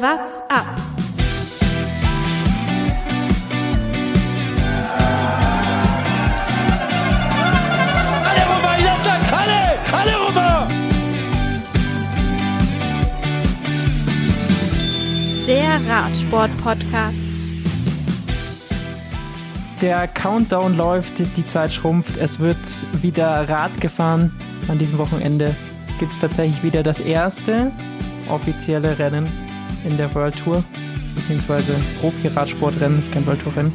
What's 0.00 0.40
up? 0.48 0.64
Alle 8.24 8.44
rüber, 8.46 8.74
Jatzak, 8.78 9.32
alle! 9.32 9.62
Alle 9.92 10.14
rüber! 10.28 10.68
Der 15.48 15.80
Radsport-Podcast. 15.88 17.18
Der 19.82 20.06
Countdown 20.06 20.76
läuft, 20.76 21.14
die 21.18 21.46
Zeit 21.48 21.72
schrumpft, 21.72 22.16
es 22.18 22.38
wird 22.38 22.56
wieder 23.02 23.48
Rad 23.48 23.80
gefahren. 23.80 24.32
An 24.68 24.78
diesem 24.78 24.98
Wochenende 24.98 25.56
gibt 25.98 26.12
es 26.12 26.20
tatsächlich 26.20 26.62
wieder 26.62 26.84
das 26.84 27.00
erste 27.00 27.72
offizielle 28.28 28.96
Rennen 28.96 29.47
in 29.88 29.96
der 29.96 30.14
World 30.14 30.36
Tour, 30.36 30.62
beziehungsweise 31.14 31.72
Profi-Radsportrennen, 32.00 32.98
ist 32.98 33.10
kein 33.10 33.26
World 33.26 33.42
Tour-Rennen. 33.42 33.72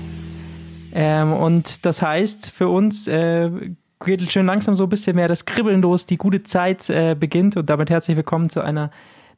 Ähm, 0.94 1.34
und 1.34 1.88
das 1.88 2.04
heißt 2.04 2.52
für 2.52 2.70
uns, 2.70 3.08
äh, 3.08 3.50
geht 4.06 4.32
schön 4.32 4.46
langsam 4.46 4.76
so 4.76 4.84
ein 4.84 4.90
bisschen 4.90 5.16
mehr 5.16 5.28
das 5.28 5.46
Kribbeln 5.46 5.82
los, 5.82 6.06
die 6.06 6.18
gute 6.18 6.44
Zeit 6.44 6.88
äh, 6.92 7.16
beginnt 7.20 7.58
und 7.58 7.68
damit 7.68 7.90
herzlich 7.90 8.16
willkommen 8.16 8.52
zu 8.52 8.62
einer 8.62 8.92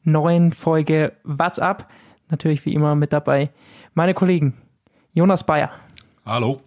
neuen 0.04 0.52
Folge 0.52 1.12
What's 1.24 1.58
Up. 1.58 1.88
Natürlich 2.28 2.66
wie 2.66 2.74
immer 2.74 2.94
mit 2.94 3.10
dabei 3.10 3.48
meine 3.94 4.12
Kollegen 4.12 4.52
Jonas 5.14 5.44
Bayer 5.44 5.70
Hallo. 6.26 6.60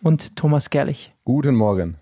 und 0.00 0.36
Thomas 0.36 0.70
Gerlich. 0.70 1.12
Guten 1.24 1.56
Morgen. 1.56 1.96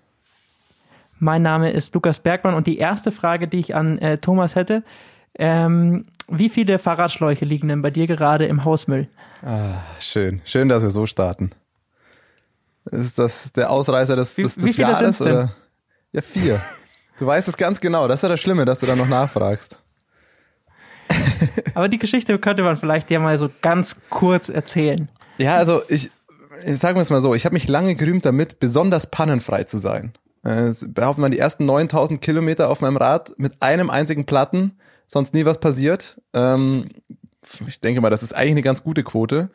Mein 1.18 1.40
Name 1.40 1.70
ist 1.70 1.94
Lukas 1.94 2.20
Bergmann 2.20 2.54
und 2.54 2.66
die 2.66 2.76
erste 2.76 3.10
Frage, 3.10 3.48
die 3.48 3.60
ich 3.60 3.74
an 3.74 3.96
äh, 3.98 4.18
Thomas 4.18 4.54
hätte, 4.54 4.82
ähm, 5.38 6.04
wie 6.28 6.48
viele 6.48 6.78
Fahrradschläuche 6.78 7.44
liegen 7.44 7.68
denn 7.68 7.82
bei 7.82 7.90
dir 7.90 8.06
gerade 8.06 8.46
im 8.46 8.64
Hausmüll? 8.64 9.08
Ah, 9.42 9.80
schön. 10.00 10.40
Schön, 10.44 10.68
dass 10.68 10.82
wir 10.82 10.90
so 10.90 11.06
starten. 11.06 11.52
Ist 12.90 13.18
das 13.18 13.52
der 13.52 13.70
Ausreißer 13.70 14.16
des, 14.16 14.34
des, 14.34 14.56
wie 14.56 14.60
des 14.60 14.76
viele 14.76 14.88
Jahres? 14.88 15.20
Oder? 15.20 15.54
Ja, 16.12 16.22
vier. 16.22 16.60
Du 17.18 17.26
weißt 17.26 17.48
es 17.48 17.56
ganz 17.56 17.80
genau. 17.80 18.08
Das 18.08 18.20
ist 18.20 18.22
ja 18.22 18.28
das 18.28 18.40
Schlimme, 18.40 18.64
dass 18.64 18.80
du 18.80 18.86
da 18.86 18.96
noch 18.96 19.08
nachfragst. 19.08 19.80
Aber 21.74 21.88
die 21.88 21.98
Geschichte 21.98 22.38
könnte 22.38 22.62
man 22.62 22.76
vielleicht 22.76 23.10
ja 23.10 23.18
mal 23.18 23.38
so 23.38 23.50
ganz 23.62 23.96
kurz 24.10 24.48
erzählen. 24.48 25.08
Ja, 25.38 25.56
also 25.56 25.82
ich, 25.88 26.10
ich 26.66 26.78
sagen 26.78 26.96
wir 26.96 27.02
es 27.02 27.10
mal 27.10 27.20
so, 27.20 27.34
ich 27.34 27.44
habe 27.44 27.54
mich 27.54 27.68
lange 27.68 27.94
gerühmt 27.94 28.24
damit, 28.24 28.60
besonders 28.60 29.08
pannenfrei 29.08 29.64
zu 29.64 29.78
sein. 29.78 30.12
Äh, 30.44 30.66
es 30.66 30.86
behaupten 30.86 31.22
wir 31.22 31.30
die 31.30 31.38
ersten 31.38 31.64
9000 31.64 32.20
Kilometer 32.20 32.68
auf 32.68 32.80
meinem 32.80 32.96
Rad 32.96 33.32
mit 33.38 33.62
einem 33.62 33.90
einzigen 33.90 34.26
Platten, 34.26 34.78
sonst 35.14 35.32
nie 35.32 35.46
was 35.46 35.58
passiert. 35.58 36.20
Ähm, 36.34 36.90
ich 37.66 37.80
denke 37.80 38.02
mal, 38.02 38.10
das 38.10 38.22
ist 38.22 38.34
eigentlich 38.34 38.52
eine 38.52 38.62
ganz 38.62 38.82
gute 38.82 39.02
Quote. 39.02 39.50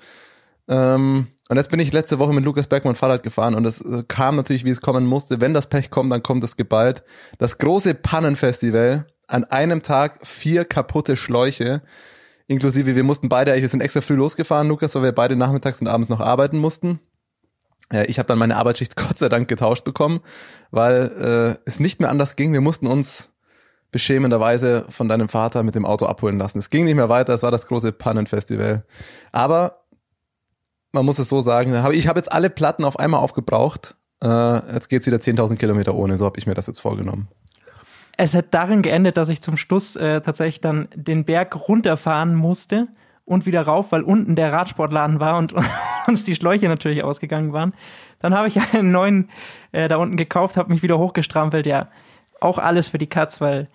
Ähm, 0.67 1.27
und 1.49 1.57
jetzt 1.57 1.69
bin 1.69 1.79
ich 1.79 1.93
letzte 1.93 2.19
Woche 2.19 2.33
mit 2.33 2.43
Lukas 2.43 2.67
Bergmann 2.67 2.95
Fahrrad 2.95 3.23
gefahren 3.23 3.55
und 3.55 3.66
es 3.66 3.81
äh, 3.81 4.03
kam 4.07 4.35
natürlich, 4.35 4.66
wie 4.66 4.69
es 4.69 4.81
kommen 4.81 5.05
musste. 5.05 5.41
Wenn 5.41 5.53
das 5.53 5.67
Pech 5.67 5.89
kommt, 5.89 6.11
dann 6.11 6.23
kommt 6.23 6.43
es 6.43 6.57
geballt. 6.57 7.03
Das 7.38 7.59
große 7.59 7.93
Pannenfestival. 7.93 9.05
An 9.27 9.43
einem 9.43 9.83
Tag 9.83 10.25
vier 10.25 10.66
kaputte 10.66 11.16
Schläuche. 11.16 11.83
Inklusive, 12.47 12.95
wir 12.95 13.03
mussten 13.03 13.29
beide, 13.29 13.53
wir 13.53 13.67
sind 13.69 13.81
extra 13.81 14.01
früh 14.01 14.16
losgefahren, 14.16 14.67
Lukas, 14.67 14.95
weil 14.95 15.03
wir 15.03 15.11
beide 15.11 15.35
nachmittags 15.35 15.81
und 15.81 15.88
abends 15.88 16.09
noch 16.09 16.19
arbeiten 16.19 16.57
mussten. 16.57 16.99
Ich 18.07 18.17
habe 18.17 18.25
dann 18.25 18.39
meine 18.39 18.55
Arbeitsschicht 18.55 18.95
Gott 18.95 19.19
sei 19.19 19.29
Dank 19.29 19.47
getauscht 19.47 19.83
bekommen, 19.83 20.21
weil 20.71 21.57
äh, 21.59 21.61
es 21.66 21.79
nicht 21.79 21.99
mehr 21.99 22.09
anders 22.09 22.35
ging. 22.35 22.53
Wir 22.53 22.61
mussten 22.61 22.88
uns 22.88 23.31
beschämenderweise 23.91 24.85
von 24.89 25.07
deinem 25.07 25.29
Vater 25.29 25.63
mit 25.63 25.75
dem 25.75 25.85
Auto 25.85 26.05
abholen 26.05 26.37
lassen. 26.37 26.59
Es 26.59 26.69
ging 26.69 26.85
nicht 26.85 26.95
mehr 26.95 27.09
weiter, 27.09 27.33
es 27.33 27.43
war 27.43 27.51
das 27.51 27.67
große 27.67 27.91
Pannenfestival. 27.91 28.83
Aber 29.31 29.79
man 30.91 31.05
muss 31.05 31.19
es 31.19 31.29
so 31.29 31.41
sagen, 31.41 31.73
ich 31.93 32.07
habe 32.07 32.19
jetzt 32.19 32.31
alle 32.31 32.49
Platten 32.49 32.83
auf 32.83 32.99
einmal 32.99 33.21
aufgebraucht. 33.21 33.95
Äh, 34.23 34.73
jetzt 34.73 34.89
geht's 34.89 35.07
wieder 35.07 35.17
10.000 35.17 35.57
Kilometer 35.57 35.95
ohne, 35.95 36.17
so 36.17 36.25
habe 36.25 36.38
ich 36.38 36.47
mir 36.47 36.55
das 36.55 36.67
jetzt 36.67 36.79
vorgenommen. 36.79 37.28
Es 38.17 38.35
hat 38.35 38.47
darin 38.51 38.81
geendet, 38.81 39.16
dass 39.16 39.29
ich 39.29 39.41
zum 39.41 39.55
Schluss 39.55 39.95
äh, 39.95 40.22
tatsächlich 40.22 40.59
dann 40.59 40.89
den 40.94 41.23
Berg 41.23 41.55
runterfahren 41.69 42.35
musste 42.35 42.83
und 43.23 43.45
wieder 43.45 43.61
rauf, 43.61 43.91
weil 43.91 44.01
unten 44.01 44.35
der 44.35 44.51
Radsportladen 44.51 45.19
war 45.19 45.38
und 45.38 45.53
uns 46.07 46.25
die 46.25 46.35
Schläuche 46.35 46.67
natürlich 46.67 47.03
ausgegangen 47.03 47.53
waren. 47.53 47.73
Dann 48.19 48.33
habe 48.33 48.49
ich 48.49 48.59
einen 48.73 48.91
neuen 48.91 49.29
äh, 49.72 49.88
da 49.88 49.97
unten 49.97 50.17
gekauft, 50.17 50.57
habe 50.57 50.73
mich 50.73 50.83
wieder 50.83 50.99
hochgestrampelt. 50.99 51.66
Ja, 51.66 51.88
auch 52.41 52.57
alles 52.57 52.88
für 52.89 52.97
die 52.97 53.07
Katz, 53.07 53.41
weil 53.41 53.67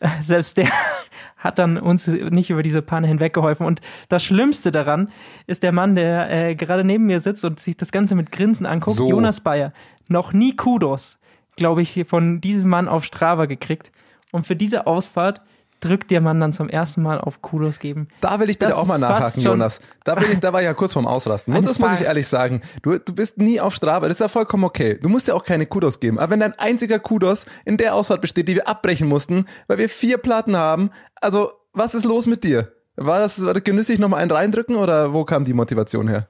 äh, 0.00 0.08
selbst 0.20 0.56
der 0.56 0.68
hat 1.36 1.58
dann 1.58 1.78
uns 1.78 2.06
nicht 2.06 2.50
über 2.50 2.62
diese 2.62 2.82
Panne 2.82 3.08
hinweggeholfen. 3.08 3.66
Und 3.66 3.80
das 4.08 4.22
Schlimmste 4.24 4.70
daran 4.70 5.10
ist 5.46 5.62
der 5.62 5.72
Mann, 5.72 5.94
der 5.94 6.30
äh, 6.30 6.54
gerade 6.54 6.84
neben 6.84 7.06
mir 7.06 7.20
sitzt 7.20 7.44
und 7.44 7.60
sich 7.60 7.76
das 7.76 7.92
Ganze 7.92 8.14
mit 8.14 8.32
Grinsen 8.32 8.66
anguckt. 8.66 8.96
So. 8.96 9.08
Jonas 9.08 9.40
Bayer. 9.40 9.72
Noch 10.08 10.32
nie 10.32 10.56
Kudos, 10.56 11.18
glaube 11.56 11.82
ich, 11.82 12.04
von 12.06 12.40
diesem 12.40 12.68
Mann 12.68 12.88
auf 12.88 13.04
Strava 13.04 13.46
gekriegt. 13.46 13.92
Und 14.30 14.46
für 14.46 14.56
diese 14.56 14.86
Ausfahrt 14.86 15.42
drückt 15.84 16.10
der 16.10 16.20
Mann 16.20 16.40
dann 16.40 16.52
zum 16.52 16.68
ersten 16.68 17.02
Mal 17.02 17.20
auf 17.20 17.42
Kudos 17.42 17.78
geben. 17.78 18.08
Da 18.20 18.40
will 18.40 18.48
ich 18.48 18.58
bitte 18.58 18.70
Das 18.70 18.78
auch 18.78 18.86
mal 18.86 18.98
nachhaken, 18.98 19.42
Jonas. 19.42 19.80
Da 20.04 20.14
bin 20.14 20.32
ich, 20.32 20.38
da 20.38 20.52
war 20.52 20.60
ich 20.60 20.66
ja 20.66 20.74
kurz 20.74 20.92
vorm 20.92 21.06
Ausrasten. 21.06 21.52
Muss, 21.52 21.60
Eine 21.60 21.68
das 21.68 21.78
muss 21.78 21.92
ich 21.94 22.06
ehrlich 22.06 22.26
sagen. 22.26 22.62
Du, 22.82 22.98
du 22.98 23.14
bist 23.14 23.38
nie 23.38 23.60
auf 23.60 23.74
Strava, 23.74 24.08
das 24.08 24.16
ist 24.16 24.20
ja 24.20 24.28
vollkommen 24.28 24.64
okay. 24.64 24.98
Du 25.02 25.08
musst 25.08 25.28
ja 25.28 25.34
auch 25.34 25.44
keine 25.44 25.66
Kudos 25.66 26.00
geben. 26.00 26.18
Aber 26.18 26.30
wenn 26.30 26.40
dein 26.40 26.58
einziger 26.58 26.98
Kudos 26.98 27.46
in 27.64 27.76
der 27.76 27.94
Ausfahrt 27.94 28.20
besteht, 28.20 28.48
die 28.48 28.54
wir 28.54 28.68
abbrechen 28.68 29.08
mussten, 29.08 29.46
weil 29.66 29.78
wir 29.78 29.88
vier 29.88 30.18
Platten 30.18 30.56
haben, 30.56 30.90
also 31.20 31.52
was 31.72 31.94
ist 31.94 32.04
los 32.04 32.26
mit 32.26 32.44
dir? 32.44 32.72
War 32.96 33.20
das, 33.20 33.44
war 33.44 33.54
das 33.54 33.64
genüsslich 33.64 33.98
nochmal 33.98 34.20
einen 34.20 34.30
reindrücken 34.30 34.76
oder 34.76 35.12
wo 35.12 35.24
kam 35.24 35.44
die 35.44 35.54
Motivation 35.54 36.08
her? 36.08 36.28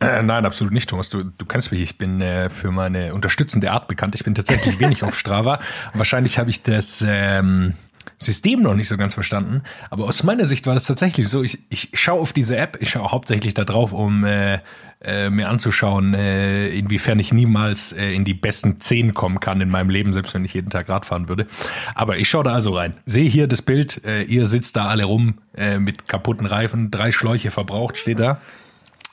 Äh, 0.00 0.22
nein, 0.22 0.44
absolut 0.44 0.72
nicht, 0.72 0.88
Thomas. 0.88 1.08
Du, 1.10 1.24
du 1.24 1.44
kennst 1.46 1.72
mich. 1.72 1.80
Ich 1.80 1.98
bin 1.98 2.20
äh, 2.20 2.48
für 2.50 2.70
meine 2.70 3.14
unterstützende 3.14 3.70
Art 3.70 3.88
bekannt. 3.88 4.14
Ich 4.14 4.24
bin 4.24 4.34
tatsächlich 4.34 4.78
wenig 4.78 5.02
auf 5.02 5.18
Strava. 5.18 5.58
Wahrscheinlich 5.94 6.38
habe 6.38 6.50
ich 6.50 6.62
das 6.62 7.04
ähm, 7.06 7.74
System 8.18 8.62
noch 8.62 8.74
nicht 8.74 8.88
so 8.88 8.96
ganz 8.96 9.14
verstanden. 9.14 9.62
Aber 9.90 10.04
aus 10.04 10.22
meiner 10.22 10.46
Sicht 10.46 10.66
war 10.66 10.74
das 10.74 10.84
tatsächlich 10.84 11.28
so. 11.28 11.42
Ich, 11.42 11.58
ich 11.70 11.90
schaue 11.94 12.20
auf 12.20 12.32
diese 12.32 12.56
App. 12.56 12.78
Ich 12.80 12.90
schaue 12.90 13.12
hauptsächlich 13.12 13.54
da 13.54 13.64
drauf, 13.64 13.92
um 13.92 14.24
äh, 14.24 14.58
äh, 15.00 15.30
mir 15.30 15.48
anzuschauen, 15.48 16.14
äh, 16.14 16.68
inwiefern 16.68 17.20
ich 17.20 17.32
niemals 17.32 17.92
äh, 17.92 18.12
in 18.12 18.24
die 18.24 18.34
besten 18.34 18.80
zehn 18.80 19.14
kommen 19.14 19.38
kann 19.38 19.60
in 19.60 19.68
meinem 19.68 19.90
Leben, 19.90 20.12
selbst 20.12 20.34
wenn 20.34 20.44
ich 20.44 20.54
jeden 20.54 20.70
Tag 20.70 20.88
Rad 20.88 21.06
fahren 21.06 21.28
würde. 21.28 21.46
Aber 21.94 22.18
ich 22.18 22.28
schaue 22.28 22.44
da 22.44 22.52
also 22.52 22.74
rein. 22.74 22.94
Sehe 23.06 23.28
hier 23.28 23.46
das 23.46 23.62
Bild. 23.62 24.04
Äh, 24.04 24.22
ihr 24.22 24.46
sitzt 24.46 24.76
da 24.76 24.86
alle 24.86 25.04
rum 25.04 25.38
äh, 25.56 25.78
mit 25.78 26.08
kaputten 26.08 26.46
Reifen. 26.46 26.90
Drei 26.90 27.12
Schläuche 27.12 27.52
verbraucht, 27.52 27.96
steht 27.96 28.18
da. 28.18 28.40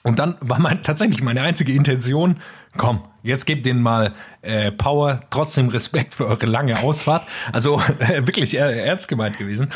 Und 0.02 0.20
dann 0.20 0.36
war 0.40 0.60
mein, 0.60 0.84
tatsächlich 0.84 1.22
meine 1.22 1.42
einzige 1.42 1.72
Intention, 1.72 2.38
komm, 2.78 3.04
jetzt 3.26 3.46
gebt 3.46 3.66
denen 3.66 3.82
mal 3.82 4.14
äh, 4.42 4.72
Power, 4.72 5.20
trotzdem 5.32 5.70
Respekt 5.70 6.14
für 6.14 6.28
eure 6.28 6.46
lange 6.46 6.80
Ausfahrt. 6.80 7.28
Also 7.52 7.82
äh, 8.00 8.26
wirklich 8.26 8.56
äh, 8.56 8.86
ernst 8.86 9.08
gemeint 9.08 9.38
gewesen. 9.38 9.72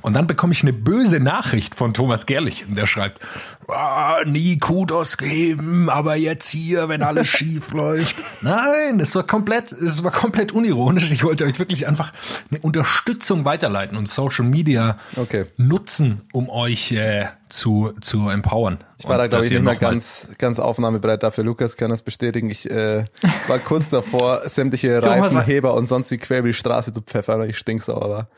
Und 0.00 0.14
dann 0.14 0.26
bekomme 0.26 0.52
ich 0.52 0.62
eine 0.62 0.72
böse 0.72 1.20
Nachricht 1.20 1.74
von 1.74 1.94
Thomas 1.94 2.26
Gerlich, 2.26 2.64
der 2.68 2.86
schreibt, 2.86 3.20
ah, 3.68 4.18
nie 4.26 4.58
Kudos 4.58 5.16
geben, 5.16 5.88
aber 5.90 6.16
jetzt 6.16 6.50
hier, 6.50 6.88
wenn 6.88 7.02
alles 7.02 7.28
schief 7.36 7.72
läuft. 7.72 8.16
Nein, 8.42 9.00
es 9.00 9.14
war 9.14 9.24
komplett, 9.26 9.72
es 9.72 10.02
war 10.04 10.10
komplett 10.10 10.52
unironisch. 10.52 11.10
Ich 11.10 11.24
wollte 11.24 11.44
euch 11.44 11.58
wirklich 11.58 11.86
einfach 11.86 12.12
eine 12.50 12.60
Unterstützung 12.60 13.44
weiterleiten 13.44 13.96
und 13.96 14.08
Social 14.08 14.44
Media 14.44 14.98
Okay. 15.16 15.46
nutzen, 15.56 16.22
um 16.32 16.48
euch 16.48 16.92
äh, 16.92 17.26
zu, 17.48 17.92
zu 18.00 18.28
empowern. 18.28 18.78
Ich 18.98 19.08
war 19.08 19.18
da, 19.18 19.26
glaube 19.26 19.44
ich, 19.44 19.50
nicht 19.50 19.62
mehr 19.62 19.76
ganz, 19.76 20.30
ganz 20.38 20.58
aufnahmebereit 20.58 21.22
dafür. 21.22 21.44
Lukas 21.44 21.76
kann 21.76 21.90
das 21.90 22.02
bestätigen. 22.02 22.50
Ich 22.50 22.70
äh, 22.70 23.04
war 23.48 23.58
kurz 23.58 23.90
davor, 23.90 24.42
sämtliche 24.48 25.04
Reifenheber 25.04 25.74
und 25.74 25.86
sonst 25.86 26.10
wie 26.10 26.18
quer 26.18 26.40
über 26.40 26.48
die 26.48 26.54
Straße 26.54 26.92
zu 26.92 27.02
pfeffern, 27.02 27.40
weil 27.40 27.50
ich 27.50 27.58
stinksauer 27.58 28.10
war. 28.10 28.28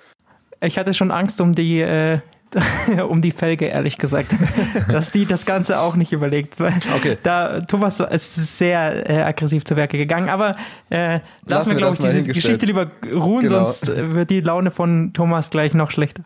Ich 0.60 0.78
hatte 0.78 0.94
schon 0.94 1.10
Angst 1.10 1.40
um 1.40 1.54
die, 1.54 1.80
äh, 1.80 2.20
um 3.08 3.20
die 3.20 3.32
Felge, 3.32 3.66
ehrlich 3.66 3.98
gesagt, 3.98 4.28
dass 4.88 5.10
die 5.10 5.26
das 5.26 5.46
Ganze 5.46 5.80
auch 5.80 5.96
nicht 5.96 6.12
überlegt. 6.12 6.60
Weil 6.60 6.74
Okay. 6.96 7.18
Da 7.22 7.60
Thomas 7.62 8.00
ist 8.00 8.58
sehr 8.58 9.08
äh, 9.10 9.22
aggressiv 9.22 9.64
zu 9.64 9.76
Werke 9.76 9.98
gegangen. 9.98 10.28
Aber 10.28 10.52
äh, 10.90 11.14
lassen 11.14 11.22
Lassen 11.46 11.70
wir, 11.70 11.76
glaube 11.76 11.94
ich, 11.94 12.00
diese. 12.00 12.22
Geschichte 12.22 12.66
lieber 12.66 12.90
ruhen, 13.12 13.42
Genau. 13.42 13.64
sonst 13.64 13.88
äh, 13.88 14.14
wird 14.14 14.30
die 14.30 14.40
Laune 14.40 14.70
von 14.70 15.12
Thomas 15.12 15.50
gleich 15.50 15.74
noch 15.74 15.90
schlechter. 15.90 16.24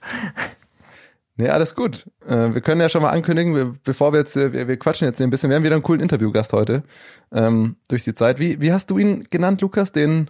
Nee, 1.36 1.48
alles 1.48 1.74
gut. 1.74 2.06
Äh, 2.28 2.52
wir 2.54 2.60
können 2.60 2.80
ja 2.82 2.88
schon 2.90 3.00
mal 3.02 3.10
ankündigen, 3.10 3.54
wir, 3.54 3.72
bevor 3.82 4.12
wir 4.12 4.18
jetzt, 4.20 4.36
äh, 4.36 4.52
wir, 4.52 4.68
wir 4.68 4.76
quatschen 4.76 5.06
jetzt 5.08 5.16
hier 5.18 5.26
ein 5.26 5.30
bisschen, 5.30 5.48
wir 5.48 5.56
haben 5.56 5.64
wieder 5.64 5.74
einen 5.74 5.82
coolen 5.82 6.00
Interviewgast 6.02 6.52
heute 6.52 6.82
ähm, 7.32 7.76
durch 7.88 8.04
die 8.04 8.14
Zeit. 8.14 8.38
Wie, 8.38 8.60
wie 8.60 8.72
hast 8.72 8.90
du 8.90 8.98
ihn 8.98 9.26
genannt, 9.30 9.62
Lukas? 9.62 9.92
Den, 9.92 10.28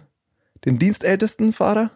den 0.63 0.77
dienstältesten 0.79 1.51
Fahrer? 1.51 1.91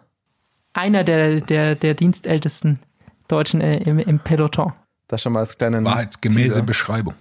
Einer 0.73 1.05
der, 1.05 1.39
der, 1.39 1.75
der 1.75 1.93
dienstältesten 1.93 2.79
Deutschen 3.27 3.61
äh, 3.61 3.77
im, 3.83 3.99
im 3.99 4.19
Peloton. 4.19 4.73
Das 5.07 5.21
schon 5.21 5.33
mal 5.33 5.39
als 5.39 5.57
kleinen 5.57 5.85
Wahrheitsgemäße 5.85 6.41
Teaser. 6.41 6.61
Beschreibung. 6.63 7.13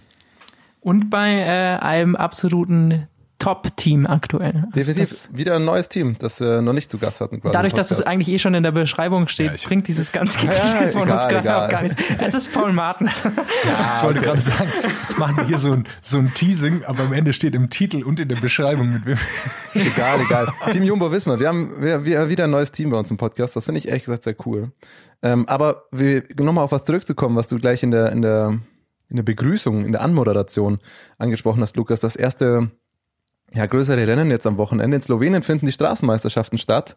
Und 0.81 1.11
bei 1.11 1.33
äh, 1.33 1.79
einem 1.79 2.17
absoluten 2.17 3.09
Top-Team 3.38 4.06
aktuell. 4.06 4.54
Also 4.56 4.70
Definitiv 4.75 5.08
das, 5.08 5.36
wieder 5.36 5.56
ein 5.56 5.64
neues 5.64 5.88
Team, 5.88 6.16
das 6.19 6.40
wir 6.40 6.62
noch 6.62 6.72
nicht 6.72 6.90
zu 6.90 6.98
Gast 6.98 7.20
hatten. 7.20 7.40
Dadurch, 7.42 7.75
dass 7.75 7.90
es 7.90 8.00
eigentlich 8.00 8.28
eh 8.28 8.38
schon 8.38 8.54
in 8.54 8.62
der 8.62 8.72
Beschreibung 8.72 9.28
steht, 9.28 9.60
Ja, 9.60 9.69
bringt 9.69 9.88
dieses 9.88 10.12
ganze 10.12 10.38
Ja, 10.46 10.52
Gedicht 10.52 10.92
von 10.92 11.02
uns 11.10 11.25
egal, 11.25 11.28
gerade 11.28 11.40
egal. 11.40 11.64
auch 11.64 11.70
gar 11.70 11.82
nichts. 11.82 12.02
Es 12.19 12.34
ist 12.34 12.52
Paul 12.52 12.72
Martens. 12.72 13.22
ich 13.96 14.02
wollte 14.02 14.20
gerade 14.20 14.40
sagen, 14.40 14.70
jetzt 15.02 15.19
machen 15.19 15.36
wir 15.36 15.44
hier 15.44 15.58
so 15.58 15.72
ein, 15.72 15.84
so 16.00 16.19
ein 16.19 16.32
Teasing, 16.34 16.84
aber 16.84 17.04
am 17.04 17.12
Ende 17.12 17.32
steht 17.32 17.54
im 17.54 17.70
Titel 17.70 18.02
und 18.04 18.20
in 18.20 18.28
der 18.28 18.36
Beschreibung 18.36 18.92
mit 18.92 19.06
wem. 19.06 19.19
Egal, 19.75 20.20
egal. 20.20 20.48
Team 20.70 20.84
Jumbo 20.84 21.10
Wismar, 21.10 21.40
wir 21.40 21.48
haben 21.48 21.82
wir, 21.82 22.04
wir, 22.04 22.28
wieder 22.28 22.44
ein 22.44 22.50
neues 22.50 22.72
Team 22.72 22.90
bei 22.90 22.98
uns 22.98 23.10
im 23.10 23.16
Podcast. 23.16 23.56
Das 23.56 23.64
finde 23.64 23.78
ich 23.78 23.88
ehrlich 23.88 24.04
gesagt 24.04 24.22
sehr 24.22 24.36
cool. 24.46 24.72
Ähm, 25.22 25.48
aber 25.48 25.84
wir, 25.90 26.22
nochmal 26.38 26.64
auf 26.64 26.72
was 26.72 26.84
zurückzukommen, 26.84 27.36
was 27.36 27.48
du 27.48 27.58
gleich 27.58 27.82
in 27.82 27.90
der, 27.90 28.12
in 28.12 28.22
der, 28.22 28.58
in 29.08 29.16
der 29.16 29.22
Begrüßung, 29.22 29.84
in 29.84 29.92
der 29.92 30.02
Anmoderation 30.02 30.78
angesprochen 31.19 31.62
hast, 31.62 31.76
Lukas. 31.76 32.00
Das 32.00 32.16
erste, 32.16 32.70
ja, 33.55 33.67
größere 33.67 34.06
Rennen 34.06 34.31
jetzt 34.31 34.47
am 34.47 34.59
Wochenende. 34.59 34.97
In 34.97 35.01
Slowenien 35.01 35.43
finden 35.43 35.67
die 35.67 35.73
Straßenmeisterschaften 35.73 36.59
statt. 36.59 36.97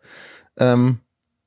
Ähm, 0.58 1.00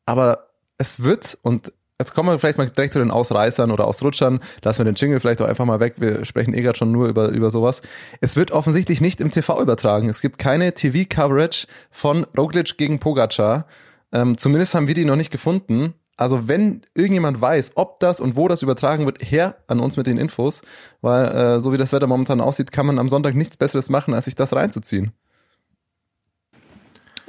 aber 0.06 0.48
es 0.78 1.02
wird, 1.02 1.36
und 1.42 1.72
jetzt 1.98 2.14
kommen 2.14 2.28
wir 2.28 2.38
vielleicht 2.38 2.58
mal 2.58 2.68
direkt 2.68 2.92
zu 2.92 3.00
den 3.00 3.10
Ausreißern 3.10 3.70
oder 3.70 3.86
Ausrutschern, 3.86 4.40
lassen 4.62 4.80
wir 4.80 4.84
den 4.84 4.94
Jingle 4.94 5.20
vielleicht 5.20 5.42
auch 5.42 5.48
einfach 5.48 5.64
mal 5.64 5.80
weg, 5.80 5.94
wir 5.98 6.24
sprechen 6.24 6.54
eh 6.54 6.62
gerade 6.62 6.78
schon 6.78 6.92
nur 6.92 7.08
über, 7.08 7.28
über 7.28 7.50
sowas. 7.50 7.82
Es 8.20 8.36
wird 8.36 8.52
offensichtlich 8.52 9.00
nicht 9.00 9.20
im 9.20 9.30
TV 9.30 9.60
übertragen. 9.60 10.08
Es 10.08 10.20
gibt 10.20 10.38
keine 10.38 10.72
TV-Coverage 10.72 11.66
von 11.90 12.24
Roglic 12.36 12.78
gegen 12.78 13.00
Pogacar. 13.00 13.66
Ähm, 14.12 14.38
zumindest 14.38 14.74
haben 14.74 14.88
wir 14.88 14.94
die 14.94 15.04
noch 15.04 15.16
nicht 15.16 15.30
gefunden. 15.30 15.94
Also 16.20 16.48
wenn 16.48 16.82
irgendjemand 16.94 17.40
weiß, 17.40 17.72
ob 17.76 17.98
das 17.98 18.20
und 18.20 18.36
wo 18.36 18.46
das 18.46 18.60
übertragen 18.60 19.06
wird, 19.06 19.22
her 19.22 19.56
an 19.68 19.80
uns 19.80 19.96
mit 19.96 20.06
den 20.06 20.18
Infos, 20.18 20.60
weil 21.00 21.24
äh, 21.24 21.60
so 21.60 21.72
wie 21.72 21.78
das 21.78 21.94
Wetter 21.94 22.06
momentan 22.06 22.42
aussieht, 22.42 22.72
kann 22.72 22.84
man 22.84 22.98
am 22.98 23.08
Sonntag 23.08 23.34
nichts 23.34 23.56
Besseres 23.56 23.88
machen, 23.88 24.12
als 24.12 24.26
sich 24.26 24.34
das 24.34 24.52
reinzuziehen. 24.52 25.12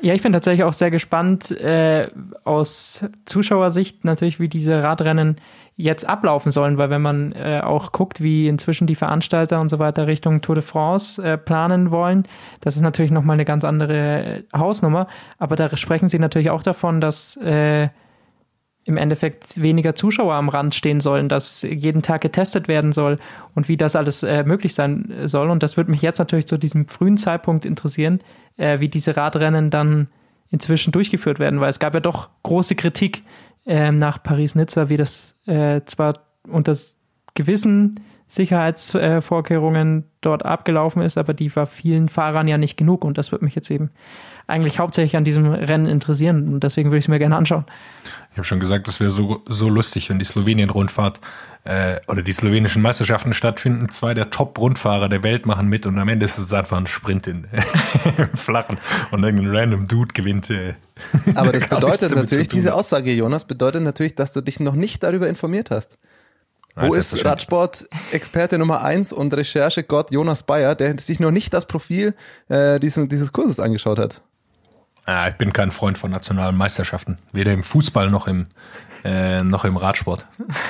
Ja, 0.02 0.14
ich 0.14 0.22
bin 0.22 0.34
tatsächlich 0.34 0.66
auch 0.66 0.74
sehr 0.74 0.92
gespannt 0.92 1.52
äh, 1.52 2.10
aus 2.44 3.06
Zuschauersicht 3.24 4.04
natürlich, 4.04 4.42
wie 4.42 4.50
diese 4.50 4.84
Radrennen 4.84 5.40
jetzt 5.78 6.06
ablaufen 6.10 6.52
sollen, 6.52 6.78
weil 6.78 6.90
wenn 6.90 7.02
man 7.02 7.32
äh, 7.32 7.62
auch 7.64 7.94
guckt, 7.94 8.20
wie 8.22 8.50
inzwischen 8.50 8.88
die 8.88 8.96
Veranstalter 8.96 9.62
und 9.62 9.70
so 9.70 9.80
weiter 9.80 10.08
Richtung 10.08 10.42
Tour 10.42 10.56
de 10.56 10.64
France 10.66 11.24
äh, 11.24 11.38
planen 11.38 11.92
wollen, 11.92 12.28
das 12.60 12.76
ist 12.76 12.82
natürlich 12.82 13.12
nochmal 13.12 13.36
eine 13.36 13.46
ganz 13.46 13.64
andere 13.64 14.24
äh, 14.24 14.44
Hausnummer, 14.54 15.08
aber 15.38 15.56
da 15.56 15.78
sprechen 15.78 16.10
sie 16.10 16.20
natürlich 16.20 16.50
auch 16.50 16.64
davon, 16.64 17.00
dass 17.00 17.38
äh, 17.38 17.88
im 18.84 18.98
Endeffekt 18.98 19.62
weniger 19.62 19.96
Zuschauer 19.96 20.34
am 20.34 20.50
Rand 20.50 20.74
stehen 20.74 21.00
sollen, 21.00 21.30
dass 21.30 21.62
jeden 21.62 22.02
Tag 22.02 22.22
getestet 22.22 22.68
werden 22.68 22.92
soll 22.92 23.20
und 23.54 23.68
wie 23.68 23.78
das 23.78 23.96
alles 23.96 24.24
äh, 24.24 24.44
möglich 24.44 24.74
sein 24.74 25.14
soll. 25.26 25.50
Und 25.50 25.62
das 25.62 25.78
würde 25.78 25.92
mich 25.92 26.02
jetzt 26.02 26.18
natürlich 26.18 26.48
zu 26.48 26.58
diesem 26.58 26.88
frühen 26.88 27.18
Zeitpunkt 27.18 27.66
interessieren, 27.66 28.22
äh, 28.58 28.80
wie 28.80 28.90
diese 28.90 29.16
Radrennen 29.16 29.70
dann 29.70 30.08
inzwischen 30.50 30.92
durchgeführt 30.92 31.40
werden, 31.40 31.62
weil 31.62 31.70
es 31.70 31.80
gab 31.80 31.94
ja 31.94 32.00
doch 32.00 32.30
große 32.44 32.76
Kritik 32.76 33.24
ähm, 33.66 34.00
nach 34.00 34.22
Paris-Nizza, 34.22 34.90
wie 34.90 34.98
das 34.98 35.36
äh, 35.46 35.82
zwar 35.86 36.14
unter 36.48 36.76
gewissen 37.36 38.00
Sicherheitsvorkehrungen 38.28 40.06
dort 40.22 40.46
abgelaufen 40.46 41.02
ist, 41.02 41.18
aber 41.18 41.34
die 41.34 41.54
war 41.56 41.68
vielen 41.68 42.08
Fahrern 42.08 42.48
ja 42.48 42.58
nicht 42.58 42.78
genug 42.78 43.04
und 43.04 43.18
das 43.18 43.32
würde 43.32 43.44
mich 43.44 43.56
jetzt 43.56 43.70
eben 43.70 43.92
eigentlich 44.48 44.80
hauptsächlich 44.80 45.18
an 45.18 45.24
diesem 45.24 45.52
Rennen 45.52 45.86
interessieren 45.86 46.54
und 46.54 46.64
deswegen 46.64 46.90
würde 46.90 47.00
ich 47.00 47.06
es 47.06 47.10
mir 47.10 47.20
gerne 47.20 47.36
anschauen. 47.36 47.66
Ich 48.32 48.38
habe 48.38 48.46
schon 48.46 48.60
gesagt, 48.60 48.88
das 48.88 49.00
wäre 49.00 49.12
so, 49.12 49.42
so 49.46 49.68
lustig, 49.68 50.10
wenn 50.10 50.18
die 50.18 50.26
Slowenien-Rundfahrt 50.26 51.20
äh, 51.64 52.00
oder 52.08 52.22
die 52.22 52.32
slowenischen 52.32 52.82
Meisterschaften 52.82 53.34
stattfinden. 53.34 53.90
Zwei 53.90 54.14
der 54.14 54.30
Top-Rundfahrer 54.30 55.10
der 55.10 55.24
Welt 55.24 55.46
machen 55.46 55.68
mit 55.68 55.86
und 55.86 56.00
am 56.00 56.08
Ende 56.08 56.26
ist 56.26 56.38
es 56.38 56.54
einfach 56.54 56.78
ein 56.78 56.88
Sprint 56.88 57.28
in, 57.28 57.48
im 58.18 58.36
Flachen 58.36 58.80
und 59.12 59.24
irgendein 59.24 59.56
random 59.56 59.88
Dude 59.88 60.14
gewinnt. 60.14 60.50
Äh, 60.50 60.76
Aber 61.36 61.52
das 61.52 61.68
bedeutet 61.70 62.16
natürlich, 62.16 62.48
diese. 62.48 62.74
Aussage, 62.74 63.12
Jonas, 63.12 63.46
bedeutet 63.46 63.84
natürlich, 63.84 64.16
dass 64.16 64.34
du 64.34 64.42
dich 64.42 64.60
noch 64.60 64.76
nicht 64.76 65.04
darüber 65.04 65.28
informiert 65.28 65.72
hast. 65.72 65.98
Wo 66.76 66.88
Nein, 66.88 66.94
ist. 66.94 67.26
Radsport-Experte 67.26 68.58
Nummer 68.58 68.82
eins 68.82 69.12
und 69.12 69.34
Recherchegott 69.34 70.12
Jonas 70.12 70.44
Bayer, 70.44 70.74
der 70.74 70.98
sich 71.00 71.20
noch 71.20 71.32
nicht 71.32 71.54
das 71.54 71.66
Profil 71.66 72.16
äh, 72.48 72.80
dieses, 72.80 73.10
dieses 73.10 73.34
Kurses 73.34 73.60
angeschaut 73.60 74.00
hat? 74.00 74.22
Ah, 75.12 75.28
ich 75.28 75.36
bin 75.36 75.52
kein 75.52 75.72
Freund 75.72 75.98
von 75.98 76.10
nationalen 76.10 76.56
Meisterschaften, 76.56 77.18
weder 77.34 77.52
im 77.52 77.64
Fußball 77.64 78.10
noch 78.10 78.28
im 78.28 78.48
äh, 79.04 79.44
noch 79.44 79.66
im 79.66 79.76
Radsport. 79.78 80.26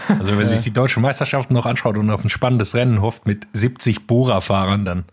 Also 0.07 0.37
wenn 0.37 0.45
sich 0.45 0.61
die 0.61 0.71
deutschen 0.71 1.03
Meisterschaften 1.03 1.53
noch 1.53 1.65
anschaut 1.65 1.97
und 1.97 2.09
auf 2.09 2.23
ein 2.23 2.29
spannendes 2.29 2.73
Rennen 2.73 3.01
hofft 3.01 3.27
mit 3.27 3.45
70 3.53 4.07
Bora-Fahrern, 4.07 4.85
dann 4.85 5.03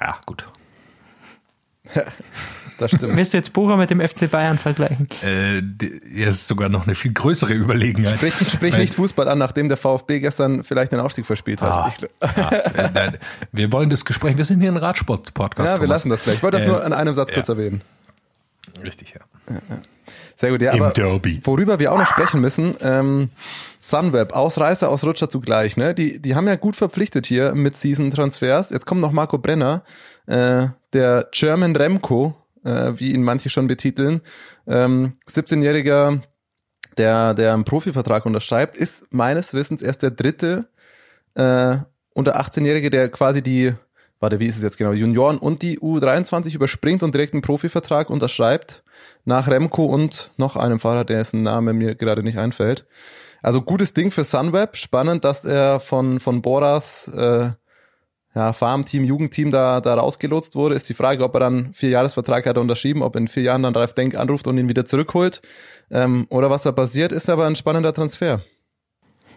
ja 0.00 0.18
gut. 0.26 0.46
Das 2.78 2.92
stimmt. 2.92 3.16
Willst 3.16 3.32
du 3.32 3.36
jetzt 3.38 3.52
Bora 3.52 3.76
mit 3.76 3.90
dem 3.90 4.00
FC 4.00 4.30
Bayern 4.30 4.56
vergleichen? 4.56 5.06
Äh, 5.22 5.62
ja, 6.14 6.28
ist 6.28 6.48
sogar 6.48 6.68
noch 6.68 6.86
eine 6.86 6.94
viel 6.94 7.12
größere 7.12 7.52
Überlegenheit. 7.52 8.14
Sprich, 8.14 8.34
sprich 8.50 8.76
nicht 8.76 8.94
Fußball 8.94 9.28
an, 9.28 9.38
nachdem 9.38 9.68
der 9.68 9.76
VfB 9.76 10.20
gestern 10.20 10.62
vielleicht 10.64 10.92
den 10.92 11.00
Aufstieg 11.00 11.26
verspielt 11.26 11.60
hat. 11.60 11.70
Ah, 11.70 11.92
ah, 12.20 12.50
äh, 12.94 13.12
wir 13.52 13.72
wollen 13.72 13.90
das 13.90 14.04
Gespräch. 14.04 14.36
Wir 14.36 14.44
sind 14.44 14.60
hier 14.60 14.70
ein 14.70 14.76
Radsport-Podcast. 14.78 15.66
ja, 15.66 15.74
wir 15.74 15.78
Thomas. 15.80 15.88
lassen 15.88 16.08
das 16.10 16.22
gleich. 16.22 16.36
Ich 16.36 16.42
wollte 16.42 16.58
das 16.58 16.64
Äh, 16.64 16.68
nur 16.68 16.84
in 16.84 16.92
einem 16.92 17.12
Satz 17.12 17.30
ja. 17.30 17.34
kurz 17.34 17.48
erwähnen. 17.48 17.82
Richtig, 18.82 19.14
ja. 19.14 19.56
Sehr 20.36 20.50
gut, 20.50 20.62
ja, 20.62 20.72
Im 20.72 20.82
aber 20.82 20.92
Derby. 20.92 21.40
worüber 21.44 21.78
wir 21.78 21.92
auch 21.92 21.98
noch 21.98 22.06
sprechen 22.06 22.40
müssen, 22.40 22.74
ähm, 22.80 23.28
Sunweb, 23.78 24.32
Ausreißer, 24.32 24.88
Ausrutscher 24.88 25.28
zugleich, 25.28 25.76
ne? 25.76 25.94
Die, 25.94 26.20
die 26.20 26.34
haben 26.34 26.48
ja 26.48 26.56
gut 26.56 26.76
verpflichtet 26.76 27.26
hier 27.26 27.54
mit 27.54 27.76
Season-Transfers. 27.76 28.70
Jetzt 28.70 28.86
kommt 28.86 29.02
noch 29.02 29.12
Marco 29.12 29.38
Brenner, 29.38 29.82
äh, 30.26 30.68
der 30.92 31.28
German 31.32 31.76
Remco, 31.76 32.34
äh, 32.64 32.92
wie 32.96 33.12
ihn 33.12 33.22
manche 33.22 33.50
schon 33.50 33.66
betiteln. 33.66 34.22
Ähm, 34.66 35.12
17-jähriger, 35.28 36.20
der, 36.96 37.34
der 37.34 37.52
einen 37.52 37.64
Profivertrag 37.64 38.24
unterschreibt, 38.24 38.76
ist 38.76 39.06
meines 39.10 39.52
Wissens 39.52 39.82
erst 39.82 40.02
der 40.02 40.10
dritte 40.10 40.68
äh, 41.34 41.76
unter 42.14 42.40
18-Jährige, 42.40 42.90
der 42.90 43.08
quasi 43.10 43.42
die, 43.42 43.74
warte, 44.20 44.38
wie 44.38 44.46
ist 44.46 44.56
es 44.56 44.62
jetzt 44.62 44.78
genau, 44.78 44.92
Junioren 44.92 45.38
und 45.38 45.62
die 45.62 45.78
U23 45.80 46.54
überspringt 46.54 47.02
und 47.02 47.14
direkt 47.14 47.32
einen 47.32 47.42
Profivertrag 47.42 48.10
unterschreibt. 48.10 48.84
Nach 49.24 49.48
Remco 49.48 49.84
und 49.84 50.30
noch 50.36 50.56
einem 50.56 50.78
Fahrer, 50.78 51.04
dessen 51.04 51.42
Name 51.42 51.72
mir 51.72 51.94
gerade 51.94 52.22
nicht 52.22 52.38
einfällt. 52.38 52.86
Also 53.42 53.62
gutes 53.62 53.94
Ding 53.94 54.10
für 54.10 54.24
Sunweb. 54.24 54.76
Spannend, 54.76 55.24
dass 55.24 55.44
er 55.44 55.80
von, 55.80 56.20
von 56.20 56.42
Boras 56.42 57.08
äh, 57.08 57.50
ja, 58.34 58.52
Farmteam, 58.52 59.04
Jugendteam 59.04 59.50
da, 59.50 59.80
da 59.80 59.94
rausgelotst 59.94 60.54
wurde. 60.54 60.74
Ist 60.74 60.88
die 60.88 60.94
Frage, 60.94 61.24
ob 61.24 61.34
er 61.34 61.40
dann 61.40 61.74
vier 61.74 61.90
Jahresvertrag 61.90 62.46
hat 62.46 62.58
unterschrieben, 62.58 63.02
ob 63.02 63.16
in 63.16 63.28
vier 63.28 63.42
Jahren 63.44 63.62
dann 63.62 63.74
Ralf 63.74 63.94
Denk 63.94 64.14
anruft 64.14 64.46
und 64.46 64.58
ihn 64.58 64.68
wieder 64.68 64.84
zurückholt. 64.84 65.42
Ähm, 65.90 66.26
oder 66.30 66.50
was 66.50 66.62
da 66.62 66.72
passiert, 66.72 67.12
ist 67.12 67.28
aber 67.28 67.46
ein 67.46 67.56
spannender 67.56 67.92
Transfer. 67.92 68.42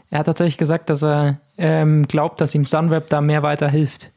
Er 0.09 0.19
hat 0.19 0.27
tatsächlich 0.27 0.57
gesagt, 0.57 0.89
dass 0.89 1.03
er 1.03 1.41
ähm, 1.57 2.07
glaubt, 2.07 2.39
dass 2.39 2.53
ihm 2.53 2.65
Sunweb 2.65 3.09
da 3.09 3.19
mehr 3.21 3.41
weiterhilft. 3.41 4.12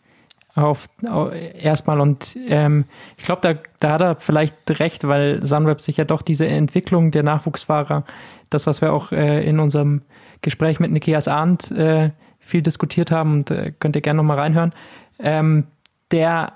Auf, 0.56 0.86
au- 1.06 1.28
erstmal 1.28 2.00
und 2.00 2.34
ähm, 2.48 2.86
ich 3.18 3.26
glaube, 3.26 3.42
da, 3.42 3.60
da 3.78 3.92
hat 3.92 4.00
er 4.00 4.16
vielleicht 4.16 4.54
recht, 4.80 5.06
weil 5.06 5.44
Sunweb 5.44 5.82
sich 5.82 5.98
ja 5.98 6.06
doch 6.06 6.22
diese 6.22 6.46
Entwicklung 6.46 7.10
der 7.10 7.22
Nachwuchsfahrer, 7.22 8.04
das, 8.48 8.66
was 8.66 8.80
wir 8.80 8.90
auch 8.90 9.12
äh, 9.12 9.46
in 9.46 9.60
unserem 9.60 10.00
Gespräch 10.40 10.80
mit 10.80 10.92
Nikias 10.92 11.28
Arndt 11.28 11.70
äh, 11.72 12.10
viel 12.40 12.62
diskutiert 12.62 13.10
haben, 13.10 13.32
und 13.34 13.50
äh, 13.50 13.74
könnt 13.78 13.96
ihr 13.96 14.00
gerne 14.02 14.16
nochmal 14.16 14.38
reinhören, 14.38 14.72
ähm, 15.18 15.64
der, 16.10 16.54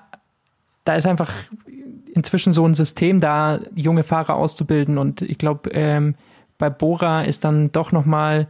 da 0.83 0.95
ist 0.95 1.05
einfach 1.05 1.31
inzwischen 2.15 2.53
so 2.53 2.67
ein 2.67 2.73
System 2.73 3.19
da, 3.19 3.59
junge 3.75 4.01
Fahrer 4.01 4.33
auszubilden 4.33 4.97
und 4.97 5.21
ich 5.21 5.37
glaube, 5.37 5.69
ähm, 5.73 6.15
bei 6.57 6.71
Bora 6.71 7.21
ist 7.21 7.43
dann 7.43 7.71
doch 7.71 7.91
nochmal 7.91 8.47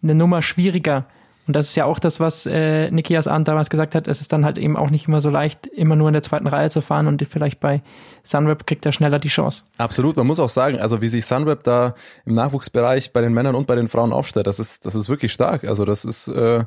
eine 0.00 0.14
Nummer 0.14 0.42
schwieriger. 0.42 1.06
Und 1.46 1.56
das 1.56 1.68
ist 1.68 1.74
ja 1.74 1.86
auch 1.86 1.98
das, 1.98 2.20
was 2.20 2.46
äh, 2.46 2.90
Nikias 2.90 3.26
Arndt 3.26 3.48
damals 3.48 3.68
gesagt 3.68 3.94
hat. 3.94 4.06
Es 4.06 4.20
ist 4.20 4.32
dann 4.32 4.44
halt 4.44 4.58
eben 4.58 4.76
auch 4.76 4.90
nicht 4.90 5.08
immer 5.08 5.20
so 5.20 5.28
leicht, 5.28 5.66
immer 5.66 5.96
nur 5.96 6.08
in 6.08 6.12
der 6.12 6.22
zweiten 6.22 6.46
Reihe 6.46 6.70
zu 6.70 6.82
fahren 6.82 7.08
und 7.08 7.26
vielleicht 7.28 7.58
bei 7.58 7.82
Sunweb 8.22 8.66
kriegt 8.66 8.86
er 8.86 8.92
schneller 8.92 9.18
die 9.18 9.28
Chance. 9.28 9.64
Absolut, 9.78 10.16
man 10.16 10.26
muss 10.26 10.38
auch 10.38 10.48
sagen, 10.48 10.78
also 10.78 11.00
wie 11.00 11.08
sich 11.08 11.26
Sunweb 11.26 11.64
da 11.64 11.94
im 12.24 12.34
Nachwuchsbereich 12.34 13.12
bei 13.12 13.20
den 13.20 13.32
Männern 13.32 13.56
und 13.56 13.66
bei 13.66 13.74
den 13.74 13.88
Frauen 13.88 14.12
aufstellt, 14.12 14.46
das 14.46 14.60
ist, 14.60 14.86
das 14.86 14.94
ist 14.94 15.08
wirklich 15.08 15.32
stark. 15.32 15.64
Also 15.64 15.84
das 15.84 16.04
ist, 16.04 16.28
äh, 16.28 16.64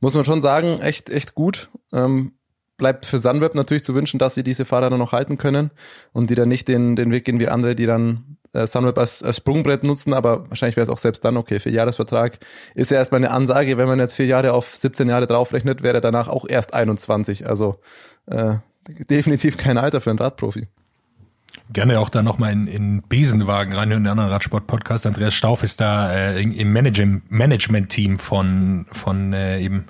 muss 0.00 0.14
man 0.14 0.24
schon 0.24 0.40
sagen, 0.40 0.80
echt, 0.80 1.10
echt 1.10 1.34
gut. 1.34 1.68
Ähm, 1.92 2.32
bleibt 2.76 3.06
für 3.06 3.18
Sunweb 3.18 3.54
natürlich 3.54 3.84
zu 3.84 3.94
wünschen, 3.94 4.18
dass 4.18 4.34
sie 4.34 4.42
diese 4.42 4.64
Fahrer 4.64 4.90
dann 4.90 4.98
noch 4.98 5.12
halten 5.12 5.38
können 5.38 5.70
und 6.12 6.30
die 6.30 6.34
dann 6.34 6.48
nicht 6.48 6.66
den, 6.66 6.96
den 6.96 7.10
Weg 7.12 7.24
gehen 7.24 7.40
wie 7.40 7.48
andere, 7.48 7.74
die 7.74 7.86
dann 7.86 8.38
äh, 8.54 8.66
Sunweb 8.66 8.96
als, 8.98 9.22
als 9.22 9.38
Sprungbrett 9.38 9.84
nutzen, 9.84 10.14
aber 10.14 10.48
wahrscheinlich 10.48 10.76
wäre 10.76 10.84
es 10.84 10.90
auch 10.90 10.98
selbst 10.98 11.24
dann 11.24 11.36
okay. 11.36 11.60
Für 11.60 11.70
Jahresvertrag 11.70 12.38
ist 12.74 12.90
ja 12.90 12.98
erstmal 12.98 13.18
eine 13.18 13.30
Ansage, 13.30 13.76
wenn 13.78 13.88
man 13.88 13.98
jetzt 13.98 14.14
vier 14.14 14.26
Jahre 14.26 14.52
auf 14.52 14.74
17 14.74 15.08
Jahre 15.08 15.26
draufrechnet, 15.26 15.82
wäre 15.82 15.96
er 15.98 16.00
danach 16.00 16.28
auch 16.28 16.46
erst 16.48 16.74
21. 16.74 17.46
Also 17.46 17.78
äh, 18.26 18.56
definitiv 18.88 19.56
kein 19.56 19.78
Alter 19.78 20.00
für 20.00 20.10
einen 20.10 20.18
Radprofi. 20.18 20.68
Gerne 21.72 21.98
auch 21.98 22.08
da 22.08 22.22
nochmal 22.22 22.52
in, 22.52 22.66
in 22.66 23.02
Besenwagen 23.02 23.72
reinhören, 23.72 24.00
in 24.00 24.04
den 24.04 24.10
anderen 24.10 24.30
Radsport-Podcast. 24.30 25.06
Andreas 25.06 25.34
Stauf 25.34 25.62
ist 25.62 25.80
da 25.80 26.12
äh, 26.12 26.42
im 26.42 26.72
Manage 26.72 27.22
Management-Team 27.28 28.18
von, 28.18 28.86
von 28.90 29.32
äh, 29.32 29.60
eben, 29.60 29.86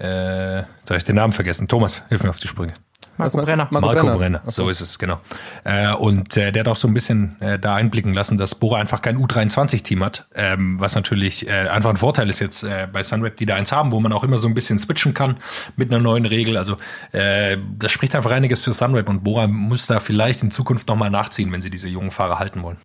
äh, 0.00 0.60
jetzt 0.60 0.88
habe 0.88 0.96
ich 0.96 1.04
den 1.04 1.16
Namen 1.16 1.32
vergessen. 1.32 1.68
Thomas, 1.68 2.02
hilf 2.08 2.22
mir 2.22 2.30
auf 2.30 2.38
die 2.38 2.48
Sprünge. 2.48 2.74
Du? 3.18 3.38
Brenner. 3.38 3.68
Marco, 3.70 4.16
Brenner, 4.16 4.42
Ach 4.46 4.52
so. 4.52 4.68
ist 4.68 4.80
es, 4.80 4.98
genau. 4.98 5.20
Äh, 5.64 5.92
und 5.94 6.36
äh, 6.36 6.52
der 6.52 6.60
hat 6.60 6.68
auch 6.68 6.76
so 6.76 6.86
ein 6.88 6.94
bisschen 6.94 7.36
äh, 7.40 7.58
da 7.58 7.74
einblicken 7.74 8.14
lassen, 8.14 8.38
dass 8.38 8.54
Bora 8.54 8.78
einfach 8.78 9.02
kein 9.02 9.18
U23-Team 9.18 10.04
hat, 10.04 10.28
ähm, 10.34 10.78
was 10.78 10.94
natürlich 10.94 11.46
äh, 11.48 11.68
einfach 11.68 11.90
ein 11.90 11.96
Vorteil 11.96 12.30
ist 12.30 12.38
jetzt 12.38 12.62
äh, 12.62 12.86
bei 12.90 13.02
Sunweb, 13.02 13.36
die 13.36 13.46
da 13.46 13.56
eins 13.56 13.72
haben, 13.72 13.92
wo 13.92 14.00
man 14.00 14.12
auch 14.12 14.24
immer 14.24 14.38
so 14.38 14.46
ein 14.46 14.54
bisschen 14.54 14.78
switchen 14.78 15.14
kann 15.14 15.38
mit 15.76 15.90
einer 15.90 16.00
neuen 16.00 16.26
Regel. 16.26 16.56
Also 16.56 16.76
äh, 17.12 17.58
das 17.76 17.92
spricht 17.92 18.14
einfach 18.14 18.30
einiges 18.30 18.62
für 18.62 18.72
Sunweb 18.72 19.08
und 19.08 19.24
Bora 19.24 19.46
muss 19.46 19.86
da 19.86 19.98
vielleicht 19.98 20.42
in 20.42 20.50
Zukunft 20.50 20.88
nochmal 20.88 21.10
nachziehen, 21.10 21.52
wenn 21.52 21.60
sie 21.60 21.70
diese 21.70 21.88
jungen 21.88 22.10
Fahrer 22.10 22.38
halten 22.38 22.62
wollen. 22.62 22.78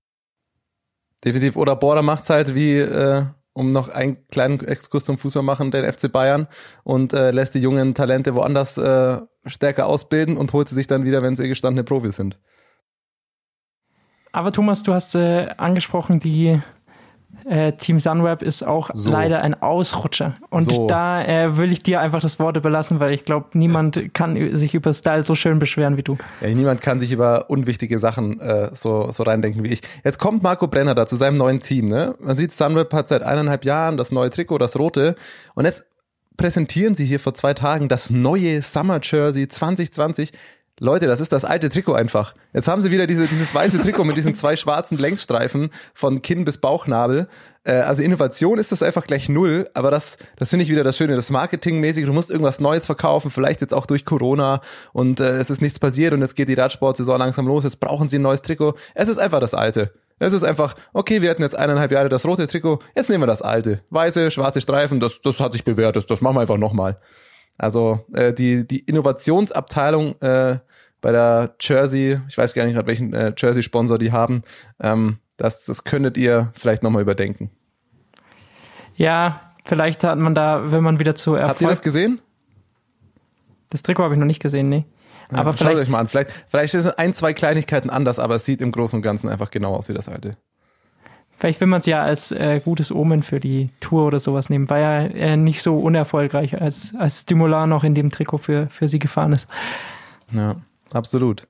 Definitiv. 1.23 1.55
Oder 1.55 1.75
Border 1.75 2.01
macht's 2.01 2.29
halt 2.29 2.53
wie, 2.53 2.77
äh, 2.79 3.25
um 3.53 3.71
noch 3.71 3.89
einen 3.89 4.27
kleinen 4.27 4.59
Exkurs 4.59 5.05
zum 5.05 5.17
Fußball 5.17 5.43
machen, 5.43 5.71
den 5.71 5.91
FC 5.91 6.11
Bayern 6.11 6.47
und 6.83 7.13
äh, 7.13 7.31
lässt 7.31 7.55
die 7.55 7.59
jungen 7.59 7.93
Talente 7.93 8.35
woanders 8.35 8.77
äh, 8.77 9.17
stärker 9.45 9.87
ausbilden 9.87 10.37
und 10.37 10.53
holt 10.53 10.67
sie 10.67 10.75
sich 10.75 10.87
dann 10.87 11.05
wieder, 11.05 11.21
wenn 11.21 11.35
sie 11.35 11.47
gestandene 11.47 11.83
Profis 11.83 12.15
sind. 12.15 12.39
Aber 14.31 14.51
Thomas, 14.51 14.81
du 14.81 14.93
hast 14.93 15.13
äh, 15.13 15.49
angesprochen, 15.57 16.19
die 16.19 16.59
äh, 17.45 17.73
Team 17.73 17.99
Sunweb 17.99 18.41
ist 18.41 18.63
auch 18.65 18.89
So. 18.93 19.11
leider 19.11 19.41
ein 19.41 19.61
Ausrutscher. 19.61 20.33
Und 20.49 20.63
So. 20.65 20.87
da 20.87 21.23
äh, 21.23 21.57
will 21.57 21.71
ich 21.71 21.83
dir 21.83 21.99
einfach 22.01 22.19
das 22.21 22.39
Wort 22.39 22.57
überlassen, 22.57 22.99
weil 22.99 23.13
ich 23.13 23.25
glaube, 23.25 23.47
niemand 23.53 24.13
kann 24.13 24.35
ü- 24.35 24.55
sich 24.55 24.73
über 24.75 24.93
Style 24.93 25.23
so 25.23 25.35
schön 25.35 25.59
beschweren 25.59 25.97
wie 25.97 26.03
du. 26.03 26.17
Ja, 26.41 26.47
niemand 26.49 26.81
kann 26.81 26.99
sich 26.99 27.11
über 27.11 27.49
unwichtige 27.49 27.99
Sachen 27.99 28.39
äh, 28.39 28.69
so, 28.73 29.11
so 29.11 29.23
reindenken 29.23 29.63
wie 29.63 29.69
ich. 29.69 29.81
Jetzt 30.03 30.19
kommt 30.19 30.43
Marco 30.43 30.67
Brenner 30.67 30.95
da 30.95 31.05
zu 31.05 31.15
seinem 31.15 31.37
neuen 31.37 31.59
Team. 31.59 31.87
Ne? 31.87 32.15
Man 32.19 32.37
sieht, 32.37 32.51
Sunweb 32.51 32.93
hat 32.93 33.07
seit 33.07 33.23
eineinhalb 33.23 33.65
Jahren 33.65 33.97
das 33.97 34.11
neue 34.11 34.29
Trikot, 34.29 34.57
das 34.57 34.77
rote. 34.77 35.15
Und 35.55 35.65
jetzt 35.65 35.85
präsentieren 36.37 36.95
sie 36.95 37.05
hier 37.05 37.19
vor 37.19 37.33
zwei 37.33 37.53
Tagen 37.53 37.87
das 37.89 38.09
neue 38.09 38.61
Summer 38.61 38.99
Jersey 39.03 39.47
2020. 39.47 40.31
Leute, 40.83 41.07
das 41.07 41.21
ist 41.21 41.31
das 41.31 41.45
alte 41.45 41.69
Trikot 41.69 41.93
einfach. 41.93 42.35
Jetzt 42.51 42.67
haben 42.67 42.81
sie 42.81 42.91
wieder 42.91 43.07
diese, 43.07 43.25
dieses 43.25 43.55
weiße 43.55 43.79
Trikot 43.79 44.03
mit 44.03 44.17
diesen 44.17 44.33
zwei 44.33 44.57
schwarzen 44.57 44.97
Längsstreifen 44.97 45.69
von 45.93 46.21
Kinn 46.21 46.43
bis 46.43 46.57
Bauchnabel. 46.57 47.29
Äh, 47.63 47.75
also 47.75 48.03
Innovation 48.03 48.59
ist 48.59 48.73
das 48.73 48.83
einfach 48.83 49.07
gleich 49.07 49.29
null, 49.29 49.69
aber 49.75 49.91
das, 49.91 50.17
das 50.35 50.49
finde 50.49 50.63
ich 50.63 50.69
wieder 50.69 50.83
das 50.83 50.97
Schöne, 50.97 51.15
das 51.15 51.29
Marketingmäßige. 51.29 52.03
Du 52.03 52.11
musst 52.11 52.29
irgendwas 52.29 52.59
Neues 52.59 52.85
verkaufen, 52.85 53.31
vielleicht 53.31 53.61
jetzt 53.61 53.73
auch 53.73 53.85
durch 53.85 54.03
Corona 54.03 54.59
und 54.91 55.21
äh, 55.21 55.37
es 55.37 55.49
ist 55.49 55.61
nichts 55.61 55.79
passiert 55.79 56.11
und 56.11 56.19
jetzt 56.19 56.35
geht 56.35 56.49
die 56.49 56.53
Radsportsaison 56.55 57.17
langsam 57.17 57.47
los, 57.47 57.63
jetzt 57.63 57.79
brauchen 57.79 58.09
sie 58.09 58.19
ein 58.19 58.23
neues 58.23 58.41
Trikot. 58.41 58.73
Es 58.93 59.07
ist 59.07 59.19
einfach 59.19 59.39
das 59.39 59.53
alte. 59.53 59.93
Es 60.19 60.33
ist 60.33 60.43
einfach, 60.43 60.75
okay, 60.91 61.21
wir 61.21 61.29
hatten 61.29 61.43
jetzt 61.43 61.55
eineinhalb 61.55 61.93
Jahre 61.93 62.09
das 62.09 62.25
rote 62.25 62.45
Trikot, 62.45 62.79
jetzt 62.93 63.09
nehmen 63.09 63.23
wir 63.23 63.27
das 63.27 63.41
alte. 63.41 63.83
Weiße, 63.89 64.31
schwarze 64.31 64.59
Streifen, 64.59 64.99
das, 64.99 65.21
das 65.21 65.39
hat 65.39 65.53
sich 65.53 65.63
bewährt, 65.63 65.95
das, 65.95 66.07
das 66.07 66.19
machen 66.19 66.35
wir 66.35 66.41
einfach 66.41 66.57
nochmal. 66.57 66.97
Also 67.57 68.05
äh, 68.13 68.33
die, 68.33 68.67
die 68.67 68.79
Innovationsabteilung 68.79 70.19
äh, 70.21 70.59
bei 71.01 71.11
der 71.11 71.55
Jersey, 71.59 72.19
ich 72.27 72.37
weiß 72.37 72.53
gar 72.53 72.65
nicht 72.65 72.75
gerade, 72.75 72.87
welchen 72.87 73.13
äh, 73.13 73.33
Jersey-Sponsor 73.37 73.97
die 73.97 74.11
haben, 74.11 74.43
ähm, 74.79 75.19
das, 75.37 75.65
das 75.65 75.83
könntet 75.83 76.17
ihr 76.17 76.51
vielleicht 76.55 76.83
nochmal 76.83 77.01
überdenken. 77.01 77.51
Ja, 78.95 79.53
vielleicht 79.65 80.03
hat 80.03 80.19
man 80.19 80.35
da, 80.35 80.71
wenn 80.71 80.83
man 80.83 80.99
wieder 80.99 81.15
zu 81.15 81.31
Habt 81.33 81.41
ihr 81.41 81.47
Erfolg... 81.47 81.69
das 81.69 81.81
gesehen? 81.81 82.21
Das 83.69 83.81
Trikot 83.81 84.03
habe 84.03 84.13
ich 84.13 84.19
noch 84.19 84.27
nicht 84.27 84.41
gesehen, 84.41 84.69
nee. 84.69 84.85
Aber 85.29 85.51
Schaut 85.51 85.59
vielleicht, 85.59 85.79
euch 85.79 85.89
mal 85.89 85.99
an. 85.99 86.07
Vielleicht, 86.07 86.45
vielleicht 86.47 86.73
sind 86.73 86.97
ein, 86.99 87.13
zwei 87.13 87.33
Kleinigkeiten 87.33 87.89
anders, 87.89 88.19
aber 88.19 88.35
es 88.35 88.45
sieht 88.45 88.61
im 88.61 88.71
Großen 88.71 88.97
und 88.97 89.01
Ganzen 89.01 89.29
einfach 89.29 89.49
genau 89.49 89.75
aus 89.75 89.89
wie 89.89 89.93
das 89.93 90.07
alte. 90.07 90.37
Vielleicht 91.37 91.59
will 91.59 91.67
man 91.67 91.79
es 91.81 91.85
ja 91.85 92.01
als 92.01 92.31
äh, 92.31 92.61
gutes 92.63 92.91
Omen 92.91 93.23
für 93.23 93.39
die 93.39 93.69
Tour 93.79 94.05
oder 94.07 94.19
sowas 94.19 94.49
nehmen. 94.49 94.69
War 94.69 94.79
ja 94.79 94.99
äh, 95.01 95.37
nicht 95.37 95.61
so 95.61 95.79
unerfolgreich, 95.79 96.59
als, 96.61 96.93
als 96.97 97.21
Stimular 97.21 97.67
noch 97.67 97.83
in 97.83 97.95
dem 97.95 98.09
Trikot 98.09 98.37
für, 98.39 98.67
für 98.67 98.87
sie 98.87 98.99
gefahren 98.99 99.31
ist. 99.33 99.47
Ja, 100.31 100.55
absolut. 100.93 101.47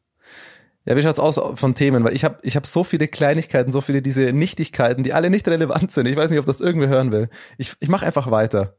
Ja, 0.86 0.98
wie 0.98 1.02
schaut's 1.02 1.20
aus 1.20 1.40
von 1.60 1.76
Themen? 1.76 2.04
Weil 2.04 2.14
ich 2.14 2.26
habe 2.26 2.40
ich 2.42 2.56
hab 2.58 2.66
so 2.66 2.84
viele 2.84 3.08
Kleinigkeiten, 3.08 3.72
so 3.72 3.80
viele 3.80 4.02
diese 4.02 4.34
Nichtigkeiten, 4.34 5.04
die 5.04 5.14
alle 5.14 5.30
nicht 5.30 5.48
relevant 5.48 5.92
sind. 5.94 6.08
Ich 6.10 6.16
weiß 6.18 6.30
nicht, 6.30 6.40
ob 6.40 6.46
das 6.46 6.60
irgendwer 6.60 6.90
hören 6.90 7.12
will. 7.12 7.30
Ich, 7.58 7.74
ich 7.80 7.88
mache 7.88 8.06
einfach 8.06 8.32
weiter. 8.32 8.74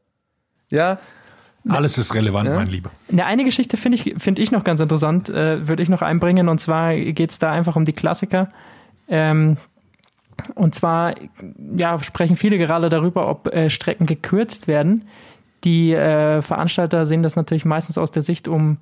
Ja, 0.69 0.99
Alles 1.67 1.97
ist 1.97 2.15
relevant, 2.15 2.47
Ja. 2.49 2.57
mein 2.57 2.67
Lieber. 2.67 2.91
Eine, 3.11 3.25
eine 3.25 3.45
Geschichte 3.45 3.79
finde 3.79 3.97
ich, 3.97 4.15
finde 4.19 4.43
ich 4.43 4.51
noch 4.51 4.65
ganz 4.65 4.81
interessant, 4.83 5.31
äh, 5.31 5.67
würde 5.67 5.83
ich 5.83 5.89
noch 5.89 6.03
einbringen. 6.03 6.51
Und 6.51 6.59
zwar 6.61 6.95
geht 6.95 7.31
es 7.31 7.39
da 7.39 7.53
einfach 7.53 7.75
um 7.77 7.87
die 7.87 7.95
Klassiker. 7.95 8.49
Ähm, 9.09 9.57
und 10.55 10.75
zwar 10.75 11.15
ja, 11.77 12.03
sprechen 12.03 12.37
viele 12.37 12.59
gerade 12.59 12.89
darüber, 12.89 13.29
ob 13.29 13.49
äh, 13.55 13.71
Strecken 13.71 14.07
gekürzt 14.07 14.67
werden. 14.69 15.05
Die 15.65 15.93
äh, 15.93 16.43
Veranstalter 16.43 17.07
sehen 17.07 17.23
das 17.23 17.37
natürlich 17.37 17.65
meistens 17.65 17.97
aus 17.99 18.11
der 18.11 18.23
Sicht, 18.23 18.49
um 18.49 18.79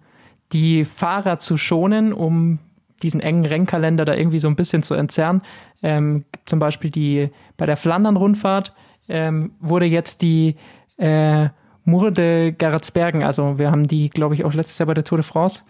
die 0.53 0.85
Fahrer 0.85 1.39
zu 1.39 1.57
schonen, 1.57 2.13
um 2.13 2.59
diesen 3.03 3.21
engen 3.21 3.45
Rennkalender 3.45 4.05
da 4.05 4.15
irgendwie 4.15 4.39
so 4.39 4.49
ein 4.49 4.57
bisschen 4.57 4.83
zu 4.83 4.95
entzerren. 4.95 5.43
Ähm, 5.83 6.25
zum 6.45 6.59
Beispiel 6.59 6.91
die 6.91 7.31
bei 7.57 7.67
der 7.67 7.77
Flandern-Rundfahrt 7.77 8.73
ähm, 9.09 9.53
wurde 9.61 9.87
jetzt 9.87 10.23
die 10.23 10.57
äh, 10.99 11.49
Mur 11.85 12.13
de 12.13 12.53
Garatzbergen, 12.53 13.25
also 13.25 13.59
wir 13.59 13.71
haben 13.73 13.89
die, 13.89 14.09
glaube 14.09 14.35
ich, 14.35 14.45
auch 14.45 14.55
letztes 14.55 14.79
Jahr 14.79 14.87
bei 14.87 14.95
der 14.95 15.03
Tour 15.05 15.19
de 15.19 15.25
France, 15.25 15.63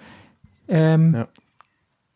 ähm, 0.69 1.15
Ja. 1.15 1.27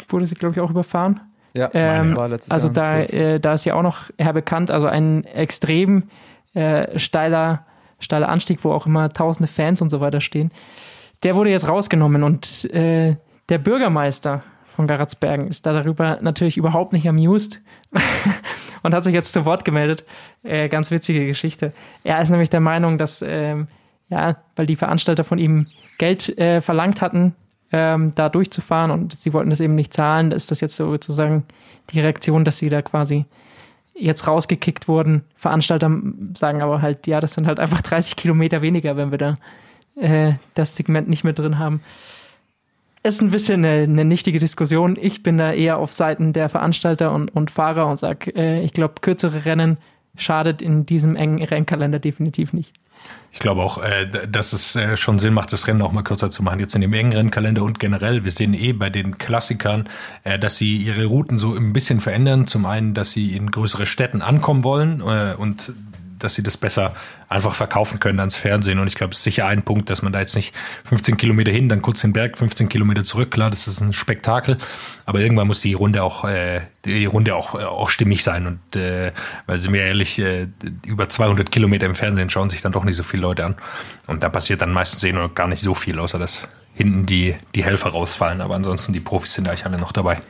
wurde 0.08 0.26
sie, 0.26 0.34
glaube 0.34 0.54
ich, 0.54 0.60
auch 0.60 0.70
überfahren. 0.70 1.20
Ja, 1.56 1.70
Ähm, 1.72 2.16
war 2.16 2.28
letztes 2.28 2.50
also 2.50 2.68
Jahr 2.68 2.74
da, 2.74 3.00
äh, 3.00 3.40
da 3.40 3.54
ist 3.54 3.64
ja 3.64 3.74
auch 3.74 3.82
noch 3.82 4.10
eher 4.16 4.32
bekannt, 4.32 4.70
also 4.70 4.86
ein 4.86 5.24
extrem 5.24 6.04
äh, 6.54 6.98
steiler, 6.98 7.64
steiler 7.98 8.28
Anstieg, 8.28 8.64
wo 8.64 8.72
auch 8.72 8.86
immer 8.86 9.12
tausende 9.12 9.48
Fans 9.48 9.82
und 9.82 9.90
so 9.90 10.00
weiter 10.00 10.20
stehen. 10.20 10.50
Der 11.22 11.34
wurde 11.34 11.50
jetzt 11.50 11.68
rausgenommen 11.68 12.22
und 12.22 12.64
äh, 12.72 13.16
der 13.48 13.58
Bürgermeister 13.58 14.42
von 14.74 14.86
Garatzbergen 14.86 15.48
ist 15.48 15.64
da 15.64 15.72
darüber 15.72 16.18
natürlich 16.20 16.56
überhaupt 16.58 16.92
nicht 16.92 17.08
amused 17.08 17.62
und 18.82 18.94
hat 18.94 19.04
sich 19.04 19.14
jetzt 19.14 19.32
zu 19.32 19.44
Wort 19.44 19.64
gemeldet. 19.64 20.04
Äh, 20.42 20.68
ganz 20.68 20.90
witzige 20.90 21.26
Geschichte. 21.26 21.72
Er 22.04 22.20
ist 22.20 22.28
nämlich 22.28 22.50
der 22.50 22.60
Meinung, 22.60 22.98
dass, 22.98 23.22
ähm, 23.26 23.68
ja, 24.10 24.36
weil 24.54 24.66
die 24.66 24.76
Veranstalter 24.76 25.24
von 25.24 25.38
ihm 25.38 25.66
Geld 25.98 26.38
äh, 26.38 26.60
verlangt 26.60 27.00
hatten, 27.00 27.34
ähm, 27.72 28.12
da 28.14 28.28
durchzufahren 28.28 28.90
und 28.90 29.16
sie 29.16 29.32
wollten 29.32 29.50
das 29.50 29.60
eben 29.60 29.74
nicht 29.74 29.92
zahlen, 29.92 30.32
ist 30.32 30.50
das 30.50 30.60
jetzt 30.60 30.76
so 30.76 30.90
sozusagen 30.90 31.44
die 31.90 32.00
Reaktion, 32.00 32.44
dass 32.44 32.58
sie 32.58 32.68
da 32.68 32.82
quasi 32.82 33.24
jetzt 33.94 34.26
rausgekickt 34.26 34.88
wurden. 34.88 35.24
Veranstalter 35.34 35.90
sagen 36.34 36.62
aber 36.62 36.82
halt, 36.82 37.06
ja, 37.06 37.20
das 37.20 37.34
sind 37.34 37.46
halt 37.46 37.58
einfach 37.58 37.80
30 37.82 38.16
Kilometer 38.16 38.62
weniger, 38.62 38.96
wenn 38.96 39.10
wir 39.10 39.18
da 39.18 39.34
äh, 39.96 40.34
das 40.54 40.76
Segment 40.76 41.08
nicht 41.08 41.24
mit 41.24 41.38
drin 41.38 41.58
haben. 41.58 41.80
Ist 43.02 43.22
ein 43.22 43.30
bisschen 43.30 43.64
eine, 43.64 43.84
eine 43.84 44.04
nichtige 44.04 44.40
Diskussion. 44.40 44.96
Ich 45.00 45.22
bin 45.22 45.38
da 45.38 45.52
eher 45.52 45.78
auf 45.78 45.92
Seiten 45.92 46.32
der 46.32 46.48
Veranstalter 46.48 47.12
und, 47.12 47.34
und 47.34 47.50
Fahrer 47.50 47.86
und 47.86 47.98
sage, 47.98 48.34
äh, 48.34 48.62
ich 48.62 48.72
glaube, 48.72 48.94
kürzere 49.00 49.44
Rennen 49.44 49.78
schadet 50.16 50.62
in 50.62 50.86
diesem 50.86 51.16
engen 51.16 51.42
Rennkalender 51.42 51.98
definitiv 51.98 52.52
nicht. 52.52 52.72
Ich 53.32 53.38
glaube 53.38 53.62
auch, 53.62 53.78
äh, 53.82 54.08
dass 54.28 54.52
es 54.52 54.76
äh, 54.76 54.96
schon 54.96 55.18
Sinn 55.18 55.34
macht, 55.34 55.52
das 55.52 55.66
Rennen 55.66 55.82
auch 55.82 55.92
mal 55.92 56.02
kürzer 56.02 56.30
zu 56.30 56.42
machen. 56.42 56.58
Jetzt 56.58 56.74
in 56.74 56.80
dem 56.80 56.92
engen 56.92 57.12
Rennkalender 57.12 57.62
und 57.62 57.78
generell. 57.78 58.24
Wir 58.24 58.32
sehen 58.32 58.54
eh 58.54 58.72
bei 58.72 58.88
den 58.88 59.18
Klassikern, 59.18 59.88
äh, 60.24 60.38
dass 60.38 60.56
sie 60.56 60.76
ihre 60.76 61.04
Routen 61.04 61.36
so 61.36 61.54
ein 61.54 61.72
bisschen 61.72 62.00
verändern. 62.00 62.46
Zum 62.46 62.64
einen, 62.64 62.94
dass 62.94 63.12
sie 63.12 63.36
in 63.36 63.50
größere 63.50 63.84
Städten 63.84 64.22
ankommen 64.22 64.64
wollen 64.64 65.02
und 65.02 65.72
dass 66.18 66.34
sie 66.34 66.42
das 66.42 66.56
besser 66.56 66.94
einfach 67.28 67.54
verkaufen 67.54 68.00
können 68.00 68.20
ans 68.20 68.36
Fernsehen. 68.36 68.78
Und 68.78 68.86
ich 68.86 68.94
glaube, 68.94 69.12
es 69.12 69.18
ist 69.18 69.24
sicher 69.24 69.46
ein 69.46 69.62
Punkt, 69.62 69.90
dass 69.90 70.02
man 70.02 70.12
da 70.12 70.20
jetzt 70.20 70.36
nicht 70.36 70.54
15 70.84 71.16
Kilometer 71.16 71.50
hin, 71.50 71.68
dann 71.68 71.82
kurz 71.82 72.00
den 72.00 72.12
Berg, 72.12 72.38
15 72.38 72.68
Kilometer 72.68 73.04
zurück. 73.04 73.30
Klar, 73.30 73.50
das 73.50 73.66
ist 73.66 73.80
ein 73.80 73.92
Spektakel. 73.92 74.58
Aber 75.04 75.20
irgendwann 75.20 75.46
muss 75.46 75.60
die 75.60 75.74
Runde 75.74 76.02
auch, 76.02 76.24
äh, 76.24 76.62
die 76.84 77.06
Runde 77.06 77.34
auch, 77.34 77.54
äh, 77.54 77.64
auch 77.64 77.90
stimmig 77.90 78.22
sein. 78.22 78.46
Und 78.46 78.76
äh, 78.76 79.12
weil 79.46 79.58
sind 79.58 79.72
wir 79.72 79.82
ehrlich, 79.82 80.18
äh, 80.18 80.48
über 80.86 81.08
200 81.08 81.50
Kilometer 81.50 81.86
im 81.86 81.94
Fernsehen 81.94 82.30
schauen 82.30 82.50
sich 82.50 82.62
dann 82.62 82.72
doch 82.72 82.84
nicht 82.84 82.96
so 82.96 83.02
viele 83.02 83.22
Leute 83.22 83.44
an. 83.44 83.54
Und 84.06 84.22
da 84.22 84.28
passiert 84.28 84.62
dann 84.62 84.72
meistens 84.72 85.02
eh 85.04 85.12
noch 85.12 85.34
gar 85.34 85.48
nicht 85.48 85.62
so 85.62 85.74
viel, 85.74 85.98
außer 85.98 86.18
dass 86.18 86.42
hinten 86.74 87.06
die, 87.06 87.34
die 87.54 87.64
Helfer 87.64 87.90
rausfallen. 87.90 88.40
Aber 88.40 88.54
ansonsten, 88.54 88.92
die 88.92 89.00
Profis 89.00 89.34
sind 89.34 89.48
eigentlich 89.48 89.66
alle 89.66 89.78
noch 89.78 89.92
dabei. 89.92 90.20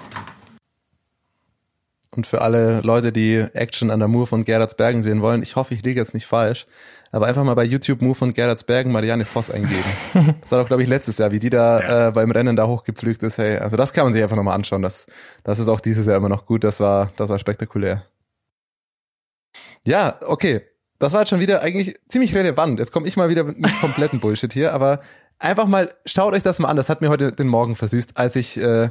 Und 2.17 2.27
für 2.27 2.41
alle 2.41 2.81
Leute, 2.81 3.13
die 3.13 3.37
Action 3.39 3.91
an 3.91 3.99
der 3.99 4.09
Mur 4.09 4.27
von 4.27 4.45
Gerardsbergen 4.45 5.03
sehen 5.03 5.21
wollen, 5.23 5.43
ich 5.43 5.57
hoffe, 5.57 5.75
ich 5.75 5.83
liege 5.83 6.01
jetzt 6.01 6.15
nicht 6.15 6.27
falsch, 6.27 6.67
aber 7.13 7.27
einfach 7.27 7.45
mal 7.45 7.55
bei 7.55 7.65
YouTube 7.65 8.01
Mur 8.03 8.15
von 8.15 8.33
Gerardsbergen 8.33 8.91
Marianne 8.93 9.25
Voss 9.25 9.51
eingeben. 9.51 9.85
Das 10.41 10.53
war 10.53 10.61
doch, 10.61 10.67
glaube 10.67 10.83
ich, 10.83 10.89
letztes 10.89 11.19
Jahr, 11.19 11.31
wie 11.33 11.39
die 11.39 11.51
da 11.51 11.81
Ja. 11.81 12.09
äh, 12.09 12.13
beim 12.13 12.31
Rennen 12.31 12.57
da 12.57 12.67
hochgepflügt 12.67 13.23
ist. 13.23 13.39
Hey, 13.39 13.59
also 13.59 13.77
das 13.77 13.93
kann 13.93 14.05
man 14.05 14.13
sich 14.13 14.23
einfach 14.23 14.37
nochmal 14.37 14.55
anschauen. 14.55 14.83
Das, 14.83 15.07
das 15.45 15.59
ist 15.59 15.69
auch 15.69 15.81
dieses 15.81 16.07
Jahr 16.07 16.17
immer 16.17 16.29
noch 16.29 16.47
gut. 16.47 16.65
Das 16.65 16.81
war, 16.81 17.13
das 17.17 17.29
war 17.31 17.39
spektakulär. 17.39 18.05
Ja, 19.87 20.19
okay. 20.23 20.63
Das 20.99 21.13
war 21.13 21.21
jetzt 21.21 21.29
schon 21.29 21.41
wieder 21.41 21.61
eigentlich 21.63 21.95
ziemlich 22.09 22.35
relevant. 22.35 22.79
Jetzt 22.79 22.93
komme 22.93 23.07
ich 23.07 23.17
mal 23.17 23.29
wieder 23.29 23.45
mit, 23.45 23.59
mit 23.59 23.79
kompletten 23.81 24.19
Bullshit 24.21 24.53
hier, 24.53 24.73
aber 24.73 25.01
einfach 25.39 25.67
mal, 25.67 25.95
schaut 26.07 26.33
euch 26.33 26.43
das 26.43 26.59
mal 26.59 26.69
an. 26.69 26.77
Das 26.79 26.89
hat 26.89 27.03
mir 27.03 27.11
heute 27.11 27.33
den 27.33 27.49
Morgen 27.49 27.77
versüßt, 27.77 28.17
als 28.17 28.35
ich 28.37 28.57
äh, 28.59 28.89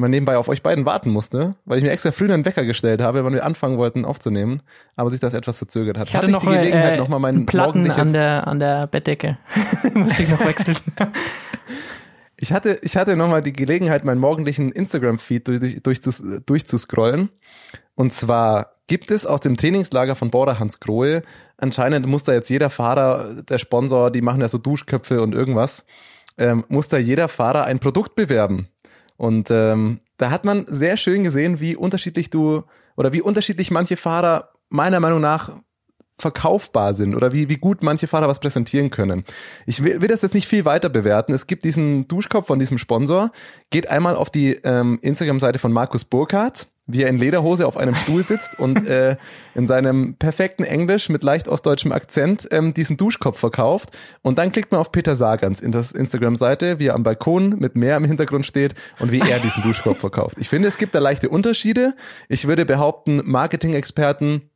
mal 0.00 0.08
nebenbei 0.08 0.36
auf 0.36 0.48
euch 0.48 0.62
beiden 0.62 0.84
warten 0.84 1.10
musste, 1.10 1.56
weil 1.64 1.78
ich 1.78 1.84
mir 1.84 1.90
extra 1.90 2.12
früh 2.12 2.30
einen 2.30 2.44
Wecker 2.44 2.64
gestellt 2.64 3.00
habe, 3.00 3.24
wann 3.24 3.32
wir 3.32 3.44
anfangen 3.44 3.78
wollten 3.78 4.04
aufzunehmen, 4.04 4.62
aber 4.94 5.10
sich 5.10 5.20
das 5.20 5.34
etwas 5.34 5.58
verzögert 5.58 5.98
hat. 5.98 6.08
Ich 6.08 6.14
hatte 6.14 6.26
ich 6.26 6.32
noch 6.32 6.40
die 6.40 6.48
Gelegenheit, 6.48 6.94
äh, 6.94 6.96
nochmal 6.98 7.20
mein 7.20 7.34
einen 7.36 7.46
Platten 7.46 7.90
an 7.90 8.12
der, 8.12 8.46
an 8.46 8.60
der 8.60 8.86
Bettdecke. 8.86 9.38
Muss 9.94 10.18
ich 10.18 10.28
noch 10.28 10.44
wechseln. 10.46 10.76
Ich 12.38 12.52
hatte, 12.52 12.78
ich 12.82 12.98
hatte 12.98 13.16
nochmal 13.16 13.40
die 13.40 13.54
Gelegenheit, 13.54 14.04
meinen 14.04 14.20
morgendlichen 14.20 14.70
Instagram-Feed 14.70 15.48
durch, 15.48 15.82
durch, 15.82 16.00
durch, 16.02 16.22
durchzuscrollen. 16.44 17.30
Und 17.94 18.12
zwar 18.12 18.74
gibt 18.86 19.10
es 19.10 19.24
aus 19.24 19.40
dem 19.40 19.56
Trainingslager 19.56 20.14
von 20.14 20.30
Border 20.30 20.58
Hans 20.58 20.80
Grohe, 20.80 21.22
anscheinend 21.56 22.06
muss 22.06 22.24
da 22.24 22.34
jetzt 22.34 22.50
jeder 22.50 22.68
Fahrer, 22.70 23.42
der 23.42 23.58
Sponsor, 23.58 24.10
die 24.10 24.20
machen 24.20 24.42
ja 24.42 24.48
so 24.48 24.58
Duschköpfe 24.58 25.22
und 25.22 25.34
irgendwas, 25.34 25.86
ähm, 26.38 26.64
muss 26.68 26.88
da 26.88 26.98
jeder 26.98 27.28
Fahrer 27.28 27.64
ein 27.64 27.78
Produkt 27.78 28.14
bewerben. 28.14 28.68
Und 29.16 29.50
ähm, 29.50 30.00
da 30.16 30.30
hat 30.30 30.44
man 30.44 30.66
sehr 30.68 30.96
schön 30.96 31.22
gesehen, 31.22 31.60
wie 31.60 31.76
unterschiedlich 31.76 32.30
du 32.30 32.64
oder 32.96 33.12
wie 33.12 33.22
unterschiedlich 33.22 33.70
manche 33.70 33.96
Fahrer 33.96 34.50
meiner 34.68 35.00
Meinung 35.00 35.20
nach 35.20 35.50
verkaufbar 36.18 36.94
sind 36.94 37.14
oder 37.14 37.32
wie, 37.32 37.48
wie 37.48 37.58
gut 37.58 37.82
manche 37.82 38.06
Fahrer 38.06 38.28
was 38.28 38.40
präsentieren 38.40 38.90
können. 38.90 39.24
Ich 39.66 39.84
will, 39.84 40.00
will 40.00 40.08
das 40.08 40.22
jetzt 40.22 40.34
nicht 40.34 40.48
viel 40.48 40.64
weiter 40.64 40.88
bewerten. 40.88 41.32
Es 41.32 41.46
gibt 41.46 41.64
diesen 41.64 42.08
Duschkopf 42.08 42.46
von 42.46 42.58
diesem 42.58 42.78
Sponsor. 42.78 43.30
Geht 43.70 43.88
einmal 43.88 44.16
auf 44.16 44.30
die 44.30 44.52
ähm, 44.64 44.98
Instagram-Seite 45.02 45.58
von 45.58 45.72
Markus 45.72 46.06
Burkhardt, 46.06 46.68
wie 46.86 47.02
er 47.02 47.10
in 47.10 47.18
Lederhose 47.18 47.66
auf 47.66 47.76
einem 47.76 47.94
Stuhl 47.94 48.22
sitzt 48.22 48.58
und 48.58 48.86
äh, 48.88 49.16
in 49.54 49.66
seinem 49.66 50.14
perfekten 50.14 50.64
Englisch 50.64 51.10
mit 51.10 51.22
leicht 51.22 51.48
ostdeutschem 51.48 51.92
Akzent 51.92 52.48
ähm, 52.50 52.72
diesen 52.72 52.96
Duschkopf 52.96 53.38
verkauft. 53.38 53.90
Und 54.22 54.38
dann 54.38 54.52
klickt 54.52 54.72
man 54.72 54.80
auf 54.80 54.92
Peter 54.92 55.16
Sagans 55.16 55.60
in 55.60 55.70
das 55.70 55.92
Instagram-Seite, 55.92 56.78
wie 56.78 56.86
er 56.86 56.94
am 56.94 57.02
Balkon 57.02 57.58
mit 57.58 57.76
Meer 57.76 57.98
im 57.98 58.04
Hintergrund 58.06 58.46
steht 58.46 58.74
und 59.00 59.12
wie 59.12 59.20
er 59.20 59.38
diesen 59.38 59.62
Duschkopf 59.62 59.98
verkauft. 59.98 60.38
Ich 60.40 60.48
finde, 60.48 60.68
es 60.68 60.78
gibt 60.78 60.94
da 60.94 60.98
leichte 60.98 61.28
Unterschiede. 61.28 61.94
Ich 62.30 62.48
würde 62.48 62.64
behaupten, 62.64 63.20
Marketing-Experten 63.22 64.48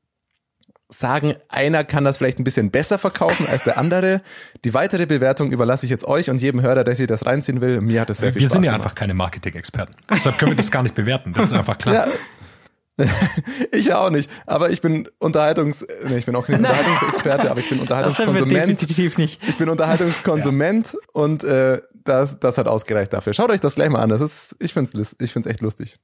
sagen, 0.90 1.34
einer 1.48 1.84
kann 1.84 2.04
das 2.04 2.18
vielleicht 2.18 2.38
ein 2.38 2.44
bisschen 2.44 2.70
besser 2.70 2.98
verkaufen 2.98 3.46
als 3.48 3.62
der 3.64 3.78
andere. 3.78 4.20
Die 4.64 4.74
weitere 4.74 5.06
Bewertung 5.06 5.52
überlasse 5.52 5.86
ich 5.86 5.90
jetzt 5.90 6.04
euch 6.04 6.28
und 6.30 6.40
jedem 6.40 6.60
Hörer, 6.62 6.84
der 6.84 6.94
sich 6.94 7.06
das 7.06 7.24
reinziehen 7.24 7.60
will. 7.60 7.80
Mir 7.80 8.00
hat 8.02 8.10
es 8.10 8.18
sehr 8.18 8.32
viel 8.32 8.40
Wir 8.42 8.48
Spaß 8.48 8.52
sind 8.54 8.64
ja 8.64 8.72
gemacht. 8.72 8.84
einfach 8.86 8.94
keine 8.96 9.14
Marketing-Experten. 9.14 9.94
Deshalb 10.12 10.38
können 10.38 10.52
wir 10.52 10.56
das 10.56 10.70
gar 10.70 10.82
nicht 10.82 10.94
bewerten. 10.94 11.32
Das 11.32 11.46
ist 11.46 11.52
einfach 11.52 11.78
klar. 11.78 11.94
Ja. 12.08 12.12
ich 13.72 13.94
auch 13.94 14.10
nicht, 14.10 14.30
aber 14.46 14.68
ich 14.70 14.82
bin 14.82 15.08
Unterhaltungs, 15.18 15.86
nee, 16.06 16.18
ich 16.18 16.26
bin 16.26 16.36
auch 16.36 16.46
kein 16.46 16.56
Unterhaltungsexperte, 16.58 17.50
aber 17.50 17.60
ich 17.60 17.68
bin 17.70 17.80
Unterhaltungskonsument. 17.80 18.82
Ich 18.82 19.56
bin 19.56 19.68
Unterhaltungskonsument 19.70 20.96
und 21.14 21.42
äh, 21.44 21.80
das, 22.04 22.38
das 22.40 22.58
hat 22.58 22.66
ausgereicht 22.66 23.12
dafür. 23.12 23.32
Schaut 23.32 23.50
euch 23.50 23.60
das 23.60 23.74
gleich 23.74 23.88
mal 23.88 24.00
an. 24.00 24.10
Das 24.10 24.20
ist, 24.20 24.54
ich 24.58 24.74
find's, 24.74 24.92
lis- 24.92 25.16
ich 25.18 25.32
find's 25.32 25.46
echt 25.48 25.60
lustig. 25.62 25.98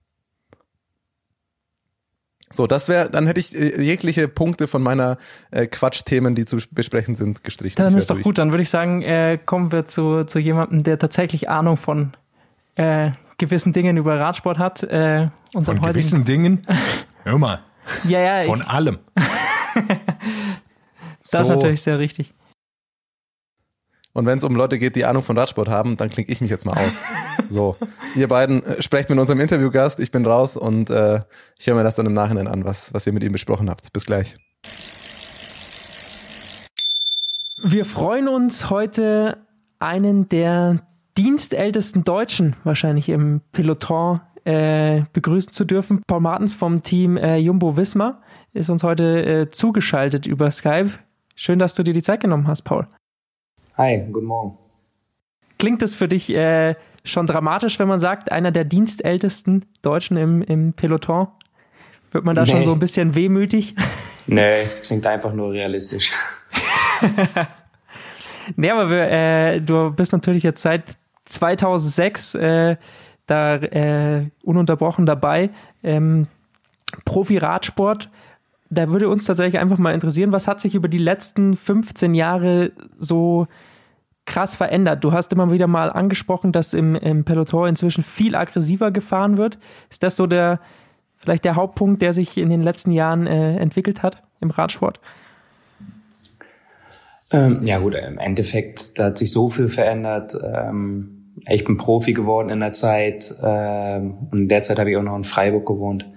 So, 2.57 2.67
das 2.67 2.89
wäre, 2.89 3.11
dann 3.11 3.27
hätte 3.27 3.39
ich 3.39 3.55
äh, 3.55 3.83
jegliche 3.83 4.29
Punkte 4.29 4.67
von 4.67 4.83
meiner 4.83 5.19
äh, 5.51 5.67
Quatschthemen, 5.67 6.35
die 6.35 6.47
zu 6.47 6.57
besprechen 6.71 7.15
sind, 7.15 7.45
gestrichen. 7.45 7.77
Dann 7.77 7.95
ist 7.97 8.09
doch 8.09 8.15
durch. 8.17 8.25
gut, 8.25 8.39
dann 8.39 8.51
würde 8.51 8.63
ich 8.63 8.71
sagen, 8.71 9.03
äh, 9.03 9.39
kommen 9.45 9.73
wir 9.73 9.89
zu, 9.89 10.25
zu 10.25 10.39
jemandem, 10.39 10.83
der 10.83 10.99
tatsächlich 10.99 11.51
Ahnung 11.51 11.77
von 11.77 12.15
äh, 12.77 13.11
gewissen 13.37 13.75
Dingen 13.75 13.99
über 13.99 14.19
Radsport 14.19 14.59
hat. 14.59 14.83
Äh, 14.83 15.29
Von 15.53 15.67
heutigen, 15.67 15.83
gewissen 15.83 16.25
Dingen. 16.25 16.65
Hör 17.25 17.39
mal, 17.39 17.61
ja, 18.05 18.21
ja, 18.21 18.43
von 18.45 18.61
ich, 18.61 18.69
allem. 18.69 18.99
das 21.31 21.41
ist 21.43 21.49
natürlich 21.49 21.83
sehr 21.83 21.99
richtig. 21.99 22.33
Und 24.17 24.25
wenn 24.25 24.39
es 24.39 24.45
um 24.45 24.57
Leute 24.57 24.79
geht, 24.79 24.97
die 24.97 25.05
Ahnung 25.05 25.23
von 25.23 25.37
Radsport 25.37 25.69
haben, 25.69 25.99
dann 25.99 26.09
klinge 26.09 26.31
ich 26.31 26.41
mich 26.41 26.51
jetzt 26.51 26.65
mal 26.65 26.73
aus. 26.73 27.05
So, 27.49 27.77
ihr 28.17 28.27
beiden 28.27 28.65
äh, 28.65 28.83
sprecht 28.83 29.09
mit 29.09 29.19
unserem 29.21 29.39
Interviewgast, 29.39 30.01
ich 30.01 30.11
bin 30.11 30.27
raus 30.27 30.57
und 30.57 30.91
äh, 30.91 31.21
ich 31.59 31.67
höre 31.69 31.77
mir 31.77 31.85
das 31.85 31.95
dann 31.95 32.07
im 32.07 32.13
Nachhinein 32.13 32.49
an, 32.49 32.65
was, 32.65 32.93
was 32.93 33.07
ihr 33.07 33.13
mit 33.13 33.23
ihm 33.23 33.31
besprochen 33.31 33.71
habt. 33.71 33.93
Bis 33.93 34.05
gleich. 34.05 34.37
Wir 37.63 37.85
freuen 37.85 38.27
uns 38.27 38.69
heute 38.69 39.47
einen 39.79 40.29
der 40.29 40.81
dienstältesten 41.17 42.03
Deutschen 42.03 42.57
wahrscheinlich 42.65 43.09
im 43.11 43.43
Peloton 43.53 44.23
äh, 44.45 45.03
begrüßen 45.13 45.53
zu 45.53 45.65
dürfen. 45.65 46.03
Paul 46.09 46.21
Martens 46.21 46.55
vom 46.55 46.83
Team 46.83 47.17
äh, 47.17 47.37
Jumbo 47.37 47.77
Wismar 47.77 48.23
ist 48.55 48.71
uns 48.71 48.83
heute 48.83 49.25
äh, 49.25 49.51
zugeschaltet 49.51 50.27
über 50.27 50.51
Skype. 50.51 50.91
Schön, 51.37 51.61
dass 51.61 51.77
du 51.77 51.85
dir 51.85 51.95
die 51.95 52.03
Zeit 52.03 52.21
genommen 52.21 52.49
hast, 52.49 52.63
Paul. 52.63 52.89
Hi, 53.77 54.03
guten 54.11 54.27
Morgen. 54.27 54.57
Klingt 55.59 55.83
es 55.83 55.95
für 55.95 56.09
dich 56.09 56.31
äh, 56.31 56.75
schon 57.05 57.27
dramatisch, 57.27 57.79
wenn 57.79 57.89
man 57.89 58.01
sagt, 58.01 58.31
einer 58.33 58.51
der 58.53 58.65
dienstältesten 58.65 59.65
Deutschen 59.83 60.17
im, 60.17 60.43
im 60.43 60.73
Peloton? 60.73 61.29
Wird 62.11 62.25
man 62.25 62.35
da 62.35 62.47
schon 62.47 62.59
Nee. 62.61 62.65
so 62.65 62.73
ein 62.73 62.79
bisschen 62.79 63.15
wehmütig? 63.15 63.75
Nee, 64.29 64.65
klingt 64.83 65.07
einfach 65.07 65.33
nur 65.33 65.53
realistisch. 65.53 66.13
Nee, 68.57 68.71
aber 68.71 68.89
wir, 68.91 69.11
äh, 69.11 69.61
du 69.61 69.91
bist 69.91 70.13
natürlich 70.13 70.43
jetzt 70.45 70.63
seit 70.63 70.83
2006 71.27 72.35
äh, 72.37 72.77
da 73.27 73.57
äh, 73.57 74.27
ununterbrochen 74.45 75.05
dabei. 75.07 75.51
Ähm, 75.83 76.27
Profi-Radsport. 77.05 78.09
Da 78.71 78.89
würde 78.89 79.09
uns 79.09 79.25
tatsächlich 79.25 79.61
einfach 79.61 79.79
mal 79.79 79.95
interessieren, 79.95 80.31
was 80.33 80.47
hat 80.47 80.61
sich 80.61 80.75
über 80.77 80.87
die 80.89 80.99
letzten 80.99 81.57
15 81.57 82.15
Jahre 82.15 82.71
so 82.99 83.47
krass 84.27 84.57
verändert? 84.57 85.03
Du 85.03 85.13
hast 85.13 85.33
immer 85.33 85.51
wieder 85.51 85.67
mal 85.67 85.91
angesprochen, 85.91 86.53
dass 86.53 86.75
im, 86.75 86.95
im 86.97 87.25
Peloton 87.25 87.69
inzwischen 87.69 88.05
viel 88.05 88.35
aggressiver 88.35 88.91
gefahren 88.91 89.37
wird. 89.37 89.59
Ist 89.91 90.03
das 90.03 90.17
so 90.17 90.27
der, 90.27 90.61
vielleicht 91.17 91.45
der 91.45 91.57
Hauptpunkt, 91.57 92.03
der 92.03 92.13
sich 92.13 92.37
in 92.37 92.51
den 92.51 92.63
letzten 92.63 92.91
Jahren 92.91 93.27
äh, 93.27 93.57
entwickelt 93.57 94.03
hat 94.03 94.23
im 94.41 94.51
Radsport? 94.51 95.01
Ähm, 97.33 97.61
ja 97.65 97.79
gut, 97.79 97.95
im 97.95 98.19
Endeffekt, 98.19 98.99
da 98.99 99.07
hat 99.07 99.19
sich 99.19 99.33
so 99.33 99.49
viel 99.49 99.69
verändert. 99.69 100.37
Ähm, 100.45 101.35
ich 101.49 101.65
bin 101.65 101.77
Profi 101.77 102.13
geworden 102.13 102.51
in 102.51 102.61
der 102.61 102.73
Zeit 102.73 103.35
ähm, 103.43 104.29
und 104.31 104.43
in 104.43 104.49
der 104.49 104.63
Zeit 104.63 104.79
habe 104.79 104.91
ich 104.91 104.97
auch 104.97 105.03
noch 105.03 105.17
in 105.17 105.25
Freiburg 105.25 105.67
gewohnt, 105.67 106.11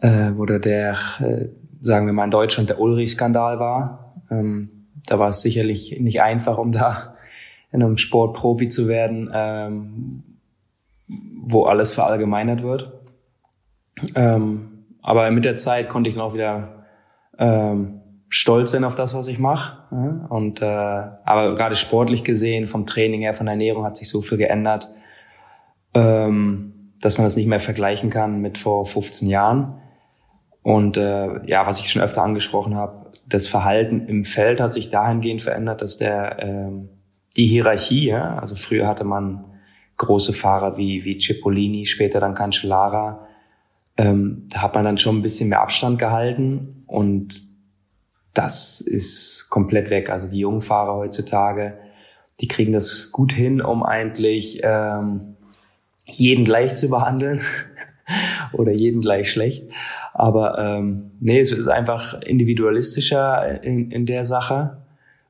äh, 0.00 0.32
wo 0.34 0.44
da 0.44 0.58
der, 0.58 0.96
äh, 1.20 1.48
sagen 1.80 2.06
wir 2.06 2.12
mal 2.12 2.24
in 2.24 2.30
Deutschland, 2.30 2.70
der 2.70 2.80
Ulrich-Skandal 2.80 3.58
war. 3.58 4.22
Ähm, 4.30 4.70
da 5.06 5.18
war 5.18 5.28
es 5.28 5.42
sicherlich 5.42 5.98
nicht 6.00 6.22
einfach, 6.22 6.58
um 6.58 6.72
da 6.72 7.13
in 7.74 7.82
einem 7.82 7.98
Sport 7.98 8.36
Profi 8.36 8.68
zu 8.68 8.86
werden, 8.86 9.28
ähm, 9.34 10.22
wo 11.42 11.64
alles 11.64 11.90
verallgemeinert 11.90 12.62
wird. 12.62 12.92
Ähm, 14.14 14.84
aber 15.02 15.28
mit 15.32 15.44
der 15.44 15.56
Zeit 15.56 15.88
konnte 15.88 16.08
ich 16.08 16.14
dann 16.14 16.24
auch 16.24 16.34
wieder 16.34 16.84
ähm, 17.36 18.00
stolz 18.28 18.70
sein 18.70 18.84
auf 18.84 18.94
das, 18.94 19.12
was 19.12 19.26
ich 19.26 19.40
mache. 19.40 19.78
Ja? 19.90 20.26
Und 20.28 20.62
äh, 20.62 20.64
aber 20.64 21.56
gerade 21.56 21.74
sportlich 21.74 22.22
gesehen, 22.22 22.68
vom 22.68 22.86
Training 22.86 23.22
her, 23.22 23.34
von 23.34 23.46
der 23.46 23.54
Ernährung 23.54 23.84
hat 23.84 23.96
sich 23.96 24.08
so 24.08 24.22
viel 24.22 24.38
geändert, 24.38 24.88
ähm, 25.94 26.92
dass 27.00 27.18
man 27.18 27.26
das 27.26 27.34
nicht 27.34 27.48
mehr 27.48 27.60
vergleichen 27.60 28.08
kann 28.08 28.40
mit 28.40 28.56
vor 28.56 28.86
15 28.86 29.28
Jahren. 29.28 29.80
Und 30.62 30.96
äh, 30.96 31.44
ja, 31.46 31.66
was 31.66 31.80
ich 31.80 31.90
schon 31.90 32.02
öfter 32.02 32.22
angesprochen 32.22 32.76
habe, 32.76 33.10
das 33.26 33.48
Verhalten 33.48 34.06
im 34.06 34.22
Feld 34.22 34.60
hat 34.60 34.72
sich 34.72 34.90
dahingehend 34.90 35.42
verändert, 35.42 35.82
dass 35.82 35.98
der 35.98 36.38
ähm, 36.38 36.88
die 37.36 37.46
Hierarchie, 37.46 38.06
ja, 38.06 38.36
also 38.36 38.54
früher 38.54 38.86
hatte 38.86 39.04
man 39.04 39.44
große 39.96 40.32
Fahrer 40.32 40.76
wie 40.76 41.04
wie 41.04 41.18
Cipollini, 41.18 41.86
später 41.86 42.20
dann 42.20 42.34
Cancellara, 42.34 43.26
ähm, 43.96 44.48
da 44.50 44.62
hat 44.62 44.74
man 44.74 44.84
dann 44.84 44.98
schon 44.98 45.18
ein 45.18 45.22
bisschen 45.22 45.48
mehr 45.48 45.60
Abstand 45.60 45.98
gehalten 45.98 46.84
und 46.86 47.44
das 48.34 48.80
ist 48.80 49.48
komplett 49.50 49.90
weg. 49.90 50.10
Also 50.10 50.26
die 50.26 50.40
jungen 50.40 50.60
Fahrer 50.60 50.96
heutzutage, 50.96 51.78
die 52.40 52.48
kriegen 52.48 52.72
das 52.72 53.12
gut 53.12 53.32
hin, 53.32 53.60
um 53.62 53.84
eigentlich 53.84 54.60
ähm, 54.64 55.36
jeden 56.06 56.44
gleich 56.44 56.74
zu 56.74 56.90
behandeln 56.90 57.40
oder 58.52 58.72
jeden 58.72 59.00
gleich 59.00 59.30
schlecht. 59.30 59.72
Aber 60.12 60.58
ähm, 60.58 61.12
nee, 61.20 61.38
es 61.38 61.52
ist 61.52 61.68
einfach 61.68 62.20
individualistischer 62.20 63.62
in, 63.62 63.92
in 63.92 64.04
der 64.04 64.24
Sache 64.24 64.83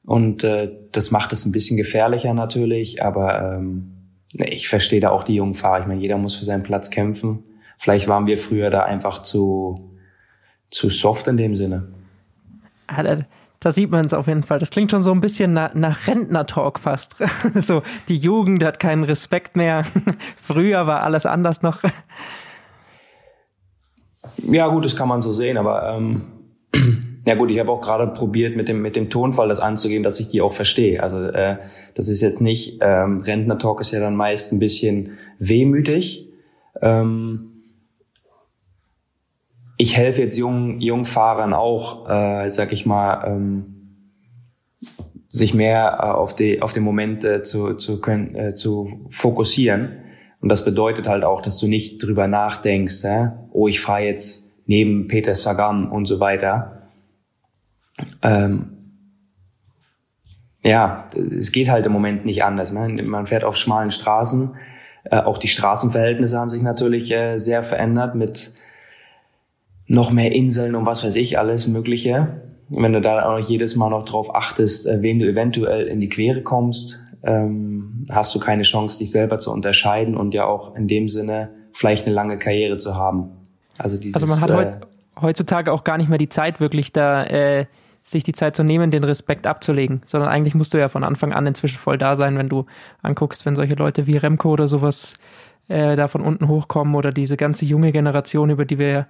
und 0.07 0.45
äh, 0.45 0.71
das 0.93 1.11
macht 1.11 1.33
es 1.33 1.45
ein 1.47 1.53
bisschen 1.53 1.77
gefährlicher 1.77 2.35
natürlich. 2.35 3.03
Aber 3.03 3.57
ähm, 3.57 3.93
nee, 4.35 4.49
ich 4.51 4.69
verstehe 4.69 5.01
da 5.01 5.11
auch 5.11 5.25
die 5.25 5.35
jungen 5.35 5.55
Fahrer. 5.55 5.81
Ich 5.81 5.87
meine, 5.87 6.01
jeder 6.01 6.19
muss 6.19 6.35
für 6.35 6.45
seinen 6.45 6.63
Platz 6.63 6.91
kämpfen. 6.91 7.43
Vielleicht 7.79 8.09
waren 8.09 8.27
wir 8.27 8.39
früher 8.39 8.71
da 8.71 8.83
einfach 8.83 9.23
zu 9.23 9.91
zu 10.71 10.91
soft 10.91 11.29
in 11.29 11.37
dem 11.37 11.55
Sinne. 11.55 11.89
Ah, 12.89 13.03
da, 13.03 13.19
da 13.61 13.73
sieht 13.73 13.91
man 13.91 14.05
es 14.05 14.13
auf 14.13 14.27
jeden 14.27 14.43
Fall. 14.43 14.59
Das 14.59 14.71
klingt 14.71 14.91
schon 14.91 15.03
so 15.03 15.13
ein 15.13 15.21
bisschen 15.21 15.53
nach, 15.53 15.73
nach 15.75 16.07
Rentner-Talk 16.07 16.81
fast. 16.81 17.17
so, 17.55 17.83
die 18.09 18.17
Jugend 18.17 18.63
hat 18.65 18.81
keinen 18.81 19.05
Respekt 19.05 19.57
mehr. 19.57 19.87
Früher 20.43 20.87
war 20.87 21.03
alles 21.03 21.27
anders 21.27 21.63
noch. 21.63 21.83
Ja, 24.39 24.67
gut, 24.67 24.85
das 24.85 24.97
kann 24.97 25.09
man 25.09 25.23
so 25.23 25.33
sehen, 25.33 25.57
aber 25.57 25.97
ähm, 25.97 26.23
ja 27.27 27.35
gut, 27.35 27.51
ich 27.51 27.59
habe 27.59 27.71
auch 27.71 27.81
gerade 27.81 28.07
probiert, 28.09 28.57
mit 28.57 28.69
dem, 28.69 28.83
mit 28.83 28.97
dem 28.97 29.09
Tonfall 29.09 29.49
das 29.49 29.61
anzugeben, 29.61 30.03
dass 30.03 30.21
ich 30.21 30.29
die 30.29 30.43
auch 30.43 30.53
verstehe. 30.53 31.03
Also 31.03 31.19
äh, 31.19 31.59
das 31.95 32.09
ist 32.09 32.21
jetzt 32.21 32.41
nicht, 32.41 32.79
ähm, 32.83 33.23
Rentner-Talk 33.23 33.81
ist 33.81 33.93
ja 33.93 34.01
dann 34.01 34.17
meist 34.17 34.53
ein 34.53 34.59
bisschen 34.59 35.19
wehmütig. 35.39 36.29
Ähm, 36.83 37.51
ich 39.77 39.97
helfe 39.97 40.23
jetzt 40.23 40.37
jungen, 40.37 40.81
jungen 40.81 41.05
Fahrern 41.05 41.55
auch, 41.55 42.09
äh, 42.09 42.51
sag 42.51 42.73
ich 42.73 42.87
mal, 42.87 43.25
ähm, 43.27 43.75
sich 45.29 45.55
mehr 45.55 45.99
äh, 46.01 46.07
auf, 46.07 46.37
die, 46.37 46.63
auf 46.63 46.73
den 46.73 46.85
Moment 46.85 47.25
äh, 47.25 47.43
zu, 47.43 47.75
zu, 47.75 48.01
können, 48.01 48.35
äh, 48.35 48.55
zu 48.55 49.07
fokussieren. 49.09 50.01
Und 50.41 50.51
das 50.51 50.65
bedeutet 50.65 51.09
halt 51.09 51.25
auch, 51.25 51.41
dass 51.41 51.59
du 51.59 51.67
nicht 51.67 52.03
drüber 52.03 52.29
nachdenkst, 52.29 53.05
äh, 53.05 53.29
oh, 53.51 53.67
ich 53.67 53.81
fahre 53.81 54.03
jetzt 54.03 54.63
neben 54.67 55.09
Peter 55.09 55.35
Sagan 55.35 55.91
und 55.91 56.05
so 56.05 56.21
weiter. 56.21 56.84
Ähm, 58.23 58.71
ja, 60.63 61.09
es 61.39 61.53
geht 61.53 61.69
halt 61.69 61.87
im 61.87 61.93
Moment 61.93 62.25
nicht 62.25 62.45
anders. 62.45 62.73
Ne? 62.73 63.03
Man 63.05 63.27
fährt 63.27 63.45
auf 63.45 63.57
schmalen 63.57 63.91
Straßen. 63.91 64.57
Äh, 65.05 65.19
auch 65.19 65.39
die 65.39 65.49
Straßenverhältnisse 65.49 66.39
haben 66.39 66.49
sich 66.49 66.63
natürlich 66.63 67.13
äh, 67.13 67.37
sehr 67.37 67.63
verändert 67.63 68.15
mit 68.15 68.55
noch 69.87 70.11
mehr 70.11 70.33
Inseln 70.33 70.75
und 70.75 70.87
was 70.87 71.05
weiß 71.05 71.17
ich, 71.17 71.39
alles 71.39 71.67
Mögliche. 71.67 72.41
Wenn 72.71 72.95
du 72.95 73.03
da 73.03 73.27
auch 73.27 73.39
jedes 73.39 73.77
Mal 73.77 73.91
noch 73.91 74.07
drauf 74.07 74.35
achtest, 74.35 74.87
äh, 74.87 75.03
wen 75.03 75.19
du 75.19 75.29
eventuell 75.29 75.87
in 75.87 76.01
die 76.01 76.09
Quere 76.09 76.43
kommst, 76.43 76.99
ähm, 77.23 78.07
hast 78.11 78.35
du 78.35 78.39
keine 78.39 78.63
Chance, 78.63 78.99
dich 78.99 79.11
selber 79.11 79.39
zu 79.39 79.53
unterscheiden 79.53 80.17
und 80.17 80.33
ja 80.33 80.47
auch 80.47 80.75
in 80.75 80.89
dem 80.89 81.09
Sinne 81.09 81.51
vielleicht 81.73 82.07
eine 82.07 82.15
lange 82.15 82.39
Karriere 82.39 82.79
zu 82.79 82.97
haben. 82.97 83.31
Also, 83.77 83.99
dieses, 83.99 84.23
also 84.23 84.27
man 84.49 84.59
hat 84.59 84.83
äh, 84.83 84.87
heutzutage 85.21 85.73
auch 85.73 85.85
gar 85.85 85.99
nicht 85.99 86.09
mehr 86.09 86.19
die 86.19 86.29
Zeit, 86.29 86.61
wirklich 86.61 86.93
da 86.93 87.25
äh, 87.25 87.67
sich 88.05 88.23
die 88.23 88.33
Zeit 88.33 88.55
zu 88.55 88.63
nehmen, 88.63 88.91
den 88.91 89.05
Respekt 89.05 89.47
abzulegen, 89.47 90.03
sondern 90.05 90.31
eigentlich 90.31 90.55
musst 90.55 90.75
du 90.75 90.79
ja 90.79 90.89
von 90.89 91.05
Anfang 91.05 91.33
an 91.33 91.47
inzwischen 91.47 91.79
voll 91.79 91.99
da 91.99 92.17
sein, 92.17 92.37
wenn 92.37 92.51
du 92.51 92.67
anguckst, 93.03 93.47
wenn 93.47 93.57
solche 93.57 93.75
Leute 93.75 94.07
wie 94.07 94.19
Remco 94.19 94.51
oder 94.51 94.69
sowas 94.69 95.15
äh, 95.69 95.97
da 95.97 96.09
von 96.09 96.21
unten 96.21 96.49
hochkommen 96.49 96.95
oder 96.95 97.11
diese 97.11 97.39
ganze 97.39 97.65
junge 97.65 97.93
Generation, 97.93 98.51
über 98.51 98.67
die 98.67 98.79
wir 98.79 99.07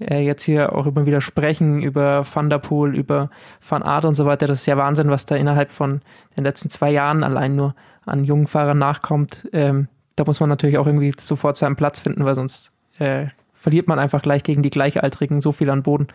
äh, 0.00 0.20
jetzt 0.20 0.44
hier 0.44 0.74
auch 0.74 0.86
immer 0.86 1.06
wieder 1.06 1.20
sprechen, 1.20 1.82
über 1.82 2.24
Van 2.32 2.48
der 2.48 2.58
Poel, 2.58 2.94
über 2.94 3.30
Van 3.68 3.82
Aert 3.82 4.04
und 4.04 4.14
so 4.14 4.26
weiter. 4.26 4.46
Das 4.46 4.60
ist 4.60 4.66
ja 4.66 4.76
Wahnsinn, 4.76 5.10
was 5.10 5.26
da 5.26 5.34
innerhalb 5.34 5.72
von 5.72 6.00
den 6.36 6.44
letzten 6.44 6.70
zwei 6.70 6.90
Jahren 6.90 7.24
allein 7.24 7.56
nur 7.56 7.74
an 8.04 8.22
jungen 8.22 8.46
Fahrern 8.46 8.78
nachkommt. 8.78 9.48
Ähm, 9.52 9.88
da 10.14 10.24
muss 10.24 10.38
man 10.38 10.48
natürlich 10.48 10.78
auch 10.78 10.86
irgendwie 10.86 11.12
sofort 11.18 11.56
seinen 11.56 11.76
Platz 11.76 11.98
finden, 11.98 12.24
weil 12.24 12.36
sonst 12.36 12.72
äh, 12.98 13.26
verliert 13.54 13.88
man 13.88 13.98
einfach 13.98 14.22
gleich 14.22 14.44
gegen 14.44 14.62
die 14.62 14.70
Gleichaltrigen 14.70 15.40
so 15.40 15.50
viel 15.50 15.70
an 15.70 15.82
Boden. 15.82 16.06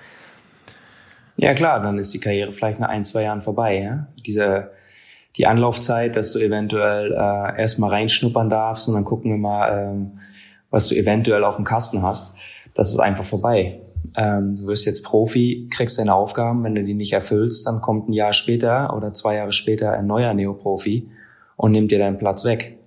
Ja 1.42 1.56
klar, 1.56 1.82
dann 1.82 1.98
ist 1.98 2.14
die 2.14 2.20
Karriere 2.20 2.54
vielleicht 2.54 2.80
nach 2.80 2.90
ein, 2.90 3.04
zwei 3.04 3.24
Jahren 3.24 3.42
vorbei. 3.42 3.82
Ja? 3.82 4.08
Diese, 4.28 4.70
die 5.38 5.48
Anlaufzeit, 5.48 6.16
dass 6.16 6.34
du 6.34 6.40
eventuell 6.40 7.14
äh, 7.14 7.60
erstmal 7.60 7.90
reinschnuppern 7.90 8.48
darfst 8.48 8.88
und 8.88 8.94
dann 8.94 9.06
gucken 9.06 9.32
wir 9.32 9.38
mal, 9.40 9.92
ähm, 9.92 10.20
was 10.70 10.88
du 10.88 10.96
eventuell 10.96 11.44
auf 11.44 11.56
dem 11.56 11.66
Kasten 11.66 12.04
hast, 12.04 12.36
das 12.76 12.92
ist 12.92 13.00
einfach 13.00 13.24
vorbei. 13.24 13.82
Ähm, 14.16 14.56
du 14.56 14.68
wirst 14.68 14.86
jetzt 14.86 15.04
Profi, 15.04 15.68
kriegst 15.72 15.98
deine 15.98 16.14
Aufgaben, 16.14 16.64
wenn 16.64 16.76
du 16.76 16.84
die 16.84 16.94
nicht 16.94 17.14
erfüllst, 17.14 17.66
dann 17.66 17.82
kommt 17.82 18.08
ein 18.08 18.14
Jahr 18.14 18.34
später 18.34 18.96
oder 18.96 19.12
zwei 19.12 19.36
Jahre 19.36 19.52
später 19.52 19.94
ein 19.94 20.06
neuer 20.06 20.36
Neoprofi 20.36 21.10
und 21.58 21.72
nimmt 21.72 21.92
dir 21.92 21.98
deinen 21.98 22.20
Platz 22.20 22.46
weg. 22.46 22.78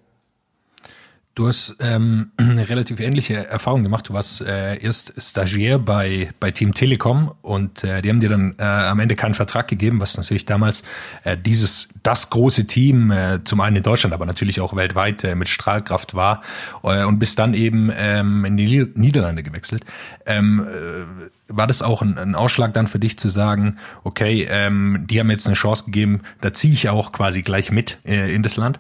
Du 1.35 1.49
hast 1.49 1.77
ähm, 1.81 2.31
eine 2.37 2.69
relativ 2.69 3.01
ähnliche 3.01 3.49
Erfahrung 3.49 3.83
gemacht. 3.83 4.09
Du 4.09 4.13
warst 4.15 4.41
äh, 4.41 4.79
erst 4.79 5.15
Stagiaire 5.21 5.81
bei, 5.81 6.31
bei 6.39 6.53
Team 6.53 6.75
Telekom 6.75 7.33
und 7.43 7.83
äh, 7.83 8.03
die 8.03 8.11
haben 8.11 8.21
dir 8.21 8.29
dann 8.29 8.55
äh, 8.59 8.63
am 8.63 9.01
Ende 9.01 9.17
keinen 9.17 9.35
Vertrag 9.35 9.67
gegeben, 9.67 10.01
was 10.01 10.17
natürlich 10.17 10.47
damals 10.47 10.85
äh, 11.25 11.37
dieses, 11.37 11.89
das 12.05 12.31
große 12.31 12.67
Team, 12.67 13.11
äh, 13.11 13.43
zum 13.43 13.61
einen 13.61 13.77
in 13.77 13.83
Deutschland, 13.83 14.15
aber 14.15 14.27
natürlich 14.27 14.61
auch 14.61 14.77
weltweit 14.77 15.25
äh, 15.25 15.35
mit 15.35 15.49
Strahlkraft 15.49 16.15
war 16.15 16.43
äh, 16.85 17.03
und 17.03 17.19
bis 17.19 17.35
dann 17.35 17.55
eben 17.55 17.91
ähm, 17.97 18.45
in 18.45 18.57
die 18.57 18.87
Niederlande 18.95 19.43
gewechselt. 19.43 19.85
Ähm, 20.27 20.65
äh, 20.65 21.31
war 21.49 21.67
das 21.67 21.83
auch 21.83 22.01
ein, 22.01 22.17
ein 22.17 22.37
Ausschlag 22.37 22.73
dann 22.75 22.87
für 22.87 23.01
dich 23.01 23.19
zu 23.19 23.29
sagen, 23.29 23.79
okay, 24.05 24.47
ähm, 24.49 25.05
die 25.11 25.19
haben 25.19 25.31
jetzt 25.31 25.47
eine 25.47 25.57
Chance 25.57 25.87
gegeben, 25.87 26.23
da 26.41 26.53
ziehe 26.53 26.73
ich 26.73 26.89
auch 26.89 27.11
quasi 27.11 27.43
gleich 27.43 27.73
mit 27.73 27.99
äh, 28.05 28.33
in 28.33 28.45
das 28.45 28.57
Land? 28.57 28.79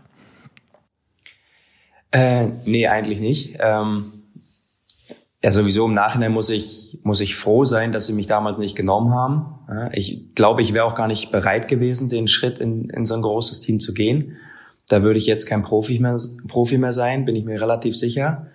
Äh, 2.14 2.46
nee, 2.64 2.87
eigentlich 2.87 3.18
nicht. 3.18 3.57
Ähm, 3.59 4.12
ja, 5.42 5.50
sowieso 5.50 5.85
im 5.85 5.94
Nachhinein 5.94 6.31
muss 6.31 6.48
ich, 6.48 7.00
muss 7.03 7.20
ich 7.20 7.35
froh 7.35 7.64
sein, 7.64 7.90
dass 7.90 8.07
sie 8.07 8.12
mich 8.12 8.27
damals 8.29 8.57
nicht 8.57 8.77
genommen 8.77 9.12
haben. 9.12 9.90
Ich 9.92 10.33
glaube, 10.37 10.62
ich 10.62 10.74
wäre 10.74 10.85
auch 10.85 10.94
gar 10.94 11.09
nicht 11.09 11.33
bereit 11.33 11.66
gewesen, 11.66 12.09
den 12.09 12.29
Schritt 12.29 12.61
in, 12.61 12.88
in 12.88 13.05
so 13.05 13.14
ein 13.14 13.22
großes 13.22 13.61
Team 13.61 13.81
zu 13.81 13.92
gehen. 13.92 14.37
Da 14.88 15.03
würde 15.03 15.18
ich 15.18 15.27
jetzt 15.27 15.46
kein 15.46 15.62
Profi 15.62 15.98
mehr, 15.98 16.16
Profi 16.46 16.79
mehr 16.79 16.92
sein, 16.92 17.24
bin 17.24 17.35
ich 17.35 17.44
mir 17.44 17.61
relativ 17.61 17.96
sicher. 17.96 18.46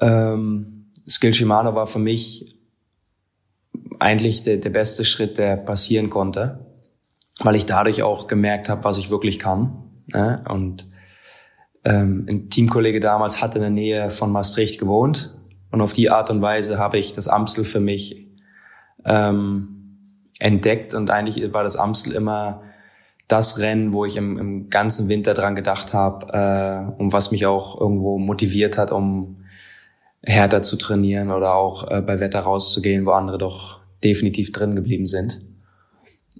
Ähm, 0.00 0.92
Skill 1.06 1.34
Shimano 1.34 1.74
war 1.74 1.88
für 1.88 1.98
mich 1.98 2.56
eigentlich 3.98 4.44
der, 4.44 4.58
der 4.58 4.70
beste 4.70 5.04
Schritt, 5.04 5.36
der 5.36 5.56
passieren 5.56 6.10
konnte, 6.10 6.64
weil 7.40 7.56
ich 7.56 7.66
dadurch 7.66 8.04
auch 8.04 8.28
gemerkt 8.28 8.68
habe, 8.68 8.84
was 8.84 8.98
ich 8.98 9.10
wirklich 9.10 9.40
kann. 9.40 9.82
Ja, 10.14 10.42
und 10.48 10.86
ähm, 11.88 12.26
ein 12.28 12.50
Teamkollege 12.50 13.00
damals 13.00 13.40
hat 13.40 13.54
in 13.54 13.62
der 13.62 13.70
Nähe 13.70 14.10
von 14.10 14.30
Maastricht 14.30 14.78
gewohnt 14.78 15.36
und 15.70 15.80
auf 15.80 15.94
die 15.94 16.10
Art 16.10 16.28
und 16.28 16.42
Weise 16.42 16.78
habe 16.78 16.98
ich 16.98 17.14
das 17.14 17.28
Amstel 17.28 17.64
für 17.64 17.80
mich 17.80 18.28
ähm, 19.06 19.96
entdeckt 20.38 20.94
und 20.94 21.10
eigentlich 21.10 21.52
war 21.52 21.62
das 21.62 21.76
Amstel 21.76 22.12
immer 22.12 22.62
das 23.26 23.58
Rennen, 23.58 23.92
wo 23.94 24.04
ich 24.04 24.16
im, 24.16 24.38
im 24.38 24.70
ganzen 24.70 25.08
Winter 25.08 25.32
dran 25.32 25.54
gedacht 25.54 25.94
habe 25.94 26.32
äh, 26.32 27.00
und 27.00 27.12
was 27.12 27.30
mich 27.30 27.46
auch 27.46 27.80
irgendwo 27.80 28.18
motiviert 28.18 28.76
hat, 28.76 28.92
um 28.92 29.44
härter 30.22 30.62
zu 30.62 30.76
trainieren 30.76 31.30
oder 31.30 31.54
auch 31.54 31.90
äh, 31.90 32.02
bei 32.02 32.20
Wetter 32.20 32.40
rauszugehen, 32.40 33.06
wo 33.06 33.12
andere 33.12 33.38
doch 33.38 33.80
definitiv 34.04 34.52
drin 34.52 34.74
geblieben 34.74 35.06
sind. 35.06 35.40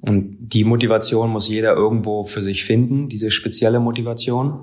Und 0.02 0.36
die 0.40 0.64
Motivation 0.64 1.30
muss 1.30 1.48
jeder 1.48 1.74
irgendwo 1.74 2.22
für 2.22 2.42
sich 2.42 2.64
finden, 2.64 3.08
diese 3.08 3.30
spezielle 3.30 3.80
Motivation. 3.80 4.60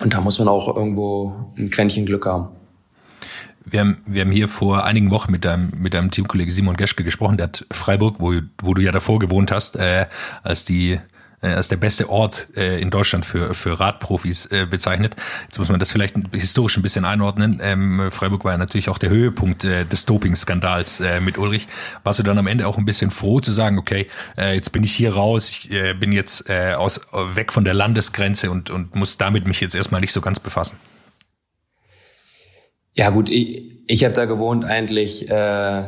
Und 0.00 0.14
da 0.14 0.20
muss 0.20 0.38
man 0.38 0.48
auch 0.48 0.74
irgendwo 0.74 1.34
ein 1.56 1.70
Quäntchen 1.70 2.06
Glück 2.06 2.26
haben. 2.26 2.48
Wir 3.64 3.80
haben, 3.80 3.98
wir 4.06 4.22
haben 4.22 4.32
hier 4.32 4.48
vor 4.48 4.84
einigen 4.84 5.10
Wochen 5.10 5.30
mit 5.30 5.44
deinem, 5.44 5.70
mit 5.76 5.94
deinem 5.94 6.10
Teamkollege 6.10 6.50
Simon 6.50 6.76
Geschke 6.76 7.04
gesprochen, 7.04 7.36
der 7.36 7.48
hat 7.48 7.66
Freiburg, 7.70 8.16
wo, 8.18 8.32
wo 8.62 8.74
du 8.74 8.82
ja 8.82 8.90
davor 8.90 9.18
gewohnt 9.18 9.52
hast, 9.52 9.76
äh, 9.76 10.06
als 10.42 10.64
die 10.64 10.98
äh, 11.42 11.48
als 11.48 11.68
der 11.68 11.76
beste 11.76 12.08
Ort 12.08 12.48
äh, 12.56 12.80
in 12.80 12.90
Deutschland 12.90 13.24
für, 13.24 13.54
für 13.54 13.78
Radprofis 13.80 14.46
äh, 14.46 14.66
bezeichnet. 14.66 15.16
Jetzt 15.46 15.58
muss 15.58 15.68
man 15.68 15.80
das 15.80 15.90
vielleicht 15.92 16.14
historisch 16.32 16.76
ein 16.76 16.82
bisschen 16.82 17.04
einordnen. 17.04 17.60
Ähm, 17.62 18.10
Freiburg 18.10 18.44
war 18.44 18.52
ja 18.52 18.58
natürlich 18.58 18.88
auch 18.88 18.98
der 18.98 19.10
Höhepunkt 19.10 19.64
äh, 19.64 19.84
des 19.84 20.06
Doping-Skandals 20.06 21.00
äh, 21.00 21.20
mit 21.20 21.38
Ulrich. 21.38 21.68
Warst 22.02 22.18
du 22.18 22.22
dann 22.22 22.38
am 22.38 22.46
Ende 22.46 22.66
auch 22.66 22.78
ein 22.78 22.84
bisschen 22.84 23.10
froh 23.10 23.40
zu 23.40 23.52
sagen, 23.52 23.78
okay, 23.78 24.06
äh, 24.36 24.54
jetzt 24.54 24.70
bin 24.70 24.82
ich 24.82 24.92
hier 24.92 25.14
raus, 25.14 25.50
ich 25.50 25.72
äh, 25.72 25.94
bin 25.94 26.12
jetzt 26.12 26.48
äh, 26.48 26.74
aus, 26.74 27.08
weg 27.12 27.52
von 27.52 27.64
der 27.64 27.74
Landesgrenze 27.74 28.50
und, 28.50 28.70
und 28.70 28.94
muss 28.94 29.18
damit 29.18 29.46
mich 29.46 29.60
jetzt 29.60 29.74
erstmal 29.74 30.00
nicht 30.00 30.12
so 30.12 30.20
ganz 30.20 30.40
befassen? 30.40 30.76
Ja 32.92 33.10
gut, 33.10 33.30
ich, 33.30 33.72
ich 33.86 34.04
habe 34.04 34.14
da 34.14 34.24
gewohnt 34.24 34.64
eigentlich 34.64 35.28
äh, 35.30 35.84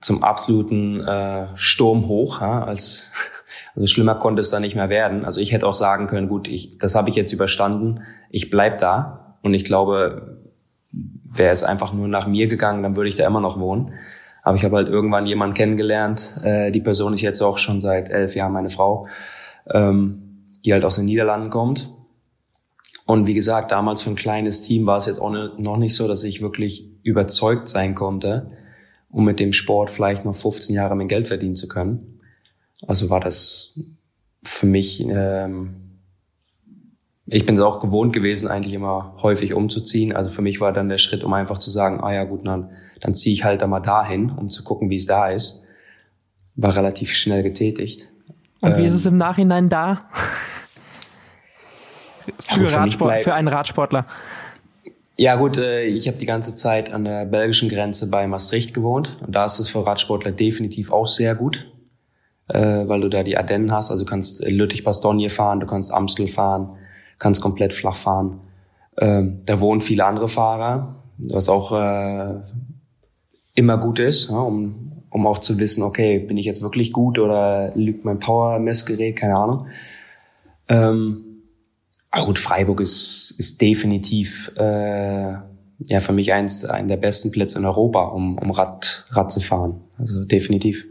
zum 0.00 0.22
absoluten 0.22 1.00
äh, 1.00 1.46
Sturm 1.56 2.06
hoch, 2.06 2.40
ja, 2.40 2.64
als 2.64 3.10
also 3.78 3.86
schlimmer 3.86 4.16
konnte 4.16 4.40
es 4.40 4.50
da 4.50 4.58
nicht 4.58 4.74
mehr 4.74 4.88
werden. 4.88 5.24
Also 5.24 5.40
ich 5.40 5.52
hätte 5.52 5.64
auch 5.64 5.74
sagen 5.74 6.08
können, 6.08 6.28
gut, 6.28 6.48
ich, 6.48 6.78
das 6.78 6.96
habe 6.96 7.10
ich 7.10 7.14
jetzt 7.14 7.32
überstanden, 7.32 8.00
ich 8.28 8.50
bleib 8.50 8.78
da. 8.78 9.36
Und 9.40 9.54
ich 9.54 9.62
glaube, 9.62 10.40
wäre 10.90 11.52
es 11.52 11.62
einfach 11.62 11.92
nur 11.92 12.08
nach 12.08 12.26
mir 12.26 12.48
gegangen, 12.48 12.82
dann 12.82 12.96
würde 12.96 13.08
ich 13.08 13.14
da 13.14 13.24
immer 13.24 13.40
noch 13.40 13.60
wohnen. 13.60 13.92
Aber 14.42 14.56
ich 14.56 14.64
habe 14.64 14.74
halt 14.74 14.88
irgendwann 14.88 15.26
jemanden 15.26 15.54
kennengelernt. 15.54 16.40
Äh, 16.42 16.72
die 16.72 16.80
Person 16.80 17.14
ist 17.14 17.20
jetzt 17.20 17.40
auch 17.40 17.56
schon 17.56 17.80
seit 17.80 18.10
elf 18.10 18.34
Jahren 18.34 18.52
meine 18.52 18.68
Frau, 18.68 19.06
ähm, 19.70 20.48
die 20.64 20.72
halt 20.72 20.84
aus 20.84 20.96
den 20.96 21.04
Niederlanden 21.04 21.50
kommt. 21.50 21.88
Und 23.06 23.28
wie 23.28 23.34
gesagt, 23.34 23.70
damals 23.70 24.02
für 24.02 24.10
ein 24.10 24.16
kleines 24.16 24.60
Team 24.60 24.86
war 24.86 24.96
es 24.96 25.06
jetzt 25.06 25.20
auch 25.20 25.30
ne, 25.30 25.52
noch 25.56 25.76
nicht 25.76 25.94
so, 25.94 26.08
dass 26.08 26.24
ich 26.24 26.42
wirklich 26.42 26.90
überzeugt 27.04 27.68
sein 27.68 27.94
konnte, 27.94 28.50
um 29.08 29.24
mit 29.24 29.38
dem 29.38 29.52
Sport 29.52 29.90
vielleicht 29.90 30.24
noch 30.24 30.34
15 30.34 30.74
Jahre 30.74 30.96
mein 30.96 31.06
Geld 31.06 31.28
verdienen 31.28 31.54
zu 31.54 31.68
können. 31.68 32.17
Also 32.86 33.10
war 33.10 33.20
das 33.20 33.78
für 34.42 34.66
mich, 34.66 35.00
ähm, 35.00 36.00
ich 37.26 37.44
bin 37.44 37.56
es 37.56 37.60
auch 37.60 37.80
gewohnt 37.80 38.12
gewesen, 38.12 38.48
eigentlich 38.48 38.74
immer 38.74 39.16
häufig 39.22 39.54
umzuziehen. 39.54 40.14
Also 40.14 40.30
für 40.30 40.42
mich 40.42 40.60
war 40.60 40.72
dann 40.72 40.88
der 40.88 40.98
Schritt, 40.98 41.24
um 41.24 41.32
einfach 41.32 41.58
zu 41.58 41.70
sagen, 41.70 42.00
ah 42.02 42.12
ja 42.12 42.24
gut, 42.24 42.46
dann, 42.46 42.70
dann 43.00 43.14
ziehe 43.14 43.34
ich 43.34 43.44
halt 43.44 43.62
da 43.62 43.66
mal 43.66 43.80
dahin, 43.80 44.30
um 44.30 44.48
zu 44.48 44.62
gucken, 44.62 44.90
wie 44.90 44.96
es 44.96 45.06
da 45.06 45.28
ist. 45.28 45.62
War 46.54 46.74
relativ 46.74 47.12
schnell 47.12 47.42
getätigt. 47.42 48.08
Und 48.60 48.76
wie 48.76 48.80
ähm, 48.80 48.86
ist 48.86 48.94
es 48.94 49.06
im 49.06 49.16
Nachhinein 49.16 49.68
da? 49.68 50.08
für, 52.44 52.60
ja, 52.62 52.78
Radsport, 52.80 53.20
für 53.20 53.34
einen 53.34 53.48
Radsportler. 53.48 54.06
Ja 55.16 55.36
gut, 55.36 55.58
äh, 55.58 55.84
ich 55.84 56.06
habe 56.06 56.18
die 56.18 56.26
ganze 56.26 56.54
Zeit 56.54 56.92
an 56.92 57.04
der 57.04 57.24
belgischen 57.24 57.68
Grenze 57.68 58.08
bei 58.10 58.26
Maastricht 58.26 58.72
gewohnt 58.72 59.18
und 59.20 59.34
da 59.34 59.44
ist 59.44 59.58
es 59.58 59.68
für 59.68 59.84
Radsportler 59.84 60.30
definitiv 60.30 60.92
auch 60.92 61.08
sehr 61.08 61.34
gut 61.34 61.66
äh, 62.48 62.88
weil 62.88 63.00
du 63.00 63.08
da 63.08 63.22
die 63.22 63.36
Ardennen 63.36 63.72
hast. 63.72 63.90
Also 63.90 64.04
du 64.04 64.10
kannst 64.10 64.44
Lüttich-Bastogne 64.46 65.30
fahren, 65.30 65.60
du 65.60 65.66
kannst 65.66 65.92
Amstel 65.92 66.28
fahren, 66.28 66.76
kannst 67.18 67.40
komplett 67.40 67.72
flach 67.72 67.96
fahren. 67.96 68.40
Ähm, 69.00 69.42
da 69.46 69.60
wohnen 69.60 69.80
viele 69.80 70.04
andere 70.04 70.28
Fahrer, 70.28 70.96
was 71.18 71.48
auch 71.48 71.72
äh, 71.72 72.40
immer 73.54 73.78
gut 73.78 73.98
ist, 73.98 74.30
ja, 74.30 74.38
um 74.38 74.88
um 75.10 75.26
auch 75.26 75.38
zu 75.38 75.58
wissen, 75.58 75.82
okay, 75.82 76.18
bin 76.18 76.36
ich 76.36 76.46
jetzt 76.46 76.62
wirklich 76.62 76.92
gut 76.92 77.18
oder 77.18 77.72
lügt 77.74 78.04
mein 78.04 78.18
Power-Messgerät, 78.18 79.16
keine 79.16 79.36
Ahnung. 79.36 79.66
Ähm, 80.68 81.24
aber 82.10 82.26
gut, 82.26 82.38
Freiburg 82.38 82.80
ist, 82.80 83.34
ist 83.38 83.60
definitiv 83.60 84.52
äh, 84.56 85.32
ja 85.32 86.00
für 86.00 86.12
mich 86.12 86.32
eins 86.32 86.64
einer 86.64 86.88
der 86.88 86.96
besten 86.96 87.30
Plätze 87.30 87.58
in 87.58 87.64
Europa, 87.64 88.04
um, 88.04 88.38
um 88.38 88.50
Rad, 88.50 89.06
Rad 89.10 89.30
zu 89.30 89.40
fahren. 89.40 89.80
Also 89.98 90.24
definitiv. 90.24 90.86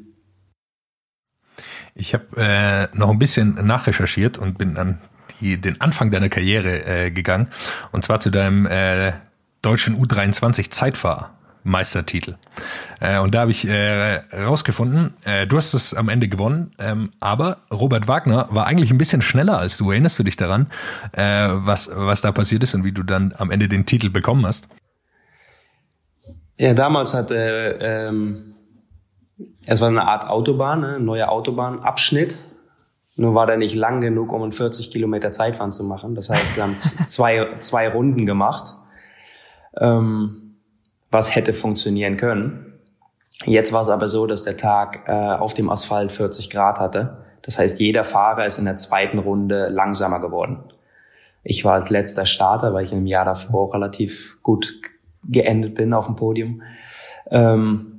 Ich 1.97 2.13
habe 2.13 2.25
äh, 2.37 2.97
noch 2.97 3.09
ein 3.09 3.19
bisschen 3.19 3.65
nachrecherchiert 3.65 4.37
und 4.37 4.57
bin 4.57 4.77
an 4.77 4.99
die, 5.41 5.59
den 5.59 5.81
Anfang 5.81 6.11
deiner 6.11 6.29
Karriere 6.29 6.85
äh, 6.85 7.11
gegangen. 7.11 7.47
Und 7.91 8.03
zwar 8.03 8.19
zu 8.19 8.29
deinem 8.29 8.65
äh, 8.67 9.13
deutschen 9.61 10.01
U23 10.01 10.69
Zeitfahrer. 10.69 11.31
Meistertitel. 11.67 12.35
Äh, 13.01 13.19
und 13.19 13.35
da 13.35 13.41
habe 13.41 13.51
ich 13.51 13.67
äh, 13.67 14.21
rausgefunden, 14.33 15.13
äh, 15.25 15.45
du 15.45 15.57
hast 15.57 15.73
es 15.73 15.93
am 15.93 16.07
Ende 16.07 16.29
gewonnen, 16.29 16.71
ähm, 16.79 17.11
aber 17.19 17.57
Robert 17.71 18.07
Wagner 18.07 18.47
war 18.51 18.65
eigentlich 18.65 18.89
ein 18.89 18.97
bisschen 18.97 19.21
schneller 19.21 19.59
als 19.59 19.77
du. 19.77 19.91
Erinnerst 19.91 20.17
du 20.17 20.23
dich 20.23 20.37
daran, 20.37 20.67
äh, 21.11 21.49
was, 21.51 21.91
was 21.93 22.21
da 22.21 22.31
passiert 22.31 22.63
ist 22.63 22.73
und 22.73 22.85
wie 22.85 22.93
du 22.93 23.03
dann 23.03 23.33
am 23.37 23.51
Ende 23.51 23.67
den 23.67 23.85
Titel 23.85 24.09
bekommen 24.09 24.45
hast? 24.45 24.69
Ja, 26.57 26.73
damals 26.73 27.13
hat 27.13 27.31
äh, 27.31 28.07
ähm, 28.07 28.53
es 29.67 29.81
war 29.81 29.89
eine 29.89 30.07
Art 30.07 30.27
Autobahn, 30.29 30.81
ne, 30.81 30.95
ein 30.95 31.05
neuer 31.05 31.29
Autobahnabschnitt. 31.29 32.39
Nur 33.17 33.35
war 33.35 33.45
der 33.47 33.57
nicht 33.57 33.75
lang 33.75 33.99
genug, 33.99 34.31
um 34.31 34.41
einen 34.41 34.51
40 34.51 34.91
Kilometer 34.91 35.31
Zeitfahren 35.31 35.71
zu 35.71 35.83
machen. 35.83 36.15
Das 36.15 36.29
heißt, 36.29 36.55
wir 36.55 36.63
haben 36.63 36.77
zwei, 37.05 37.55
zwei 37.57 37.89
Runden 37.89 38.25
gemacht. 38.25 38.75
Ähm, 39.75 40.55
was 41.11 41.35
hätte 41.35 41.53
funktionieren 41.53 42.15
können. 42.17 42.79
Jetzt 43.45 43.73
war 43.73 43.81
es 43.81 43.89
aber 43.89 44.07
so, 44.07 44.25
dass 44.25 44.43
der 44.43 44.57
Tag 44.57 45.07
äh, 45.07 45.11
auf 45.11 45.53
dem 45.53 45.69
Asphalt 45.69 46.11
40 46.11 46.49
Grad 46.49 46.79
hatte. 46.79 47.25
Das 47.41 47.59
heißt, 47.59 47.79
jeder 47.79 48.03
Fahrer 48.03 48.45
ist 48.45 48.57
in 48.57 48.65
der 48.65 48.77
zweiten 48.77 49.19
Runde 49.19 49.67
langsamer 49.69 50.19
geworden. 50.19 50.63
Ich 51.43 51.63
war 51.65 51.73
als 51.73 51.89
letzter 51.89 52.25
Starter, 52.25 52.73
weil 52.73 52.85
ich 52.85 52.93
im 52.93 53.05
Jahr 53.05 53.25
davor 53.25 53.69
auch 53.69 53.73
relativ 53.73 54.37
gut 54.43 54.73
geendet 55.23 55.75
bin 55.75 55.93
auf 55.93 56.07
dem 56.07 56.15
Podium. 56.15 56.61
Ähm, 57.29 57.96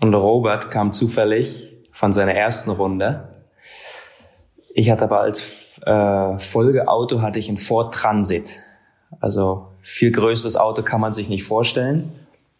und 0.00 0.14
Robert 0.14 0.70
kam 0.70 0.92
zufällig 0.92 1.68
von 1.92 2.12
seiner 2.12 2.34
ersten 2.34 2.70
Runde. 2.70 3.28
Ich 4.74 4.90
hatte 4.90 5.04
aber 5.04 5.20
als 5.20 5.78
äh, 5.84 6.38
Folgeauto 6.38 7.20
hatte 7.20 7.38
ich 7.38 7.48
ein 7.48 7.56
Ford 7.56 7.94
Transit. 7.94 8.60
Also 9.20 9.68
viel 9.82 10.12
größeres 10.12 10.56
Auto 10.56 10.82
kann 10.82 11.00
man 11.00 11.12
sich 11.12 11.28
nicht 11.28 11.44
vorstellen 11.44 12.12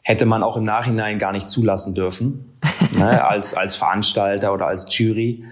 hätte 0.02 0.26
man 0.26 0.42
auch 0.42 0.56
im 0.56 0.64
Nachhinein 0.64 1.18
gar 1.18 1.32
nicht 1.32 1.48
zulassen 1.48 1.94
dürfen, 1.94 2.58
ne, 2.98 3.24
als, 3.24 3.54
als 3.54 3.76
Veranstalter 3.76 4.52
oder 4.52 4.66
als 4.66 4.86
Jury. 4.96 5.44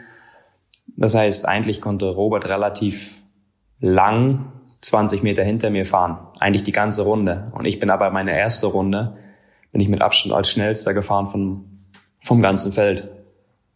Das 0.97 1.15
heißt, 1.15 1.47
eigentlich 1.47 1.81
konnte 1.81 2.11
Robert 2.11 2.49
relativ 2.49 3.23
lang 3.79 4.53
20 4.83 5.23
Meter 5.23 5.45
hinter 5.45 5.71
mir 5.71 5.87
fahren, 5.87 6.19
eigentlich 6.41 6.65
die 6.65 6.73
ganze 6.73 7.03
Runde. 7.03 7.51
Und 7.53 7.65
ich 7.65 7.79
bin 7.79 7.91
aber 7.91 8.11
meine 8.11 8.37
erste 8.37 8.67
Runde, 8.67 9.17
bin 9.73 9.81
ich 9.81 9.89
mit 9.89 10.03
Abstand 10.03 10.35
als 10.35 10.51
schnellster 10.51 10.95
gefahren 10.95 11.27
vom, 11.27 11.65
vom 12.21 12.43
ganzen 12.43 12.73
Feld. 12.73 13.09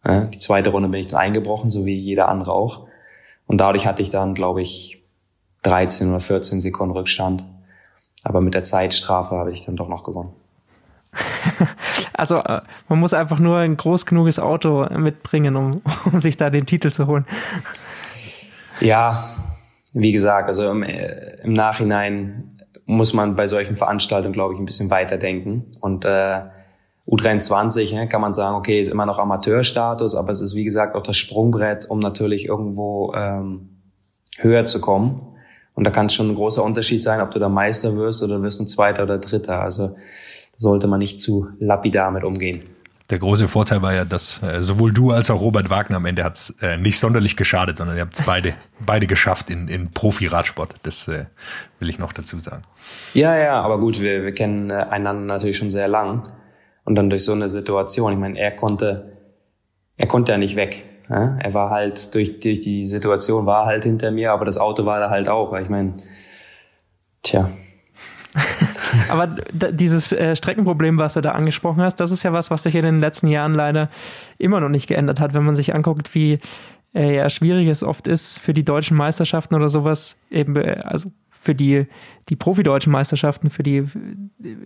Ja, 0.05 0.25
die 0.25 0.37
zweite 0.37 0.69
Runde 0.69 0.89
bin 0.89 0.99
ich 0.99 1.07
dann 1.07 1.19
eingebrochen, 1.19 1.71
so 1.71 1.85
wie 1.85 1.95
jeder 1.95 2.27
andere 2.27 2.51
auch. 2.51 2.87
Und 3.47 3.59
dadurch 3.59 3.87
hatte 3.87 4.01
ich 4.01 4.09
dann, 4.09 4.35
glaube 4.35 4.61
ich, 4.61 5.03
13 5.63 6.09
oder 6.09 6.19
14 6.19 6.59
Sekunden 6.59 6.95
Rückstand. 6.95 7.43
Aber 8.23 8.41
mit 8.41 8.53
der 8.53 8.63
Zeitstrafe 8.63 9.35
habe 9.35 9.51
ich 9.51 9.65
dann 9.65 9.75
doch 9.75 9.87
noch 9.87 10.03
gewonnen. 10.03 10.33
also 12.13 12.39
äh, 12.39 12.61
man 12.89 12.99
muss 12.99 13.13
einfach 13.13 13.39
nur 13.39 13.59
ein 13.59 13.77
groß 13.77 14.05
genuges 14.05 14.39
Auto 14.39 14.83
mitbringen, 14.97 15.55
um, 15.55 15.81
um 16.11 16.19
sich 16.19 16.37
da 16.37 16.49
den 16.49 16.65
Titel 16.65 16.91
zu 16.91 17.07
holen. 17.07 17.25
Ja, 18.81 19.29
wie 19.93 20.11
gesagt, 20.11 20.47
also 20.47 20.69
im, 20.69 20.83
äh, 20.83 21.37
im 21.43 21.53
Nachhinein 21.53 22.54
muss 22.85 23.13
man 23.13 23.35
bei 23.35 23.47
solchen 23.47 23.75
Veranstaltungen, 23.75 24.33
glaube 24.33 24.53
ich, 24.53 24.59
ein 24.59 24.65
bisschen 24.65 24.89
weiterdenken. 24.89 25.65
Und 25.81 26.05
äh, 26.05 26.43
U23 27.07 27.81
ja, 27.93 28.05
kann 28.05 28.21
man 28.21 28.33
sagen, 28.33 28.55
okay, 28.55 28.79
ist 28.79 28.89
immer 28.89 29.05
noch 29.05 29.19
Amateurstatus, 29.19 30.15
aber 30.15 30.31
es 30.31 30.41
ist 30.41 30.55
wie 30.55 30.63
gesagt 30.63 30.95
auch 30.95 31.03
das 31.03 31.17
Sprungbrett, 31.17 31.85
um 31.85 31.99
natürlich 31.99 32.45
irgendwo 32.45 33.13
ähm, 33.15 33.81
höher 34.37 34.65
zu 34.65 34.81
kommen. 34.81 35.21
Und 35.73 35.83
da 35.85 35.91
kann 35.91 36.07
es 36.07 36.13
schon 36.13 36.29
ein 36.29 36.35
großer 36.35 36.63
Unterschied 36.63 37.03
sein, 37.03 37.21
ob 37.21 37.31
du 37.31 37.39
da 37.39 37.49
Meister 37.49 37.95
wirst 37.95 38.23
oder 38.23 38.41
wirst 38.41 38.61
ein 38.61 38.67
Zweiter 38.67 39.03
oder 39.03 39.17
Dritter. 39.17 39.61
Also 39.61 39.95
sollte 40.57 40.87
man 40.87 40.99
nicht 40.99 41.19
zu 41.19 41.49
lapidar 41.59 42.11
mit 42.11 42.23
umgehen. 42.23 42.63
Der 43.11 43.19
große 43.19 43.47
Vorteil 43.47 43.83
war 43.83 43.93
ja, 43.93 44.03
dass 44.03 44.41
äh, 44.41 44.63
sowohl 44.63 44.91
du 44.91 45.11
als 45.11 45.29
auch 45.29 45.39
Robert 45.39 45.69
Wagner 45.69 45.97
am 45.97 46.05
Ende 46.05 46.23
hat 46.23 46.37
es 46.37 46.49
äh, 46.61 46.77
nicht 46.77 46.99
sonderlich 46.99 47.37
geschadet, 47.37 47.77
sondern 47.77 47.97
ihr 47.97 48.01
habt 48.01 48.19
es 48.19 48.25
beide, 48.25 48.55
beide 48.79 49.05
geschafft 49.05 49.51
in, 49.51 49.67
in 49.67 49.91
Profi-Radsport. 49.91 50.73
Das 50.83 51.07
äh, 51.07 51.25
will 51.79 51.89
ich 51.89 51.99
noch 51.99 52.13
dazu 52.13 52.39
sagen. 52.39 52.63
Ja, 53.13 53.37
ja, 53.37 53.61
aber 53.61 53.79
gut, 53.79 54.01
wir, 54.01 54.23
wir 54.23 54.33
kennen 54.33 54.71
äh, 54.71 54.87
einander 54.89 55.33
natürlich 55.35 55.57
schon 55.57 55.69
sehr 55.69 55.87
lang. 55.87 56.23
Und 56.83 56.95
dann 56.95 57.09
durch 57.09 57.23
so 57.23 57.33
eine 57.33 57.49
Situation, 57.49 58.13
ich 58.13 58.19
meine, 58.19 58.39
er 58.39 58.51
konnte, 58.51 59.17
er 59.97 60.07
konnte 60.07 60.31
ja 60.31 60.37
nicht 60.39 60.55
weg. 60.55 60.85
Ja? 61.09 61.37
Er 61.37 61.53
war 61.53 61.69
halt, 61.69 62.15
durch, 62.15 62.39
durch 62.39 62.59
die 62.59 62.85
Situation 62.85 63.45
war 63.45 63.67
halt 63.67 63.83
hinter 63.83 64.09
mir, 64.09 64.31
aber 64.31 64.45
das 64.45 64.57
Auto 64.57 64.85
war 64.85 64.99
da 64.99 65.11
halt 65.11 65.27
auch. 65.27 65.55
Ich 65.57 65.69
meine, 65.69 65.93
tja, 67.21 67.51
Aber 69.09 69.27
dieses 69.27 70.11
äh, 70.11 70.35
Streckenproblem, 70.35 70.97
was 70.97 71.13
du 71.13 71.21
da 71.21 71.31
angesprochen 71.31 71.81
hast, 71.81 71.97
das 71.97 72.11
ist 72.11 72.23
ja 72.23 72.33
was, 72.33 72.51
was 72.51 72.63
sich 72.63 72.75
in 72.75 72.83
den 72.83 72.99
letzten 72.99 73.27
Jahren 73.27 73.53
leider 73.53 73.89
immer 74.37 74.59
noch 74.59 74.69
nicht 74.69 74.87
geändert 74.87 75.19
hat, 75.19 75.33
wenn 75.33 75.43
man 75.43 75.55
sich 75.55 75.73
anguckt, 75.73 76.13
wie 76.13 76.39
äh, 76.93 77.15
ja, 77.15 77.29
schwierig 77.29 77.67
es 77.67 77.83
oft 77.83 78.07
ist 78.07 78.39
für 78.39 78.53
die 78.53 78.63
deutschen 78.63 78.97
Meisterschaften 78.97 79.55
oder 79.55 79.69
sowas, 79.69 80.17
eben, 80.29 80.55
äh, 80.55 80.79
also 80.83 81.11
für 81.29 81.53
die, 81.53 81.85
die 82.29 82.35
Profi-deutschen 82.35 82.91
Meisterschaften, 82.91 83.49
für 83.49 83.63
die 83.63 83.85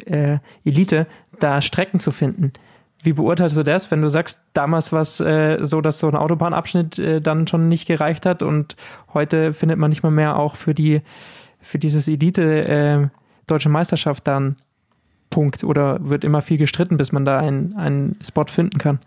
äh, 0.05 0.39
Elite, 0.63 1.07
da 1.39 1.61
Strecken 1.61 1.99
zu 1.99 2.11
finden. 2.11 2.53
Wie 3.01 3.13
beurteilst 3.13 3.57
du 3.57 3.63
das, 3.63 3.91
wenn 3.91 4.01
du 4.01 4.09
sagst, 4.09 4.41
damals 4.53 4.91
war 4.91 5.01
es 5.01 5.19
äh, 5.19 5.57
so, 5.61 5.81
dass 5.81 5.99
so 5.99 6.07
ein 6.07 6.15
Autobahnabschnitt 6.15 6.99
äh, 6.99 7.21
dann 7.21 7.47
schon 7.47 7.67
nicht 7.67 7.87
gereicht 7.87 8.25
hat 8.25 8.43
und 8.43 8.75
heute 9.13 9.53
findet 9.53 9.77
man 9.77 9.89
nicht 9.89 10.03
mal 10.03 10.11
mehr 10.11 10.37
auch 10.37 10.55
für 10.55 10.73
die 10.73 11.01
für 11.61 11.77
dieses 11.77 12.07
Elite 12.07 12.67
äh, 12.67 13.07
deutsche 13.49 13.69
Meisterschaft 13.69 14.27
dann 14.27 14.55
Punkt 15.29 15.63
oder 15.63 15.99
wird 16.01 16.23
immer 16.23 16.41
viel 16.41 16.57
gestritten, 16.57 16.97
bis 16.97 17.11
man 17.11 17.25
da 17.25 17.39
einen, 17.39 17.75
einen 17.75 18.19
Spot 18.23 18.45
finden 18.45 18.77
kann? 18.77 18.99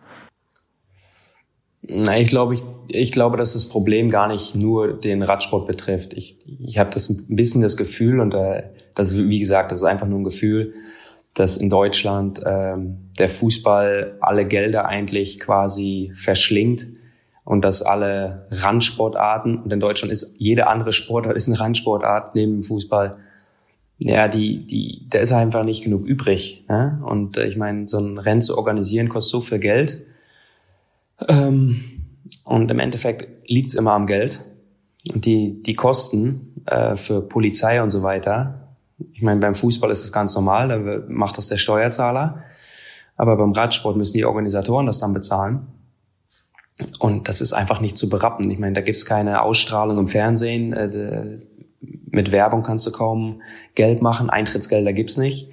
Na, 1.82 2.16
ich 2.18 2.28
glaube, 2.28 2.54
ich, 2.54 2.62
ich 2.86 3.10
glaube, 3.10 3.36
dass 3.36 3.54
das 3.54 3.68
Problem 3.68 4.08
gar 4.08 4.28
nicht 4.28 4.54
nur 4.54 4.92
den 4.92 5.22
Radsport 5.22 5.66
betrifft. 5.66 6.14
Ich, 6.14 6.38
ich 6.60 6.78
habe 6.78 6.90
das 6.90 7.08
ein 7.08 7.34
bisschen 7.34 7.60
das 7.60 7.76
Gefühl 7.76 8.20
und 8.20 8.34
äh, 8.34 8.62
das 8.94 9.18
wie 9.18 9.40
gesagt, 9.40 9.72
das 9.72 9.78
ist 9.78 9.84
einfach 9.84 10.06
nur 10.06 10.20
ein 10.20 10.24
Gefühl, 10.24 10.74
dass 11.34 11.56
in 11.56 11.70
Deutschland 11.70 12.40
ähm, 12.46 13.10
der 13.18 13.28
Fußball 13.28 14.18
alle 14.20 14.46
Gelder 14.46 14.86
eigentlich 14.86 15.40
quasi 15.40 16.12
verschlingt 16.14 16.86
und 17.44 17.64
dass 17.64 17.82
alle 17.82 18.46
Randsportarten 18.50 19.58
und 19.58 19.72
in 19.72 19.80
Deutschland 19.80 20.12
ist 20.12 20.36
jede 20.38 20.68
andere 20.68 20.92
Sportart 20.92 21.36
ist 21.36 21.48
eine 21.48 21.58
Randsportart 21.58 22.36
neben 22.36 22.52
dem 22.52 22.62
Fußball 22.62 23.16
ja, 24.04 24.28
die, 24.28 24.66
die, 24.66 25.06
da 25.08 25.18
ist 25.18 25.32
einfach 25.32 25.64
nicht 25.64 25.84
genug 25.84 26.04
übrig. 26.04 26.64
Ne? 26.68 27.00
Und 27.04 27.36
äh, 27.36 27.46
ich 27.46 27.56
meine, 27.56 27.86
so 27.86 27.98
ein 27.98 28.18
Rennen 28.18 28.40
zu 28.40 28.56
organisieren 28.56 29.08
kostet 29.08 29.30
so 29.30 29.40
viel 29.40 29.58
Geld. 29.58 30.04
Ähm, 31.28 31.84
und 32.44 32.70
im 32.70 32.78
Endeffekt 32.78 33.48
liegt's 33.48 33.74
immer 33.74 33.92
am 33.92 34.06
Geld. 34.06 34.44
Und 35.12 35.24
die, 35.24 35.62
die 35.62 35.74
Kosten 35.74 36.62
äh, 36.66 36.96
für 36.96 37.22
Polizei 37.22 37.82
und 37.82 37.90
so 37.90 38.02
weiter, 38.02 38.76
ich 39.12 39.22
meine, 39.22 39.40
beim 39.40 39.54
Fußball 39.54 39.90
ist 39.90 40.02
das 40.02 40.12
ganz 40.12 40.34
normal, 40.34 40.68
da 40.68 41.04
macht 41.08 41.38
das 41.38 41.48
der 41.48 41.56
Steuerzahler. 41.56 42.42
Aber 43.16 43.36
beim 43.36 43.52
Radsport 43.52 43.96
müssen 43.96 44.16
die 44.16 44.24
Organisatoren 44.24 44.86
das 44.86 44.98
dann 44.98 45.12
bezahlen. 45.12 45.66
Und 46.98 47.28
das 47.28 47.40
ist 47.40 47.52
einfach 47.52 47.80
nicht 47.80 47.96
zu 47.96 48.08
berappen. 48.08 48.50
Ich 48.50 48.58
meine, 48.58 48.72
da 48.72 48.80
gibt's 48.80 49.06
keine 49.06 49.42
Ausstrahlung 49.42 49.98
im 49.98 50.06
Fernsehen. 50.06 50.72
Äh, 50.72 51.38
mit 52.10 52.32
Werbung 52.32 52.62
kannst 52.62 52.86
du 52.86 52.92
kaum 52.92 53.42
Geld 53.74 54.02
machen, 54.02 54.30
Eintrittsgelder 54.30 54.92
gibt's 54.92 55.16
nicht. 55.16 55.48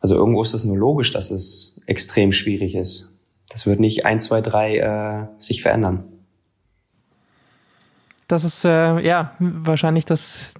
Also 0.00 0.14
irgendwo 0.14 0.42
ist 0.42 0.54
das 0.54 0.64
nur 0.64 0.76
logisch, 0.76 1.12
dass 1.12 1.30
es 1.30 1.80
extrem 1.86 2.32
schwierig 2.32 2.74
ist. 2.74 3.12
Das 3.50 3.66
wird 3.66 3.80
nicht 3.80 4.04
eins, 4.04 4.24
zwei, 4.24 4.40
drei 4.40 4.78
äh, 4.78 5.26
sich 5.38 5.62
verändern. 5.62 6.04
Das 8.28 8.44
ist 8.44 8.64
äh, 8.64 9.00
ja 9.00 9.32
wahrscheinlich 9.38 10.04
das, 10.04 10.52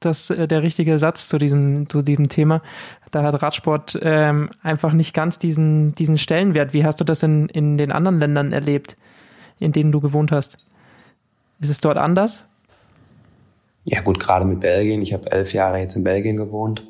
das 0.00 0.30
äh, 0.30 0.46
der 0.46 0.62
richtige 0.62 0.98
Satz 0.98 1.28
zu 1.28 1.38
diesem 1.38 1.88
zu 1.88 2.02
diesem 2.02 2.28
Thema. 2.28 2.62
Da 3.10 3.22
hat 3.22 3.42
Radsport 3.42 3.98
ähm, 4.00 4.50
einfach 4.62 4.92
nicht 4.92 5.14
ganz 5.14 5.38
diesen 5.38 5.94
diesen 5.96 6.16
Stellenwert. 6.16 6.72
Wie 6.72 6.84
hast 6.84 7.00
du 7.00 7.04
das 7.04 7.22
in 7.22 7.48
in 7.48 7.76
den 7.76 7.90
anderen 7.90 8.20
Ländern 8.20 8.52
erlebt, 8.52 8.96
in 9.58 9.72
denen 9.72 9.90
du 9.90 10.00
gewohnt 10.00 10.30
hast? 10.30 10.58
Ist 11.60 11.70
es 11.70 11.80
dort 11.80 11.98
anders? 11.98 12.44
Ja 13.90 14.02
gut, 14.02 14.20
gerade 14.20 14.44
mit 14.44 14.60
Belgien. 14.60 15.00
Ich 15.00 15.14
habe 15.14 15.32
elf 15.32 15.54
Jahre 15.54 15.78
jetzt 15.78 15.96
in 15.96 16.04
Belgien 16.04 16.36
gewohnt. 16.36 16.86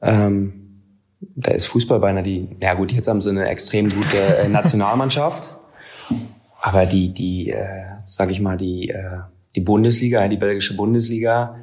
Ähm, 0.00 0.62
da 1.20 1.50
ist 1.50 1.66
Fußball 1.66 1.98
beinahe 1.98 2.22
die, 2.22 2.46
ja 2.62 2.74
gut, 2.74 2.92
jetzt 2.92 3.08
haben 3.08 3.20
sie 3.20 3.30
eine 3.30 3.48
extrem 3.48 3.88
gute 3.88 4.18
äh, 4.18 4.48
Nationalmannschaft, 4.48 5.56
aber 6.60 6.86
die, 6.86 7.12
die, 7.12 7.50
äh, 7.50 7.84
sag 8.04 8.30
ich 8.30 8.40
mal, 8.40 8.56
die, 8.56 8.90
äh, 8.90 9.18
die 9.56 9.60
Bundesliga, 9.60 10.26
die 10.28 10.36
belgische 10.36 10.76
Bundesliga, 10.76 11.56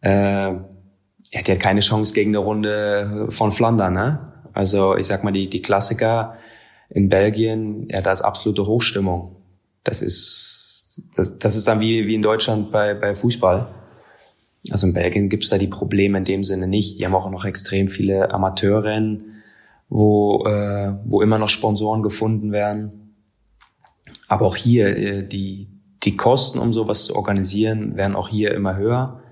äh, 0.00 0.10
ja, 0.10 1.42
die 1.46 1.52
hat 1.52 1.60
keine 1.60 1.80
Chance 1.80 2.14
gegen 2.14 2.30
eine 2.30 2.38
Runde 2.38 3.26
von 3.28 3.50
Flandern, 3.50 3.92
ne? 3.92 4.32
Also 4.54 4.96
ich 4.96 5.06
sag 5.06 5.22
mal, 5.22 5.32
die, 5.32 5.50
die 5.50 5.62
Klassiker 5.62 6.36
in 6.88 7.10
Belgien, 7.10 7.88
ja, 7.90 8.00
da 8.00 8.10
ist 8.10 8.22
absolute 8.22 8.66
Hochstimmung. 8.66 9.36
Das 9.84 10.00
ist, 10.00 11.02
das, 11.14 11.38
das 11.38 11.56
ist 11.56 11.68
dann 11.68 11.80
wie, 11.80 12.06
wie 12.06 12.14
in 12.14 12.22
Deutschland 12.22 12.72
bei, 12.72 12.94
bei 12.94 13.14
Fußball. 13.14 13.68
Also 14.70 14.86
in 14.86 14.94
Belgien 14.94 15.28
gibt's 15.28 15.48
da 15.48 15.58
die 15.58 15.68
Probleme 15.68 16.18
in 16.18 16.24
dem 16.24 16.44
Sinne 16.44 16.66
nicht. 16.66 16.98
Die 16.98 17.06
haben 17.06 17.14
auch 17.14 17.30
noch 17.30 17.44
extrem 17.44 17.88
viele 17.88 18.30
Amateurrennen, 18.30 19.42
wo, 19.88 20.44
äh, 20.46 20.94
wo 21.04 21.22
immer 21.22 21.38
noch 21.38 21.48
Sponsoren 21.48 22.02
gefunden 22.02 22.52
werden. 22.52 23.14
Aber 24.28 24.46
auch 24.46 24.56
hier, 24.56 24.96
äh, 24.96 25.26
die, 25.26 25.68
die 26.02 26.16
Kosten, 26.16 26.58
um 26.58 26.72
sowas 26.72 27.04
zu 27.04 27.16
organisieren, 27.16 27.96
werden 27.96 28.16
auch 28.16 28.28
hier 28.28 28.54
immer 28.54 28.76
höher. 28.76 29.22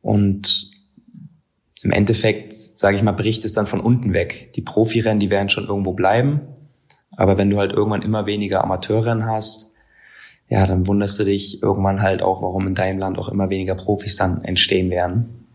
Und 0.00 0.70
im 1.82 1.92
Endeffekt, 1.92 2.52
sage 2.52 2.96
ich 2.96 3.02
mal, 3.02 3.12
bricht 3.12 3.44
es 3.44 3.52
dann 3.52 3.66
von 3.66 3.80
unten 3.80 4.12
weg. 4.12 4.52
Die 4.54 4.62
Profirennen, 4.62 5.20
die 5.20 5.30
werden 5.30 5.48
schon 5.48 5.66
irgendwo 5.66 5.92
bleiben. 5.92 6.40
Aber 7.16 7.38
wenn 7.38 7.50
du 7.50 7.58
halt 7.58 7.72
irgendwann 7.72 8.02
immer 8.02 8.26
weniger 8.26 8.64
Amateurrennen 8.64 9.26
hast, 9.26 9.75
ja, 10.48 10.66
dann 10.66 10.86
wunderst 10.86 11.18
du 11.18 11.24
dich 11.24 11.62
irgendwann 11.62 12.02
halt 12.02 12.22
auch, 12.22 12.42
warum 12.42 12.66
in 12.66 12.74
deinem 12.74 12.98
Land 12.98 13.18
auch 13.18 13.28
immer 13.28 13.50
weniger 13.50 13.74
Profis 13.74 14.16
dann 14.16 14.44
entstehen 14.44 14.90
werden. 14.90 15.46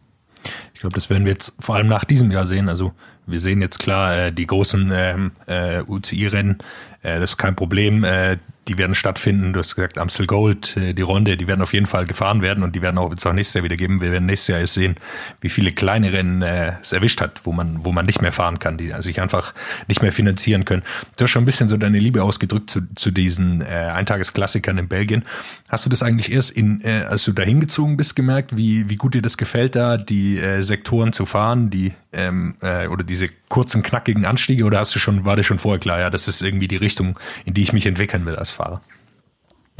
Ich 0.74 0.82
glaube, 0.82 0.96
das 0.96 1.10
werden 1.10 1.26
wir 1.26 1.32
jetzt 1.32 1.54
vor 1.60 1.76
allem 1.76 1.88
nach 1.88 2.06
diesem 2.06 2.32
Jahr 2.32 2.48
sehen. 2.48 2.68
Also 2.68 2.92
wir 3.28 3.40
sehen 3.40 3.62
jetzt 3.62 3.80
klar 3.80 4.18
äh, 4.18 4.34
die 4.34 4.48
großen 4.48 4.92
ähm, 4.94 5.32
äh, 5.46 5.84
UCI-Rennen, 5.84 6.58
äh, 7.04 7.20
das 7.20 7.32
ist 7.32 7.38
kein 7.38 7.56
Problem. 7.56 8.04
Äh, 8.04 8.38
die 8.72 8.78
werden 8.78 8.96
stattfinden. 8.96 9.52
Du 9.52 9.60
hast 9.60 9.76
gesagt, 9.76 9.98
Amstel 9.98 10.26
Gold, 10.28 10.78
äh, 10.78 10.94
die 10.94 11.02
Runde, 11.02 11.36
die 11.36 11.46
werden 11.46 11.62
auf 11.62 11.74
jeden 11.74 11.86
Fall 11.86 12.06
gefahren 12.06 12.42
werden 12.42 12.64
und 12.64 12.74
die 12.74 12.82
werden 12.82 12.98
auch 12.98 13.12
jetzt 13.12 13.26
auch 13.26 13.34
nächstes 13.34 13.56
Jahr 13.56 13.66
wieder 13.66 13.76
geben. 13.76 14.00
Wir 14.00 14.12
werden 14.12 14.26
nächstes 14.26 14.48
Jahr 14.48 14.60
erst 14.60 14.76
sehen, 14.76 14.96
wie 15.42 15.50
viele 15.50 15.72
kleine 15.72 16.14
Rennen 16.14 16.42
äh, 16.42 16.74
es 16.82 16.94
erwischt 16.94 17.20
hat, 17.20 17.42
wo 17.44 17.52
man, 17.52 17.84
wo 17.84 17.92
man 17.92 18.06
nicht 18.06 18.22
mehr 18.22 18.32
fahren 18.32 18.60
kann, 18.60 18.78
die 18.78 18.94
sich 19.00 19.20
einfach 19.20 19.54
nicht 19.90 20.02
mehr 20.02 20.14
finanzieren 20.14 20.64
können. 20.64 20.84
Du 21.18 21.24
hast 21.26 21.32
schon 21.32 21.44
ein 21.44 21.46
bisschen 21.46 21.68
so 21.68 21.76
deine 21.76 22.00
Liebe 22.00 22.24
ausgedrückt 22.24 22.70
zu, 22.70 22.82
zu 22.96 23.12
diesen 23.12 23.62
äh, 23.62 23.66
Eintagesklassikern 23.66 24.78
in 24.78 24.88
Belgien. 24.88 25.24
Hast 25.68 25.86
du 25.86 25.90
das 25.90 26.02
eigentlich 26.02 26.32
erst 26.32 26.52
in, 26.52 26.80
äh, 26.82 27.04
als 27.10 27.26
du 27.26 27.34
da 27.34 27.44
hingezogen 27.44 27.98
bist, 27.98 28.16
gemerkt, 28.16 28.56
wie, 28.56 28.90
wie 28.90 28.96
gut 28.96 29.16
dir 29.16 29.22
das 29.22 29.38
gefällt, 29.38 29.76
da 29.76 29.98
die 29.98 30.38
äh, 30.38 30.62
Sektoren 30.62 31.12
zu 31.12 31.26
fahren, 31.26 31.70
die 31.70 31.92
ähm, 32.14 32.56
äh, 32.62 32.88
oder 32.88 33.04
diese 33.04 33.30
kurzen, 33.52 33.84
knackigen 33.84 34.26
Anstiege, 34.26 34.64
oder 34.64 34.80
hast 34.80 34.96
du 34.96 35.00
schon, 35.00 35.26
war 35.26 35.36
dir 35.36 35.44
schon 35.44 35.60
vorher 35.60 35.80
klar, 35.80 36.00
ja, 36.00 36.10
das 36.10 36.28
ist 36.28 36.42
irgendwie 36.42 36.68
die 36.68 36.78
Richtung, 36.78 37.20
in 37.46 37.54
die 37.54 37.62
ich 37.62 37.74
mich 37.74 37.86
entwickeln 37.86 38.26
will 38.26 38.36
als 38.36 38.50
Fahrer? 38.50 38.82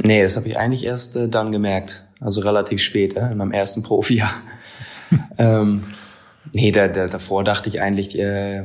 Nee, 0.04 0.22
das 0.22 0.36
habe 0.36 0.48
ich 0.48 0.58
eigentlich 0.58 0.84
erst 0.84 1.16
äh, 1.16 1.28
dann 1.28 1.50
gemerkt. 1.50 2.06
Also 2.20 2.40
relativ 2.42 2.80
spät, 2.80 3.16
äh, 3.16 3.30
in 3.30 3.38
meinem 3.38 3.52
ersten 3.52 3.82
Profijahr. 3.82 4.34
ähm, 5.38 5.82
nee, 6.52 6.70
da, 6.70 6.88
da, 6.88 7.08
davor 7.08 7.42
dachte 7.42 7.68
ich 7.68 7.80
eigentlich, 7.80 8.18
äh, 8.18 8.64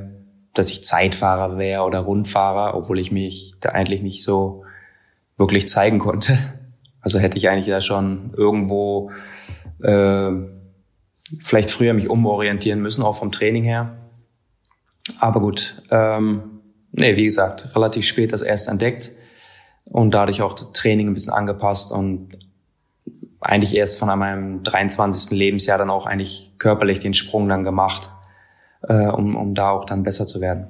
dass 0.53 0.71
ich 0.71 0.83
Zeitfahrer 0.83 1.57
wäre 1.57 1.83
oder 1.83 1.99
Rundfahrer, 1.99 2.75
obwohl 2.75 2.99
ich 2.99 3.11
mich 3.11 3.53
da 3.59 3.69
eigentlich 3.69 4.01
nicht 4.01 4.23
so 4.23 4.63
wirklich 5.37 5.67
zeigen 5.67 5.99
konnte. 5.99 6.37
Also 7.01 7.19
hätte 7.19 7.37
ich 7.37 7.49
eigentlich 7.49 7.67
da 7.67 7.81
schon 7.81 8.33
irgendwo 8.35 9.11
äh, 9.81 10.31
vielleicht 11.39 11.69
früher 11.69 11.93
mich 11.93 12.09
umorientieren 12.09 12.81
müssen, 12.81 13.03
auch 13.03 13.15
vom 13.15 13.31
Training 13.31 13.63
her. 13.63 13.95
Aber 15.19 15.39
gut, 15.39 15.81
ähm, 15.89 16.61
nee, 16.91 17.15
wie 17.15 17.25
gesagt, 17.25 17.75
relativ 17.75 18.05
spät 18.05 18.33
das 18.33 18.41
erst 18.41 18.67
entdeckt 18.67 19.11
und 19.85 20.13
dadurch 20.13 20.41
auch 20.41 20.53
das 20.53 20.71
Training 20.71 21.07
ein 21.07 21.13
bisschen 21.13 21.33
angepasst 21.33 21.91
und 21.91 22.37
eigentlich 23.39 23.75
erst 23.75 23.99
von 23.99 24.07
meinem 24.19 24.63
23. 24.63 25.31
Lebensjahr 25.37 25.77
dann 25.77 25.89
auch 25.89 26.05
eigentlich 26.05 26.51
körperlich 26.57 26.99
den 26.99 27.13
Sprung 27.13 27.47
dann 27.47 27.63
gemacht, 27.63 28.11
äh, 28.81 29.07
um, 29.07 29.35
um 29.35 29.55
da 29.55 29.69
auch 29.69 29.85
dann 29.85 30.03
besser 30.03 30.25
zu 30.25 30.41
werden. 30.41 30.67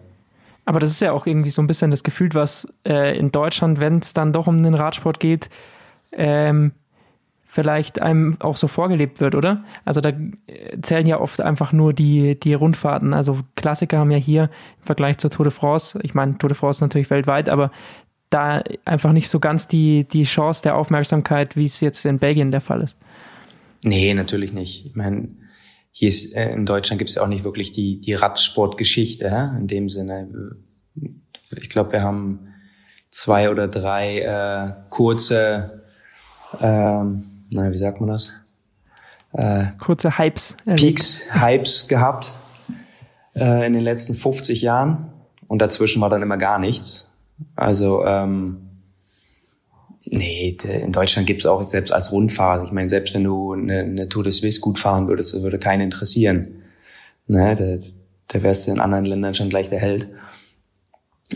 Aber 0.66 0.80
das 0.80 0.92
ist 0.92 1.00
ja 1.00 1.14
auch 1.14 1.26
irgendwie 1.26 1.50
so 1.50 1.62
ein 1.62 1.68
bisschen 1.68 1.92
das 1.92 2.04
Gefühl, 2.04 2.30
was 2.34 2.68
äh, 2.86 3.18
in 3.18 3.32
Deutschland, 3.32 3.80
wenn 3.80 4.00
es 4.00 4.14
dann 4.14 4.34
doch 4.34 4.48
um 4.48 4.62
den 4.62 4.74
Radsport 4.74 5.20
geht, 5.20 5.50
ähm, 6.12 6.74
vielleicht 7.48 8.02
einem 8.02 8.38
auch 8.40 8.58
so 8.58 8.68
vorgelebt 8.68 9.20
wird, 9.20 9.34
oder? 9.34 9.64
Also 9.86 10.02
da 10.02 10.12
zählen 10.82 11.08
ja 11.08 11.20
oft 11.20 11.42
einfach 11.42 11.72
nur 11.72 11.94
die, 11.94 12.40
die 12.40 12.54
Rundfahrten. 12.54 13.14
Also 13.14 13.40
Klassiker 13.56 14.00
haben 14.00 14.12
ja 14.12 14.18
hier 14.18 14.44
im 14.80 14.86
Vergleich 14.86 15.18
zur 15.18 15.32
Tour 15.32 15.46
de 15.46 15.52
France, 15.52 15.98
ich 16.04 16.14
meine, 16.14 16.38
Tour 16.38 16.50
de 16.50 16.58
France 16.58 16.84
natürlich 16.84 17.10
weltweit, 17.10 17.50
aber 17.50 17.72
da 18.30 18.62
einfach 18.84 19.14
nicht 19.14 19.30
so 19.30 19.40
ganz 19.40 19.68
die, 19.68 20.04
die 20.04 20.24
Chance 20.24 20.62
der 20.62 20.76
Aufmerksamkeit, 20.76 21.56
wie 21.56 21.66
es 21.66 21.80
jetzt 21.80 22.06
in 22.06 22.20
Belgien 22.20 22.52
der 22.52 22.62
Fall 22.62 22.82
ist. 22.82 22.98
Nee, 23.84 24.14
natürlich 24.14 24.52
nicht. 24.54 24.86
Ich 24.86 24.96
meine, 24.96 25.30
hier 25.92 26.10
ist, 26.10 26.36
äh, 26.36 26.52
in 26.52 26.66
Deutschland 26.66 27.00
gibt 27.00 27.10
es 27.10 27.16
ja 27.16 27.24
auch 27.24 27.28
nicht 27.28 27.46
wirklich 27.46 27.72
die, 27.72 28.02
die 28.02 28.14
Radsportgeschichte, 28.14 29.32
hä? 29.32 29.58
in 29.58 29.68
dem 29.68 29.88
Sinne. 29.88 30.58
Ich 31.56 31.70
glaube, 31.70 31.94
wir 31.94 32.02
haben 32.02 32.54
zwei 33.10 33.50
oder 33.50 33.68
drei 33.70 34.20
äh, 34.20 34.74
kurze, 34.90 35.84
ähm, 36.60 37.24
na, 37.52 37.72
wie 37.72 37.78
sagt 37.78 38.00
man 38.00 38.10
das? 38.10 38.32
Äh, 39.34 39.66
kurze 39.80 40.18
Hypes. 40.18 40.56
Peaks, 40.66 41.22
Hypes 41.32 41.88
gehabt 41.88 42.34
äh, 43.36 43.66
in 43.66 43.74
den 43.74 43.84
letzten 43.84 44.16
50 44.16 44.62
Jahren. 44.62 45.12
Und 45.48 45.62
dazwischen 45.62 46.02
war 46.02 46.10
dann 46.10 46.22
immer 46.22 46.38
gar 46.38 46.60
nichts. 46.60 47.10
Also 47.56 48.04
ähm, 48.06 48.68
nee, 50.04 50.58
in 50.64 50.92
Deutschland 50.92 51.28
gibt 51.28 51.42
es 51.42 51.46
auch 51.46 51.64
selbst 51.64 51.92
als 51.92 52.12
Rundfahrer, 52.12 52.64
ich 52.64 52.72
meine, 52.72 52.90
selbst 52.90 53.14
wenn 53.14 53.24
du 53.24 53.54
eine, 53.54 53.80
eine 53.80 54.10
Tour 54.10 54.24
de 54.24 54.32
Suisse 54.32 54.60
gut 54.60 54.80
fahren 54.80 55.08
würdest, 55.08 55.34
das 55.34 55.44
würde 55.44 55.60
keinen 55.60 55.82
interessieren. 55.82 56.64
Ne, 57.28 57.56
da, 57.56 57.86
da 58.28 58.44
wärst 58.44 58.68
du 58.68 58.72
in 58.72 58.80
anderen 58.80 59.06
Ländern 59.06 59.36
schon 59.36 59.50
gleich 59.50 59.70
der 59.70 59.80
Held. 59.80 60.10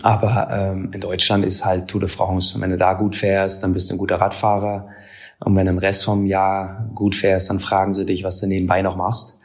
Aber 0.04 0.48
ähm, 0.52 0.92
in 0.94 1.02
Deutschland 1.02 1.46
ist 1.46 1.66
halt 1.66 1.90
Tour 1.90 2.00
de 2.00 2.10
France. 2.10 2.56
Und 2.56 2.62
wenn 2.62 2.70
du 2.70 2.78
da 2.78 2.94
gut 2.94 3.16
fährst, 3.16 3.62
dann 3.62 3.74
bist 3.74 3.90
du 3.90 3.96
ein 3.96 3.98
guter 3.98 4.22
Radfahrer. 4.22 4.88
Und 5.44 5.56
wenn 5.56 5.66
du 5.66 5.72
im 5.72 5.78
Rest 5.78 6.04
vom 6.06 6.26
Jahr 6.26 6.90
gut 6.94 7.16
fährst, 7.16 7.50
dann 7.50 7.60
fragen 7.60 7.94
sie 7.94 8.06
dich, 8.06 8.24
was 8.24 8.40
du 8.40 8.48
nebenbei 8.48 8.82
noch 8.82 8.96
machst, 8.96 9.40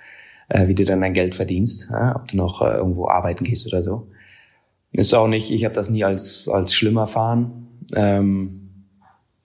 äh, 0.48 0.68
wie 0.68 0.74
du 0.74 0.84
dann 0.84 1.00
dein 1.00 1.14
Geld 1.14 1.34
verdienst, 1.34 1.88
ja? 1.90 2.14
ob 2.16 2.28
du 2.28 2.36
noch 2.36 2.60
äh, 2.62 2.76
irgendwo 2.76 3.08
arbeiten 3.08 3.44
gehst 3.44 3.66
oder 3.66 3.82
so. 3.82 4.08
Ist 4.92 5.14
auch 5.14 5.28
nicht, 5.28 5.50
ich 5.50 5.64
habe 5.64 5.74
das 5.74 5.90
nie 5.90 6.04
als, 6.04 6.48
als 6.48 6.74
schlimm 6.74 6.96
erfahren. 6.96 7.68
Ähm, 7.94 8.66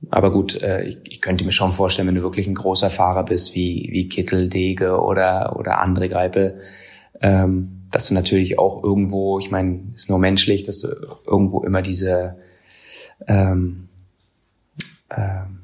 aber 0.10 0.32
gut, 0.32 0.62
äh, 0.62 0.84
ich, 0.84 0.98
ich 1.08 1.22
könnte 1.22 1.46
mir 1.46 1.52
schon 1.52 1.72
vorstellen, 1.72 2.08
wenn 2.08 2.16
du 2.16 2.22
wirklich 2.22 2.48
ein 2.48 2.56
großer 2.56 2.90
Fahrer 2.90 3.24
bist, 3.24 3.56
wie, 3.56 3.90
wie 3.92 4.10
Kittel, 4.10 4.50
Dege 4.50 5.00
oder, 5.00 5.56
oder 5.58 5.80
andere 5.80 6.10
Greipe, 6.10 6.60
ähm, 7.22 7.88
dass 7.92 8.08
du 8.08 8.14
natürlich 8.14 8.58
auch 8.60 8.84
irgendwo, 8.84 9.40
ich 9.40 9.52
meine, 9.52 9.82
ist 9.94 10.10
nur 10.10 10.20
menschlich, 10.20 10.64
dass 10.64 10.80
du 10.80 10.88
irgendwo 11.26 11.62
immer 11.62 11.82
diese 11.82 12.38
ähm, 13.28 13.90
ähm, 15.16 15.61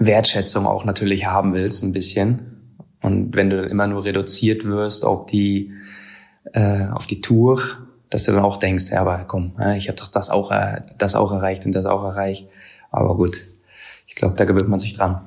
Wertschätzung 0.00 0.66
auch 0.66 0.84
natürlich 0.84 1.26
haben 1.26 1.54
willst, 1.54 1.82
ein 1.82 1.92
bisschen. 1.92 2.78
Und 3.02 3.36
wenn 3.36 3.50
du 3.50 3.62
immer 3.62 3.86
nur 3.86 4.04
reduziert 4.04 4.64
wirst 4.64 5.04
auf 5.04 5.26
die, 5.26 5.72
äh, 6.52 6.86
auf 6.88 7.06
die 7.06 7.20
Tour, 7.20 7.62
dass 8.10 8.24
du 8.24 8.32
dann 8.32 8.44
auch 8.44 8.58
denkst, 8.58 8.90
ja, 8.90 9.00
aber 9.00 9.24
komm, 9.24 9.52
ich 9.76 9.88
habe 9.88 9.98
doch 9.98 10.08
das 10.08 10.30
auch, 10.30 10.50
äh, 10.50 10.82
das 10.98 11.14
auch 11.14 11.32
erreicht 11.32 11.66
und 11.66 11.74
das 11.74 11.86
auch 11.86 12.04
erreicht. 12.04 12.48
Aber 12.90 13.16
gut, 13.16 13.36
ich 14.06 14.14
glaube, 14.14 14.36
da 14.36 14.44
gewöhnt 14.44 14.68
man 14.68 14.78
sich 14.78 14.96
dran. 14.96 15.20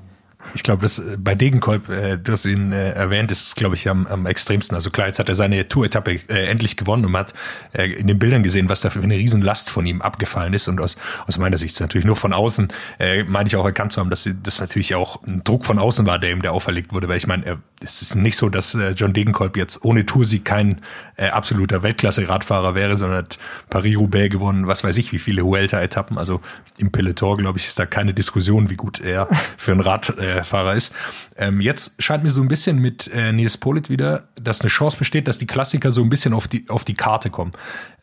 Ich 0.53 0.63
glaube, 0.63 0.81
das 0.81 0.99
äh, 0.99 1.17
bei 1.17 1.35
Degenkolb, 1.35 1.89
äh, 1.89 2.17
du 2.17 2.31
hast 2.31 2.45
ihn 2.45 2.71
äh, 2.71 2.91
erwähnt, 2.91 3.31
ist, 3.31 3.55
glaube 3.55 3.75
ich, 3.75 3.89
am, 3.89 4.07
am 4.07 4.25
extremsten. 4.25 4.75
Also 4.75 4.89
klar, 4.89 5.07
jetzt 5.07 5.19
hat 5.19 5.29
er 5.29 5.35
seine 5.35 5.67
Tour-Etappe 5.67 6.19
äh, 6.27 6.47
endlich 6.47 6.77
gewonnen 6.77 7.05
und 7.05 7.11
man 7.11 7.21
hat 7.21 7.33
äh, 7.73 7.91
in 7.91 8.07
den 8.07 8.17
Bildern 8.17 8.41
gesehen, 8.41 8.69
was 8.69 8.81
da 8.81 8.89
für 8.89 9.01
eine 9.01 9.15
Riesenlast 9.15 9.69
von 9.69 9.85
ihm 9.85 10.01
abgefallen 10.01 10.53
ist. 10.53 10.67
Und 10.67 10.79
aus, 10.79 10.97
aus 11.27 11.37
meiner 11.37 11.57
Sicht 11.57 11.79
natürlich 11.79 12.05
nur 12.05 12.15
von 12.15 12.33
außen, 12.33 12.69
äh, 12.99 13.23
meine 13.23 13.47
ich 13.47 13.55
auch 13.55 13.65
erkannt 13.65 13.91
zu 13.91 13.99
haben, 13.99 14.09
dass 14.09 14.29
das 14.43 14.59
natürlich 14.59 14.95
auch 14.95 15.21
ein 15.27 15.43
Druck 15.43 15.65
von 15.65 15.77
außen 15.77 16.05
war, 16.05 16.19
der 16.19 16.31
ihm 16.31 16.41
da 16.41 16.51
auferlegt 16.51 16.93
wurde. 16.93 17.09
Weil 17.09 17.17
ich 17.17 17.27
meine, 17.27 17.59
es 17.83 18.01
ist 18.01 18.15
nicht 18.15 18.37
so, 18.37 18.49
dass 18.49 18.75
äh, 18.75 18.91
John 18.91 19.13
Degenkolb 19.13 19.57
jetzt 19.57 19.83
ohne 19.83 20.05
Toursieg 20.05 20.45
kein 20.45 20.81
äh, 21.17 21.27
absoluter 21.27 21.83
Weltklasse-Radfahrer 21.83 22.75
wäre, 22.75 22.97
sondern 22.97 23.19
hat 23.19 23.39
Paris-Roubaix 23.69 24.31
gewonnen, 24.31 24.67
was 24.67 24.83
weiß 24.83 24.97
ich, 24.97 25.11
wie 25.11 25.19
viele 25.19 25.43
Huelta-Etappen. 25.43 26.17
Also 26.17 26.41
im 26.77 26.91
Peloton, 26.91 27.37
glaube 27.37 27.59
ich, 27.59 27.67
ist 27.67 27.77
da 27.77 27.85
keine 27.85 28.13
Diskussion, 28.13 28.69
wie 28.69 28.75
gut 28.75 29.01
er 29.01 29.27
für 29.57 29.73
ein 29.73 29.81
Rad 29.81 30.17
äh, 30.17 30.28
Fahrer 30.43 30.75
ist. 30.75 30.93
Ähm, 31.37 31.61
jetzt 31.61 32.01
scheint 32.01 32.23
mir 32.23 32.31
so 32.31 32.41
ein 32.41 32.47
bisschen 32.47 32.79
mit 32.79 33.09
äh, 33.13 33.31
Nils 33.31 33.57
Polit 33.57 33.89
wieder, 33.89 34.29
dass 34.41 34.61
eine 34.61 34.69
Chance 34.69 34.97
besteht, 34.97 35.27
dass 35.27 35.37
die 35.37 35.47
Klassiker 35.47 35.91
so 35.91 36.01
ein 36.01 36.09
bisschen 36.09 36.33
auf 36.33 36.47
die, 36.47 36.69
auf 36.69 36.83
die 36.83 36.95
Karte 36.95 37.29
kommen. 37.29 37.53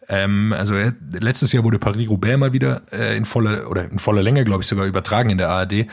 Ähm, 0.08 0.54
also 0.56 0.74
äh, 0.76 0.92
letztes 1.12 1.52
Jahr 1.52 1.64
wurde 1.64 1.78
Paris-Roubaix 1.78 2.38
mal 2.38 2.52
wieder 2.52 2.82
äh, 2.92 3.16
in 3.16 3.24
voller 3.24 3.70
oder 3.70 3.90
in 3.90 3.98
voller 3.98 4.22
Länge, 4.22 4.44
glaube 4.44 4.62
ich, 4.62 4.68
sogar 4.68 4.86
übertragen 4.86 5.30
in 5.30 5.38
der 5.38 5.48
ARD. 5.48 5.86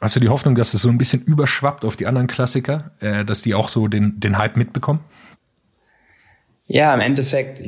Hast 0.00 0.16
du 0.16 0.20
die 0.20 0.28
Hoffnung, 0.28 0.54
dass 0.54 0.74
es 0.74 0.82
so 0.82 0.90
ein 0.90 0.98
bisschen 0.98 1.22
überschwappt 1.22 1.84
auf 1.84 1.96
die 1.96 2.06
anderen 2.06 2.26
Klassiker, 2.26 2.92
äh, 3.00 3.24
dass 3.24 3.42
die 3.42 3.54
auch 3.54 3.68
so 3.68 3.88
den, 3.88 4.20
den 4.20 4.36
Hype 4.36 4.56
mitbekommen? 4.56 5.00
Ja, 6.66 6.94
im 6.94 7.00
Endeffekt, 7.00 7.62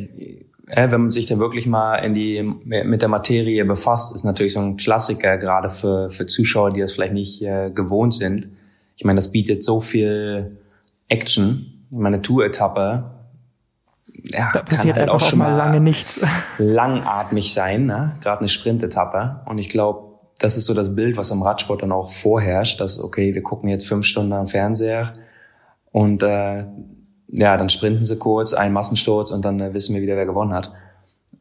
äh, 0.69 0.91
wenn 0.91 1.03
man 1.03 1.11
sich 1.11 1.27
da 1.27 1.39
wirklich 1.39 1.67
mal 1.67 1.97
in 1.97 2.14
die, 2.14 2.43
mit 2.43 3.03
der 3.03 3.09
Materie 3.09 3.64
befasst, 3.64 4.14
ist 4.14 4.25
natürlich 4.25 4.55
so 4.55 4.61
ein 4.61 4.77
Klassiker, 4.77 5.39
gerade 5.39 5.69
für, 5.69 6.11
für 6.11 6.27
Zuschauer, 6.27 6.71
die 6.71 6.81
das 6.81 6.93
vielleicht 6.93 7.12
nicht 7.12 7.43
äh, 7.43 7.71
gewohnt 7.71 8.14
sind. 8.14 8.49
Ich 8.97 9.05
meine, 9.05 9.19
das 9.19 9.31
bietet 9.31 9.62
so 9.62 9.81
viel 9.81 10.59
Action. 11.09 11.87
Meine 11.91 12.21
Tour-Etappe, 12.21 13.17
ja, 14.33 14.51
da 14.53 14.62
passiert 14.62 14.97
halt 14.97 15.11
auch 15.11 15.21
schon 15.21 15.39
mal 15.39 15.55
lange 15.55 15.81
nichts. 15.81 16.21
Langatmig 16.59 17.53
sein, 17.53 17.87
ne? 17.87 18.17
gerade 18.21 18.41
eine 18.41 18.49
Sprintetappe. 18.49 19.43
Und 19.47 19.59
ich 19.59 19.69
glaube, 19.69 20.19
das 20.39 20.57
ist 20.57 20.67
so 20.67 20.75
das 20.75 20.95
Bild, 20.95 21.17
was 21.17 21.31
am 21.31 21.43
Radsport 21.43 21.83
dann 21.83 21.93
auch 21.93 22.11
vorherrscht, 22.11 22.81
dass, 22.81 22.99
okay, 22.99 23.35
wir 23.35 23.43
gucken 23.43 23.69
jetzt 23.69 23.87
fünf 23.87 24.05
Stunden 24.05 24.33
am 24.33 24.47
Fernseher 24.47 25.12
und 25.93 26.23
äh, 26.23 26.64
ja, 27.29 27.57
dann 27.57 27.68
sprinten 27.68 28.05
sie 28.05 28.18
kurz, 28.18 28.53
ein 28.53 28.72
Massensturz 28.72 29.31
und 29.31 29.45
dann 29.45 29.61
äh, 29.61 29.74
wissen 29.74 29.95
wir 29.95 30.03
wieder, 30.03 30.16
wer 30.16 30.27
gewonnen 30.27 30.55
hat. 30.55 30.72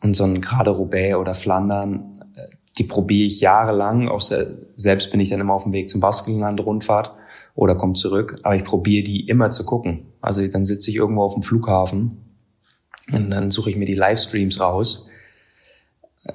Und 0.02 0.16
so 0.16 0.24
ein 0.24 0.42
gerade 0.42 0.72
Roubaix 0.72 1.16
oder 1.16 1.34
Flandern, 1.34 2.24
äh, 2.36 2.48
die 2.78 2.84
probiere 2.84 3.26
ich 3.26 3.40
jahrelang. 3.40 4.10
Auch 4.10 4.22
se 4.22 4.68
selbst 4.76 5.12
bin 5.12 5.20
ich 5.20 5.30
dann 5.30 5.40
immer 5.40 5.54
auf 5.54 5.64
dem 5.64 5.74
Weg 5.74 5.90
zum 5.90 6.02
Baskenland 6.02 6.60
Rundfahrt 6.66 7.14
oder 7.54 7.76
komme 7.76 7.94
zurück. 7.94 8.40
Aber 8.44 8.56
ich 8.56 8.64
probiere 8.64 9.04
die 9.04 9.28
immer 9.28 9.52
zu 9.52 9.66
gucken. 9.66 10.08
Also 10.22 10.46
dann 10.48 10.66
sitze 10.66 10.90
ich 10.90 10.98
irgendwo 10.98 11.22
auf 11.22 11.34
dem 11.34 11.44
Flughafen 11.44 12.18
und 13.12 13.30
dann 13.30 13.52
suche 13.52 13.70
ich 13.70 13.78
mir 13.78 13.86
die 13.86 13.94
Livestreams 13.94 14.60
raus. 14.60 15.08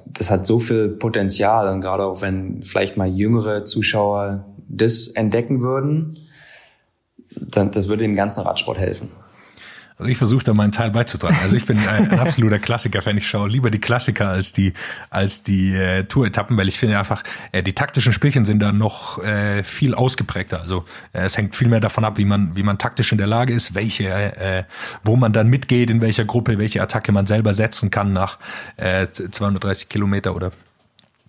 Das 0.05 0.31
hat 0.31 0.45
so 0.45 0.57
viel 0.57 0.87
Potenzial 0.87 1.67
und 1.67 1.81
gerade 1.81 2.05
auch 2.05 2.21
wenn 2.21 2.63
vielleicht 2.63 2.95
mal 2.95 3.09
jüngere 3.09 3.65
Zuschauer 3.65 4.45
das 4.69 5.07
entdecken 5.07 5.61
würden, 5.61 6.17
dann 7.35 7.71
das 7.71 7.89
würde 7.89 8.03
dem 8.03 8.15
ganzen 8.15 8.41
Radsport 8.41 8.77
helfen. 8.77 9.09
Also 10.01 10.09
ich 10.11 10.17
versuche 10.17 10.43
da 10.43 10.55
meinen 10.55 10.71
Teil 10.71 10.89
beizutragen. 10.89 11.37
Also 11.43 11.55
ich 11.55 11.65
bin 11.67 11.77
ein, 11.77 12.09
ein 12.09 12.19
absoluter 12.19 12.57
Klassiker-Fan. 12.57 13.17
Ich 13.17 13.27
schaue 13.27 13.47
lieber 13.47 13.69
die 13.69 13.79
Klassiker 13.79 14.29
als 14.29 14.51
die 14.51 14.73
als 15.11 15.43
die 15.43 15.75
äh, 15.75 16.05
Tour-Etappen, 16.05 16.57
weil 16.57 16.67
ich 16.67 16.79
finde 16.79 16.97
einfach, 16.97 17.23
äh, 17.51 17.61
die 17.61 17.73
taktischen 17.73 18.11
Spielchen 18.11 18.43
sind 18.43 18.59
da 18.61 18.71
noch 18.71 19.23
äh, 19.23 19.61
viel 19.61 19.93
ausgeprägter. 19.93 20.59
Also 20.59 20.85
äh, 21.13 21.25
es 21.25 21.37
hängt 21.37 21.55
viel 21.55 21.67
mehr 21.67 21.81
davon 21.81 22.03
ab, 22.03 22.17
wie 22.17 22.25
man 22.25 22.55
wie 22.55 22.63
man 22.63 22.79
taktisch 22.79 23.11
in 23.11 23.19
der 23.19 23.27
Lage 23.27 23.53
ist, 23.53 23.75
welche 23.75 24.07
äh, 24.07 24.63
wo 25.03 25.15
man 25.15 25.33
dann 25.33 25.47
mitgeht, 25.47 25.91
in 25.91 26.01
welcher 26.01 26.25
Gruppe, 26.25 26.57
welche 26.57 26.81
Attacke 26.81 27.11
man 27.11 27.27
selber 27.27 27.53
setzen 27.53 27.91
kann 27.91 28.11
nach 28.11 28.39
äh, 28.77 29.07
230 29.07 29.87
Kilometer 29.87 30.35
oder 30.35 30.51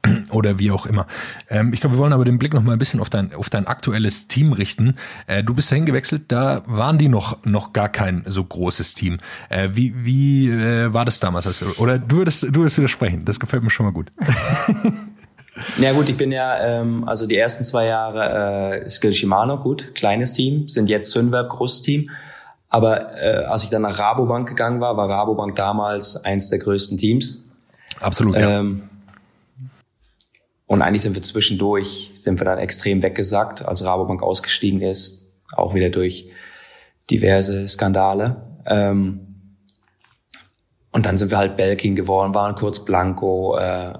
oder 0.30 0.58
wie 0.58 0.70
auch 0.70 0.86
immer. 0.86 1.06
Ähm, 1.48 1.72
ich 1.72 1.80
glaube, 1.80 1.96
wir 1.96 1.98
wollen 1.98 2.12
aber 2.12 2.24
den 2.24 2.38
Blick 2.38 2.54
noch 2.54 2.62
mal 2.62 2.72
ein 2.72 2.78
bisschen 2.78 3.00
auf 3.00 3.10
dein, 3.10 3.34
auf 3.34 3.50
dein 3.50 3.66
aktuelles 3.66 4.28
Team 4.28 4.52
richten. 4.52 4.96
Äh, 5.26 5.44
du 5.44 5.54
bist 5.54 5.70
dahin 5.70 5.86
gewechselt, 5.86 6.24
da 6.28 6.62
waren 6.66 6.98
die 6.98 7.08
noch, 7.08 7.44
noch 7.44 7.72
gar 7.72 7.88
kein 7.88 8.24
so 8.26 8.42
großes 8.44 8.94
Team. 8.94 9.18
Äh, 9.48 9.70
wie 9.72 9.94
wie 10.04 10.50
äh, 10.50 10.92
war 10.92 11.04
das 11.04 11.20
damals? 11.20 11.46
Also, 11.46 11.66
oder 11.78 11.98
du 11.98 12.16
würdest, 12.18 12.42
du 12.42 12.60
würdest 12.60 12.78
widersprechen, 12.78 13.24
das 13.24 13.38
gefällt 13.38 13.62
mir 13.62 13.70
schon 13.70 13.86
mal 13.86 13.92
gut. 13.92 14.10
Ja 15.76 15.92
gut, 15.92 16.08
ich 16.08 16.16
bin 16.16 16.32
ja, 16.32 16.58
ähm, 16.80 17.06
also 17.06 17.26
die 17.26 17.36
ersten 17.36 17.62
zwei 17.62 17.84
Jahre 17.84 18.80
äh, 18.80 18.88
Skill 18.88 19.12
Shimano, 19.12 19.58
gut, 19.58 19.94
kleines 19.94 20.32
Team, 20.32 20.66
sind 20.68 20.88
jetzt 20.88 21.10
Synverb, 21.10 21.50
großes 21.50 21.82
Team. 21.82 22.08
Aber 22.70 23.14
äh, 23.22 23.44
als 23.44 23.64
ich 23.64 23.70
dann 23.70 23.82
nach 23.82 23.98
Rabobank 23.98 24.48
gegangen 24.48 24.80
war, 24.80 24.96
war 24.96 25.10
Rabobank 25.10 25.54
damals 25.56 26.24
eins 26.24 26.48
der 26.48 26.58
größten 26.58 26.96
Teams. 26.96 27.44
Absolut, 28.00 28.34
ja. 28.34 28.64
Und 30.72 30.80
eigentlich 30.80 31.02
sind 31.02 31.14
wir 31.14 31.20
zwischendurch, 31.20 32.12
sind 32.14 32.40
wir 32.40 32.46
dann 32.46 32.58
extrem 32.58 33.02
weggesackt, 33.02 33.62
als 33.62 33.84
Rabobank 33.84 34.22
ausgestiegen 34.22 34.80
ist, 34.80 35.30
auch 35.54 35.74
wieder 35.74 35.90
durch 35.90 36.30
diverse 37.10 37.68
Skandale. 37.68 38.58
Ähm, 38.64 39.20
und 40.90 41.04
dann 41.04 41.18
sind 41.18 41.30
wir 41.30 41.36
halt 41.36 41.58
Belkin 41.58 41.94
geworden, 41.94 42.34
waren 42.34 42.54
kurz 42.54 42.86
Blanco. 42.86 43.54
Äh, 43.58 43.98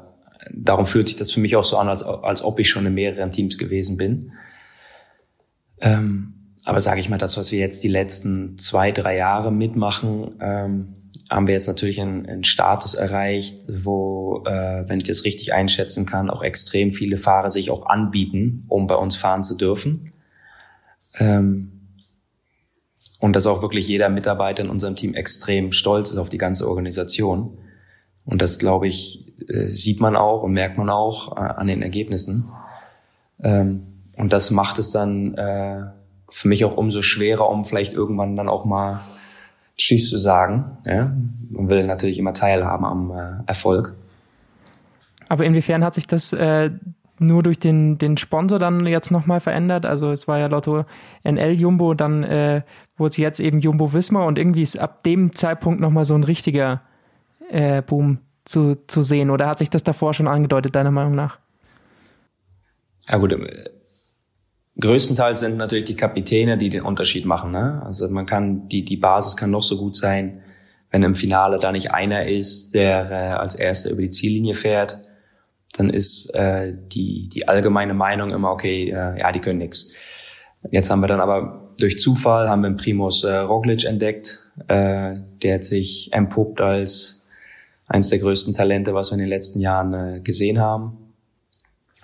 darum 0.50 0.86
fühlt 0.86 1.08
sich 1.08 1.18
das 1.18 1.30
für 1.30 1.40
mich 1.40 1.56
auch 1.56 1.64
so 1.64 1.76
an, 1.76 1.90
als, 1.90 2.02
als 2.04 2.42
ob 2.42 2.58
ich 2.58 2.70
schon 2.70 2.86
in 2.86 2.94
mehreren 2.94 3.32
Teams 3.32 3.58
gewesen 3.58 3.98
bin. 3.98 4.32
Ähm, 5.82 6.56
aber 6.64 6.80
sage 6.80 7.00
ich 7.00 7.10
mal, 7.10 7.18
das, 7.18 7.36
was 7.36 7.52
wir 7.52 7.58
jetzt 7.58 7.84
die 7.84 7.88
letzten 7.88 8.56
zwei, 8.56 8.92
drei 8.92 9.18
Jahre 9.18 9.52
mitmachen, 9.52 10.38
ähm, 10.40 11.01
haben 11.32 11.46
wir 11.46 11.54
jetzt 11.54 11.66
natürlich 11.66 12.00
einen, 12.00 12.26
einen 12.26 12.44
Status 12.44 12.94
erreicht, 12.94 13.58
wo, 13.68 14.42
äh, 14.46 14.88
wenn 14.88 14.98
ich 14.98 15.04
das 15.04 15.24
richtig 15.24 15.54
einschätzen 15.54 16.04
kann, 16.04 16.30
auch 16.30 16.42
extrem 16.42 16.92
viele 16.92 17.16
Fahrer 17.16 17.50
sich 17.50 17.70
auch 17.70 17.86
anbieten, 17.86 18.64
um 18.68 18.86
bei 18.86 18.96
uns 18.96 19.16
fahren 19.16 19.42
zu 19.42 19.56
dürfen. 19.56 20.12
Ähm, 21.18 21.72
und 23.18 23.36
dass 23.36 23.46
auch 23.46 23.62
wirklich 23.62 23.88
jeder 23.88 24.08
Mitarbeiter 24.08 24.62
in 24.62 24.70
unserem 24.70 24.96
Team 24.96 25.14
extrem 25.14 25.72
stolz 25.72 26.10
ist 26.10 26.18
auf 26.18 26.28
die 26.28 26.38
ganze 26.38 26.68
Organisation. 26.68 27.56
Und 28.24 28.42
das, 28.42 28.58
glaube 28.58 28.88
ich, 28.88 29.32
äh, 29.48 29.66
sieht 29.66 30.00
man 30.00 30.16
auch 30.16 30.42
und 30.42 30.52
merkt 30.52 30.76
man 30.76 30.90
auch 30.90 31.36
äh, 31.36 31.40
an 31.40 31.66
den 31.66 31.82
Ergebnissen. 31.82 32.50
Ähm, 33.42 33.86
und 34.16 34.32
das 34.32 34.50
macht 34.50 34.78
es 34.78 34.90
dann 34.90 35.34
äh, 35.34 35.86
für 36.28 36.48
mich 36.48 36.64
auch 36.64 36.76
umso 36.76 37.00
schwerer, 37.00 37.48
um 37.48 37.64
vielleicht 37.64 37.94
irgendwann 37.94 38.36
dann 38.36 38.48
auch 38.48 38.64
mal 38.64 39.00
Tschüss 39.76 40.08
zu 40.10 40.18
sagen. 40.18 40.78
Ja? 40.86 41.14
Man 41.50 41.68
will 41.68 41.86
natürlich 41.86 42.18
immer 42.18 42.32
teilhaben 42.32 42.84
am 42.84 43.10
äh, 43.10 43.46
Erfolg. 43.46 43.94
Aber 45.28 45.44
inwiefern 45.44 45.84
hat 45.84 45.94
sich 45.94 46.06
das 46.06 46.32
äh, 46.32 46.70
nur 47.18 47.42
durch 47.42 47.58
den, 47.58 47.98
den 47.98 48.16
Sponsor 48.16 48.58
dann 48.58 48.86
jetzt 48.86 49.10
nochmal 49.10 49.40
verändert? 49.40 49.86
Also 49.86 50.10
es 50.10 50.28
war 50.28 50.38
ja 50.38 50.46
Lotto 50.46 50.84
NL 51.24 51.52
Jumbo, 51.52 51.94
dann 51.94 52.22
äh, 52.24 52.62
wurde 52.96 53.10
es 53.10 53.16
jetzt 53.16 53.40
eben 53.40 53.60
Jumbo 53.60 53.92
Wismar 53.92 54.26
und 54.26 54.38
irgendwie 54.38 54.62
ist 54.62 54.78
ab 54.78 55.02
dem 55.04 55.32
Zeitpunkt 55.32 55.80
nochmal 55.80 56.04
so 56.04 56.14
ein 56.14 56.24
richtiger 56.24 56.82
äh, 57.50 57.82
Boom 57.82 58.18
zu, 58.44 58.76
zu 58.86 59.02
sehen. 59.02 59.30
Oder 59.30 59.46
hat 59.46 59.58
sich 59.58 59.70
das 59.70 59.84
davor 59.84 60.14
schon 60.14 60.28
angedeutet, 60.28 60.74
deiner 60.74 60.90
Meinung 60.90 61.14
nach? 61.14 61.38
Ja 63.08 63.18
gut, 63.18 63.34
größtenteils 64.80 65.40
sind 65.40 65.56
natürlich 65.56 65.84
die 65.84 65.96
Kapitäne, 65.96 66.58
die 66.58 66.70
den 66.70 66.82
Unterschied 66.82 67.24
machen. 67.24 67.52
Ne? 67.52 67.82
Also 67.84 68.08
man 68.08 68.26
kann, 68.26 68.68
die, 68.68 68.84
die 68.84 68.96
Basis 68.96 69.36
kann 69.36 69.50
noch 69.50 69.62
so 69.62 69.76
gut 69.76 69.96
sein, 69.96 70.42
wenn 70.90 71.02
im 71.02 71.14
Finale 71.14 71.58
da 71.58 71.72
nicht 71.72 71.92
einer 71.92 72.26
ist, 72.26 72.74
der 72.74 73.10
äh, 73.10 73.14
als 73.32 73.54
erster 73.54 73.90
über 73.90 74.02
die 74.02 74.10
Ziellinie 74.10 74.54
fährt, 74.54 74.98
dann 75.76 75.88
ist 75.88 76.34
äh, 76.34 76.74
die, 76.92 77.28
die 77.28 77.48
allgemeine 77.48 77.94
Meinung 77.94 78.30
immer, 78.30 78.50
okay, 78.50 78.90
äh, 78.90 79.18
ja, 79.18 79.32
die 79.32 79.40
können 79.40 79.58
nix. 79.58 79.92
Jetzt 80.70 80.90
haben 80.90 81.00
wir 81.00 81.08
dann 81.08 81.20
aber 81.20 81.72
durch 81.78 81.98
Zufall 81.98 82.48
haben 82.48 82.62
wir 82.62 82.68
einen 82.68 82.76
Primus 82.76 83.24
äh, 83.24 83.34
Roglic 83.34 83.84
entdeckt, 83.84 84.46
äh, 84.68 85.16
der 85.42 85.54
hat 85.54 85.64
sich 85.64 86.10
empuppt 86.12 86.60
als 86.60 87.24
eines 87.86 88.08
der 88.08 88.18
größten 88.18 88.54
Talente, 88.54 88.94
was 88.94 89.10
wir 89.10 89.14
in 89.14 89.20
den 89.20 89.28
letzten 89.28 89.60
Jahren 89.60 89.94
äh, 89.94 90.20
gesehen 90.20 90.60
haben. 90.60 91.01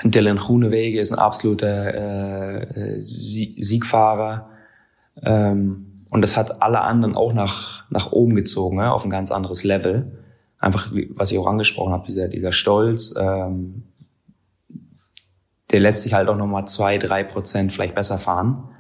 Dylan 0.05 0.37
Groenewegen 0.37 1.01
ist 1.01 1.13
ein 1.13 1.19
absoluter 1.19 1.95
äh, 1.95 3.01
Siegfahrer. 3.01 4.51
Ähm, 5.23 6.05
und 6.11 6.23
das 6.23 6.37
hat 6.37 6.63
alle 6.63 6.81
anderen 6.81 7.17
auch 7.17 7.33
nach, 7.33 7.91
nach 7.91 8.13
oben 8.13 8.35
gezogen, 8.35 8.77
ne, 8.77 8.93
auf 8.93 9.05
ein 9.05 9.11
ganz 9.11 9.33
anderes 9.33 9.65
Level. 9.65 10.25
Einfach, 10.59 10.93
was 11.11 11.31
ich 11.33 11.39
auch 11.39 11.47
angesprochen 11.47 11.93
habe, 11.93 12.07
dieser, 12.07 12.29
dieser 12.29 12.53
Stolz, 12.53 13.15
ähm, 13.19 13.85
der 15.71 15.81
lässt 15.81 16.03
sich 16.03 16.15
halt 16.15 16.29
auch 16.29 16.37
nochmal 16.37 16.67
zwei, 16.67 16.97
drei 16.99 17.25
Prozent 17.25 17.73
vielleicht 17.73 17.95
besser 17.95 18.19
fahren. 18.19 18.71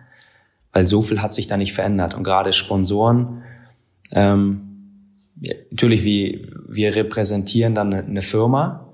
Weil 0.73 0.87
so 0.87 1.03
viel 1.03 1.21
hat 1.21 1.35
sich 1.35 1.47
da 1.47 1.57
nicht 1.57 1.75
verändert. 1.75 2.15
Und 2.15 2.23
gerade 2.23 2.53
Sponsoren, 2.53 3.43
ähm, 4.13 4.69
natürlich, 5.71 6.05
wie, 6.05 6.51
wir 6.67 6.95
repräsentieren 6.95 7.75
dann 7.75 7.93
eine 7.93 8.23
Firma, 8.23 8.88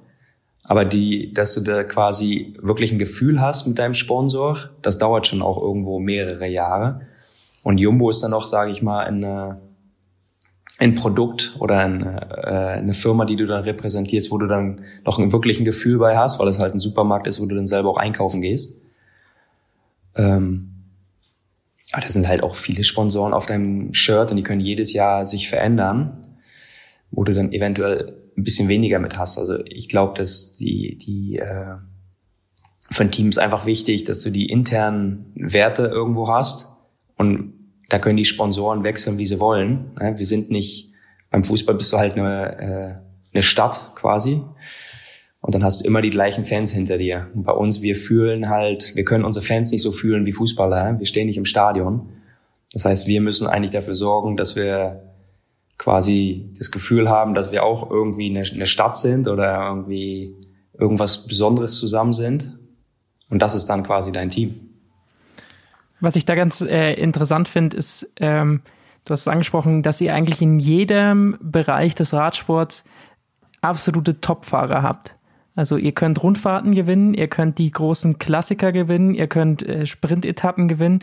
aber 0.65 0.87
die, 0.87 1.33
dass 1.35 1.55
du 1.55 1.61
da 1.61 1.85
quasi 1.85 2.55
wirklich 2.61 2.91
ein 2.91 2.99
Gefühl 2.99 3.41
hast 3.41 3.67
mit 3.67 3.79
deinem 3.79 3.95
Sponsor, 3.95 4.71
das 4.81 4.99
dauert 4.99 5.27
schon 5.27 5.43
auch 5.43 5.61
irgendwo 5.61 5.99
mehrere 5.99 6.47
Jahre. 6.49 7.03
Und 7.63 7.79
Jumbo 7.79 8.09
ist 8.09 8.23
dann 8.23 8.31
noch, 8.31 8.47
sage 8.47 8.71
ich 8.71 8.83
mal, 8.83 9.05
eine, 9.05 9.61
ein 10.79 10.95
Produkt 10.95 11.57
oder 11.59 11.81
eine, 11.81 12.29
äh, 12.45 12.79
eine 12.79 12.95
Firma, 12.95 13.27
die 13.27 13.37
du 13.37 13.47
dann 13.47 13.65
repräsentierst, 13.65 14.31
wo 14.31 14.39
du 14.39 14.47
dann 14.47 14.81
noch 15.05 15.19
ein 15.19 15.33
wirklich 15.33 15.61
ein 15.61 15.67
Gefühl 15.67 15.99
bei 15.99 16.17
hast, 16.17 16.41
weil 16.41 16.49
es 16.49 16.59
halt 16.59 16.75
ein 16.75 16.79
Supermarkt 16.79 17.27
ist, 17.27 17.41
wo 17.41 17.47
du 17.47 17.55
dann 17.55 17.67
selber 17.67 17.91
auch 17.91 17.99
einkaufen 17.99 18.41
gehst. 18.41 18.81
Ähm, 20.17 20.71
aber 21.93 22.03
da 22.03 22.11
sind 22.11 22.27
halt 22.27 22.43
auch 22.43 22.55
viele 22.55 22.85
Sponsoren 22.85 23.35
auf 23.35 23.47
deinem 23.47 23.93
Shirt 23.93 24.31
und 24.31 24.37
die 24.37 24.43
können 24.43 24.61
jedes 24.61 24.95
Jahr 24.95 25.27
sich 25.27 25.49
verändern, 25.49 26.24
wo 27.11 27.25
du 27.25 27.35
dann 27.35 27.53
eventuell 27.53 28.19
ein 28.37 28.45
bisschen 28.45 28.69
weniger 28.69 28.99
mit 28.99 29.19
hast. 29.19 29.39
Also 29.39 29.59
ich 29.65 29.89
glaube, 29.89 30.19
dass 30.19 30.53
die, 30.53 30.99
die 30.99 31.39
äh, 31.39 31.77
von 32.91 33.11
Teams 33.11 33.39
einfach 33.39 33.67
wichtig, 33.67 34.05
dass 34.05 34.23
du 34.23 34.31
die 34.31 34.47
internen 34.47 35.33
Werte 35.35 35.87
irgendwo 35.87 36.29
hast 36.29 36.69
und 37.17 37.55
da 37.89 37.99
können 37.99 38.17
die 38.17 38.25
Sponsoren 38.25 38.83
wechseln, 38.83 39.19
wie 39.19 39.27
sie 39.27 39.41
wollen. 39.41 39.93
Ne? 40.01 40.15
Wir 40.17 40.27
sind 40.27 40.51
nicht, 40.51 40.93
beim 41.31 41.45
Fußball 41.45 41.75
bist 41.75 41.93
du 41.93 41.99
halt 41.99 42.15
eine, 42.15 42.59
äh, 42.59 43.35
eine 43.35 43.43
Stadt 43.43 43.93
quasi. 43.95 44.43
Und 45.41 45.55
dann 45.55 45.63
hast 45.63 45.83
du 45.83 45.87
immer 45.87 46.01
die 46.01 46.11
gleichen 46.11 46.45
Fans 46.45 46.73
hinter 46.73 46.97
dir. 46.97 47.29
Und 47.35 47.43
bei 47.43 47.53
uns, 47.53 47.83
wir 47.83 47.97
fühlen 47.97 48.49
halt, 48.49 48.97
wir 48.97 49.05
können 49.05 49.25
unsere 49.25 49.45
Fans 49.45 49.71
nicht 49.73 49.83
so 49.83 49.93
fühlen 49.93 50.25
wie 50.25 50.33
Fußballer. 50.33 50.99
Wir 50.99 51.07
stehen 51.07 51.27
nicht 51.27 51.37
im 51.37 51.45
Stadion. 51.45 52.09
Das 52.73 52.87
heißt, 52.87 53.07
wir 53.07 53.21
müssen 53.21 53.47
eigentlich 53.47 53.71
dafür 53.71 53.95
sorgen, 53.95 54.39
dass 54.39 54.57
wir 54.57 55.14
quasi 55.85 56.51
das 56.57 56.71
Gefühl 56.71 57.11
haben, 57.11 57.35
dass 57.35 57.53
wir 57.53 57.63
auch 57.63 57.91
irgendwie 57.91 58.31
eine, 58.31 58.67
Stadt 58.67 58.97
sind 58.97 59.29
oder 59.29 59.67
irgendwie 59.69 60.35
irgendwas 60.73 61.27
Besonderes 61.27 61.79
zusammen 61.79 62.15
sind. 62.15 62.59
Und 63.29 63.43
das 63.43 63.55
ist 63.55 63.67
dann 63.67 63.83
quasi 63.83 64.11
dein 64.11 64.31
Team. 64.31 64.71
Was 66.01 66.17
ich 66.17 66.25
da 66.25 66.37
ganz 66.37 66.63
äh, 66.63 66.95
interessant 66.95 67.49
finde, 67.49 67.77
ist, 67.77 68.11
ähm, 68.19 68.63
du 69.05 69.13
hast 69.13 69.21
es 69.21 69.29
angesprochen, 69.29 69.83
dass 69.83 70.01
ihr 70.01 70.15
eigentlich 70.15 70.41
in 70.41 70.59
jedem 70.59 71.37
Bereich 71.43 71.95
des 71.95 72.15
Radsports 72.15 72.85
absolute 73.61 74.23
Topfahrer 74.23 74.83
habt. 74.83 75.15
Also 75.55 75.77
ihr 75.77 75.93
könnt 75.93 76.23
Rundfahrten 76.23 76.75
gewinnen, 76.75 77.13
ihr 77.13 77.29
könnt 77.29 77.59
die 77.59 77.71
großen 77.71 78.19
Klassiker 78.19 78.73
gewinnen, 78.73 79.15
ihr 79.15 79.27
könnt 79.27 79.63
äh, 79.63 79.85
Sprintetappen 79.85 80.67
gewinnen. 80.67 81.01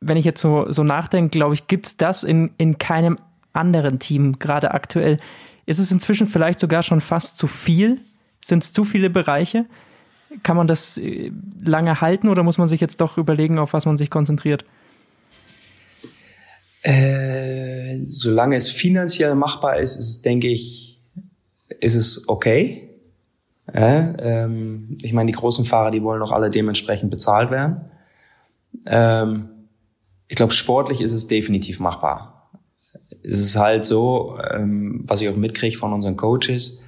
Wenn 0.00 0.18
ich 0.18 0.26
jetzt 0.26 0.42
so, 0.42 0.70
so 0.70 0.84
nachdenke, 0.84 1.30
glaube 1.30 1.54
ich, 1.54 1.66
gibt's 1.66 1.96
das 1.96 2.24
in, 2.24 2.50
in 2.58 2.76
keinem 2.76 3.18
anderen 3.54 3.98
Team 3.98 4.38
gerade 4.38 4.72
aktuell. 4.72 5.18
Ist 5.66 5.78
es 5.78 5.90
inzwischen 5.90 6.26
vielleicht 6.26 6.58
sogar 6.58 6.82
schon 6.82 7.00
fast 7.00 7.38
zu 7.38 7.46
viel? 7.46 8.00
Sind 8.44 8.62
es 8.62 8.72
zu 8.72 8.84
viele 8.84 9.08
Bereiche? 9.08 9.66
Kann 10.42 10.56
man 10.56 10.66
das 10.66 10.98
äh, 10.98 11.30
lange 11.62 12.00
halten 12.00 12.28
oder 12.28 12.42
muss 12.42 12.58
man 12.58 12.66
sich 12.66 12.80
jetzt 12.80 13.00
doch 13.00 13.16
überlegen, 13.16 13.58
auf 13.58 13.72
was 13.72 13.86
man 13.86 13.96
sich 13.96 14.10
konzentriert? 14.10 14.64
Äh, 16.82 18.00
solange 18.06 18.56
es 18.56 18.70
finanziell 18.70 19.34
machbar 19.34 19.78
ist, 19.78 19.96
ist 19.96 20.08
es, 20.08 20.22
denke 20.22 20.48
ich, 20.48 21.00
ist 21.80 21.94
es 21.94 22.28
okay. 22.28 22.90
Ja, 23.72 24.14
ähm, 24.18 24.98
ich 25.00 25.14
meine, 25.14 25.32
die 25.32 25.36
großen 25.36 25.64
Fahrer, 25.64 25.90
die 25.90 26.02
wollen 26.02 26.20
auch 26.20 26.32
alle 26.32 26.50
dementsprechend 26.50 27.10
bezahlt 27.10 27.50
werden. 27.50 27.86
Ähm, 28.86 29.48
ich 30.28 30.36
glaube, 30.36 30.52
sportlich 30.52 31.00
ist 31.00 31.12
es 31.12 31.26
definitiv 31.26 31.80
machbar. 31.80 32.33
Es 33.24 33.38
ist 33.38 33.56
halt 33.56 33.84
so, 33.84 34.38
ähm, 34.52 35.02
was 35.06 35.20
ich 35.20 35.28
auch 35.28 35.36
mitkriege 35.36 35.76
von 35.76 35.92
unseren 35.92 36.16
Coaches, 36.16 36.82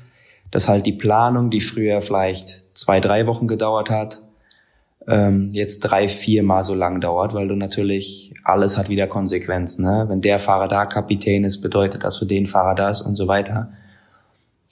dass 0.51 0.69
halt 0.69 0.87
die 0.87 0.93
Planung, 0.93 1.51
die 1.51 1.61
früher 1.61 2.01
vielleicht 2.01 2.77
zwei, 2.77 3.01
drei 3.01 3.27
Wochen 3.27 3.49
gedauert 3.49 3.91
hat, 3.91 4.23
ähm, 5.09 5.51
jetzt 5.53 5.81
drei, 5.81 6.09
vier 6.09 6.43
Mal 6.43 6.63
so 6.63 6.75
lang 6.75 7.01
dauert, 7.01 7.33
weil 7.35 7.49
du 7.49 7.55
natürlich 7.55 8.35
alles 8.45 8.77
hat 8.77 8.89
wieder 8.89 9.07
Konsequenzen. 9.07 9.85
Ne? 9.85 10.07
Wenn 10.09 10.21
der 10.21 10.39
Fahrer 10.39 10.69
da 10.69 10.87
Kapitän 10.87 11.45
ist, 11.45 11.61
bedeutet 11.61 12.05
das 12.05 12.19
für 12.19 12.27
den 12.27 12.47
Fahrer 12.47 12.75
das 12.75 13.03
und 13.03 13.17
so 13.17 13.29
weiter. 13.29 13.73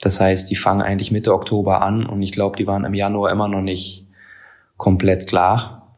Das 0.01 0.19
heißt, 0.19 0.49
die 0.51 0.55
fangen 0.55 0.81
eigentlich 0.81 1.11
Mitte 1.11 1.33
Oktober 1.33 1.81
an 1.81 2.05
und 2.05 2.21
ich 2.21 2.31
glaube, 2.31 2.57
die 2.57 2.67
waren 2.67 2.83
im 2.83 2.93
Januar 2.93 3.31
immer 3.31 3.47
noch 3.47 3.61
nicht 3.61 4.07
komplett 4.77 5.27
klar, 5.27 5.97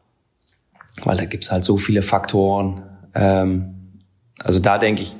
weil 1.02 1.16
da 1.16 1.24
gibt's 1.24 1.50
halt 1.50 1.64
so 1.64 1.76
viele 1.76 2.02
Faktoren. 2.02 2.82
Ähm, 3.14 3.74
also 4.38 4.60
da 4.60 4.78
denke 4.78 5.02
ich, 5.02 5.16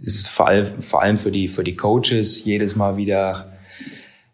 ist 0.00 0.28
vor 0.28 0.48
allem, 0.48 0.82
vor 0.82 1.02
allem 1.02 1.18
für 1.18 1.30
die, 1.30 1.48
für 1.48 1.64
die 1.64 1.76
Coaches 1.76 2.44
jedes 2.44 2.76
Mal 2.76 2.96
wieder 2.96 3.52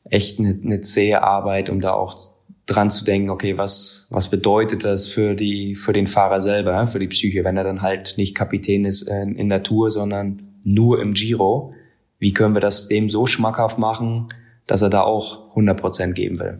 echt 0.04 0.38
eine, 0.38 0.58
eine 0.62 0.80
zähe 0.80 1.22
Arbeit, 1.22 1.70
um 1.70 1.80
da 1.80 1.92
auch 1.92 2.18
dran 2.66 2.90
zu 2.90 3.04
denken, 3.04 3.30
okay, 3.30 3.58
was, 3.58 4.06
was 4.10 4.30
bedeutet 4.30 4.84
das 4.84 5.06
für 5.08 5.34
die, 5.34 5.74
für 5.74 5.92
den 5.92 6.06
Fahrer 6.06 6.40
selber, 6.40 6.86
für 6.86 6.98
die 6.98 7.08
Psyche, 7.08 7.44
wenn 7.44 7.56
er 7.56 7.64
dann 7.64 7.82
halt 7.82 8.14
nicht 8.16 8.34
Kapitän 8.34 8.84
ist 8.84 9.02
in, 9.02 9.36
in 9.36 9.48
der 9.48 9.62
Tour, 9.62 9.90
sondern 9.90 10.60
nur 10.64 11.00
im 11.00 11.12
Giro 11.12 11.74
wie 12.24 12.32
können 12.32 12.54
wir 12.54 12.60
das 12.60 12.88
dem 12.88 13.10
so 13.10 13.26
schmackhaft 13.26 13.78
machen, 13.78 14.28
dass 14.66 14.80
er 14.80 14.88
da 14.88 15.02
auch 15.02 15.50
100 15.50 15.78
Prozent 15.78 16.14
geben 16.14 16.38
will. 16.38 16.58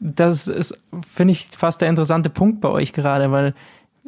Das 0.00 0.48
ist, 0.48 0.82
finde 1.06 1.32
ich, 1.32 1.48
fast 1.56 1.82
der 1.82 1.90
interessante 1.90 2.30
Punkt 2.30 2.62
bei 2.62 2.70
euch 2.70 2.94
gerade, 2.94 3.30
weil 3.30 3.54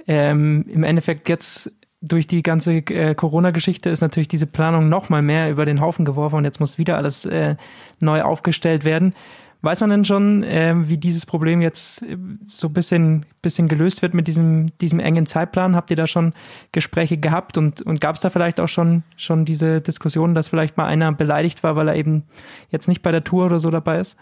ähm, 0.07 0.65
im 0.69 0.83
Endeffekt 0.83 1.29
jetzt 1.29 1.71
durch 2.07 2.27
die 2.27 2.43
ganze 2.43 2.75
äh, 2.77 3.15
Corona-Geschichte 3.15 3.91
ist 3.91 4.01
natürlich 4.01 4.29
diese 4.29 4.47
Planung 4.47 4.89
noch 4.89 5.09
mal 5.09 5.23
mehr 5.23 5.51
über 5.51 5.65
den 5.65 5.81
Haufen 5.81 6.05
geworfen 6.05 6.37
und 6.37 6.45
jetzt 6.45 6.61
muss 6.61 6.79
wieder 6.79 6.97
alles 6.97 7.25
äh, 7.25 7.57
neu 8.01 8.23
aufgestellt 8.23 8.85
werden. 8.85 9.15
Weiß 9.63 9.81
man 9.81 9.91
denn 9.91 10.05
schon, 10.05 10.43
äh, 10.45 10.75
wie 10.89 10.99
dieses 10.99 11.27
Problem 11.27 11.61
jetzt 11.61 12.03
äh, 12.03 12.17
so 12.47 12.69
ein 12.69 12.73
bisschen, 12.73 13.27
bisschen 13.43 13.69
gelöst 13.69 14.03
wird 14.03 14.15
mit 14.15 14.29
diesem, 14.29 14.77
diesem 14.79 15.01
engen 15.01 15.27
Zeitplan? 15.27 15.75
Habt 15.75 15.91
ihr 15.91 15.97
da 15.97 16.07
schon 16.07 16.35
Gespräche 16.73 17.17
gehabt 17.17 17.59
und, 17.59 17.83
und 17.83 18.01
gab 18.01 18.17
es 18.17 18.21
da 18.21 18.31
vielleicht 18.31 18.61
auch 18.61 18.69
schon, 18.69 19.03
schon 19.17 19.45
diese 19.45 19.81
Diskussion, 19.81 20.35
dass 20.35 20.49
vielleicht 20.49 20.77
mal 20.77 20.87
einer 20.87 21.11
beleidigt 21.13 21.63
war, 21.63 21.75
weil 21.75 21.89
er 21.89 21.97
eben 21.97 22.25
jetzt 22.71 22.87
nicht 22.87 23.03
bei 23.03 23.11
der 23.11 23.25
Tour 23.25 23.47
oder 23.47 23.59
so 23.59 23.71
dabei 23.71 23.99
ist? 23.99 24.17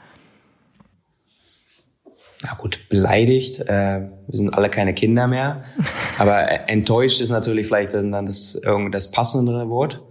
Na 2.45 2.55
gut, 2.55 2.89
beleidigt. 2.91 3.61
Äh, 3.61 4.01
wir 4.01 4.37
sind 4.37 4.53
alle 4.53 4.69
keine 4.69 4.93
Kinder 4.93 5.29
mehr. 5.29 5.65
Aber 6.19 6.69
enttäuscht 6.69 7.21
ist 7.21 7.31
natürlich 7.31 7.67
vielleicht 7.67 7.95
dann 7.95 8.27
das, 8.27 8.61
das 8.91 9.11
passendere 9.11 9.71
Wort. 9.71 10.03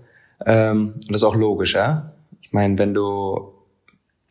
Ähm, 0.46 0.94
und 0.96 1.12
das 1.12 1.18
ist 1.18 1.24
auch 1.24 1.36
logisch, 1.36 1.76
ja. 1.76 2.14
Ich 2.42 2.52
meine, 2.52 2.78
wenn 2.80 2.94
du 2.94 3.54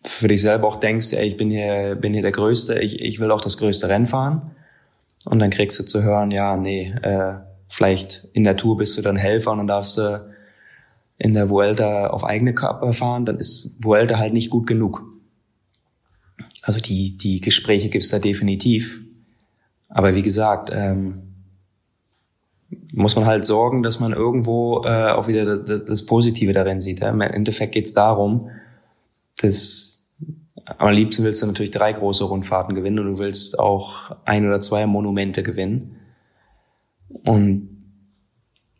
für 0.04 0.26
dich 0.26 0.42
selber 0.42 0.66
auch 0.66 0.80
denkst, 0.80 1.12
ey, 1.12 1.28
ich 1.28 1.36
bin 1.36 1.50
hier, 1.50 1.94
bin 1.94 2.12
hier 2.12 2.22
der 2.22 2.32
Größte, 2.32 2.80
ich, 2.80 3.00
ich 3.00 3.20
will 3.20 3.30
auch 3.30 3.40
das 3.40 3.56
größte 3.56 3.88
Rennen 3.88 4.06
fahren. 4.06 4.50
Und 5.24 5.38
dann 5.38 5.50
kriegst 5.50 5.78
du 5.78 5.84
zu 5.84 6.02
hören, 6.02 6.32
ja, 6.32 6.56
nee, 6.56 6.92
äh, 7.02 7.34
vielleicht 7.68 8.28
in 8.32 8.42
der 8.42 8.56
Tour 8.56 8.78
bist 8.78 8.98
du 8.98 9.02
dann 9.02 9.16
Helfer 9.16 9.52
und 9.52 9.58
dann 9.58 9.68
darfst 9.68 9.96
du 9.96 10.26
in 11.18 11.34
der 11.34 11.50
Vuelta 11.50 12.08
auf 12.08 12.24
eigene 12.24 12.52
Körper 12.52 12.92
fahren, 12.92 13.24
dann 13.24 13.38
ist 13.38 13.76
Vuelta 13.80 14.18
halt 14.18 14.32
nicht 14.32 14.50
gut 14.50 14.66
genug. 14.66 15.04
Also 16.62 16.78
die, 16.78 17.16
die 17.16 17.40
Gespräche 17.40 17.88
gibt's 17.88 18.08
da 18.08 18.18
definitiv. 18.18 19.00
Aber 19.88 20.14
wie 20.14 20.22
gesagt, 20.22 20.70
ähm, 20.72 21.34
muss 22.92 23.16
man 23.16 23.26
halt 23.26 23.44
sorgen, 23.44 23.82
dass 23.82 24.00
man 24.00 24.12
irgendwo 24.12 24.84
äh, 24.84 25.10
auch 25.10 25.28
wieder 25.28 25.58
das, 25.58 25.84
das 25.84 26.06
Positive 26.06 26.52
darin 26.52 26.80
sieht. 26.80 27.00
Ja? 27.00 27.10
Im 27.10 27.20
Endeffekt 27.20 27.72
geht's 27.72 27.92
darum, 27.92 28.50
dass 29.40 29.92
am 30.78 30.92
liebsten 30.92 31.24
willst 31.24 31.42
du 31.42 31.46
natürlich 31.46 31.72
drei 31.72 31.92
große 31.92 32.24
Rundfahrten 32.24 32.74
gewinnen 32.74 33.00
und 33.00 33.06
du 33.06 33.18
willst 33.18 33.58
auch 33.58 34.16
ein 34.24 34.46
oder 34.46 34.60
zwei 34.60 34.86
Monumente 34.86 35.42
gewinnen. 35.42 35.96
Und 37.24 37.68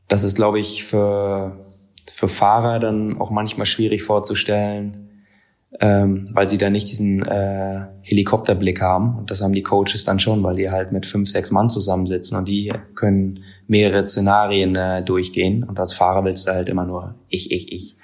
das 0.09 0.25
ist, 0.25 0.37
glaube 0.37 0.61
ich, 0.61 0.85
für, 0.85 1.65
für 2.11 2.29
Fahrer 2.29 2.79
dann 2.79 3.21
auch 3.21 3.31
manchmal 3.31 3.67
schwierig 3.67 4.03
vorzustellen, 4.03 5.09
ähm, 5.81 6.29
weil 6.33 6.49
sie 6.49 6.59
da 6.59 6.71
nicht 6.71 6.91
diesen 6.91 7.23
äh, 7.23 7.87
Helikopterblick 8.03 8.81
haben. 8.81 9.17
Und 9.19 9.31
das 9.31 9.41
haben 9.41 9.53
die 9.53 9.63
Coaches 9.63 10.05
dann 10.05 10.19
schon, 10.19 10.43
weil 10.43 10.55
die 10.55 10.71
halt 10.71 10.93
mit 10.93 11.07
fünf, 11.07 11.29
sechs 11.29 11.51
Mann 11.51 11.71
zusammensitzen 11.71 12.37
und 12.39 12.47
die 12.47 12.73
können 12.95 13.45
mehrere 13.67 14.07
Szenarien 14.07 14.77
äh, 14.77 15.03
durchgehen. 15.03 15.65
Und 15.65 15.81
als 15.81 15.95
Fahrer 15.95 16.25
willst 16.25 16.47
du 16.47 16.53
halt 16.53 16.69
immer 16.69 16.85
nur 16.85 17.15
ich, 17.29 17.51
ich, 17.51 17.73
ich. 17.73 17.97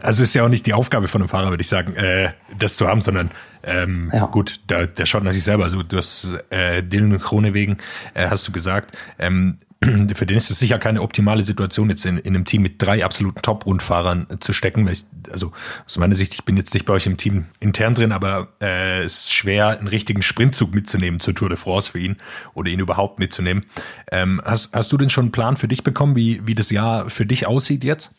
Also 0.00 0.22
ist 0.22 0.34
ja 0.34 0.44
auch 0.44 0.48
nicht 0.48 0.66
die 0.66 0.74
Aufgabe 0.74 1.08
von 1.08 1.22
einem 1.22 1.28
Fahrer, 1.28 1.50
würde 1.50 1.62
ich 1.62 1.68
sagen, 1.68 1.94
äh, 1.96 2.30
das 2.58 2.76
zu 2.76 2.86
haben, 2.86 3.00
sondern 3.00 3.30
ähm, 3.62 4.10
ja. 4.12 4.26
gut, 4.26 4.60
der, 4.68 4.86
der 4.86 5.06
schaut 5.06 5.24
nach 5.24 5.32
sich 5.32 5.44
selber. 5.44 5.64
Also 5.64 5.82
du 5.82 5.96
hast 5.96 6.30
äh, 6.50 6.82
Dylan 6.82 7.18
Krone 7.18 7.54
wegen, 7.54 7.78
äh, 8.14 8.28
hast 8.28 8.46
du 8.46 8.52
gesagt, 8.52 8.94
ähm, 9.18 9.58
für 10.14 10.26
den 10.26 10.36
ist 10.36 10.50
es 10.50 10.58
sicher 10.58 10.78
keine 10.78 11.02
optimale 11.02 11.44
Situation, 11.44 11.90
jetzt 11.90 12.04
in, 12.06 12.18
in 12.18 12.34
einem 12.34 12.44
Team 12.44 12.62
mit 12.62 12.80
drei 12.80 13.04
absoluten 13.04 13.42
Top-Rundfahrern 13.42 14.26
zu 14.40 14.52
stecken. 14.52 14.86
Weil 14.86 14.92
ich, 14.92 15.04
also 15.30 15.52
aus 15.86 15.98
meiner 15.98 16.14
Sicht, 16.14 16.34
ich 16.34 16.44
bin 16.44 16.56
jetzt 16.56 16.74
nicht 16.74 16.86
bei 16.86 16.92
euch 16.92 17.06
im 17.06 17.16
Team 17.16 17.46
intern 17.60 17.94
drin, 17.94 18.12
aber 18.12 18.48
äh, 18.60 19.02
es 19.02 19.24
ist 19.24 19.32
schwer, 19.32 19.78
einen 19.78 19.88
richtigen 19.88 20.22
Sprintzug 20.22 20.74
mitzunehmen 20.74 21.20
zur 21.20 21.34
Tour 21.34 21.48
de 21.48 21.58
France 21.58 21.90
für 21.90 21.98
ihn 21.98 22.16
oder 22.54 22.70
ihn 22.70 22.80
überhaupt 22.80 23.18
mitzunehmen. 23.18 23.64
Ähm, 24.10 24.40
hast, 24.44 24.72
hast 24.72 24.92
du 24.92 24.96
denn 24.96 25.10
schon 25.10 25.24
einen 25.24 25.32
Plan 25.32 25.56
für 25.56 25.68
dich 25.68 25.82
bekommen, 25.82 26.16
wie, 26.16 26.46
wie 26.46 26.54
das 26.54 26.70
Jahr 26.70 27.10
für 27.10 27.26
dich 27.26 27.46
aussieht 27.46 27.84
jetzt? 27.84 28.12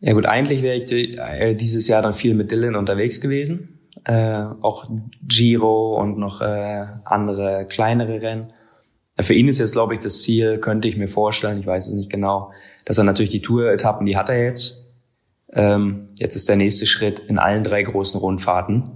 Ja 0.00 0.14
gut, 0.14 0.26
eigentlich 0.26 0.62
wäre 0.62 0.76
ich 0.76 0.90
äh, 1.18 1.54
dieses 1.54 1.86
Jahr 1.86 2.02
dann 2.02 2.14
viel 2.14 2.34
mit 2.34 2.50
Dylan 2.50 2.74
unterwegs 2.74 3.20
gewesen. 3.20 3.78
Äh, 4.04 4.42
auch 4.60 4.90
Giro 5.22 5.96
und 6.00 6.18
noch 6.18 6.40
äh, 6.40 6.84
andere 7.04 7.66
kleinere 7.70 8.20
Rennen. 8.20 8.52
Für 9.20 9.34
ihn 9.34 9.48
ist 9.48 9.58
jetzt, 9.58 9.72
glaube 9.72 9.94
ich, 9.94 10.00
das 10.00 10.22
Ziel, 10.22 10.58
könnte 10.58 10.88
ich 10.88 10.96
mir 10.96 11.08
vorstellen, 11.08 11.60
ich 11.60 11.66
weiß 11.66 11.88
es 11.88 11.94
nicht 11.94 12.10
genau, 12.10 12.52
dass 12.84 12.98
er 12.98 13.04
natürlich 13.04 13.30
die 13.30 13.42
Tour-Etappen, 13.42 14.06
die 14.06 14.16
hat 14.16 14.28
er 14.28 14.42
jetzt. 14.42 14.86
Ähm, 15.52 16.08
jetzt 16.18 16.34
ist 16.34 16.48
der 16.48 16.56
nächste 16.56 16.86
Schritt 16.86 17.18
in 17.20 17.38
allen 17.38 17.62
drei 17.62 17.82
großen 17.82 18.18
Rundfahrten 18.18 18.90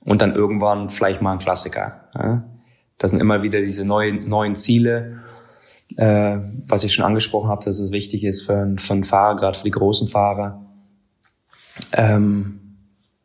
und 0.00 0.22
dann 0.22 0.34
irgendwann 0.34 0.90
vielleicht 0.90 1.20
mal 1.22 1.32
ein 1.32 1.38
Klassiker. 1.38 2.08
Ja? 2.14 2.44
Das 2.98 3.10
sind 3.10 3.20
immer 3.20 3.42
wieder 3.42 3.60
diese 3.60 3.84
neuen, 3.84 4.20
neuen 4.20 4.54
Ziele 4.54 5.22
äh, 5.96 6.38
was 6.66 6.84
ich 6.84 6.92
schon 6.92 7.04
angesprochen 7.04 7.48
habe, 7.48 7.64
dass 7.64 7.80
es 7.80 7.92
wichtig 7.92 8.24
ist 8.24 8.42
für, 8.42 8.74
für 8.78 8.92
einen 8.92 9.04
Fahrer, 9.04 9.36
gerade 9.36 9.58
für 9.58 9.64
die 9.64 9.70
großen 9.70 10.08
Fahrer. 10.08 10.64
Ähm, 11.92 12.67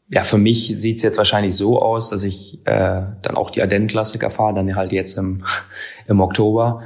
ja, 0.10 0.24
für 0.24 0.38
mich 0.38 0.68
sieht 0.76 0.98
es 0.98 1.04
jetzt 1.04 1.18
wahrscheinlich 1.18 1.56
so 1.56 1.82
aus, 1.82 2.10
dass 2.10 2.24
ich 2.24 2.60
äh, 2.66 3.02
dann 3.22 3.36
auch 3.36 3.50
die 3.50 3.62
Ardennen-Klassiker 3.62 4.30
fahre, 4.30 4.56
dann 4.56 4.76
halt 4.76 4.92
jetzt 4.92 5.18
im, 5.18 5.46
im 6.08 6.20
Oktober. 6.20 6.82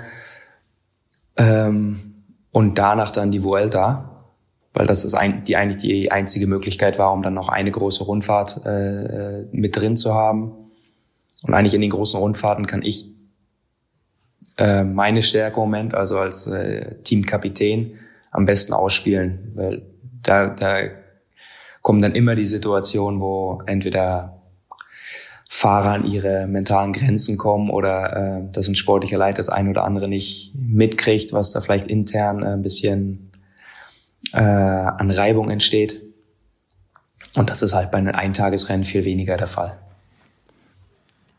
Ähm, 1.35 2.23
und 2.51 2.77
danach 2.77 3.11
dann 3.11 3.31
die 3.31 3.43
Vuelta, 3.43 4.25
weil 4.73 4.87
das 4.87 5.03
ist 5.03 5.13
ein, 5.13 5.43
die 5.43 5.55
eigentlich 5.55 5.81
die 5.81 6.11
einzige 6.11 6.47
Möglichkeit 6.47 6.99
war, 6.99 7.11
um 7.11 7.23
dann 7.23 7.33
noch 7.33 7.49
eine 7.49 7.71
große 7.71 8.03
Rundfahrt 8.03 8.65
äh, 8.65 9.45
mit 9.51 9.75
drin 9.75 9.95
zu 9.95 10.13
haben. 10.13 10.53
Und 11.43 11.53
eigentlich 11.53 11.73
in 11.73 11.81
den 11.81 11.89
großen 11.89 12.19
Rundfahrten 12.19 12.65
kann 12.65 12.83
ich 12.83 13.11
äh, 14.57 14.83
meine 14.83 15.21
Stärke 15.21 15.57
im 15.57 15.61
Moment, 15.61 15.93
also 15.93 16.17
als 16.17 16.47
äh, 16.47 16.95
Teamkapitän, 17.03 17.99
am 18.31 18.45
besten 18.45 18.73
ausspielen, 18.73 19.51
weil 19.55 19.83
da, 20.23 20.47
da 20.47 20.79
kommen 21.87 22.01
dann 22.01 22.15
immer 22.15 22.35
die 22.35 22.45
Situationen, 22.45 23.21
wo 23.21 23.61
entweder 23.65 24.41
Fahrer 25.47 25.91
an 25.91 26.03
ihre 26.03 26.45
mentalen 26.45 26.91
Grenzen 26.91 27.37
kommen 27.37 27.69
oder 27.69 28.41
äh, 28.41 28.51
dass 28.51 28.67
ein 28.67 28.75
sportlicher 28.75 29.17
Leiter 29.17 29.37
das 29.37 29.47
ein 29.47 29.69
oder 29.69 29.85
andere 29.85 30.09
nicht 30.09 30.53
mitkriegt, 30.53 31.31
was 31.31 31.53
da 31.53 31.61
vielleicht 31.61 31.87
intern 31.87 32.43
äh, 32.43 32.47
ein 32.47 32.61
bisschen 32.61 33.31
äh, 34.33 34.41
an 34.41 35.09
Reibung 35.09 35.49
entsteht. 35.49 36.01
Und 37.35 37.49
das 37.49 37.61
ist 37.61 37.73
halt 37.73 37.89
bei 37.89 37.99
einem 37.99 38.13
Eintagesrennen 38.13 38.83
viel 38.83 39.05
weniger 39.05 39.37
der 39.37 39.47
Fall. 39.47 39.77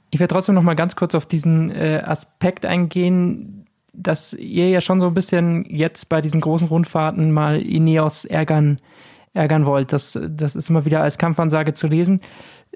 Ich 0.08 0.18
werde 0.18 0.32
trotzdem 0.32 0.54
noch 0.54 0.62
mal 0.62 0.76
ganz 0.76 0.96
kurz 0.96 1.14
auf 1.14 1.26
diesen 1.26 1.70
äh, 1.70 2.02
Aspekt 2.02 2.64
eingehen, 2.64 3.66
dass 3.92 4.32
ihr 4.32 4.70
ja 4.70 4.80
schon 4.80 5.02
so 5.02 5.08
ein 5.08 5.14
bisschen 5.14 5.66
jetzt 5.68 6.08
bei 6.08 6.22
diesen 6.22 6.40
großen 6.40 6.68
Rundfahrten 6.68 7.32
mal 7.32 7.60
Ineos 7.60 8.24
ärgern, 8.24 8.80
ärgern 9.34 9.66
wollt. 9.66 9.92
Das, 9.92 10.18
das 10.28 10.56
ist 10.56 10.70
immer 10.70 10.84
wieder 10.84 11.02
als 11.02 11.18
Kampfansage 11.18 11.74
zu 11.74 11.86
lesen. 11.86 12.20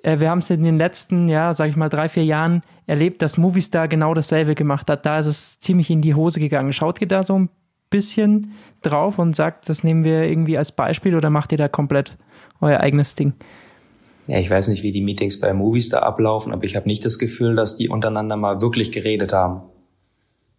Äh, 0.03 0.20
wir 0.20 0.30
haben 0.30 0.38
es 0.38 0.50
in 0.50 0.64
den 0.64 0.78
letzten, 0.78 1.28
ja, 1.28 1.55
sag 1.55 1.68
ich 1.70 1.76
mal, 1.76 1.88
drei, 1.88 2.09
vier 2.09 2.24
Jahren 2.24 2.62
erlebt, 2.86 3.22
dass 3.22 3.38
Movistar 3.38 3.88
genau 3.88 4.14
dasselbe 4.14 4.55
gemacht 4.55 4.88
hat. 4.90 5.07
Da 5.07 5.18
ist 5.18 5.26
es 5.26 5.61
ziemlich 5.61 5.90
in 5.90 6.03
die 6.03 6.14
Hose 6.14 6.40
gegangen. 6.40 6.72
Schaut 6.72 7.00
ihr 7.00 7.09
da 7.09 7.22
so 7.22 7.38
ein 7.38 7.48
bisschen 7.90 8.53
drauf 8.80 9.18
und 9.18 9.36
sagt, 9.36 9.68
das 9.68 9.84
nehmen 9.84 10.05
wir 10.05 10.24
irgendwie 10.24 10.59
als 10.59 10.72
Beispiel 10.72 11.14
oder 11.14 11.30
macht 11.30 11.53
ihr 11.53 11.59
da 11.59 11.68
komplett 11.68 12.16
euer 12.61 12.80
eigenes 12.80 13.14
Ding? 13.14 13.34
Ja, 14.26 14.38
ich 14.38 14.48
weiß 14.48 14.68
nicht, 14.68 14.82
wie 14.82 14.92
die 14.92 15.03
Meetings 15.03 15.40
bei 15.40 15.53
Movistar 15.53 16.03
ablaufen, 16.05 16.53
aber 16.53 16.64
ich 16.64 16.76
habe 16.76 16.86
nicht 16.86 17.05
das 17.05 17.18
Gefühl, 17.18 17.57
dass 17.57 17.76
die 17.76 17.88
untereinander 17.88 18.36
mal 18.36 18.62
wirklich 18.62 18.92
geredet 18.92 19.32
haben. 19.32 19.62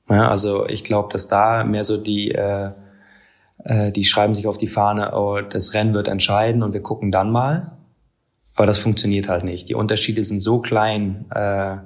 Ja, 0.09 0.27
also 0.29 0.67
ich 0.67 0.83
glaube, 0.83 1.09
dass 1.11 1.27
da 1.27 1.63
mehr 1.63 1.85
so 1.85 2.01
die, 2.01 2.31
äh, 2.31 2.71
äh, 3.63 3.91
die 3.91 4.03
schreiben 4.03 4.35
sich 4.35 4.47
auf 4.47 4.57
die 4.57 4.67
Fahne, 4.67 5.13
oh, 5.15 5.41
das 5.41 5.73
Rennen 5.73 5.93
wird 5.93 6.07
entscheiden 6.07 6.63
und 6.63 6.73
wir 6.73 6.81
gucken 6.81 7.11
dann 7.11 7.31
mal. 7.31 7.77
Aber 8.55 8.67
das 8.67 8.77
funktioniert 8.77 9.29
halt 9.29 9.43
nicht. 9.43 9.69
Die 9.69 9.75
Unterschiede 9.75 10.23
sind 10.23 10.41
so 10.41 10.59
klein, 10.59 11.25
äh, 11.33 11.77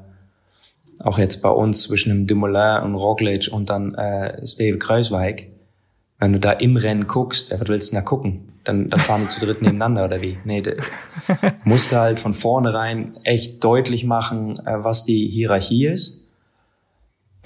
auch 0.99 1.17
jetzt 1.17 1.41
bei 1.41 1.49
uns 1.49 1.83
zwischen 1.83 2.09
dem 2.09 2.27
Dumoulin 2.27 2.83
und 2.83 2.95
Roglic 2.95 3.49
und 3.51 3.69
dann 3.69 3.93
äh, 3.95 4.45
Steve 4.45 4.77
Kreuzweig. 4.77 5.47
Wenn 6.19 6.33
du 6.33 6.39
da 6.39 6.51
im 6.53 6.75
Rennen 6.75 7.07
guckst, 7.07 7.51
was 7.51 7.67
willst 7.67 7.91
du 7.91 7.95
denn 7.95 8.03
da 8.03 8.09
gucken? 8.09 8.53
Dann, 8.63 8.89
dann 8.89 8.99
fahren 8.99 9.21
die 9.21 9.27
zu 9.27 9.39
dritt 9.39 9.61
nebeneinander 9.61 10.05
oder 10.05 10.21
wie? 10.21 10.39
Nee, 10.43 10.63
musst 11.63 11.91
du 11.91 11.97
halt 11.97 12.19
von 12.19 12.33
vornherein 12.33 13.15
echt 13.23 13.63
deutlich 13.63 14.03
machen, 14.03 14.55
äh, 14.65 14.83
was 14.83 15.05
die 15.05 15.29
Hierarchie 15.29 15.85
ist 15.85 16.26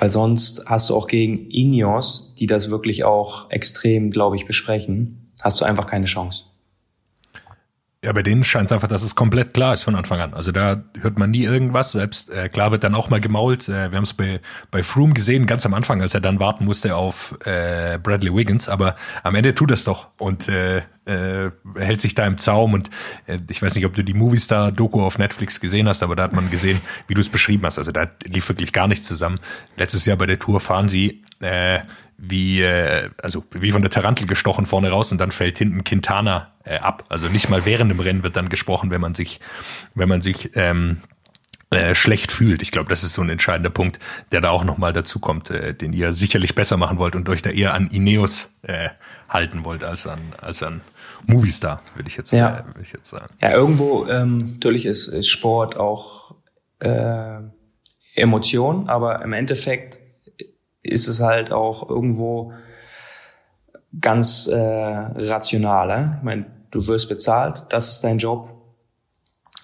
weil 0.02 0.10
sonst 0.10 0.64
hast 0.66 0.89
du 0.89 0.95
auch 0.95 1.06
gegen 1.06 1.45
Ineos, 1.52 2.34
die 2.34 2.47
das 2.47 2.72
wirklich 2.72 3.04
auch 3.04 3.52
extrem, 3.52 4.10
glaube 4.10 4.36
ich, 4.36 4.47
besprechen, 4.47 5.32
hast 5.41 5.62
du 5.62 5.66
einfach 5.66 5.86
keine 5.86 6.08
Chance. 6.08 6.45
Ja, 8.04 8.12
bei 8.12 8.24
denen 8.24 8.43
scheint 8.43 8.66
es 8.66 8.72
einfach, 8.72 8.88
dass 8.88 9.04
es 9.04 9.14
komplett 9.14 9.54
klar 9.54 9.76
ist 9.76 9.84
von 9.84 9.93
Anfang 9.93 10.20
an. 10.20 10.34
Also 10.34 10.52
da 10.52 10.84
hört 10.99 11.20
man 11.20 11.30
nie 11.30 11.43
irgendwas. 11.43 11.91
Selbst 11.91 12.32
äh, 12.32 12.49
klar 12.49 12.72
wird 12.72 12.84
dann 12.84 12.95
auch 12.95 13.12
mal 13.12 13.22
gemault. 13.22 13.70
Äh, 13.70 13.91
wir 13.91 13.97
haben 13.97 14.04
es 14.04 14.16
bei, 14.16 14.41
bei 14.72 14.82
Froome 14.82 15.14
gesehen, 15.14 15.45
ganz 15.45 15.68
am 15.68 15.76
Anfang, 15.76 16.02
als 16.02 16.16
er 16.16 16.22
dann 16.22 16.39
warten 16.39 16.66
musste 16.66 16.95
auf 16.95 17.38
äh, 17.45 17.99
Bradley 18.02 18.34
Wiggins. 18.36 18.70
Aber 18.70 18.95
am 19.22 19.36
Ende 19.36 19.54
tut 19.54 19.70
es 19.70 19.84
doch 19.84 20.08
und 20.18 20.49
äh, 20.49 20.82
äh, 21.06 21.49
hält 21.76 22.02
sich 22.02 22.16
da 22.16 22.26
im 22.26 22.38
Zaum. 22.38 22.74
Und 22.74 22.89
äh, 23.28 23.39
ich 23.49 23.62
weiß 23.62 23.76
nicht, 23.76 23.86
ob 23.86 23.93
du 23.93 24.04
die 24.04 24.14
Movistar-Doku 24.14 25.02
auf 25.02 25.18
Netflix 25.18 25.60
gesehen 25.60 25.88
hast, 25.88 26.04
aber 26.04 26.16
da 26.16 26.24
hat 26.24 26.34
man 26.34 26.49
gesehen, 26.49 26.82
wie 27.08 27.14
du 27.14 27.22
es 27.22 27.30
beschrieben 27.30 27.66
hast. 27.66 27.78
Also 27.78 27.91
da 27.91 28.08
lief 28.26 28.47
wirklich 28.49 28.74
gar 28.74 28.88
nichts 28.88 29.08
zusammen. 29.08 29.39
Letztes 29.78 30.06
Jahr 30.06 30.18
bei 30.18 30.26
der 30.26 30.39
Tour 30.39 30.60
fahren 30.60 30.89
sie 30.89 31.24
äh, 31.39 31.80
wie, 32.18 32.62
äh, 32.62 33.10
also 33.22 33.43
wie 33.52 33.72
von 33.72 33.82
der 33.82 33.89
Tarantel 33.89 34.28
gestochen 34.28 34.66
vorne 34.68 34.91
raus 34.91 35.12
und 35.12 35.20
dann 35.20 35.32
fällt 35.32 35.58
hinten 35.58 35.84
Quintana 35.84 36.54
äh, 36.64 36.78
ab. 36.78 37.04
Also 37.10 37.28
nicht 37.28 37.49
mal 37.49 37.66
während 37.66 37.91
dem 37.91 37.99
Rennen 37.99 38.24
wird 38.24 38.36
dann 38.36 38.49
gesprochen, 38.49 38.91
wenn 38.91 39.02
man 39.02 39.16
sich, 39.16 39.39
wenn 39.95 40.08
man 40.08 40.22
sich 40.22 40.52
ähm, 40.56 40.97
äh, 41.72 41.95
schlecht 41.95 42.34
fühlt. 42.34 42.61
Ich 42.61 42.72
glaube, 42.72 42.89
das 42.89 43.01
ist 43.01 43.13
so 43.13 43.22
ein 43.22 43.30
entscheidender 43.30 43.69
Punkt, 43.69 43.97
der 44.34 44.41
da 44.41 44.49
auch 44.49 44.65
nochmal 44.65 44.91
dazu 44.91 45.19
kommt, 45.19 45.49
äh, 45.49 45.74
den 45.74 45.93
ihr 45.93 46.11
sicherlich 46.11 46.53
besser 46.53 46.76
machen 46.76 46.99
wollt 46.99 47.15
und 47.15 47.30
euch 47.30 47.41
da 47.41 47.49
eher 47.49 47.74
an 47.74 47.88
Ineos 47.88 48.51
äh, 48.63 48.89
halten 49.30 49.63
wollt 49.63 49.84
als 49.84 50.05
an, 50.05 50.19
als 50.41 50.61
an 50.63 50.82
Movistar, 51.26 51.82
würde 51.95 52.09
ich 52.09 52.17
jetzt, 52.17 52.34
ja. 52.34 52.59
äh, 52.59 52.65
würde 52.65 52.82
ich 52.84 52.91
jetzt 52.91 53.09
sagen. 53.09 53.34
Ja, 53.41 53.51
irgendwo 53.51 54.05
ähm, 54.07 54.53
natürlich 54.53 54.86
ist, 54.86 55.07
ist 55.07 55.30
Sport 55.30 55.78
auch 55.78 56.36
äh, 56.80 57.39
Emotion, 58.15 58.89
aber 58.89 59.22
im 59.22 59.32
Endeffekt 59.32 59.99
ist 60.84 61.07
es 61.07 61.22
halt 61.22 61.53
auch 61.53 61.89
irgendwo 61.89 62.51
ganz 63.99 64.47
äh, 64.47 64.57
rational. 64.57 65.89
Äh? 65.89 66.17
Ich 66.17 66.24
meine, 66.24 66.45
du 66.72 66.86
wirst 66.88 67.07
bezahlt, 67.07 67.63
das 67.69 67.93
ist 67.93 68.03
dein 68.03 68.17
Job. 68.17 68.49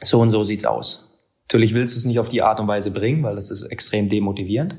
So 0.01 0.21
und 0.21 0.29
so 0.29 0.43
sieht's 0.43 0.63
aus. 0.63 1.06
Natürlich 1.47 1.73
willst 1.73 1.95
du 1.95 1.99
es 1.99 2.05
nicht 2.05 2.19
auf 2.19 2.27
die 2.27 2.41
Art 2.41 2.59
und 2.59 2.67
Weise 2.67 2.91
bringen, 2.91 3.23
weil 3.23 3.35
das 3.35 3.51
ist 3.51 3.63
extrem 3.63 4.09
demotivierend. 4.09 4.77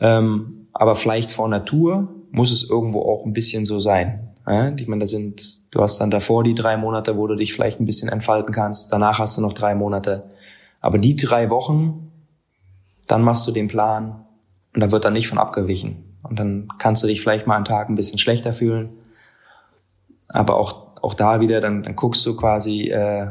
Ähm, 0.00 0.66
aber 0.74 0.94
vielleicht 0.94 1.30
vor 1.30 1.48
Natur 1.48 2.14
muss 2.30 2.52
es 2.52 2.68
irgendwo 2.68 3.02
auch 3.02 3.24
ein 3.24 3.32
bisschen 3.32 3.64
so 3.64 3.78
sein. 3.78 4.34
Äh? 4.46 4.72
Ich 4.76 4.86
meine, 4.86 5.00
da 5.00 5.06
sind, 5.06 5.72
du 5.72 5.80
hast 5.80 5.98
dann 5.98 6.10
davor 6.10 6.44
die 6.44 6.54
drei 6.54 6.76
Monate, 6.76 7.16
wo 7.16 7.26
du 7.26 7.36
dich 7.36 7.54
vielleicht 7.54 7.80
ein 7.80 7.86
bisschen 7.86 8.10
entfalten 8.10 8.52
kannst. 8.52 8.92
Danach 8.92 9.18
hast 9.18 9.38
du 9.38 9.40
noch 9.40 9.54
drei 9.54 9.74
Monate. 9.74 10.24
Aber 10.80 10.98
die 10.98 11.16
drei 11.16 11.48
Wochen, 11.48 12.12
dann 13.06 13.22
machst 13.22 13.48
du 13.48 13.52
den 13.52 13.68
Plan, 13.68 14.26
und 14.74 14.82
da 14.82 14.92
wird 14.92 15.04
dann 15.04 15.14
nicht 15.14 15.28
von 15.28 15.38
abgewichen. 15.38 16.18
Und 16.22 16.38
dann 16.38 16.68
kannst 16.78 17.02
du 17.02 17.06
dich 17.08 17.20
vielleicht 17.20 17.46
mal 17.46 17.56
einen 17.56 17.64
Tag 17.64 17.88
ein 17.88 17.94
bisschen 17.94 18.18
schlechter 18.18 18.52
fühlen. 18.52 18.90
Aber 20.28 20.56
auch, 20.56 21.02
auch 21.02 21.14
da 21.14 21.40
wieder, 21.40 21.60
dann, 21.60 21.82
dann 21.82 21.96
guckst 21.96 22.24
du 22.26 22.36
quasi 22.36 22.90
äh, 22.90 23.28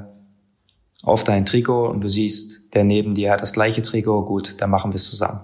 auf 1.03 1.23
dein 1.23 1.45
Trikot 1.45 1.89
und 1.89 2.01
du 2.01 2.09
siehst, 2.09 2.73
der 2.73 2.83
neben 2.83 3.13
dir 3.13 3.31
hat 3.31 3.41
das 3.41 3.53
gleiche 3.53 3.81
Trikot, 3.81 4.25
gut, 4.25 4.61
dann 4.61 4.69
machen 4.69 4.91
wir 4.91 4.95
es 4.95 5.09
zusammen. 5.09 5.41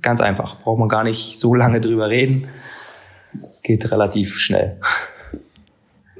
Ganz 0.00 0.20
einfach, 0.20 0.60
braucht 0.60 0.78
man 0.78 0.88
gar 0.88 1.04
nicht 1.04 1.38
so 1.38 1.54
lange 1.54 1.80
drüber 1.80 2.08
reden. 2.08 2.48
Geht 3.62 3.90
relativ 3.90 4.36
schnell. 4.36 4.78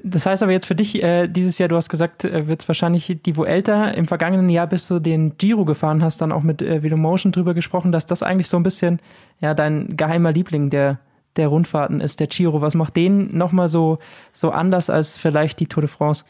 Das 0.04 0.26
heißt 0.26 0.42
aber 0.42 0.52
jetzt 0.52 0.66
für 0.66 0.74
dich, 0.74 1.00
äh, 1.02 1.28
dieses 1.28 1.58
Jahr, 1.58 1.68
du 1.68 1.76
hast 1.76 1.88
gesagt, 1.88 2.24
äh, 2.24 2.48
wird 2.48 2.62
es 2.62 2.68
wahrscheinlich 2.68 3.18
die 3.24 3.36
Vuelta. 3.36 3.88
Im 3.90 4.06
vergangenen 4.06 4.48
Jahr 4.48 4.66
bist 4.66 4.90
du 4.90 4.98
den 4.98 5.36
Giro 5.38 5.64
gefahren, 5.64 6.02
hast 6.02 6.20
dann 6.20 6.32
auch 6.32 6.42
mit 6.42 6.60
äh, 6.60 6.82
Velomotion 6.82 7.30
drüber 7.30 7.54
gesprochen, 7.54 7.92
dass 7.92 8.06
das 8.06 8.22
eigentlich 8.22 8.48
so 8.48 8.56
ein 8.56 8.64
bisschen 8.64 9.00
ja 9.40 9.54
dein 9.54 9.96
geheimer 9.96 10.32
Liebling 10.32 10.70
der, 10.70 10.98
der 11.36 11.48
Rundfahrten 11.48 12.00
ist, 12.00 12.18
der 12.18 12.26
Giro. 12.26 12.60
Was 12.60 12.74
macht 12.74 12.96
den 12.96 13.36
nochmal 13.36 13.68
so, 13.68 13.98
so 14.32 14.50
anders 14.50 14.90
als 14.90 15.18
vielleicht 15.18 15.60
die 15.60 15.66
Tour 15.66 15.82
de 15.82 15.88
France? 15.88 16.24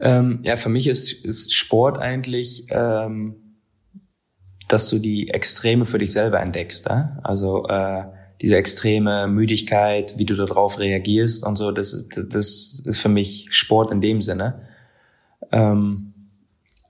Ähm, 0.00 0.40
ja, 0.42 0.56
für 0.56 0.68
mich 0.68 0.86
ist, 0.86 1.12
ist 1.24 1.52
Sport 1.52 1.98
eigentlich, 1.98 2.66
ähm, 2.70 3.36
dass 4.68 4.88
du 4.88 4.98
die 4.98 5.30
Extreme 5.30 5.86
für 5.86 5.98
dich 5.98 6.12
selber 6.12 6.40
entdeckst. 6.40 6.88
Äh? 6.88 7.04
Also 7.22 7.66
äh, 7.68 8.04
diese 8.40 8.56
extreme 8.56 9.26
Müdigkeit, 9.26 10.18
wie 10.18 10.24
du 10.24 10.34
darauf 10.36 10.78
reagierst 10.78 11.44
und 11.44 11.56
so, 11.56 11.72
das, 11.72 11.92
ist, 11.92 12.08
das 12.30 12.82
ist 12.84 13.00
für 13.00 13.08
mich 13.08 13.48
Sport 13.50 13.90
in 13.90 14.00
dem 14.00 14.20
Sinne. 14.20 14.68
Ähm, 15.50 16.12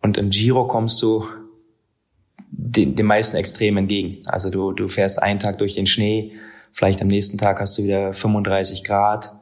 und 0.03 0.19
im 0.19 0.31
Giro 0.31 0.67
kommst 0.67 1.01
du 1.03 1.27
den, 2.51 2.97
den 2.97 3.07
meisten 3.07 3.37
Extremen 3.37 3.79
entgegen. 3.79 4.19
Also 4.27 4.51
du, 4.51 4.73
du 4.73 4.89
fährst 4.89 5.23
einen 5.23 5.39
Tag 5.39 5.59
durch 5.59 5.75
den 5.75 5.87
Schnee, 5.87 6.33
vielleicht 6.73 7.01
am 7.01 7.09
nächsten 7.09 7.39
Tag 7.39 7.61
hast 7.61 7.79
du 7.79 7.85
wieder 7.85 8.13
35 8.13 8.85
Grad, 8.85 9.33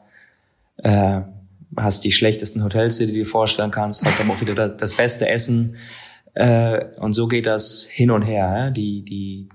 äh, 0.78 1.22
hast 1.76 2.04
die 2.04 2.12
schlechtesten 2.12 2.62
Hotels, 2.62 2.98
die 2.98 3.06
du 3.06 3.12
dir 3.12 3.26
vorstellen 3.26 3.70
kannst, 3.70 4.04
hast 4.04 4.20
aber 4.20 4.34
auch 4.34 4.40
wieder 4.40 4.54
das, 4.54 4.76
das 4.76 4.94
beste 4.94 5.28
Essen. 5.28 5.76
Äh, 6.34 6.84
und 6.96 7.12
so 7.12 7.28
geht 7.28 7.46
das 7.46 7.84
hin 7.84 8.10
und 8.10 8.22
her. 8.22 8.70
Die, 8.70 9.02
die, 9.02 9.48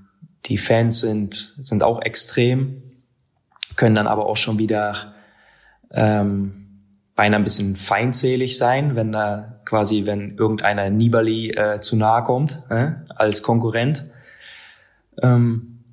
die 0.45 0.57
Fans 0.57 0.99
sind, 0.99 1.55
sind 1.59 1.83
auch 1.83 2.01
extrem, 2.01 2.81
können 3.75 3.95
dann 3.95 4.07
aber 4.07 4.25
auch 4.25 4.37
schon 4.37 4.59
wieder 4.59 5.13
ähm, 5.91 6.61
beinahe 7.15 7.39
ein 7.39 7.43
bisschen 7.43 7.75
feindselig 7.75 8.57
sein, 8.57 8.95
wenn 8.95 9.11
da 9.11 9.57
quasi, 9.65 10.05
wenn 10.05 10.37
irgendeiner 10.37 10.89
Nibali 10.89 11.51
äh, 11.51 11.79
zu 11.79 11.95
nahe 11.95 12.23
kommt 12.23 12.63
äh, 12.69 12.91
als 13.09 13.43
Konkurrent. 13.43 14.05
Ähm, 15.21 15.83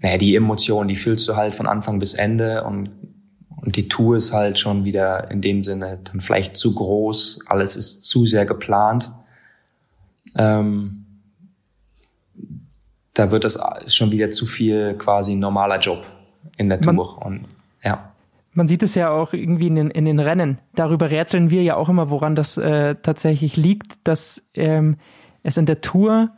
naja, 0.00 0.18
die 0.18 0.36
Emotionen, 0.36 0.88
die 0.88 0.96
fühlst 0.96 1.28
du 1.28 1.36
halt 1.36 1.54
von 1.54 1.66
Anfang 1.66 1.98
bis 1.98 2.14
Ende 2.14 2.64
und, 2.64 2.90
und 3.62 3.76
die 3.76 3.88
Tour 3.88 4.16
ist 4.16 4.32
halt 4.32 4.58
schon 4.58 4.84
wieder 4.84 5.30
in 5.30 5.40
dem 5.40 5.62
Sinne 5.62 5.98
dann 6.04 6.20
vielleicht 6.20 6.56
zu 6.56 6.74
groß, 6.74 7.44
alles 7.46 7.76
ist 7.76 8.04
zu 8.04 8.26
sehr 8.26 8.46
geplant. 8.46 9.10
Ähm, 10.36 11.04
da 13.14 13.30
wird 13.30 13.44
das 13.44 13.58
schon 13.88 14.10
wieder 14.12 14.30
zu 14.30 14.46
viel 14.46 14.94
quasi 14.94 15.34
normaler 15.34 15.78
Job 15.78 16.06
in 16.56 16.68
der 16.68 16.80
Tour. 16.80 17.18
Man, 17.20 17.38
und 17.38 17.48
ja. 17.82 18.12
Man 18.52 18.66
sieht 18.68 18.82
es 18.82 18.94
ja 18.94 19.10
auch 19.10 19.32
irgendwie 19.32 19.66
in 19.66 19.74
den, 19.74 19.90
in 19.90 20.04
den 20.04 20.20
Rennen. 20.20 20.58
Darüber 20.74 21.10
rätseln 21.10 21.50
wir 21.50 21.62
ja 21.62 21.76
auch 21.76 21.88
immer, 21.88 22.10
woran 22.10 22.34
das 22.34 22.56
äh, 22.56 22.96
tatsächlich 22.96 23.56
liegt, 23.56 23.98
dass 24.04 24.42
ähm, 24.54 24.96
es 25.42 25.56
in 25.56 25.66
der 25.66 25.80
Tour 25.80 26.30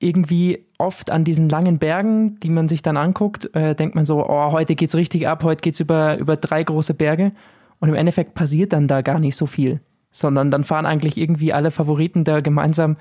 irgendwie 0.00 0.64
oft 0.78 1.10
an 1.10 1.24
diesen 1.24 1.48
langen 1.48 1.78
Bergen, 1.78 2.40
die 2.40 2.48
man 2.48 2.68
sich 2.68 2.82
dann 2.82 2.96
anguckt, 2.96 3.54
äh, 3.54 3.74
denkt 3.74 3.94
man 3.94 4.06
so, 4.06 4.26
oh, 4.26 4.50
heute 4.50 4.74
geht's 4.74 4.94
richtig 4.94 5.28
ab, 5.28 5.44
heute 5.44 5.60
geht's 5.60 5.78
über, 5.78 6.16
über 6.18 6.36
drei 6.36 6.64
große 6.64 6.94
Berge. 6.94 7.32
Und 7.78 7.90
im 7.90 7.94
Endeffekt 7.94 8.34
passiert 8.34 8.72
dann 8.72 8.88
da 8.88 9.02
gar 9.02 9.20
nicht 9.20 9.36
so 9.36 9.46
viel, 9.46 9.80
sondern 10.10 10.50
dann 10.50 10.64
fahren 10.64 10.86
eigentlich 10.86 11.16
irgendwie 11.16 11.52
alle 11.52 11.70
Favoriten 11.70 12.24
da 12.24 12.40
gemeinsam, 12.40 12.96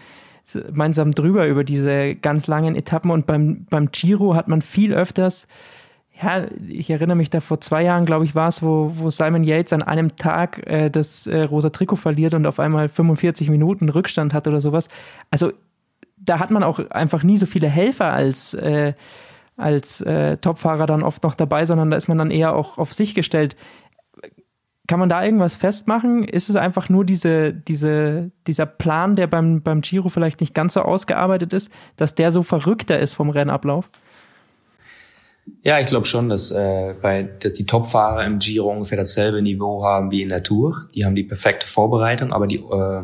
gemeinsam 0.51 1.11
drüber 1.11 1.47
über 1.47 1.63
diese 1.63 2.15
ganz 2.15 2.47
langen 2.47 2.75
Etappen. 2.75 3.11
Und 3.11 3.25
beim, 3.25 3.65
beim 3.69 3.91
Giro 3.91 4.35
hat 4.35 4.49
man 4.49 4.61
viel 4.61 4.93
öfters, 4.93 5.47
ja, 6.21 6.47
ich 6.67 6.89
erinnere 6.89 7.15
mich 7.15 7.29
da 7.29 7.39
vor 7.39 7.61
zwei 7.61 7.83
Jahren, 7.83 8.05
glaube 8.05 8.25
ich, 8.25 8.35
war 8.35 8.49
es, 8.49 8.61
wo, 8.61 8.91
wo 8.95 9.09
Simon 9.09 9.45
Yates 9.45 9.71
an 9.71 9.83
einem 9.83 10.17
Tag 10.17 10.67
äh, 10.67 10.89
das 10.89 11.27
äh, 11.27 11.43
rosa 11.43 11.69
Trikot 11.69 11.95
verliert 11.95 12.33
und 12.33 12.45
auf 12.45 12.59
einmal 12.59 12.89
45 12.89 13.49
Minuten 13.49 13.87
Rückstand 13.87 14.33
hat 14.33 14.45
oder 14.45 14.59
sowas. 14.59 14.89
Also 15.31 15.53
da 16.21 16.39
hat 16.39 16.51
man 16.51 16.63
auch 16.63 16.79
einfach 16.89 17.23
nie 17.23 17.37
so 17.37 17.45
viele 17.45 17.67
Helfer 17.67 18.11
als, 18.11 18.53
äh, 18.53 18.93
als 19.57 20.01
äh, 20.01 20.37
Topfahrer 20.37 20.85
dann 20.85 21.03
oft 21.03 21.23
noch 21.23 21.35
dabei, 21.35 21.65
sondern 21.65 21.91
da 21.91 21.97
ist 21.97 22.07
man 22.07 22.17
dann 22.17 22.31
eher 22.31 22.55
auch 22.55 22.77
auf 22.77 22.93
sich 22.93 23.15
gestellt. 23.15 23.55
Kann 24.87 24.99
man 24.99 25.09
da 25.09 25.23
irgendwas 25.23 25.55
festmachen? 25.55 26.23
Ist 26.23 26.49
es 26.49 26.55
einfach 26.55 26.89
nur 26.89 27.05
diese, 27.05 27.53
diese, 27.53 28.31
dieser 28.47 28.65
Plan, 28.65 29.15
der 29.15 29.27
beim, 29.27 29.61
beim 29.61 29.81
Giro 29.81 30.09
vielleicht 30.09 30.41
nicht 30.41 30.55
ganz 30.55 30.73
so 30.73 30.81
ausgearbeitet 30.81 31.53
ist, 31.53 31.71
dass 31.95 32.15
der 32.15 32.31
so 32.31 32.41
verrückter 32.41 32.99
ist 32.99 33.13
vom 33.13 33.29
Rennablauf? 33.29 33.89
Ja, 35.63 35.79
ich 35.79 35.87
glaube 35.87 36.05
schon, 36.05 36.29
dass, 36.29 36.51
äh, 36.51 36.95
bei, 37.01 37.23
dass 37.23 37.53
die 37.53 37.65
Topfahrer 37.65 38.25
im 38.25 38.39
Giro 38.39 38.71
ungefähr 38.71 38.97
dasselbe 38.97 39.41
Niveau 39.41 39.83
haben 39.83 40.11
wie 40.11 40.21
in 40.21 40.29
der 40.29 40.43
Tour. 40.43 40.87
Die 40.93 41.05
haben 41.05 41.15
die 41.15 41.23
perfekte 41.23 41.67
Vorbereitung, 41.67 42.33
aber 42.33 42.47
die, 42.47 42.57
äh, 42.57 43.03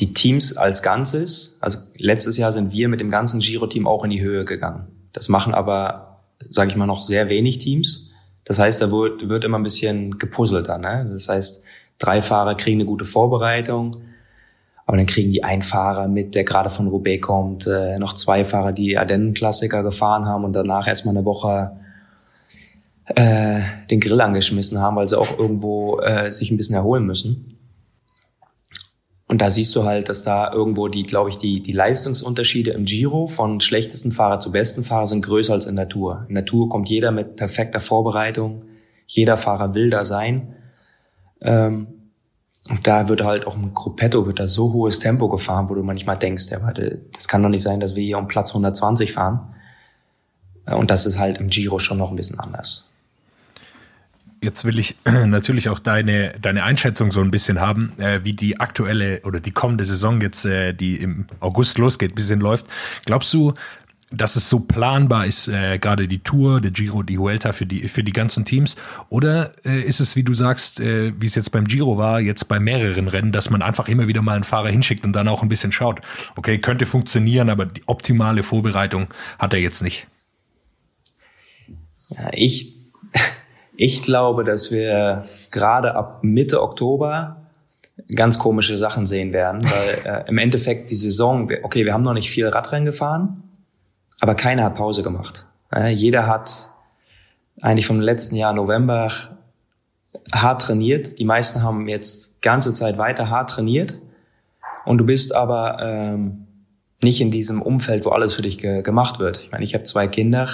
die 0.00 0.12
Teams 0.12 0.56
als 0.56 0.82
Ganzes, 0.82 1.56
also 1.60 1.78
letztes 1.96 2.36
Jahr 2.36 2.52
sind 2.52 2.72
wir 2.72 2.88
mit 2.88 3.00
dem 3.00 3.10
ganzen 3.10 3.40
Giro-Team 3.40 3.86
auch 3.86 4.04
in 4.04 4.10
die 4.10 4.22
Höhe 4.22 4.44
gegangen. 4.44 4.88
Das 5.12 5.28
machen 5.28 5.54
aber, 5.54 6.20
sage 6.48 6.70
ich 6.70 6.76
mal, 6.76 6.86
noch 6.86 7.02
sehr 7.02 7.28
wenig 7.28 7.58
Teams. 7.58 8.10
Das 8.44 8.58
heißt, 8.58 8.82
da 8.82 8.90
wird, 8.90 9.28
wird 9.28 9.44
immer 9.44 9.58
ein 9.58 9.62
bisschen 9.62 10.18
gepuzzelt 10.18 10.68
dann. 10.68 10.80
Ne? 10.80 11.08
Das 11.12 11.28
heißt, 11.28 11.62
drei 11.98 12.20
Fahrer 12.20 12.56
kriegen 12.56 12.80
eine 12.80 12.88
gute 12.88 13.04
Vorbereitung, 13.04 13.98
aber 14.84 14.96
dann 14.96 15.06
kriegen 15.06 15.30
die 15.30 15.44
einen 15.44 15.62
Fahrer 15.62 16.08
mit, 16.08 16.34
der 16.34 16.44
gerade 16.44 16.70
von 16.70 16.88
Roubaix 16.88 17.24
kommt, 17.24 17.66
äh, 17.68 17.98
noch 17.98 18.14
zwei 18.14 18.44
Fahrer, 18.44 18.72
die 18.72 18.98
Ardennen-Klassiker 18.98 19.82
gefahren 19.84 20.26
haben 20.26 20.44
und 20.44 20.52
danach 20.52 20.88
erstmal 20.88 21.16
eine 21.16 21.24
Woche 21.24 21.70
äh, 23.14 23.60
den 23.90 24.00
Grill 24.00 24.20
angeschmissen 24.20 24.80
haben, 24.80 24.96
weil 24.96 25.08
sie 25.08 25.18
auch 25.18 25.38
irgendwo 25.38 26.00
äh, 26.00 26.30
sich 26.30 26.50
ein 26.50 26.56
bisschen 26.56 26.74
erholen 26.74 27.04
müssen. 27.04 27.53
Und 29.34 29.40
da 29.40 29.50
siehst 29.50 29.74
du 29.74 29.82
halt, 29.82 30.08
dass 30.08 30.22
da 30.22 30.52
irgendwo 30.52 30.86
die, 30.86 31.02
glaube 31.02 31.28
ich, 31.28 31.38
die, 31.38 31.60
die 31.60 31.72
Leistungsunterschiede 31.72 32.70
im 32.70 32.84
Giro 32.84 33.26
von 33.26 33.60
schlechtesten 33.60 34.12
Fahrer 34.12 34.38
zu 34.38 34.52
besten 34.52 34.84
Fahrer 34.84 35.08
sind 35.08 35.22
größer 35.22 35.54
als 35.54 35.66
in 35.66 35.74
der 35.74 35.88
Tour. 35.88 36.24
In 36.28 36.36
der 36.36 36.44
Tour 36.44 36.68
kommt 36.68 36.88
jeder 36.88 37.10
mit 37.10 37.34
perfekter 37.34 37.80
Vorbereitung. 37.80 38.64
Jeder 39.08 39.36
Fahrer 39.36 39.74
will 39.74 39.90
da 39.90 40.04
sein. 40.04 40.54
Ähm, 41.40 41.88
und 42.70 42.86
da 42.86 43.08
wird 43.08 43.24
halt 43.24 43.48
auch 43.48 43.56
im 43.56 43.74
Gruppetto 43.74 44.24
wird 44.24 44.38
da 44.38 44.46
so 44.46 44.72
hohes 44.72 45.00
Tempo 45.00 45.28
gefahren, 45.28 45.68
wo 45.68 45.74
du 45.74 45.82
manchmal 45.82 46.16
denkst, 46.16 46.44
ja, 46.52 46.62
warte, 46.62 47.00
das 47.12 47.26
kann 47.26 47.42
doch 47.42 47.48
nicht 47.48 47.64
sein, 47.64 47.80
dass 47.80 47.96
wir 47.96 48.04
hier 48.04 48.18
um 48.18 48.28
Platz 48.28 48.50
120 48.50 49.14
fahren. 49.14 49.52
Äh, 50.64 50.76
und 50.76 50.92
das 50.92 51.06
ist 51.06 51.18
halt 51.18 51.38
im 51.38 51.48
Giro 51.48 51.80
schon 51.80 51.98
noch 51.98 52.10
ein 52.10 52.16
bisschen 52.16 52.38
anders. 52.38 52.84
Jetzt 54.44 54.64
will 54.64 54.78
ich 54.78 54.96
natürlich 55.04 55.68
auch 55.70 55.78
deine, 55.78 56.34
deine 56.40 56.64
Einschätzung 56.64 57.10
so 57.10 57.20
ein 57.20 57.30
bisschen 57.30 57.60
haben, 57.60 57.92
äh, 57.98 58.20
wie 58.24 58.34
die 58.34 58.60
aktuelle 58.60 59.22
oder 59.22 59.40
die 59.40 59.52
kommende 59.52 59.84
Saison 59.84 60.20
jetzt, 60.20 60.44
äh, 60.44 60.74
die 60.74 60.96
im 60.96 61.26
August 61.40 61.78
losgeht, 61.78 62.14
bisschen 62.14 62.40
läuft. 62.40 62.66
Glaubst 63.06 63.32
du, 63.32 63.54
dass 64.10 64.36
es 64.36 64.48
so 64.50 64.60
planbar 64.60 65.26
ist, 65.26 65.48
äh, 65.48 65.78
gerade 65.78 66.06
die 66.06 66.18
Tour, 66.18 66.60
der 66.60 66.70
Giro, 66.70 67.02
die 67.02 67.18
Vuelta 67.18 67.52
für 67.52 67.64
die, 67.64 67.88
für 67.88 68.04
die 68.04 68.12
ganzen 68.12 68.44
Teams? 68.44 68.76
Oder 69.08 69.52
äh, 69.64 69.80
ist 69.80 70.00
es, 70.00 70.14
wie 70.14 70.22
du 70.22 70.34
sagst, 70.34 70.78
äh, 70.78 71.12
wie 71.18 71.26
es 71.26 71.34
jetzt 71.34 71.50
beim 71.50 71.64
Giro 71.64 71.96
war, 71.96 72.20
jetzt 72.20 72.46
bei 72.46 72.60
mehreren 72.60 73.08
Rennen, 73.08 73.32
dass 73.32 73.48
man 73.48 73.62
einfach 73.62 73.88
immer 73.88 74.06
wieder 74.06 74.20
mal 74.20 74.34
einen 74.34 74.44
Fahrer 74.44 74.68
hinschickt 74.68 75.04
und 75.04 75.14
dann 75.14 75.26
auch 75.26 75.42
ein 75.42 75.48
bisschen 75.48 75.72
schaut, 75.72 76.00
okay, 76.36 76.58
könnte 76.58 76.84
funktionieren, 76.84 77.48
aber 77.48 77.64
die 77.64 77.82
optimale 77.86 78.42
Vorbereitung 78.42 79.08
hat 79.38 79.54
er 79.54 79.60
jetzt 79.60 79.82
nicht? 79.82 80.06
Ja, 82.10 82.30
ich 82.32 82.73
ich 83.76 84.02
glaube, 84.02 84.44
dass 84.44 84.70
wir 84.70 85.24
gerade 85.50 85.94
ab 85.94 86.22
Mitte 86.22 86.62
Oktober 86.62 87.44
ganz 88.14 88.38
komische 88.38 88.76
Sachen 88.76 89.06
sehen 89.06 89.32
werden, 89.32 89.64
weil 89.64 89.98
äh, 90.04 90.28
im 90.28 90.38
Endeffekt 90.38 90.90
die 90.90 90.96
Saison, 90.96 91.50
okay, 91.62 91.84
wir 91.84 91.92
haben 91.92 92.02
noch 92.02 92.14
nicht 92.14 92.30
viel 92.30 92.48
Radrennen 92.48 92.84
gefahren, 92.84 93.42
aber 94.20 94.34
keiner 94.34 94.64
hat 94.64 94.74
Pause 94.74 95.02
gemacht. 95.02 95.44
Äh, 95.74 95.90
jeder 95.90 96.26
hat 96.26 96.70
eigentlich 97.60 97.86
vom 97.86 98.00
letzten 98.00 98.36
Jahr 98.36 98.52
November 98.52 99.10
hart 100.32 100.62
trainiert. 100.62 101.18
Die 101.18 101.24
meisten 101.24 101.62
haben 101.62 101.88
jetzt 101.88 102.42
ganze 102.42 102.74
Zeit 102.74 102.98
weiter 102.98 103.30
hart 103.30 103.50
trainiert 103.50 103.98
und 104.84 104.98
du 104.98 105.04
bist 105.04 105.34
aber 105.34 105.78
ähm, 105.80 106.46
nicht 107.02 107.20
in 107.20 107.30
diesem 107.30 107.60
Umfeld, 107.62 108.04
wo 108.04 108.10
alles 108.10 108.34
für 108.34 108.42
dich 108.42 108.58
ge 108.58 108.82
gemacht 108.82 109.18
wird. 109.18 109.40
Ich 109.40 109.52
meine, 109.52 109.64
ich 109.64 109.74
habe 109.74 109.84
zwei 109.84 110.06
Kinder, 110.06 110.48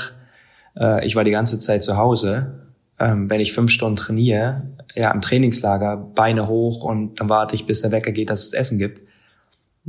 äh, 0.77 1.05
ich 1.05 1.17
war 1.17 1.25
die 1.25 1.31
ganze 1.31 1.59
Zeit 1.59 1.83
zu 1.83 1.97
Hause 1.97 2.70
ähm, 3.01 3.31
wenn 3.31 3.41
ich 3.41 3.53
fünf 3.53 3.71
Stunden 3.71 3.97
trainiere, 3.97 4.63
ja, 4.95 5.11
im 5.11 5.23
Trainingslager, 5.23 5.97
Beine 5.97 6.47
hoch 6.47 6.85
und 6.85 7.19
dann 7.19 7.29
warte 7.31 7.55
ich, 7.55 7.67
bis 7.67 7.81
der 7.81 7.91
Wecker 7.91 8.13
geht, 8.13 8.29
dass 8.29 8.45
es 8.45 8.53
Essen 8.53 8.79
gibt. 8.79 9.01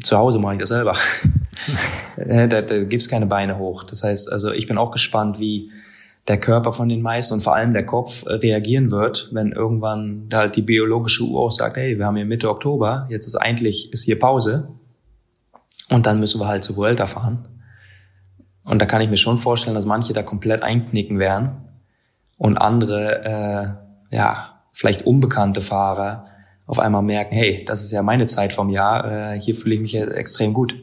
Zu 0.01 0.18
Hause 0.18 0.39
mache 0.39 0.53
ich 0.53 0.59
das 0.59 0.70
selber. 0.70 0.95
da, 2.18 2.47
da 2.47 2.84
gibt's 2.84 3.09
keine 3.09 3.26
Beine 3.26 3.57
hoch. 3.57 3.84
Das 3.84 4.03
heißt, 4.03 4.32
also 4.32 4.51
ich 4.51 4.68
bin 4.68 4.78
auch 4.78 4.91
gespannt, 4.91 5.39
wie 5.39 5.72
der 6.28 6.39
Körper 6.39 6.72
von 6.72 6.88
den 6.88 7.01
meisten 7.01 7.34
und 7.34 7.41
vor 7.41 7.55
allem 7.55 7.74
der 7.74 7.86
Kopf 7.86 8.26
äh, 8.26 8.34
reagieren 8.36 8.91
wird, 8.91 9.30
wenn 9.34 9.51
irgendwann 9.51 10.30
da 10.30 10.39
halt 10.39 10.55
die 10.55 10.62
biologische 10.62 11.24
Uhr 11.24 11.41
auch 11.41 11.51
sagt, 11.51 11.76
hey, 11.76 11.97
wir 11.97 12.05
haben 12.05 12.16
hier 12.16 12.26
Mitte 12.26 12.49
Oktober, 12.49 13.07
jetzt 13.09 13.28
ist 13.28 13.36
eigentlich, 13.36 13.91
ist 13.91 14.03
hier 14.03 14.20
Pause. 14.20 14.70
Und 15.89 16.05
dann 16.05 16.20
müssen 16.20 16.39
wir 16.39 16.47
halt 16.47 16.64
zu 16.64 16.78
Vuelta 16.78 17.07
fahren. 17.07 17.47
Und 18.64 18.82
da 18.82 18.86
kann 18.86 19.01
ich 19.01 19.09
mir 19.09 19.18
schon 19.18 19.38
vorstellen, 19.38 19.76
dass 19.76 19.86
manche 19.86 20.14
da 20.14 20.24
komplett 20.24 20.64
einknicken 20.64 21.20
werden 21.20 21.70
und 22.41 22.57
andere, 22.57 23.77
äh, 24.09 24.15
ja, 24.15 24.55
vielleicht 24.71 25.05
unbekannte 25.05 25.61
Fahrer 25.61 26.25
auf 26.65 26.79
einmal 26.79 27.03
merken, 27.03 27.35
hey, 27.35 27.63
das 27.67 27.83
ist 27.83 27.91
ja 27.91 28.01
meine 28.01 28.25
Zeit 28.25 28.51
vom 28.51 28.71
Jahr, 28.71 29.33
äh, 29.33 29.39
hier 29.39 29.53
fühle 29.53 29.75
ich 29.75 29.81
mich 29.81 29.91
ja 29.91 30.05
extrem 30.05 30.51
gut. 30.51 30.73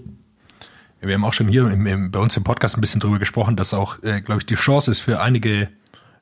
Wir 1.01 1.15
haben 1.15 1.25
auch 1.25 1.33
schon 1.33 1.49
hier 1.49 1.69
im, 1.69 1.85
im, 1.85 2.13
bei 2.13 2.21
uns 2.21 2.37
im 2.37 2.45
Podcast 2.45 2.77
ein 2.77 2.81
bisschen 2.81 3.01
drüber 3.01 3.19
gesprochen, 3.19 3.57
dass 3.57 3.75
auch, 3.75 4.01
äh, 4.05 4.21
glaube 4.21 4.41
ich, 4.41 4.47
die 4.47 4.55
Chance 4.55 4.93
ist 4.93 5.01
für 5.01 5.21
einige, 5.21 5.69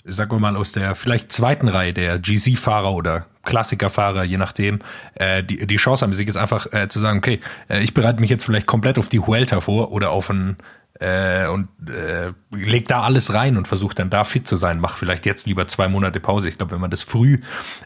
sagen 0.07 0.31
wir 0.31 0.39
mal, 0.39 0.57
aus 0.57 0.73
der 0.73 0.95
vielleicht 0.95 1.31
zweiten 1.31 1.69
Reihe 1.69 1.93
der 1.93 2.19
GC-Fahrer 2.19 2.95
oder 2.95 3.27
Klassikerfahrer, 3.45 4.25
je 4.25 4.39
nachdem, 4.39 4.79
äh, 5.17 5.45
die, 5.45 5.67
die 5.67 5.77
Chance 5.77 6.03
haben, 6.03 6.15
sich 6.15 6.27
jetzt 6.27 6.39
einfach 6.39 6.73
äh, 6.73 6.89
zu 6.89 6.99
sagen, 6.99 7.19
okay, 7.19 7.41
äh, 7.69 7.83
ich 7.83 7.93
bereite 7.93 8.23
mich 8.23 8.31
jetzt 8.31 8.45
vielleicht 8.45 8.67
komplett 8.67 8.99
auf 8.99 9.11
die 9.11 9.21
Huelta 9.21 9.61
vor 9.61 9.93
oder 9.93 10.13
auf 10.13 10.31
ein 10.31 10.57
äh, 11.01 11.47
und 11.49 11.69
äh, 11.89 12.33
legt 12.51 12.91
da 12.91 13.03
alles 13.03 13.33
rein 13.35 13.57
und 13.57 13.69
versucht 13.69 13.99
dann 13.99 14.11
da 14.11 14.25
fit 14.25 14.47
zu 14.47 14.57
sein. 14.57 14.81
Mach 14.81 14.97
vielleicht 14.97 15.27
jetzt 15.27 15.47
lieber 15.47 15.67
zwei 15.67 15.89
Monate 15.89 16.21
Pause. 16.21 16.49
Ich 16.49 16.57
glaube, 16.57 16.73
wenn 16.73 16.81
man 16.81 16.91
das 16.91 17.03
früh 17.03 17.39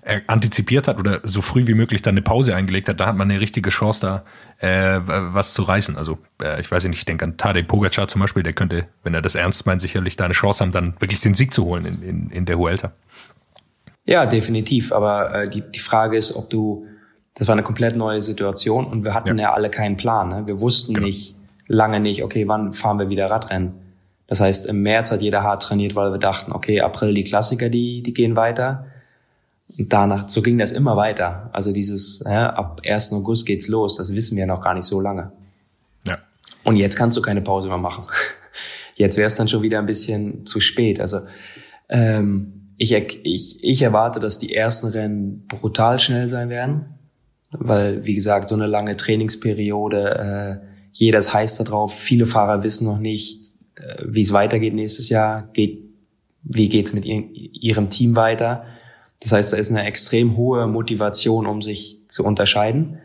äh, 0.02 0.20
antizipiert 0.26 0.88
hat 0.88 0.98
oder 0.98 1.20
so 1.24 1.42
früh 1.42 1.66
wie 1.66 1.74
möglich 1.74 2.02
dann 2.02 2.14
eine 2.14 2.22
Pause 2.22 2.54
eingelegt 2.54 2.88
hat, 2.88 3.00
da 3.00 3.06
hat 3.06 3.16
man 3.16 3.30
eine 3.30 3.40
richtige 3.40 3.70
Chance 3.70 4.24
da 4.58 4.66
äh, 4.66 5.00
was 5.06 5.54
zu 5.54 5.62
reißen. 5.62 5.96
Also 5.96 6.18
äh, 6.42 6.60
ich 6.60 6.70
weiß 6.70 6.84
nicht, 6.84 6.98
ich 6.98 7.04
denke 7.04 7.24
an 7.24 7.36
Tadej 7.36 7.64
Pogacar 7.64 8.08
zum 8.08 8.20
Beispiel, 8.20 8.42
der 8.42 8.52
könnte, 8.52 8.86
wenn 9.02 9.14
er 9.14 9.22
das 9.22 9.34
ernst 9.34 9.66
meint, 9.66 9.80
sicherlich 9.80 10.16
da 10.16 10.24
eine 10.24 10.34
Chance 10.34 10.62
haben, 10.62 10.72
dann 10.72 10.94
wirklich 11.00 11.20
den 11.20 11.34
Sieg 11.34 11.52
zu 11.52 11.64
holen 11.64 11.86
in, 11.86 12.02
in, 12.02 12.30
in 12.30 12.46
der 12.46 12.58
Huelta. 12.58 12.92
Ja, 14.04 14.26
definitiv. 14.26 14.92
Aber 14.92 15.34
äh, 15.34 15.50
die, 15.50 15.62
die 15.62 15.78
Frage 15.78 16.16
ist, 16.16 16.34
ob 16.34 16.50
du 16.50 16.86
das 17.36 17.48
war 17.48 17.54
eine 17.54 17.62
komplett 17.62 17.96
neue 17.96 18.20
Situation 18.20 18.86
und 18.86 19.04
wir 19.04 19.14
hatten 19.14 19.38
ja, 19.38 19.44
ja 19.44 19.52
alle 19.52 19.70
keinen 19.70 19.96
Plan. 19.96 20.28
Ne? 20.28 20.46
Wir 20.46 20.60
wussten 20.60 20.94
genau. 20.94 21.06
nicht, 21.06 21.36
lange 21.70 22.00
nicht, 22.00 22.24
okay, 22.24 22.48
wann 22.48 22.72
fahren 22.72 22.98
wir 22.98 23.08
wieder 23.08 23.30
Radrennen? 23.30 23.74
Das 24.26 24.40
heißt, 24.40 24.66
im 24.66 24.82
März 24.82 25.12
hat 25.12 25.22
jeder 25.22 25.42
hart 25.42 25.62
trainiert, 25.62 25.94
weil 25.94 26.10
wir 26.10 26.18
dachten, 26.18 26.52
okay, 26.52 26.80
April 26.80 27.14
die 27.14 27.24
Klassiker, 27.24 27.68
die, 27.68 28.02
die 28.02 28.12
gehen 28.12 28.36
weiter. 28.36 28.86
Und 29.78 29.92
danach, 29.92 30.28
so 30.28 30.42
ging 30.42 30.58
das 30.58 30.72
immer 30.72 30.96
weiter. 30.96 31.48
Also 31.52 31.72
dieses, 31.72 32.22
ja, 32.24 32.50
ab 32.50 32.80
1. 32.84 33.12
August 33.12 33.46
geht's 33.46 33.68
los, 33.68 33.96
das 33.96 34.14
wissen 34.14 34.36
wir 34.36 34.46
noch 34.46 34.62
gar 34.62 34.74
nicht 34.74 34.84
so 34.84 35.00
lange. 35.00 35.32
Ja. 36.06 36.18
Und 36.64 36.76
jetzt 36.76 36.96
kannst 36.96 37.16
du 37.16 37.22
keine 37.22 37.40
Pause 37.40 37.68
mehr 37.68 37.78
machen. 37.78 38.04
Jetzt 38.96 39.16
wäre 39.16 39.28
es 39.28 39.36
dann 39.36 39.48
schon 39.48 39.62
wieder 39.62 39.78
ein 39.78 39.86
bisschen 39.86 40.44
zu 40.44 40.60
spät. 40.60 41.00
Also 41.00 41.20
ähm, 41.88 42.74
ich, 42.76 42.92
ich, 42.92 43.64
ich 43.64 43.80
erwarte, 43.80 44.20
dass 44.20 44.38
die 44.38 44.54
ersten 44.54 44.88
Rennen 44.88 45.46
brutal 45.48 45.98
schnell 45.98 46.28
sein 46.28 46.50
werden, 46.50 46.98
weil, 47.50 48.04
wie 48.04 48.14
gesagt, 48.14 48.50
so 48.50 48.56
eine 48.56 48.66
lange 48.66 48.98
Trainingsperiode, 48.98 50.60
äh, 50.62 50.69
jeder 50.92 51.18
ist 51.18 51.32
heiß 51.32 51.58
darauf. 51.58 51.94
Viele 51.94 52.26
Fahrer 52.26 52.62
wissen 52.62 52.86
noch 52.86 52.98
nicht, 52.98 53.44
äh, 53.76 54.02
wie 54.06 54.22
es 54.22 54.32
weitergeht 54.32 54.74
nächstes 54.74 55.08
Jahr. 55.08 55.48
Geht, 55.52 55.82
wie 56.42 56.68
geht's 56.68 56.92
mit 56.92 57.04
ihrem 57.04 57.90
Team 57.90 58.16
weiter? 58.16 58.64
Das 59.20 59.32
heißt, 59.32 59.52
da 59.52 59.56
ist 59.56 59.70
eine 59.70 59.84
extrem 59.84 60.36
hohe 60.36 60.66
Motivation, 60.66 61.46
um 61.46 61.60
sich 61.60 62.00
zu 62.08 62.24
unterscheiden. 62.24 62.98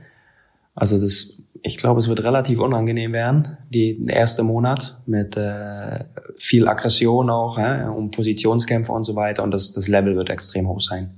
Also 0.73 0.99
das 0.99 1.35
ich 1.65 1.77
glaube, 1.77 1.99
es 1.99 2.07
wird 2.07 2.23
relativ 2.23 2.59
unangenehm 2.59 3.11
werden, 3.11 3.57
die 3.71 3.97
der 3.99 4.17
erste 4.17 4.43
Monat 4.43 4.97
mit 5.07 5.35
äh, 5.35 6.03
viel 6.37 6.67
Aggression 6.67 7.31
auch, 7.31 7.57
äh, 7.57 7.85
um 7.85 8.11
Positionskämpfe 8.11 8.91
und 8.91 9.03
so 9.03 9.15
weiter. 9.15 9.41
Und 9.41 9.51
das, 9.51 9.71
das 9.71 9.87
Level 9.87 10.15
wird 10.15 10.29
extrem 10.29 10.67
hoch 10.67 10.79
sein. 10.79 11.09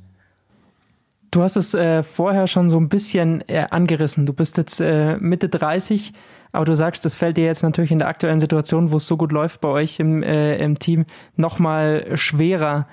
Du 1.31 1.41
hast 1.41 1.57
es 1.57 1.73
äh, 1.73 2.01
vorher 2.01 2.47
schon 2.47 2.69
so 2.69 2.77
ein 2.77 2.87
bisschen 2.87 3.43
äh, 3.49 3.67
angerissen. 3.69 4.25
Du 4.25 4.31
bist 4.31 4.57
jetzt 4.57 4.79
äh, 4.79 5.17
Mitte 5.17 5.49
30, 5.49 6.13
aber 6.51 6.65
du 6.65 6.75
sagst, 6.75 7.05
das 7.05 7.15
fällt 7.15 7.37
dir 7.37 7.45
jetzt 7.45 7.63
natürlich 7.63 7.91
in 7.91 7.99
der 7.99 8.07
aktuellen 8.07 8.39
Situation, 8.39 8.91
wo 8.91 8.97
es 8.97 9.07
so 9.07 9.17
gut 9.17 9.31
läuft 9.31 9.61
bei 9.61 9.69
euch 9.69 9.99
im, 9.99 10.23
äh, 10.23 10.57
im 10.57 10.79
Team, 10.79 11.05
nochmal 11.35 12.17
schwerer, 12.17 12.87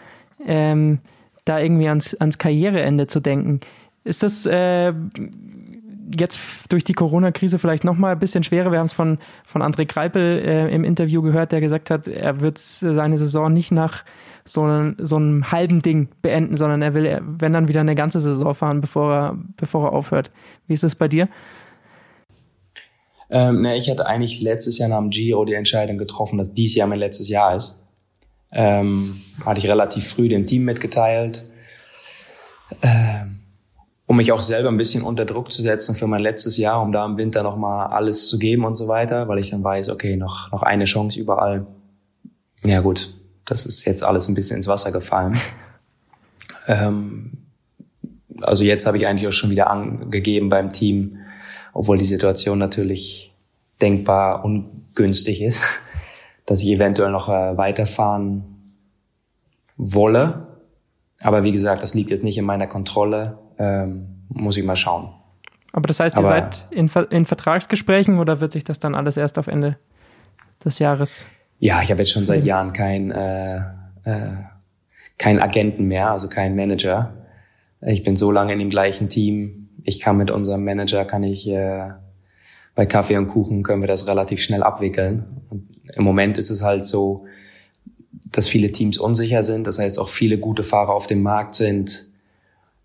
ähm, 0.47 0.99
da 1.45 1.59
irgendwie 1.59 1.89
ans, 1.89 2.15
ans 2.15 2.39
Karriereende 2.39 3.07
zu 3.07 3.21
denken. 3.21 3.61
Ist 4.05 4.23
das 4.23 4.47
äh, 4.47 4.93
jetzt 6.19 6.39
durch 6.69 6.85
die 6.85 6.93
Corona-Krise 6.93 7.59
vielleicht 7.59 7.85
noch 7.85 7.97
mal 7.97 8.13
ein 8.13 8.19
bisschen 8.19 8.45
schwerer. 8.45 8.71
Wir 8.71 8.79
haben 8.79 8.87
es 8.87 8.93
von, 8.93 9.19
von 9.45 9.63
André 9.63 9.87
Greipel 9.87 10.39
äh, 10.39 10.75
im 10.75 10.85
Interview 10.85 11.23
gehört, 11.23 11.53
der 11.53 11.61
gesagt 11.61 11.91
hat, 11.91 12.09
er 12.09 12.41
wird 12.41 12.59
seine 12.59 13.19
Saison 13.19 13.53
nicht 13.53 13.73
nach 13.73 14.05
so, 14.45 14.63
einem, 14.63 14.97
so 14.99 15.17
einem 15.17 15.51
halben 15.51 15.81
Ding 15.81 16.09
beenden, 16.21 16.57
sondern 16.57 16.83
er 16.83 16.95
will, 16.95 17.21
wenn 17.23 17.53
dann 17.53 17.69
wieder 17.69 17.81
eine 17.81 17.95
ganze 17.95 18.21
Saison 18.21 18.55
fahren, 18.55 18.81
bevor 18.81 19.13
er, 19.13 19.39
bevor 19.57 19.87
er 19.87 19.93
aufhört. 19.93 20.31
Wie 20.67 20.75
ist 20.75 20.83
das 20.83 20.95
bei 20.95 21.09
dir? 21.09 21.29
Ähm, 23.35 23.63
ne, 23.63 23.77
ich 23.77 23.91
hatte 23.91 24.07
eigentlich 24.07 24.41
letztes 24.41 24.79
Jahr 24.79 24.89
nach 24.89 25.01
dem 25.01 25.11
Giro 25.11 25.45
die 25.45 25.55
Entscheidung 25.55 25.99
getroffen, 25.99 26.39
dass 26.39 26.55
dies 26.55 26.77
Jahr 26.77 26.87
mein 26.87 27.01
letztes 27.01 27.29
Jahr 27.29 27.57
ist. 27.57 27.83
Ähm, 28.53 29.21
hatte 29.45 29.59
ich 29.59 29.67
relativ 29.67 30.07
früh 30.07 30.29
dem 30.29 30.47
Team 30.47 30.65
mitgeteilt. 30.65 31.43
Ähm, 32.81 33.41
um 34.07 34.19
mich 34.19 34.31
auch 34.31 34.41
selber 34.41 34.69
ein 34.69 34.77
bisschen 34.77 35.03
unter 35.03 35.25
Druck 35.25 35.51
zu 35.51 35.63
setzen 35.63 35.97
für 35.97 36.07
mein 36.07 36.21
letztes 36.21 36.59
Jahr, 36.59 36.81
um 36.81 36.93
da 36.93 37.05
im 37.05 37.19
Winter 37.19 37.43
nochmal 37.43 37.89
alles 37.89 38.29
zu 38.29 38.39
geben 38.39 38.65
und 38.65 38.77
so 38.77 38.87
weiter, 38.87 39.27
weil 39.27 39.41
ich 39.41 39.51
dann 39.51 39.65
weiß, 39.65 39.89
okay, 39.89 40.17
noch, 40.17 40.53
noch 40.53 40.63
eine 40.63 40.85
Chance 40.85 41.19
überall. 41.19 41.67
Ja 42.63 42.83
gut, 42.83 43.13
das 43.47 43.67
ist 43.67 43.85
jetzt 43.85 44.05
alles 44.05 44.29
ein 44.29 44.37
bisschen 44.37 44.59
ins 44.59 44.69
Wasser 44.69 44.93
gefallen. 44.93 45.41
ähm, 46.69 47.33
also 48.43 48.63
jetzt 48.63 48.87
habe 48.87 48.97
ich 48.97 49.09
eigentlich 49.09 49.27
auch 49.27 49.33
schon 49.33 49.51
wieder 49.51 49.71
angegeben 49.71 50.51
beim 50.51 50.71
Team, 50.71 51.19
obwohl 51.75 51.99
die 51.99 52.05
Situation 52.05 52.59
natürlich 52.59 53.35
denkbar 53.83 54.45
ungünstig 54.45 55.43
ist, 55.43 55.61
dass 56.47 56.63
ich 56.63 56.69
eventuell 56.69 57.11
noch 57.11 57.29
äh, 57.29 57.57
weiterfahren 57.57 58.45
wolle. 59.77 60.47
Aber 61.21 61.45
wie 61.45 61.53
gesagt, 61.53 61.83
das 61.83 61.95
liegt 61.95 62.11
jetzt 62.11 62.25
nicht 62.25 62.39
in 62.39 62.45
meiner 62.45 62.67
Kontrolle 62.67 63.39
ähm, 63.59 64.25
muss 64.29 64.57
ich 64.57 64.65
mal 64.65 64.77
schauen. 64.77 65.11
Aber 65.73 65.87
das 65.87 66.01
heißt, 66.01 66.17
ihr 66.17 66.19
Aber, 66.21 66.29
seid 66.29 66.67
in, 66.71 66.89
in 67.11 67.25
Vertragsgesprächen 67.25 68.19
oder 68.19 68.41
wird 68.41 68.53
sich 68.53 68.65
das 68.65 68.79
dann 68.79 68.95
alles 68.95 69.17
erst 69.17 69.39
auf 69.39 69.49
Ende 69.49 69.77
des 70.65 70.79
Jahres? 70.79 71.27
Ja, 71.59 71.83
ich 71.83 71.91
habe 71.91 72.03
jetzt 72.03 72.13
schon 72.13 72.25
seit 72.25 72.45
Jahren 72.45 72.73
kein 72.73 73.11
äh, 73.11 73.57
äh, 74.05 74.35
kein 75.19 75.41
Agenten 75.41 75.85
mehr, 75.87 76.11
also 76.11 76.29
kein 76.29 76.57
Manager. 76.57 77.15
Ich 77.81 78.03
bin 78.03 78.17
so 78.17 78.31
lange 78.31 78.53
in 78.53 78.59
dem 78.59 78.71
gleichen 78.71 79.09
Team. 79.09 79.64
Ich 79.85 80.01
kann 80.01 80.17
mit 80.17 80.31
unserem 80.31 80.65
Manager, 80.65 81.05
kann 81.05 81.23
ich 81.23 81.47
äh, 81.49 81.91
bei 82.75 82.87
Kaffee 82.87 83.17
und 83.17 83.29
Kuchen 83.29 83.63
können 83.63 83.83
wir 83.83 83.89
das 83.89 84.07
relativ 84.09 84.43
schnell 84.43 84.63
abwickeln. 84.63 85.43
Und 85.51 85.69
Im 85.95 86.05
Moment 86.05 86.39
ist 86.39 86.51
es 86.51 86.63
halt 86.63 86.85
so, 86.85 87.25
dass 88.33 88.49
viele 88.49 88.73
Teams 88.73 88.99
unsicher 88.99 89.45
sind. 89.45 89.67
Das 89.67 89.79
heißt, 89.79 89.99
auch 89.99 90.09
viele 90.09 90.39
gute 90.39 90.63
Fahrer 90.63 90.93
auf 90.93 91.07
dem 91.07 91.23
Markt 91.23 91.55
sind, 91.55 92.07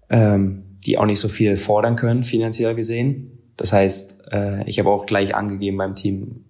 ähm, 0.10 0.64
die 0.86 0.97
auch 0.97 1.06
nicht 1.06 1.20
so 1.20 1.28
viel 1.28 1.58
fordern 1.58 1.95
können, 1.95 2.24
finanziell 2.24 2.76
gesehen. 2.76 3.39
Das 3.58 3.74
heißt, 3.74 4.30
äh, 4.32 4.64
ich 4.70 4.80
habe 4.80 4.89
auch 4.89 5.06
gleich 5.06 5.36
angegeben 5.36 5.78
beim 5.78 5.95
Team, 5.95 6.45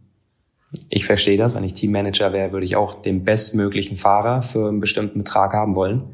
ich 0.89 1.05
verstehe 1.05 1.37
das, 1.37 1.55
wenn 1.55 1.63
ich 1.63 1.73
Teammanager 1.73 2.31
wäre, 2.31 2.51
würde 2.51 2.65
ich 2.65 2.75
auch 2.75 3.01
den 3.01 3.23
bestmöglichen 3.23 3.97
Fahrer 3.97 4.43
für 4.43 4.67
einen 4.67 4.79
bestimmten 4.79 5.19
Betrag 5.19 5.53
haben 5.53 5.75
wollen. 5.75 6.13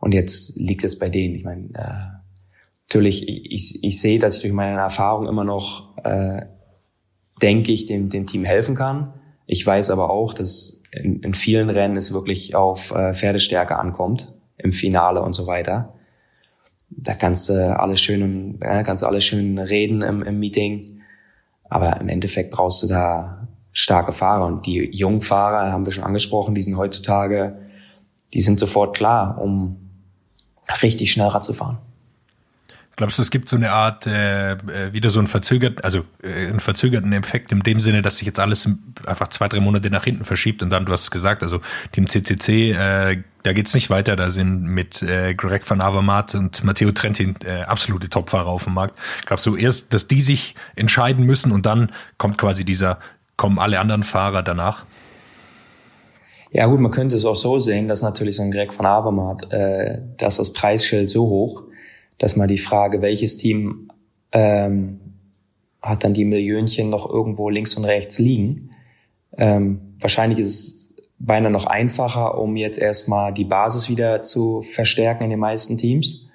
Und 0.00 0.12
jetzt 0.14 0.56
liegt 0.56 0.82
es 0.82 0.98
bei 0.98 1.08
denen. 1.08 1.36
Ich 1.36 1.44
meine, 1.44 1.68
äh, 1.74 2.19
natürlich, 2.90 3.28
ich, 3.28 3.82
ich 3.82 4.00
sehe, 4.00 4.18
dass 4.18 4.36
ich 4.36 4.42
durch 4.42 4.52
meine 4.52 4.78
Erfahrung 4.78 5.28
immer 5.28 5.44
noch, 5.44 5.96
äh, 6.04 6.42
denke 7.40 7.72
ich, 7.72 7.86
dem, 7.86 8.10
dem 8.10 8.26
Team 8.26 8.44
helfen 8.44 8.74
kann. 8.74 9.14
Ich 9.46 9.66
weiß 9.66 9.90
aber 9.90 10.10
auch, 10.10 10.34
dass 10.34 10.82
in, 10.92 11.20
in 11.20 11.34
vielen 11.34 11.70
Rennen 11.70 11.96
es 11.96 12.12
wirklich 12.12 12.54
auf 12.54 12.90
äh, 12.90 13.14
Pferdestärke 13.14 13.78
ankommt, 13.78 14.34
im 14.58 14.72
Finale 14.72 15.22
und 15.22 15.32
so 15.32 15.46
weiter 15.46 15.94
da 16.90 17.14
kannst 17.14 17.48
du 17.48 17.78
alles 17.78 18.00
schön, 18.00 18.58
ja, 18.62 18.82
kannst 18.82 19.04
alles 19.04 19.24
schön 19.24 19.58
reden 19.58 20.02
im, 20.02 20.22
im 20.22 20.38
Meeting. 20.38 21.00
Aber 21.68 22.00
im 22.00 22.08
Endeffekt 22.08 22.50
brauchst 22.50 22.82
du 22.82 22.88
da 22.88 23.48
starke 23.72 24.12
Fahrer. 24.12 24.46
Und 24.46 24.66
die 24.66 24.90
jungen 24.92 25.20
Fahrer, 25.20 25.72
haben 25.72 25.86
wir 25.86 25.92
schon 25.92 26.04
angesprochen, 26.04 26.54
die 26.54 26.62
sind 26.62 26.76
heutzutage, 26.76 27.60
die 28.34 28.40
sind 28.40 28.58
sofort 28.58 28.96
klar, 28.96 29.40
um 29.40 29.90
richtig 30.82 31.12
schnell 31.12 31.28
Rad 31.28 31.44
zu 31.44 31.52
fahren. 31.52 31.78
Glaubst 33.00 33.16
du, 33.16 33.22
es 33.22 33.30
gibt 33.30 33.48
so 33.48 33.56
eine 33.56 33.72
Art, 33.72 34.06
äh, 34.06 34.52
äh 34.52 34.92
wieder 34.92 35.08
so 35.08 35.20
einen 35.20 35.26
verzögerten, 35.26 35.82
also 35.82 36.04
äh, 36.22 36.48
einen 36.48 36.60
verzögerten 36.60 37.14
Effekt 37.14 37.50
in 37.50 37.60
dem 37.60 37.80
Sinne, 37.80 38.02
dass 38.02 38.18
sich 38.18 38.26
jetzt 38.26 38.38
alles 38.38 38.68
einfach 39.06 39.28
zwei, 39.28 39.48
drei 39.48 39.58
Monate 39.58 39.88
nach 39.88 40.04
hinten 40.04 40.26
verschiebt 40.26 40.62
und 40.62 40.68
dann, 40.68 40.84
du 40.84 40.92
hast 40.92 41.04
es 41.04 41.10
gesagt, 41.10 41.42
also 41.42 41.62
Team 41.92 42.10
CCC, 42.10 42.72
äh, 42.72 43.22
da 43.42 43.54
geht's 43.54 43.72
nicht 43.72 43.88
weiter, 43.88 44.16
da 44.16 44.28
sind 44.28 44.64
mit 44.64 45.00
äh, 45.00 45.32
Greg 45.32 45.62
van 45.70 45.80
Avermaet 45.80 46.34
und 46.34 46.62
Matteo 46.62 46.92
Trentin 46.92 47.36
äh, 47.42 47.62
absolute 47.62 48.10
Topfahrer 48.10 48.48
auf 48.48 48.64
dem 48.64 48.74
Markt. 48.74 48.98
Glaubst 49.24 49.46
du 49.46 49.56
erst, 49.56 49.94
dass 49.94 50.06
die 50.06 50.20
sich 50.20 50.54
entscheiden 50.76 51.24
müssen 51.24 51.52
und 51.52 51.64
dann 51.64 51.92
kommt 52.18 52.36
quasi 52.36 52.66
dieser, 52.66 52.98
kommen 53.38 53.58
alle 53.58 53.80
anderen 53.80 54.02
Fahrer 54.02 54.42
danach? 54.42 54.84
Ja 56.52 56.66
gut, 56.66 56.80
man 56.80 56.90
könnte 56.90 57.16
es 57.16 57.24
auch 57.24 57.34
so 57.34 57.58
sehen, 57.60 57.88
dass 57.88 58.02
natürlich 58.02 58.36
so 58.36 58.42
ein 58.42 58.50
Greg 58.50 58.78
van 58.78 58.84
Avermaet, 58.84 59.50
äh, 59.54 60.02
dass 60.18 60.36
das 60.36 60.52
Preisschild 60.52 61.08
so 61.08 61.22
hoch 61.22 61.62
dass 62.20 62.36
mal 62.36 62.46
die 62.46 62.58
Frage, 62.58 63.00
welches 63.02 63.38
Team 63.38 63.90
ähm, 64.30 65.00
hat 65.82 66.04
dann 66.04 66.12
die 66.12 66.26
Millionchen 66.26 66.90
noch 66.90 67.10
irgendwo 67.10 67.48
links 67.48 67.74
und 67.74 67.86
rechts 67.86 68.18
liegen. 68.18 68.70
Ähm, 69.36 69.96
wahrscheinlich 69.98 70.38
ist 70.38 70.48
es 70.48 70.94
beinahe 71.18 71.50
noch 71.50 71.66
einfacher, 71.66 72.38
um 72.38 72.56
jetzt 72.56 72.78
erstmal 72.78 73.32
die 73.32 73.46
Basis 73.46 73.88
wieder 73.88 74.22
zu 74.22 74.60
verstärken 74.60 75.24
in 75.24 75.30
den 75.30 75.38
meisten 75.38 75.78
Teams, 75.78 76.28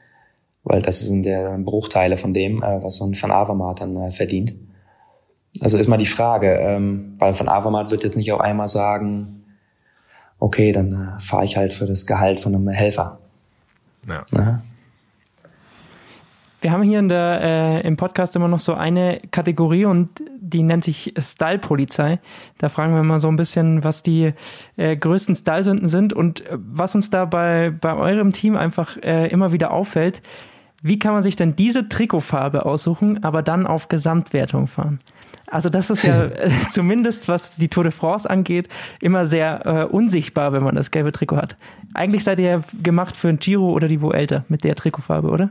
weil 0.64 0.82
das 0.82 1.02
sind 1.02 1.24
der 1.24 1.58
Bruchteile 1.60 2.18
von 2.18 2.34
dem, 2.34 2.64
äh, 2.64 2.84
was 2.84 2.96
so 2.96 3.06
ein 3.06 3.16
Van 3.20 3.32
Avermaet 3.32 3.82
dann 3.82 3.96
äh, 3.96 4.12
verdient. 4.12 4.56
Also 5.62 5.78
ist 5.78 5.88
mal 5.88 5.98
die 5.98 6.08
Frage, 6.08 6.56
ähm, 6.56 7.16
weil 7.20 7.40
Van 7.40 7.48
Avermaet 7.48 7.92
wird 7.92 8.04
jetzt 8.04 8.18
nicht 8.18 8.32
auf 8.32 8.42
einmal 8.42 8.68
sagen, 8.68 9.46
okay, 10.40 10.72
dann 10.72 10.94
äh, 10.94 11.22
fahre 11.22 11.46
ich 11.46 11.58
halt 11.58 11.74
für 11.74 11.86
das 11.86 12.08
Gehalt 12.08 12.40
von 12.40 12.56
einem 12.56 12.70
Helfer. 12.70 13.20
Ja. 14.10 14.26
Wir 16.66 16.72
haben 16.72 16.82
hier 16.82 16.98
in 16.98 17.10
der, 17.10 17.42
äh, 17.44 17.88
im 17.88 17.96
Podcast 17.96 18.36
immer 18.36 18.48
noch 18.48 18.60
so 18.60 18.74
eine 18.74 19.22
Kategorie 19.30 19.86
und 19.86 20.10
die 20.40 20.64
nennt 20.64 20.84
sich 20.84 21.14
Style-Polizei. 21.16 22.18
Da 22.58 22.70
fragen 22.70 22.96
wir 22.96 23.04
mal 23.04 23.20
so 23.20 23.28
ein 23.28 23.36
bisschen, 23.36 23.84
was 23.84 24.02
die 24.02 24.34
äh, 24.76 24.98
größten 24.98 25.36
Style-Sünden 25.36 25.90
sind 25.90 26.12
und 26.12 26.44
äh, 26.48 26.58
was 26.58 26.96
uns 26.96 27.12
da 27.12 27.26
bei, 27.26 27.70
bei 27.70 27.94
eurem 27.94 28.32
Team 28.32 28.58
einfach 28.58 28.98
äh, 28.98 29.28
immer 29.28 29.52
wieder 29.52 29.70
auffällt. 29.70 30.24
Wie 30.82 30.98
kann 30.98 31.14
man 31.14 31.22
sich 31.22 31.36
denn 31.36 31.56
diese 31.56 31.88
Trikotfarbe 31.88 32.66
aussuchen, 32.66 33.24
aber 33.24 33.44
dann 33.44 33.68
auf 33.68 33.88
Gesamtwertung 33.88 34.66
fahren? 34.66 35.02
Also 35.46 35.70
das 35.70 35.92
ist 35.92 36.02
ja 36.02 36.24
äh, 36.26 36.50
zumindest, 36.72 37.28
was 37.28 37.58
die 37.58 37.68
Tour 37.68 37.84
de 37.84 37.92
France 37.92 38.28
angeht, 38.28 38.70
immer 39.02 39.28
sehr 39.28 39.68
äh, 39.68 39.84
unsichtbar, 39.84 40.52
wenn 40.52 40.64
man 40.64 40.74
das 40.74 40.90
gelbe 40.90 41.12
Trikot 41.12 41.38
hat. 41.38 41.58
Eigentlich 41.94 42.24
seid 42.24 42.40
ihr 42.40 42.50
ja 42.50 42.62
gemacht 42.82 43.16
für 43.16 43.28
ein 43.28 43.38
Giro 43.38 43.72
oder 43.72 43.88
die 43.88 44.02
Vuelta 44.02 44.46
mit 44.50 44.64
der 44.64 44.74
Trikotfarbe, 44.74 45.30
oder? 45.30 45.50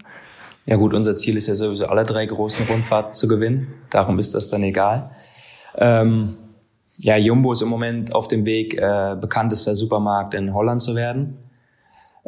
Ja 0.67 0.77
gut, 0.77 0.95
unser 0.95 1.15
Ziel 1.17 1.37
ist 1.37 1.47
ja 1.47 1.55
sowieso 1.55 1.87
alle 1.87 2.05
drei 2.05 2.25
großen 2.25 2.67
Rundfahrten 2.67 3.13
zu 3.13 3.29
gewinnen. 3.29 3.75
Darum 3.91 4.19
ist 4.19 4.35
das 4.35 4.49
dann 4.49 4.63
egal. 4.63 5.11
Ähm, 5.77 6.37
ja, 6.97 7.17
Jumbo 7.17 7.53
ist 7.53 7.63
im 7.63 7.69
Moment 7.69 8.15
auf 8.15 8.29
dem 8.29 8.47
Weg, 8.47 8.79
äh, 8.79 9.17
bekanntester 9.21 9.75
Supermarkt 9.75 10.35
in 10.35 10.55
Holland 10.55 10.81
zu 10.81 10.95
werden. 10.95 11.39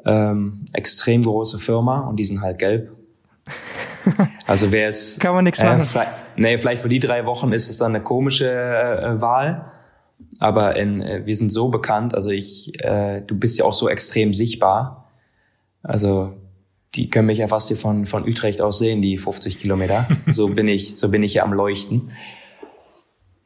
Ähm, 0.04 0.66
extrem 0.72 1.22
große 1.22 1.58
Firma 1.58 2.00
und 2.00 2.16
die 2.16 2.24
sind 2.24 2.40
halt 2.42 2.58
gelb. 2.58 2.92
Also 4.46 4.70
wer 4.70 4.86
es... 4.86 5.18
Kann 5.18 5.34
man 5.34 5.42
nichts 5.42 5.58
äh, 5.58 5.64
machen. 5.64 5.80
Vielleicht, 5.80 6.12
nee, 6.36 6.58
vielleicht 6.58 6.80
für 6.80 6.88
die 6.88 7.00
drei 7.00 7.26
Wochen 7.26 7.50
ist 7.50 7.68
es 7.68 7.78
dann 7.78 7.92
eine 7.92 8.04
komische 8.04 8.48
äh, 8.48 9.20
Wahl. 9.20 9.72
Aber 10.38 10.76
in, 10.76 11.02
äh, 11.02 11.26
wir 11.26 11.34
sind 11.34 11.50
so 11.50 11.70
bekannt, 11.70 12.14
also 12.14 12.30
ich, 12.30 12.72
äh, 12.84 13.22
du 13.22 13.36
bist 13.36 13.58
ja 13.58 13.64
auch 13.64 13.74
so 13.74 13.88
extrem 13.88 14.32
sichtbar. 14.32 15.10
Also 15.82 16.34
die 16.94 17.10
können 17.10 17.26
mich 17.26 17.38
ja 17.38 17.48
fast 17.48 17.68
hier 17.68 17.76
von, 17.76 18.06
von 18.06 18.26
Utrecht 18.26 18.60
aus 18.60 18.78
sehen, 18.78 19.02
die 19.02 19.18
50 19.18 19.58
Kilometer. 19.58 20.08
So 20.28 20.48
bin 20.54 20.68
ich, 20.68 20.96
so 20.96 21.10
bin 21.10 21.22
ich 21.22 21.32
hier 21.32 21.44
am 21.44 21.52
Leuchten. 21.52 22.10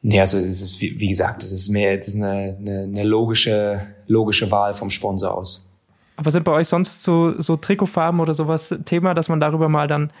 Nee, 0.03 0.19
also 0.19 0.37
es 0.37 0.61
ist, 0.61 0.81
wie, 0.81 0.99
wie 0.99 1.07
gesagt, 1.07 1.43
das 1.43 1.51
ist 1.51 1.69
mehr, 1.69 1.97
das 1.97 2.09
ist 2.09 2.15
eine, 2.15 2.57
eine, 2.59 2.83
eine 2.83 3.03
logische, 3.03 3.87
logische 4.07 4.49
Wahl 4.51 4.73
vom 4.73 4.89
Sponsor 4.89 5.33
aus. 5.35 5.67
Aber 6.15 6.31
sind 6.31 6.43
bei 6.43 6.51
euch 6.51 6.67
sonst 6.67 7.03
so, 7.03 7.39
so 7.39 7.57
Trikotfarben 7.57 8.19
oder 8.19 8.33
sowas 8.33 8.75
Thema, 8.85 9.13
dass 9.13 9.29
man 9.29 9.39
darüber 9.39 9.69
mal 9.69 9.87
dann 9.87 10.11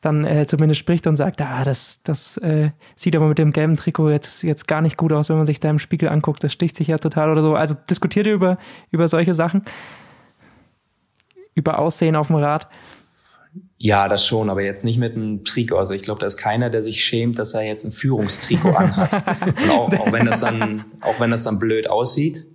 dann 0.00 0.24
äh, 0.24 0.46
zumindest 0.46 0.80
spricht 0.80 1.06
und 1.06 1.16
sagt, 1.16 1.42
ah, 1.42 1.62
das, 1.62 2.02
das 2.02 2.38
äh, 2.38 2.70
sieht 2.96 3.14
aber 3.14 3.28
mit 3.28 3.38
dem 3.38 3.52
gelben 3.52 3.76
Trikot 3.76 4.10
jetzt, 4.10 4.42
jetzt 4.42 4.66
gar 4.66 4.80
nicht 4.80 4.96
gut 4.96 5.12
aus, 5.12 5.28
wenn 5.28 5.36
man 5.36 5.46
sich 5.46 5.60
da 5.60 5.68
im 5.68 5.78
Spiegel 5.78 6.08
anguckt, 6.08 6.42
das 6.42 6.52
sticht 6.52 6.76
sich 6.76 6.88
ja 6.88 6.98
total 6.98 7.30
oder 7.30 7.42
so. 7.42 7.54
Also 7.54 7.74
diskutiert 7.88 8.26
ihr 8.26 8.32
über, 8.32 8.58
über 8.90 9.08
solche 9.08 9.34
Sachen? 9.34 9.64
Über 11.54 11.78
Aussehen 11.78 12.16
auf 12.16 12.28
dem 12.28 12.36
Rad? 12.36 12.68
Ja, 13.78 14.08
das 14.08 14.26
schon, 14.26 14.50
aber 14.50 14.62
jetzt 14.62 14.84
nicht 14.84 14.98
mit 14.98 15.16
einem 15.16 15.44
Trikot. 15.44 15.76
Also 15.76 15.94
ich 15.94 16.02
glaube, 16.02 16.20
da 16.20 16.26
ist 16.26 16.36
keiner, 16.36 16.70
der 16.70 16.82
sich 16.82 17.02
schämt, 17.02 17.38
dass 17.38 17.54
er 17.54 17.62
jetzt 17.62 17.84
ein 17.84 17.90
Führungstrikot 17.90 18.70
anhat. 18.70 19.12
Und 19.56 19.70
auch, 19.70 19.92
auch 19.92 20.12
wenn 20.12 20.26
das 20.26 20.40
dann, 20.40 20.84
auch 21.00 21.18
wenn 21.18 21.30
das 21.30 21.44
dann 21.44 21.58
blöd 21.58 21.88
aussieht. 21.88 22.46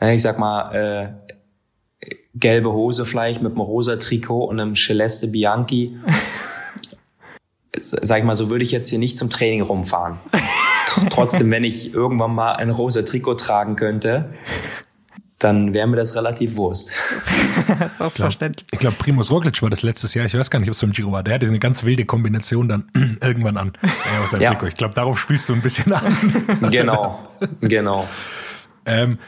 Ich 0.00 0.20
sag 0.20 0.38
mal, 0.38 0.74
äh, 0.74 1.32
gelbe 2.34 2.72
Hose 2.72 3.04
vielleicht 3.04 3.42
mit 3.42 3.52
einem 3.52 3.60
rosa 3.60 3.96
Trikot 3.96 4.44
und 4.44 4.60
einem 4.60 4.74
Celeste 4.74 5.28
Bianchi. 5.28 5.96
Sag 7.80 8.18
ich 8.18 8.24
mal, 8.24 8.36
so 8.36 8.50
würde 8.50 8.64
ich 8.64 8.72
jetzt 8.72 8.90
hier 8.90 8.98
nicht 8.98 9.16
zum 9.16 9.30
Training 9.30 9.62
rumfahren. 9.62 10.18
Trotzdem, 11.10 11.50
wenn 11.50 11.64
ich 11.64 11.94
irgendwann 11.94 12.34
mal 12.34 12.52
ein 12.52 12.70
rosa 12.70 13.02
Trikot 13.02 13.34
tragen 13.34 13.76
könnte, 13.76 14.34
dann 15.42 15.72
wäre 15.74 15.86
mir 15.86 15.96
das 15.96 16.14
relativ 16.14 16.56
Wurst. 16.56 16.92
das 17.98 18.16
verständlich. 18.16 18.66
Ich 18.70 18.78
glaube, 18.78 18.96
Primus 18.98 19.30
Roglic 19.30 19.60
war 19.62 19.70
das 19.70 19.82
letztes 19.82 20.14
Jahr, 20.14 20.26
ich 20.26 20.34
weiß 20.34 20.50
gar 20.50 20.60
nicht, 20.60 20.68
ob 20.68 20.74
es 20.74 20.80
beim 20.80 20.92
Giro 20.92 21.12
war, 21.12 21.22
der 21.22 21.34
hatte 21.34 21.46
eine 21.46 21.58
ganz 21.58 21.84
wilde 21.84 22.04
Kombination 22.04 22.68
dann 22.68 22.90
irgendwann 23.20 23.56
an 23.56 23.72
äh, 23.82 24.22
aus 24.22 24.30
seinem 24.30 24.42
ja. 24.42 24.50
Trikot. 24.50 24.68
Ich 24.68 24.74
glaube, 24.74 24.94
darauf 24.94 25.18
spielst 25.18 25.48
du 25.48 25.54
ein 25.54 25.62
bisschen 25.62 25.92
an. 25.92 26.16
genau, 26.70 27.28
genau. 27.60 28.08
Ähm, 28.84 29.18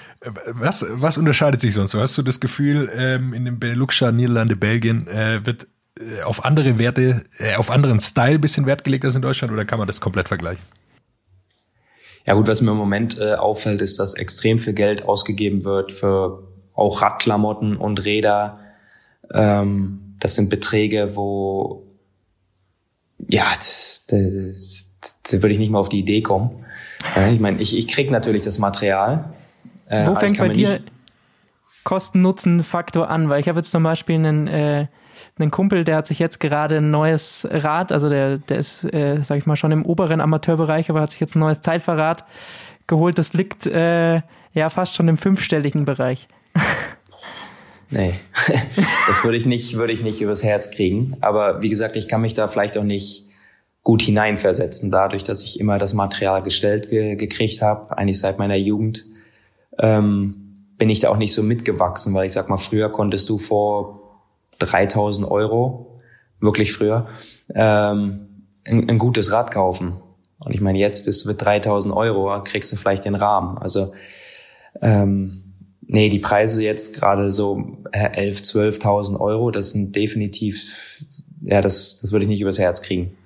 was, 0.47 0.85
was 0.89 1.19
unterscheidet 1.19 1.61
sich 1.61 1.75
sonst? 1.75 1.95
Hast 1.95 2.17
du 2.19 2.23
das 2.23 2.41
Gefühl, 2.41 2.91
ähm, 2.95 3.35
in 3.35 3.45
den 3.45 3.59
Benelux-Staaten, 3.59 4.17
Niederlande, 4.17 4.57
Belgien, 4.57 5.07
äh, 5.07 5.45
wird 5.45 5.67
äh, 5.99 6.23
auf 6.23 6.45
andere 6.45 6.79
Werte, 6.79 7.25
äh, 7.39 7.55
auf 7.57 7.71
anderen 7.71 8.01
Style 8.01 8.39
bisschen 8.39 8.67
Wert 8.67 8.85
gelegt 8.85 9.05
als 9.05 9.15
in 9.15 9.23
Deutschland 9.23 9.53
oder 9.53 9.65
kann 9.65 9.79
man 9.79 9.87
das 9.87 10.01
komplett 10.01 10.29
vergleichen? 10.29 10.65
Ja 12.27 12.35
gut, 12.35 12.49
was 12.49 12.63
mir 12.63 12.71
im 12.71 12.77
Moment 12.77 13.19
äh, 13.19 13.35
auffällt, 13.35 13.83
ist, 13.83 13.99
dass 13.99 14.15
extrem 14.15 14.59
viel 14.59 14.73
Geld 14.73 15.05
ausgegeben 15.05 15.65
wird 15.65 15.93
für 15.93 16.49
auch 16.75 17.03
Radklamotten 17.03 17.77
und 17.77 18.05
Räder. 18.05 18.61
Ähm, 19.33 20.17
das 20.21 20.35
sind 20.35 20.49
Beträge, 20.49 21.17
wo 21.17 21.87
ja, 23.29 23.45
da 24.09 24.17
würde 24.17 25.53
ich 25.53 25.59
nicht 25.59 25.71
mal 25.71 25.79
auf 25.79 25.89
die 25.89 26.01
Idee 26.01 26.21
kommen. 26.21 26.65
Ich 27.33 27.41
meine, 27.41 27.61
ich, 27.61 27.77
ich 27.77 27.89
krieg 27.89 28.11
natürlich 28.11 28.43
das 28.43 28.59
Material, 28.59 29.35
äh, 29.89 30.07
Wo 30.07 30.15
fängt 30.15 30.39
bei 30.39 30.49
dir 30.49 30.81
Kosten-Nutzen-Faktor 31.85 33.09
an? 33.09 33.29
Weil 33.29 33.41
ich 33.41 33.49
habe 33.49 33.59
jetzt 33.59 33.71
zum 33.71 33.83
Beispiel 33.83 34.17
einen, 34.17 34.47
äh, 34.47 34.87
einen 35.39 35.51
Kumpel, 35.51 35.85
der 35.85 35.97
hat 35.97 36.07
sich 36.07 36.19
jetzt 36.19 36.41
gerade 36.41 36.79
ein 36.79 36.91
neues 36.91 37.47
Rad, 37.51 37.93
also 37.93 38.09
der, 38.09 38.39
der 38.39 38.59
ist, 38.59 38.85
äh, 38.85 39.23
sag 39.23 39.39
ich 39.39 39.47
mal, 39.47 39.57
schon 39.57 39.73
im 39.73 39.85
oberen 39.85 40.21
Amateurbereich, 40.21 40.91
aber 40.91 41.01
hat 41.01 41.11
sich 41.11 41.21
jetzt 41.21 41.35
ein 41.37 41.41
neues 41.41 41.61
Zeitfahrrad 41.61 42.25
geholt. 42.87 43.19
Das 43.19 43.33
liegt 43.33 43.67
äh, 43.67 44.23
ja 44.53 44.71
fast 44.71 44.95
schon 44.95 45.09
im 45.09 45.17
fünfstelligen 45.17 45.85
Bereich. 45.85 46.29
Nee, 47.91 48.15
das 49.07 49.23
würde 49.23 49.37
ich 49.37 49.47
nicht, 49.47 49.77
würde 49.77 49.93
ich 49.93 50.03
nicht 50.03 50.21
übers 50.21 50.43
Herz 50.43 50.71
kriegen. 50.71 51.17
Aber 51.21 51.63
wie 51.63 51.69
gesagt, 51.69 51.97
ich 51.97 52.09
kann 52.09 52.21
mich 52.21 52.35
da 52.35 52.49
vielleicht 52.49 52.77
auch 52.77 52.85
nicht 52.85 53.27
gut 53.83 54.03
hineinversetzen, 54.03 54.91
dadurch, 54.91 55.25
dass 55.25 55.45
ich 55.45 55.61
immer 55.61 55.79
das 55.79 55.93
Material 55.93 56.43
gestellt 56.43 56.89
ge 56.89 57.17
gekriegt 57.17 57.61
habe, 57.61 57.97
eigentlich 57.97 58.19
seit 58.19 58.39
meiner 58.39 58.57
Jugend 58.57 59.05
ähm, 59.79 60.45
bin 60.79 60.89
ich 60.89 61.01
da 61.01 61.11
auch 61.11 61.19
nicht 61.19 61.35
so 61.35 61.43
mitgewachsen, 61.43 62.15
weil 62.15 62.27
ich 62.27 62.33
sag 62.33 62.49
mal, 62.49 62.57
früher 62.57 62.91
konntest 62.91 63.29
du 63.29 63.39
vor 63.39 64.04
3000 64.59 65.31
Euro, 65.31 66.01
wirklich 66.41 66.73
früher, 66.73 67.09
ähm, 67.55 68.29
ein, 68.65 68.89
ein 68.89 68.99
gutes 68.99 69.33
Rad 69.33 69.51
kaufen. 69.51 69.95
Und 70.39 70.55
ich 70.55 70.61
meine, 70.61 70.79
jetzt 70.79 71.05
bist 71.07 71.25
du 71.25 71.29
mit 71.29 71.41
3000 71.41 71.95
Euro, 71.95 72.43
kriegst 72.45 72.73
du 72.73 72.77
vielleicht 72.77 73.05
den 73.05 73.15
Rahmen. 73.15 73.59
Also, 73.59 73.95
ähm, 74.83 75.43
nee, 75.87 76.09
die 76.09 76.19
Preise 76.19 76.63
jetzt 76.63 76.95
gerade 76.95 77.33
so 77.33 77.79
11, 77.93 78.41
12.000 78.41 79.19
Euro, 79.21 79.51
das 79.51 79.71
sind 79.71 79.95
definitiv, 79.97 81.05
ja, 81.43 81.61
das, 81.61 82.01
das 82.01 82.13
würde 82.13 82.25
ich 82.25 82.29
nicht 82.29 82.41
übers 82.41 82.59
Herz 82.59 82.83
kriegen. 82.83 83.17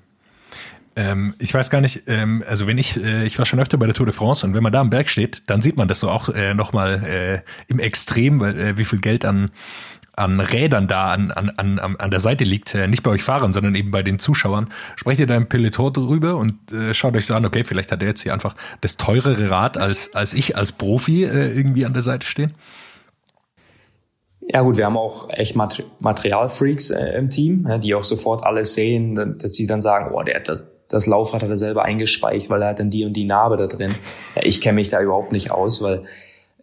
Ähm, 0.98 1.34
ich 1.38 1.54
weiß 1.54 1.70
gar 1.70 1.80
nicht, 1.80 2.02
ähm, 2.08 2.42
also 2.48 2.66
wenn 2.66 2.76
ich, 2.76 2.96
äh, 2.96 3.24
ich 3.24 3.38
war 3.38 3.46
schon 3.46 3.60
öfter 3.60 3.78
bei 3.78 3.86
der 3.86 3.94
Tour 3.94 4.06
de 4.06 4.14
France 4.14 4.44
und 4.44 4.52
wenn 4.54 4.64
man 4.64 4.72
da 4.72 4.80
am 4.80 4.90
Berg 4.90 5.08
steht, 5.08 5.44
dann 5.46 5.62
sieht 5.62 5.76
man 5.76 5.86
das 5.86 6.00
so 6.00 6.10
auch 6.10 6.28
äh, 6.28 6.54
nochmal 6.54 7.04
äh, 7.04 7.40
im 7.68 7.78
Extrem, 7.78 8.40
weil, 8.40 8.58
äh, 8.58 8.78
wie 8.78 8.84
viel 8.84 8.98
Geld 8.98 9.24
an, 9.24 9.52
an 10.18 10.40
Rädern 10.40 10.88
da 10.88 11.12
an, 11.12 11.30
an, 11.30 11.50
an, 11.56 11.96
an 11.96 12.10
der 12.10 12.20
Seite 12.20 12.44
liegt, 12.44 12.74
äh, 12.74 12.88
nicht 12.88 13.02
bei 13.02 13.10
euch 13.10 13.22
Fahrern, 13.22 13.52
sondern 13.52 13.74
eben 13.74 13.90
bei 13.90 14.02
den 14.02 14.18
Zuschauern. 14.18 14.70
Sprecht 14.96 15.20
ihr 15.20 15.26
da 15.26 15.36
im 15.36 15.48
Peloton 15.48 15.92
drüber 15.92 16.36
und 16.36 16.72
äh, 16.72 16.92
schaut 16.92 17.14
euch 17.14 17.26
so 17.26 17.34
an, 17.34 17.44
okay, 17.44 17.64
vielleicht 17.64 17.92
hat 17.92 18.02
er 18.02 18.08
jetzt 18.08 18.22
hier 18.22 18.32
einfach 18.32 18.54
das 18.80 18.96
teurere 18.96 19.50
Rad 19.50 19.78
als, 19.78 20.14
als 20.14 20.34
ich 20.34 20.56
als 20.56 20.72
Profi 20.72 21.24
äh, 21.24 21.52
irgendwie 21.56 21.86
an 21.86 21.92
der 21.92 22.02
Seite 22.02 22.26
stehen? 22.26 22.54
Ja 24.50 24.62
gut, 24.62 24.78
wir 24.78 24.86
haben 24.86 24.96
auch 24.96 25.28
echt 25.28 25.56
Materialfreaks 25.56 26.90
äh, 26.90 27.18
im 27.18 27.28
Team, 27.28 27.68
die 27.82 27.94
auch 27.94 28.04
sofort 28.04 28.44
alles 28.44 28.74
sehen, 28.74 29.14
dass 29.38 29.52
sie 29.52 29.66
dann 29.66 29.82
sagen, 29.82 30.10
oh, 30.14 30.22
der 30.22 30.36
hat 30.36 30.48
das, 30.48 30.70
das 30.88 31.06
Laufrad 31.06 31.42
hat 31.42 31.50
er 31.50 31.58
selber 31.58 31.84
eingespeicht, 31.84 32.48
weil 32.48 32.62
er 32.62 32.68
hat 32.70 32.80
dann 32.80 32.88
die 32.88 33.04
und 33.04 33.12
die 33.12 33.24
Narbe 33.24 33.58
da 33.58 33.66
drin. 33.66 33.94
Ja, 34.34 34.42
ich 34.44 34.62
kenne 34.62 34.76
mich 34.76 34.88
da 34.88 35.02
überhaupt 35.02 35.32
nicht 35.32 35.50
aus, 35.50 35.82
weil 35.82 36.04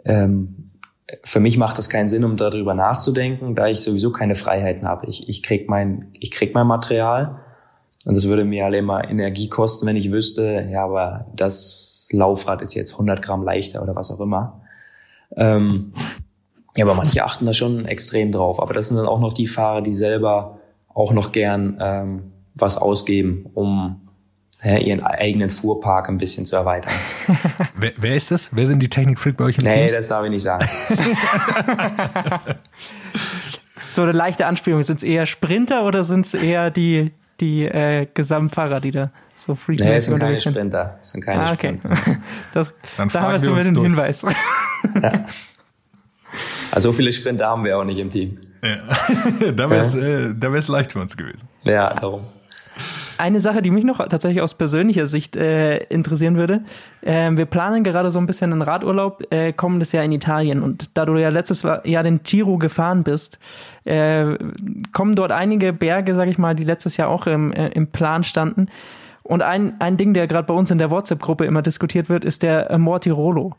ähm, 0.03 0.64
für 1.23 1.39
mich 1.39 1.57
macht 1.57 1.77
das 1.77 1.89
keinen 1.89 2.07
Sinn, 2.07 2.23
um 2.23 2.37
darüber 2.37 2.73
nachzudenken, 2.73 3.55
da 3.55 3.67
ich 3.67 3.81
sowieso 3.81 4.11
keine 4.11 4.35
Freiheiten 4.35 4.87
habe. 4.87 5.07
Ich, 5.07 5.29
ich 5.29 5.43
krieg 5.43 5.69
mein, 5.69 6.09
ich 6.19 6.31
krieg 6.31 6.53
mein 6.53 6.67
Material 6.67 7.37
und 8.05 8.15
das 8.15 8.27
würde 8.27 8.45
mir 8.45 8.65
alle 8.65 8.77
immer 8.77 9.07
Energie 9.07 9.49
kosten, 9.49 9.85
wenn 9.85 9.95
ich 9.95 10.11
wüsste, 10.11 10.67
ja, 10.71 10.83
aber 10.83 11.27
das 11.35 12.07
Laufrad 12.11 12.61
ist 12.61 12.73
jetzt 12.73 12.93
100 12.93 13.21
Gramm 13.21 13.43
leichter 13.43 13.81
oder 13.81 13.95
was 13.95 14.11
auch 14.11 14.19
immer. 14.19 14.61
Ähm, 15.35 15.93
ja, 16.75 16.85
aber 16.85 16.95
manche 16.95 17.23
achten 17.23 17.45
da 17.45 17.53
schon 17.53 17.85
extrem 17.85 18.31
drauf. 18.31 18.61
Aber 18.61 18.73
das 18.73 18.89
sind 18.89 18.97
dann 18.97 19.07
auch 19.07 19.19
noch 19.19 19.33
die 19.33 19.47
Fahrer, 19.47 19.81
die 19.81 19.93
selber 19.93 20.59
auch 20.93 21.13
noch 21.13 21.31
gern 21.31 21.77
ähm, 21.81 22.31
was 22.53 22.77
ausgeben, 22.77 23.49
um 23.53 24.04
ihren 24.65 25.03
eigenen 25.03 25.49
Fuhrpark 25.49 26.09
ein 26.09 26.17
bisschen 26.17 26.45
zu 26.45 26.55
erweitern. 26.55 26.93
wer, 27.75 27.91
wer, 27.97 28.15
ist 28.15 28.31
das? 28.31 28.49
Wer 28.51 28.65
sind 28.65 28.79
die 28.79 28.89
Technikfreak 28.89 29.37
bei 29.37 29.45
euch 29.45 29.57
im 29.57 29.63
Team? 29.63 29.73
Nee, 29.73 29.87
das 29.87 30.07
darf 30.07 30.23
ich 30.25 30.31
nicht 30.31 30.43
sagen. 30.43 30.65
so 33.83 34.01
eine 34.01 34.11
leichte 34.11 34.45
Anspielung. 34.47 34.81
Sind 34.81 34.97
es 34.97 35.03
eher 35.03 35.25
Sprinter 35.25 35.85
oder 35.85 36.03
sind 36.03 36.25
es 36.25 36.33
eher 36.33 36.71
die, 36.71 37.11
die 37.39 37.65
äh, 37.65 38.07
Gesamtfahrer, 38.13 38.79
die 38.79 38.91
da 38.91 39.11
so 39.35 39.53
freak 39.55 39.79
Nee, 39.79 39.95
es 39.95 40.05
sind 40.07 40.19
keine 40.19 40.39
Sprinter. 40.39 40.97
Es 41.01 41.09
sind 41.09 41.21
keine 41.23 41.43
ah, 41.43 41.53
okay. 41.53 41.77
Sprinter. 41.77 42.17
Das, 42.53 42.73
da 42.97 43.21
haben 43.21 43.33
wir 43.33 43.39
zumindest 43.39 43.75
einen 43.75 43.81
Hinweis. 43.83 44.21
Ja. 44.21 45.25
Also 46.71 46.91
so 46.91 46.93
viele 46.93 47.11
Sprinter 47.11 47.47
haben 47.47 47.63
wir 47.63 47.77
auch 47.77 47.83
nicht 47.83 47.99
im 47.99 48.09
Team. 48.09 48.37
Ja. 48.61 48.77
da 49.51 49.69
wäre 49.69 49.79
es 49.79 49.93
ja. 49.93 50.01
äh, 50.01 50.71
leicht 50.71 50.91
für 50.91 50.99
uns 50.99 51.15
gewesen. 51.15 51.47
Ja, 51.63 51.93
darum. 51.93 52.25
Eine 53.17 53.39
Sache, 53.39 53.61
die 53.61 53.71
mich 53.71 53.83
noch 53.83 53.97
tatsächlich 54.07 54.41
aus 54.41 54.53
persönlicher 54.55 55.07
Sicht 55.07 55.35
äh, 55.35 55.77
interessieren 55.85 56.35
würde. 56.35 56.63
Äh, 57.01 57.31
wir 57.31 57.45
planen 57.45 57.83
gerade 57.83 58.11
so 58.11 58.19
ein 58.19 58.25
bisschen 58.25 58.51
einen 58.51 58.61
Radurlaub 58.61 59.31
äh, 59.31 59.53
kommendes 59.53 59.91
Jahr 59.91 60.03
in 60.03 60.11
Italien. 60.11 60.61
Und 60.61 60.97
da 60.97 61.05
du 61.05 61.15
ja 61.15 61.29
letztes 61.29 61.63
Jahr 61.63 62.03
den 62.03 62.23
Giro 62.23 62.57
gefahren 62.57 63.03
bist, 63.03 63.39
äh, 63.85 64.37
kommen 64.91 65.15
dort 65.15 65.31
einige 65.31 65.71
Berge, 65.71 66.13
sag 66.13 66.27
ich 66.27 66.37
mal, 66.37 66.55
die 66.55 66.65
letztes 66.65 66.97
Jahr 66.97 67.09
auch 67.09 67.27
im, 67.27 67.53
äh, 67.53 67.69
im 67.69 67.87
Plan 67.87 68.23
standen. 68.23 68.67
Und 69.23 69.41
ein, 69.41 69.79
ein 69.79 69.97
Ding, 69.97 70.13
der 70.13 70.27
gerade 70.27 70.47
bei 70.47 70.53
uns 70.53 70.69
in 70.69 70.77
der 70.77 70.91
WhatsApp-Gruppe 70.91 71.45
immer 71.45 71.61
diskutiert 71.61 72.09
wird, 72.09 72.25
ist 72.25 72.43
der 72.43 72.77
Mortirolo. 72.77 73.55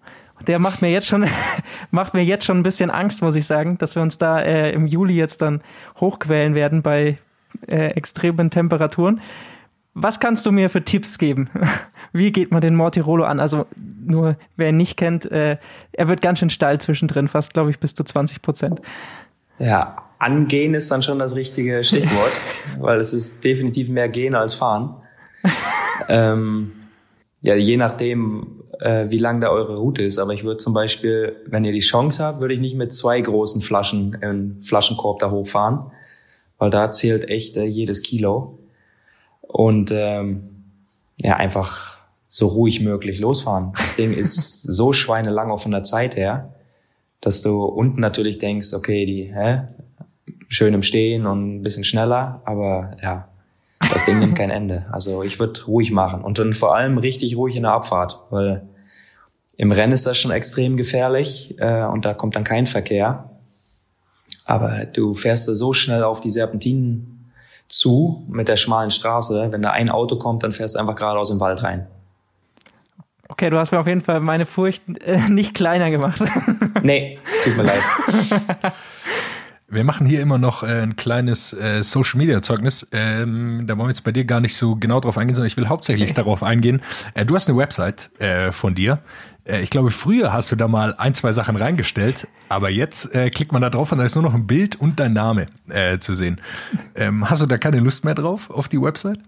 Der 0.46 0.58
macht 0.58 0.82
mir 0.82 0.90
jetzt 0.90 1.06
schon, 1.06 1.26
macht 1.90 2.14
mir 2.14 2.22
jetzt 2.22 2.44
schon 2.44 2.58
ein 2.58 2.62
bisschen 2.62 2.90
Angst, 2.90 3.22
muss 3.22 3.36
ich 3.36 3.46
sagen, 3.46 3.78
dass 3.78 3.94
wir 3.94 4.02
uns 4.02 4.18
da 4.18 4.40
äh, 4.40 4.70
im 4.72 4.86
Juli 4.86 5.14
jetzt 5.14 5.42
dann 5.42 5.62
hochquälen 5.98 6.54
werden 6.54 6.82
bei 6.82 7.18
äh, 7.66 7.88
extremen 7.88 8.50
Temperaturen. 8.50 9.20
Was 9.94 10.20
kannst 10.20 10.44
du 10.44 10.52
mir 10.52 10.68
für 10.68 10.84
Tipps 10.84 11.18
geben? 11.18 11.48
Wie 12.12 12.30
geht 12.32 12.50
man 12.50 12.60
den 12.60 12.74
Mortirolo 12.74 13.24
an? 13.24 13.40
Also 13.40 13.66
nur, 13.76 14.36
wer 14.56 14.68
ihn 14.68 14.76
nicht 14.76 14.96
kennt, 14.96 15.30
äh, 15.30 15.56
er 15.92 16.08
wird 16.08 16.22
ganz 16.22 16.38
schön 16.38 16.50
steil 16.50 16.80
zwischendrin, 16.80 17.28
fast 17.28 17.54
glaube 17.54 17.70
ich 17.70 17.78
bis 17.78 17.94
zu 17.94 18.04
20 18.04 18.42
Prozent. 18.42 18.80
Ja, 19.58 19.96
angehen 20.18 20.74
ist 20.74 20.90
dann 20.90 21.02
schon 21.02 21.18
das 21.18 21.34
richtige 21.34 21.82
Stichwort, 21.82 22.32
weil 22.78 23.00
es 23.00 23.14
ist 23.14 23.42
definitiv 23.42 23.88
mehr 23.88 24.08
gehen 24.08 24.34
als 24.34 24.54
fahren. 24.54 24.96
ähm, 26.08 26.72
ja, 27.40 27.54
je 27.54 27.76
nachdem, 27.76 28.64
äh, 28.80 29.06
wie 29.08 29.18
lang 29.18 29.40
da 29.40 29.48
eure 29.48 29.76
Route 29.76 30.02
ist. 30.02 30.18
Aber 30.18 30.34
ich 30.34 30.44
würde 30.44 30.58
zum 30.58 30.74
Beispiel, 30.74 31.36
wenn 31.46 31.64
ihr 31.64 31.72
die 31.72 31.80
Chance 31.80 32.22
habt, 32.22 32.40
würde 32.40 32.54
ich 32.54 32.60
nicht 32.60 32.76
mit 32.76 32.92
zwei 32.92 33.20
großen 33.20 33.62
Flaschen 33.62 34.16
im 34.20 34.60
Flaschenkorb 34.60 35.20
da 35.20 35.30
hochfahren, 35.30 35.92
weil 36.58 36.70
da 36.70 36.90
zählt 36.92 37.28
echt 37.28 37.56
äh, 37.56 37.64
jedes 37.64 38.02
Kilo. 38.02 38.58
Und 39.42 39.90
ähm, 39.92 40.48
ja, 41.20 41.36
einfach 41.36 41.96
so 42.28 42.48
ruhig 42.48 42.80
möglich 42.80 43.20
losfahren. 43.20 43.72
Das 43.78 43.94
Ding 43.94 44.12
ist 44.12 44.62
so 44.62 44.92
schweinelang 44.92 45.50
auch 45.50 45.60
von 45.60 45.72
der 45.72 45.82
Zeit 45.82 46.16
her, 46.16 46.54
dass 47.20 47.42
du 47.42 47.64
unten 47.64 48.00
natürlich 48.00 48.38
denkst, 48.38 48.74
okay, 48.74 49.06
die 49.06 49.34
hä, 49.34 49.62
schön 50.48 50.74
im 50.74 50.82
Stehen 50.82 51.26
und 51.26 51.56
ein 51.56 51.62
bisschen 51.62 51.84
schneller, 51.84 52.42
aber 52.44 52.96
ja, 53.02 53.28
das 53.92 54.04
Ding 54.04 54.18
nimmt 54.18 54.36
kein 54.36 54.50
Ende. 54.60 54.86
Also 54.90 55.22
ich 55.22 55.38
würde 55.38 55.64
ruhig 55.64 55.90
machen 55.90 56.22
und 56.22 56.38
dann 56.38 56.52
vor 56.52 56.76
allem 56.76 56.98
richtig 56.98 57.36
ruhig 57.36 57.56
in 57.56 57.62
der 57.62 57.72
Abfahrt, 57.72 58.20
weil 58.30 58.68
im 59.56 59.72
Rennen 59.72 59.92
ist 59.92 60.06
das 60.06 60.18
schon 60.18 60.30
extrem 60.30 60.76
gefährlich 60.76 61.54
äh, 61.58 61.84
und 61.84 62.04
da 62.04 62.14
kommt 62.14 62.36
dann 62.36 62.44
kein 62.44 62.66
Verkehr. 62.66 63.30
Aber 64.46 64.86
du 64.86 65.12
fährst 65.12 65.48
da 65.48 65.54
so 65.54 65.74
schnell 65.74 66.04
auf 66.04 66.20
die 66.20 66.30
Serpentinen 66.30 67.32
zu 67.68 68.24
mit 68.28 68.48
der 68.48 68.56
schmalen 68.56 68.90
Straße. 68.90 69.48
Wenn 69.50 69.62
da 69.62 69.72
ein 69.72 69.90
Auto 69.90 70.16
kommt, 70.16 70.44
dann 70.44 70.52
fährst 70.52 70.76
du 70.76 70.78
einfach 70.78 70.94
geradeaus 70.94 71.30
im 71.30 71.40
Wald 71.40 71.62
rein. 71.62 71.86
Okay, 73.28 73.50
du 73.50 73.58
hast 73.58 73.72
mir 73.72 73.80
auf 73.80 73.88
jeden 73.88 74.02
Fall 74.02 74.20
meine 74.20 74.46
Furcht 74.46 74.82
äh, 75.04 75.28
nicht 75.28 75.54
kleiner 75.54 75.90
gemacht. 75.90 76.22
Nee, 76.82 77.18
tut 77.42 77.56
mir 77.56 77.64
leid. 77.64 77.82
Wir 79.68 79.82
machen 79.82 80.06
hier 80.06 80.20
immer 80.20 80.38
noch 80.38 80.62
äh, 80.62 80.82
ein 80.82 80.94
kleines 80.94 81.52
äh, 81.52 81.82
Social 81.82 82.18
Media 82.18 82.40
Zeugnis. 82.40 82.86
Ähm, 82.92 83.64
da 83.66 83.76
wollen 83.76 83.88
wir 83.88 83.92
jetzt 83.92 84.04
bei 84.04 84.12
dir 84.12 84.24
gar 84.24 84.40
nicht 84.40 84.56
so 84.56 84.76
genau 84.76 85.00
drauf 85.00 85.18
eingehen, 85.18 85.34
sondern 85.34 85.48
ich 85.48 85.56
will 85.56 85.68
hauptsächlich 85.68 86.14
darauf 86.14 86.44
eingehen. 86.44 86.80
Äh, 87.14 87.24
du 87.24 87.34
hast 87.34 87.48
eine 87.48 87.58
Website 87.58 88.10
von 88.52 88.76
dir. 88.76 89.00
Äh, 89.46 89.62
ich 89.62 89.70
glaube, 89.70 89.90
früher 89.90 90.32
hast 90.32 90.50
du 90.52 90.56
da 90.56 90.68
mal 90.68 90.94
ein, 90.94 91.14
zwei 91.14 91.32
Sachen 91.32 91.56
reingestellt, 91.56 92.28
aber 92.48 92.70
jetzt 92.70 93.14
äh, 93.14 93.30
klickt 93.30 93.52
man 93.52 93.62
da 93.62 93.70
drauf 93.70 93.92
und 93.92 93.98
da 93.98 94.04
ist 94.04 94.14
nur 94.14 94.24
noch 94.24 94.34
ein 94.34 94.46
Bild 94.46 94.76
und 94.76 95.00
dein 95.00 95.12
Name 95.12 95.46
äh, 95.68 95.98
zu 95.98 96.14
sehen. 96.14 96.40
Ähm, 96.94 97.28
hast 97.28 97.42
du 97.42 97.46
da 97.46 97.58
keine 97.58 97.80
Lust 97.80 98.04
mehr 98.04 98.14
drauf 98.14 98.50
auf 98.50 98.68
die 98.68 98.80
Website? 98.80 99.20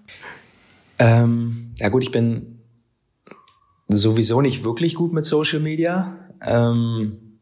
Ähm, 0.98 1.74
ja 1.78 1.88
gut, 1.88 2.02
ich 2.02 2.10
bin 2.10 2.58
sowieso 3.88 4.40
nicht 4.40 4.64
wirklich 4.64 4.94
gut 4.94 5.12
mit 5.12 5.24
Social 5.24 5.60
Media. 5.60 6.16
Ähm, 6.42 7.38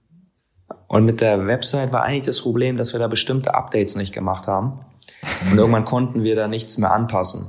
und 0.88 1.04
mit 1.04 1.20
der 1.20 1.46
Website 1.46 1.92
war 1.92 2.02
eigentlich 2.02 2.26
das 2.26 2.40
Problem, 2.40 2.76
dass 2.76 2.92
wir 2.92 3.00
da 3.00 3.08
bestimmte 3.08 3.54
Updates 3.54 3.96
nicht 3.96 4.12
gemacht 4.12 4.46
haben. 4.46 4.80
Und 5.50 5.58
irgendwann 5.58 5.84
konnten 5.84 6.22
wir 6.22 6.36
da 6.36 6.46
nichts 6.46 6.78
mehr 6.78 6.92
anpassen. 6.92 7.48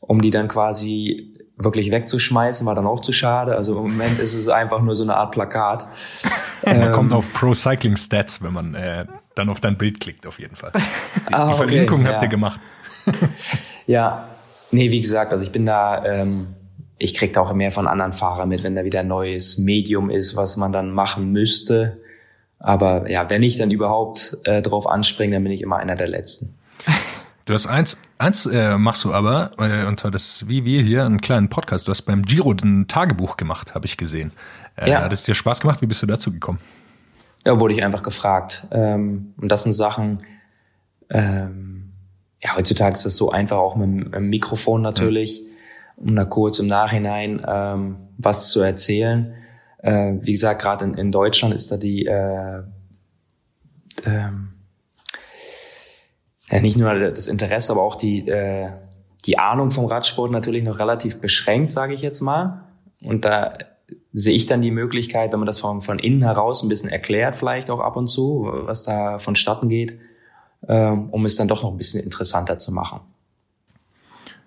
Um 0.00 0.20
die 0.20 0.30
dann 0.30 0.48
quasi 0.48 1.32
wirklich 1.64 1.90
wegzuschmeißen, 1.90 2.66
war 2.66 2.74
dann 2.74 2.86
auch 2.86 3.00
zu 3.00 3.12
schade. 3.12 3.56
Also 3.56 3.76
im 3.76 3.82
Moment 3.82 4.18
ist 4.18 4.34
es 4.34 4.48
einfach 4.48 4.80
nur 4.82 4.94
so 4.94 5.02
eine 5.04 5.16
Art 5.16 5.32
Plakat. 5.32 5.86
Man 6.64 6.80
Ähm, 6.80 6.92
kommt 6.92 7.12
auf 7.12 7.32
Pro 7.32 7.54
Cycling 7.54 7.96
Stats, 7.96 8.40
wenn 8.40 8.52
man 8.52 8.74
äh, 8.74 9.04
dann 9.34 9.48
auf 9.48 9.60
dein 9.60 9.76
Bild 9.76 9.98
klickt, 10.00 10.26
auf 10.28 10.38
jeden 10.38 10.54
Fall. 10.54 10.70
Die, 11.28 11.34
Ah, 11.34 11.46
die 11.46 11.54
okay, 11.54 11.56
Verlinkung 11.56 12.06
habt 12.06 12.22
ja. 12.22 12.22
ihr 12.22 12.28
gemacht. 12.28 12.60
Ja, 13.86 14.28
nee, 14.70 14.92
wie 14.92 15.00
gesagt, 15.00 15.32
also 15.32 15.42
ich 15.42 15.50
bin 15.50 15.66
da, 15.66 16.04
ähm, 16.04 16.46
ich 16.98 17.14
krieg 17.14 17.32
da 17.32 17.40
auch 17.40 17.52
mehr 17.52 17.72
von 17.72 17.88
anderen 17.88 18.12
Fahrern 18.12 18.48
mit, 18.48 18.62
wenn 18.62 18.76
da 18.76 18.84
wieder 18.84 19.00
ein 19.00 19.08
neues 19.08 19.58
Medium 19.58 20.08
ist, 20.08 20.36
was 20.36 20.56
man 20.56 20.72
dann 20.72 20.92
machen 20.92 21.32
müsste. 21.32 21.98
Aber 22.60 23.10
ja, 23.10 23.28
wenn 23.28 23.42
ich 23.42 23.56
dann 23.58 23.72
überhaupt 23.72 24.38
äh, 24.44 24.62
drauf 24.62 24.86
anspringe, 24.86 25.34
dann 25.34 25.42
bin 25.42 25.52
ich 25.52 25.62
immer 25.62 25.78
einer 25.78 25.96
der 25.96 26.06
Letzten. 26.06 26.54
Du 27.46 27.54
hast 27.54 27.66
eins, 27.66 27.96
eins 28.18 28.46
äh, 28.46 28.78
machst 28.78 29.02
du 29.04 29.12
aber, 29.12 29.50
äh, 29.58 29.84
und 29.86 29.98
zwar 29.98 30.10
das, 30.12 30.48
wie 30.48 30.64
wir 30.64 30.82
hier, 30.82 31.04
einen 31.04 31.20
kleinen 31.20 31.48
Podcast. 31.48 31.88
Du 31.88 31.90
hast 31.90 32.02
beim 32.02 32.22
Giro 32.22 32.52
ein 32.52 32.86
Tagebuch 32.86 33.36
gemacht, 33.36 33.74
habe 33.74 33.86
ich 33.86 33.96
gesehen. 33.96 34.30
Äh, 34.76 34.90
Ja. 34.90 35.02
Hat 35.02 35.12
es 35.12 35.24
dir 35.24 35.34
Spaß 35.34 35.60
gemacht? 35.60 35.82
Wie 35.82 35.86
bist 35.86 36.02
du 36.02 36.06
dazu 36.06 36.32
gekommen? 36.32 36.58
Ja, 37.44 37.58
wurde 37.58 37.74
ich 37.74 37.82
einfach 37.82 38.04
gefragt. 38.04 38.66
Ähm, 38.70 39.34
und 39.38 39.48
das 39.50 39.64
sind 39.64 39.72
Sachen, 39.72 40.22
ähm, 41.10 41.92
ja, 42.44 42.54
heutzutage 42.56 42.92
ist 42.92 43.04
das 43.04 43.16
so 43.16 43.30
einfach 43.32 43.56
auch 43.58 43.74
mit, 43.74 44.14
dem- 44.14 44.30
Mikrofon 44.30 44.80
natürlich, 44.82 45.42
um 45.96 46.14
da 46.14 46.24
kurz 46.24 46.60
im 46.60 46.68
Nachhinein 46.68 47.42
ähm, 47.46 47.96
was 48.18 48.50
zu 48.50 48.60
erzählen. 48.60 49.34
Äh, 49.78 50.14
wie 50.20 50.32
gesagt, 50.32 50.62
gerade 50.62 50.84
in, 50.84 50.94
in 50.94 51.10
Deutschland 51.12 51.54
ist 51.54 51.72
da 51.72 51.76
die 51.76 52.06
äh, 52.06 52.62
ähm, 54.04 54.51
ja, 56.52 56.60
nicht 56.60 56.76
nur 56.76 56.94
das 57.10 57.28
Interesse, 57.28 57.72
aber 57.72 57.82
auch 57.82 57.94
die, 57.94 58.28
äh, 58.28 58.68
die 59.24 59.38
Ahnung 59.38 59.70
vom 59.70 59.86
Radsport 59.86 60.30
natürlich 60.30 60.62
noch 60.62 60.78
relativ 60.78 61.20
beschränkt, 61.20 61.72
sage 61.72 61.94
ich 61.94 62.02
jetzt 62.02 62.20
mal. 62.20 62.64
Und 63.02 63.24
da 63.24 63.54
sehe 64.12 64.34
ich 64.34 64.44
dann 64.44 64.60
die 64.60 64.70
Möglichkeit, 64.70 65.32
wenn 65.32 65.40
man 65.40 65.46
das 65.46 65.58
von, 65.58 65.80
von 65.80 65.98
innen 65.98 66.22
heraus 66.22 66.62
ein 66.62 66.68
bisschen 66.68 66.90
erklärt, 66.90 67.36
vielleicht 67.36 67.70
auch 67.70 67.80
ab 67.80 67.96
und 67.96 68.06
zu, 68.06 68.48
was 68.52 68.84
da 68.84 69.18
vonstatten 69.18 69.70
geht, 69.70 69.98
ähm, 70.68 71.08
um 71.10 71.24
es 71.24 71.36
dann 71.36 71.48
doch 71.48 71.62
noch 71.62 71.70
ein 71.70 71.78
bisschen 71.78 72.04
interessanter 72.04 72.58
zu 72.58 72.70
machen. 72.70 73.00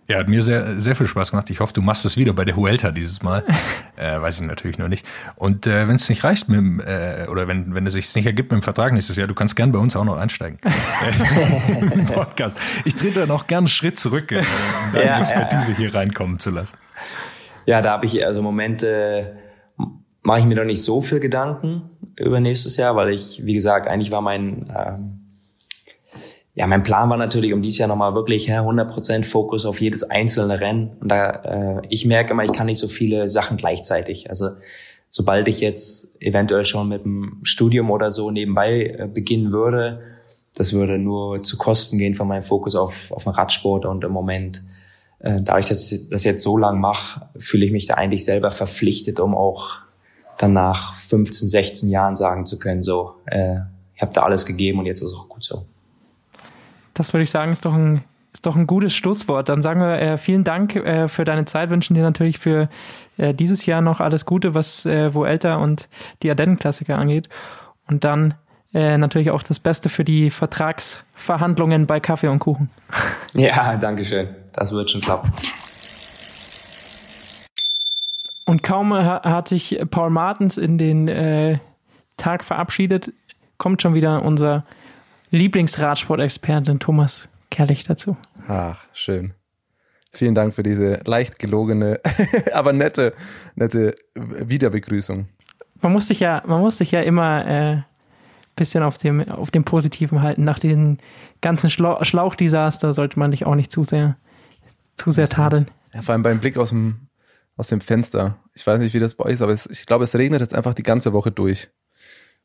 Ja, 0.07 0.19
hat 0.19 0.29
mir 0.29 0.43
sehr, 0.43 0.79
sehr 0.79 0.95
viel 0.95 1.07
Spaß 1.07 1.31
gemacht. 1.31 1.49
Ich 1.49 1.59
hoffe, 1.59 1.73
du 1.73 1.81
machst 1.81 2.05
es 2.05 2.15
wieder 2.15 2.33
bei 2.33 2.45
der 2.45 2.55
Huelta 2.55 2.91
dieses 2.91 3.23
Mal. 3.23 3.43
äh, 3.95 4.21
weiß 4.21 4.39
ich 4.39 4.45
natürlich 4.45 4.77
noch 4.77 4.87
nicht. 4.87 5.05
Und 5.35 5.65
äh, 5.65 5.87
wenn 5.87 5.95
es 5.95 6.07
nicht 6.09 6.23
reicht 6.23 6.47
mit 6.47 6.59
dem, 6.59 6.79
äh, 6.79 7.27
oder 7.27 7.47
wenn, 7.47 7.73
wenn 7.73 7.87
es 7.87 7.93
sich 7.93 8.13
nicht 8.13 8.27
ergibt 8.27 8.51
mit 8.51 8.61
dem 8.61 8.63
Vertrag 8.63 8.93
nächstes 8.93 9.15
Jahr, 9.15 9.27
du 9.27 9.33
kannst 9.33 9.55
gern 9.55 9.71
bei 9.71 9.79
uns 9.79 9.95
auch 9.95 10.05
noch 10.05 10.17
einsteigen. 10.17 10.59
Äh, 10.95 11.93
Im 11.93 12.05
Podcast. 12.05 12.57
Ich 12.85 12.95
trete 12.95 13.21
dann 13.21 13.31
auch 13.31 13.47
gern 13.47 13.59
einen 13.59 13.67
Schritt 13.67 13.97
zurück, 13.97 14.31
äh, 14.31 14.37
um 14.37 14.45
deine 14.93 15.05
Ja, 15.05 15.19
Expertise 15.19 15.71
ja, 15.71 15.77
hier 15.77 15.93
reinkommen 15.93 16.39
zu 16.39 16.51
lassen. 16.51 16.77
Ja, 17.65 17.81
da 17.81 17.91
habe 17.91 18.05
ich 18.05 18.25
also 18.25 18.39
im 18.39 18.45
Moment 18.45 18.83
äh, 18.83 19.33
mache 20.21 20.39
ich 20.39 20.45
mir 20.45 20.55
noch 20.55 20.63
nicht 20.63 20.83
so 20.83 21.01
viel 21.01 21.19
Gedanken 21.19 21.89
über 22.17 22.39
nächstes 22.39 22.77
Jahr, 22.77 22.95
weil 22.95 23.13
ich, 23.13 23.45
wie 23.45 23.53
gesagt, 23.53 23.87
eigentlich 23.87 24.11
war 24.11 24.21
mein 24.21 24.73
ähm, 24.75 25.24
ja, 26.55 26.67
mein 26.67 26.83
Plan 26.83 27.09
war 27.09 27.17
natürlich, 27.17 27.53
um 27.53 27.61
dieses 27.61 27.79
Jahr 27.79 27.89
nochmal 27.89 28.15
wirklich 28.15 28.47
ja, 28.47 28.61
100% 28.61 29.25
Fokus 29.25 29.65
auf 29.65 29.81
jedes 29.81 30.03
einzelne 30.03 30.61
Rennen. 30.61 30.95
Und 31.01 31.09
da, 31.09 31.29
äh, 31.29 31.81
ich 31.89 32.05
merke 32.05 32.31
immer, 32.31 32.45
ich 32.45 32.53
kann 32.53 32.67
nicht 32.67 32.79
so 32.79 32.87
viele 32.87 33.27
Sachen 33.27 33.57
gleichzeitig. 33.57 34.29
Also 34.29 34.51
sobald 35.09 35.49
ich 35.49 35.59
jetzt 35.59 36.15
eventuell 36.21 36.63
schon 36.63 36.87
mit 36.87 37.03
dem 37.03 37.41
Studium 37.43 37.91
oder 37.91 38.09
so 38.09 38.31
nebenbei 38.31 38.95
äh, 38.97 39.07
beginnen 39.07 39.51
würde, 39.51 40.01
das 40.55 40.71
würde 40.71 40.97
nur 40.97 41.43
zu 41.43 41.57
Kosten 41.57 41.97
gehen 41.97 42.15
von 42.15 42.29
meinem 42.29 42.41
Fokus 42.41 42.75
auf, 42.75 43.11
auf 43.11 43.25
den 43.25 43.33
Radsport. 43.33 43.85
Und 43.85 44.05
im 44.05 44.11
Moment, 44.11 44.63
äh, 45.19 45.41
dadurch, 45.41 45.67
dass 45.67 45.91
ich 45.91 46.07
das 46.07 46.23
jetzt 46.23 46.41
so 46.41 46.57
lang 46.57 46.79
mache, 46.79 47.27
fühle 47.37 47.65
ich 47.65 47.73
mich 47.73 47.85
da 47.85 47.95
eigentlich 47.95 48.23
selber 48.23 48.49
verpflichtet, 48.49 49.19
um 49.19 49.35
auch 49.35 49.79
dann 50.37 50.53
nach 50.53 50.95
15, 50.95 51.49
16 51.49 51.89
Jahren 51.89 52.15
sagen 52.15 52.45
zu 52.45 52.59
können, 52.59 52.81
so, 52.81 53.15
äh, 53.25 53.57
ich 53.93 54.01
habe 54.01 54.13
da 54.13 54.23
alles 54.23 54.45
gegeben 54.45 54.79
und 54.79 54.85
jetzt 54.85 55.01
ist 55.01 55.13
auch 55.13 55.27
gut 55.27 55.43
so. 55.43 55.65
Das 56.95 57.13
würde 57.13 57.21
ich 57.23 57.29
sagen, 57.29 57.51
ist 57.51 57.65
doch 57.65 57.73
ein, 57.73 58.03
ist 58.33 58.45
doch 58.47 58.55
ein 58.55 58.65
gutes 58.65 58.95
Schlusswort. 58.95 59.49
Dann 59.49 59.61
sagen 59.61 59.79
wir 59.81 60.01
äh, 60.01 60.17
vielen 60.17 60.43
Dank 60.43 60.75
äh, 60.75 61.07
für 61.07 61.23
deine 61.25 61.45
Zeit, 61.45 61.69
wünschen 61.69 61.93
dir 61.93 62.01
natürlich 62.03 62.39
für 62.39 62.69
äh, 63.17 63.33
dieses 63.33 63.65
Jahr 63.67 63.81
noch 63.81 63.99
alles 63.99 64.25
Gute, 64.25 64.53
was 64.55 64.85
äh, 64.87 65.13
Vuelta 65.13 65.57
und 65.57 65.87
die 66.23 66.29
Ardennen-Klassiker 66.29 66.97
angeht. 66.97 67.29
Und 67.87 68.03
dann 68.03 68.33
äh, 68.73 68.97
natürlich 68.97 69.29
auch 69.31 69.43
das 69.43 69.59
Beste 69.59 69.89
für 69.89 70.03
die 70.03 70.31
Vertragsverhandlungen 70.31 71.85
bei 71.85 71.99
Kaffee 71.99 72.27
und 72.29 72.39
Kuchen. 72.39 72.69
Ja, 73.33 73.75
danke 73.75 74.05
schön. 74.05 74.29
Das 74.53 74.71
wird 74.71 74.89
schon 74.89 75.01
klappen. 75.01 75.33
Und 78.45 78.63
kaum 78.63 78.93
ha- 78.93 79.21
hat 79.23 79.47
sich 79.49 79.77
Paul 79.91 80.09
Martens 80.09 80.57
in 80.57 80.77
den 80.77 81.07
äh, 81.09 81.57
Tag 82.15 82.43
verabschiedet, 82.45 83.11
kommt 83.57 83.81
schon 83.81 83.93
wieder 83.93 84.23
unser 84.23 84.65
Lieblingsradsport-Expertin 85.35 86.79
Thomas 86.79 87.29
Kerlich 87.51 87.83
dazu. 87.83 88.17
Ach, 88.47 88.85
schön. 88.93 89.33
Vielen 90.11 90.35
Dank 90.35 90.53
für 90.53 90.63
diese 90.63 91.01
leicht 91.05 91.39
gelogene, 91.39 91.99
aber 92.53 92.73
nette, 92.73 93.13
nette 93.55 93.95
Wiederbegrüßung. 94.15 95.27
Man 95.81 95.91
muss 95.91 96.07
sich 96.07 96.21
ja, 96.21 96.41
man 96.45 96.61
muss 96.61 96.77
sich 96.77 96.91
ja 96.91 97.01
immer 97.01 97.45
äh, 97.45 97.81
bisschen 98.55 98.83
auf 98.83 98.97
dem, 98.97 99.27
auf 99.29 99.51
dem 99.51 99.65
Positiven 99.65 100.21
halten. 100.21 100.43
Nach 100.43 100.59
den 100.59 100.99
ganzen 101.41 101.69
Schlau 101.69 102.03
Schlauchdesaster 102.03 102.93
sollte 102.93 103.19
man 103.19 103.31
dich 103.31 103.45
auch 103.45 103.55
nicht 103.55 103.71
zu 103.71 103.83
sehr, 103.83 104.17
zu 104.95 105.11
sehr 105.11 105.27
tadeln. 105.27 105.69
Ja, 105.93 106.01
vor 106.01 106.13
allem 106.13 106.23
beim 106.23 106.39
Blick 106.39 106.57
aus 106.57 106.69
dem, 106.69 107.07
aus 107.57 107.67
dem 107.67 107.81
Fenster. 107.81 108.37
Ich 108.53 108.65
weiß 108.65 108.79
nicht, 108.79 108.93
wie 108.93 108.99
das 108.99 109.15
bei 109.15 109.25
euch 109.25 109.33
ist, 109.33 109.41
aber 109.41 109.51
es, 109.51 109.65
ich 109.67 109.85
glaube, 109.85 110.05
es 110.05 110.15
regnet 110.15 110.41
jetzt 110.41 110.55
einfach 110.55 110.73
die 110.73 110.83
ganze 110.83 111.13
Woche 111.13 111.31
durch. 111.31 111.69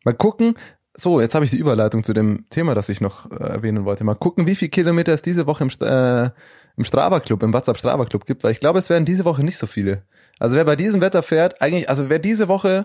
Mal 0.04 0.14
gucken. 0.14 0.54
So, 1.00 1.18
jetzt 1.18 1.34
habe 1.34 1.46
ich 1.46 1.50
die 1.50 1.56
Überleitung 1.56 2.04
zu 2.04 2.12
dem 2.12 2.44
Thema, 2.50 2.74
das 2.74 2.90
ich 2.90 3.00
noch 3.00 3.30
äh, 3.30 3.36
erwähnen 3.36 3.86
wollte. 3.86 4.04
Mal 4.04 4.14
gucken, 4.14 4.46
wie 4.46 4.54
viel 4.54 4.68
Kilometer 4.68 5.14
es 5.14 5.22
diese 5.22 5.46
Woche 5.46 5.64
im, 5.64 5.70
äh, 5.80 6.28
im 6.76 6.84
Strava 6.84 7.20
Club, 7.20 7.42
im 7.42 7.54
WhatsApp 7.54 7.78
Strava 7.78 8.04
Club 8.04 8.26
gibt, 8.26 8.44
weil 8.44 8.52
ich 8.52 8.60
glaube, 8.60 8.78
es 8.78 8.90
werden 8.90 9.06
diese 9.06 9.24
Woche 9.24 9.42
nicht 9.42 9.56
so 9.56 9.66
viele. 9.66 10.02
Also 10.38 10.56
wer 10.56 10.64
bei 10.66 10.76
diesem 10.76 11.00
Wetter 11.00 11.22
fährt, 11.22 11.62
eigentlich, 11.62 11.88
also 11.88 12.10
wer 12.10 12.18
diese 12.18 12.48
Woche 12.48 12.84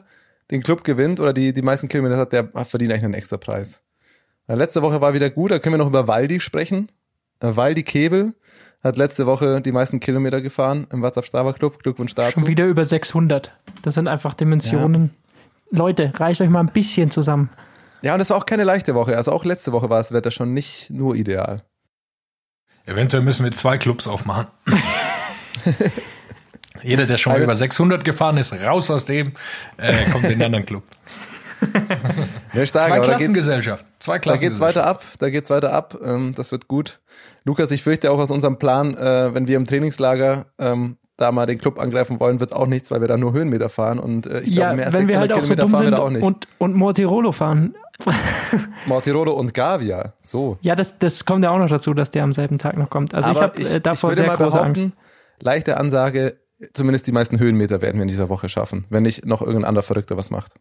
den 0.50 0.64
Club 0.64 0.86
gewinnt 0.86 1.20
oder 1.20 1.34
die, 1.34 1.54
die 1.54 1.62
meisten 1.62 1.90
Kilometer 1.90 2.16
hat, 2.16 2.32
der 2.32 2.48
verdient 2.64 2.94
eigentlich 2.94 3.04
einen 3.04 3.16
extra 3.16 3.36
Preis. 3.36 3.84
Weil 4.48 4.60
letzte 4.60 4.82
Woche 4.82 5.02
war 5.02 5.14
wieder 5.14 5.30
gut, 5.30 5.52
da 5.52 5.60
können 5.60 5.74
wir 5.74 5.80
noch 5.80 5.88
über 5.88 6.08
Waldi 6.08 6.40
sprechen. 6.40 6.90
Äh, 7.42 7.58
Waldi 7.58 7.84
Kebel 7.84 8.34
hat 8.82 8.96
letzte 8.96 9.26
Woche 9.26 9.60
die 9.60 9.74
meisten 9.74 10.00
Kilometer 10.00 10.40
gefahren 10.40 10.88
im 10.90 11.02
WhatsApp 11.02 11.26
Strava 11.26 11.52
Club. 11.52 11.84
Glückwunsch 11.84 12.16
dazu. 12.16 12.40
Schon 12.40 12.48
wieder 12.48 12.66
über 12.66 12.86
600. 12.86 13.52
Das 13.82 13.96
sind 13.96 14.08
einfach 14.08 14.36
Dimensionen. 14.36 15.10
Leute, 15.70 16.14
reicht 16.16 16.40
euch 16.40 16.50
mal 16.50 16.62
ein 16.62 16.72
bisschen 16.72 17.12
zusammen. 17.12 17.50
Ja, 18.02 18.14
und 18.14 18.20
es 18.22 18.30
war 18.30 18.38
auch 18.38 18.46
keine 18.46 18.64
leichte 18.64 18.94
Woche. 18.96 19.18
Also 19.18 19.32
auch 19.32 19.46
letzte 19.46 19.72
Woche 19.72 19.90
war 19.90 19.98
das 19.98 20.12
Wetter 20.12 20.32
schon 20.32 20.54
nicht 20.54 20.90
nur 20.90 21.16
ideal. 21.16 21.64
Eventuell 22.86 23.24
müssen 23.24 23.44
wir 23.44 23.52
zwei 23.52 23.78
Clubs 23.78 24.08
aufmachen. 24.08 24.48
Jeder, 26.84 27.06
der 27.06 27.18
schon 27.18 27.32
mal 27.32 27.36
Eine- 27.38 27.46
über 27.46 27.56
600 27.56 28.04
gefahren 28.06 28.38
ist, 28.38 28.54
raus 28.54 28.92
aus 28.92 29.06
dem, 29.06 29.34
äh, 29.78 30.06
kommt 30.12 30.26
in 30.26 30.32
den 30.32 30.44
anderen 30.44 30.66
Club. 30.66 30.84
Ja, 32.54 32.66
stark, 32.66 32.84
Zwei 32.86 32.90
da 32.90 32.96
geht's, 32.98 33.08
Klassengesellschaft. 33.08 33.86
Zwei 34.00 34.14
Da 34.16 34.20
Klassen. 34.20 34.42
geht's 34.42 34.60
weiter 34.60 34.86
ab, 34.86 35.04
da 35.20 35.30
geht's 35.30 35.50
weiter 35.50 35.74
ab. 35.74 35.98
Ähm, 36.04 36.32
das 36.36 36.52
wird 36.52 36.68
gut. 36.68 37.00
Lukas, 37.44 37.72
ich 37.72 37.82
fürchte 37.82 38.12
auch 38.12 38.20
aus 38.20 38.30
unserem 38.30 38.60
Plan, 38.60 38.96
äh, 38.96 39.34
wenn 39.34 39.48
wir 39.48 39.56
im 39.58 39.66
Trainingslager 39.66 40.46
ähm, 40.60 40.98
da 41.18 41.32
mal 41.32 41.46
den 41.46 41.58
Club 41.58 41.80
angreifen 41.80 42.20
wollen, 42.20 42.40
wird 42.40 42.54
auch 42.54 42.68
nichts, 42.68 42.92
weil 42.92 43.02
wir 43.02 43.08
da 43.08 43.18
nur 43.18 43.34
Höhenmeter 43.34 43.70
fahren 43.70 44.00
und 44.00 44.28
äh, 44.28 44.42
ich 44.42 44.50
ja, 44.50 44.66
glaube, 44.66 44.76
mehr 44.76 44.86
als 44.88 44.94
wenn 44.96 45.08
wir 45.08 45.16
600 45.16 45.20
halt 45.20 45.32
auch 45.34 45.46
so 45.46 45.54
Kilometer 45.56 45.64
dumm 45.64 45.72
fahren 45.72 45.82
wir 45.82 45.88
sind 45.88 45.98
da 45.98 46.04
auch 46.04 46.10
nicht. 46.12 46.24
und, 46.24 46.48
und 46.60 46.76
Mortirolo 46.76 47.32
fahren. 47.32 47.76
Mortirolo 48.86 49.34
und 49.34 49.54
Gavia, 49.54 50.14
so. 50.22 50.58
Ja, 50.62 50.76
das, 50.76 50.98
das 51.00 51.26
kommt 51.26 51.44
ja 51.44 51.52
auch 51.52 51.58
noch 51.58 51.70
dazu, 51.70 51.94
dass 51.94 52.12
der 52.12 52.24
am 52.24 52.34
selben 52.34 52.58
Tag 52.58 52.78
noch 52.78 52.90
kommt. 52.90 53.14
Also 53.14 53.32
ich 53.32 53.40
habe 53.40 53.62
äh, 53.62 53.82
davor 53.82 54.12
würde 54.12 54.22
sehr 54.22 54.28
mal 54.28 54.38
große 54.38 54.62
Angst. 54.62 54.88
leichte 55.42 55.78
Ansage, 55.78 56.40
zumindest 56.74 57.08
die 57.08 57.12
meisten 57.12 57.40
Höhenmeter 57.40 57.82
werden 57.82 57.98
wir 57.98 58.04
in 58.04 58.08
dieser 58.08 58.30
Woche 58.30 58.50
schaffen, 58.50 58.86
wenn 58.90 59.04
nicht 59.04 59.26
noch 59.26 59.42
irgendein 59.42 59.66
anderer 59.66 59.84
Verrückter 59.84 60.18
was 60.18 60.30
macht. 60.30 60.54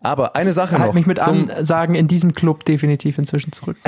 Aber 0.00 0.36
eine 0.36 0.52
Sache 0.52 0.78
Halt 0.78 0.88
noch. 0.88 0.94
mich 0.94 1.06
mit 1.06 1.18
Ansagen 1.18 1.94
in 1.94 2.08
diesem 2.08 2.34
Club 2.34 2.64
definitiv 2.64 3.18
inzwischen 3.18 3.52
zurück. 3.52 3.76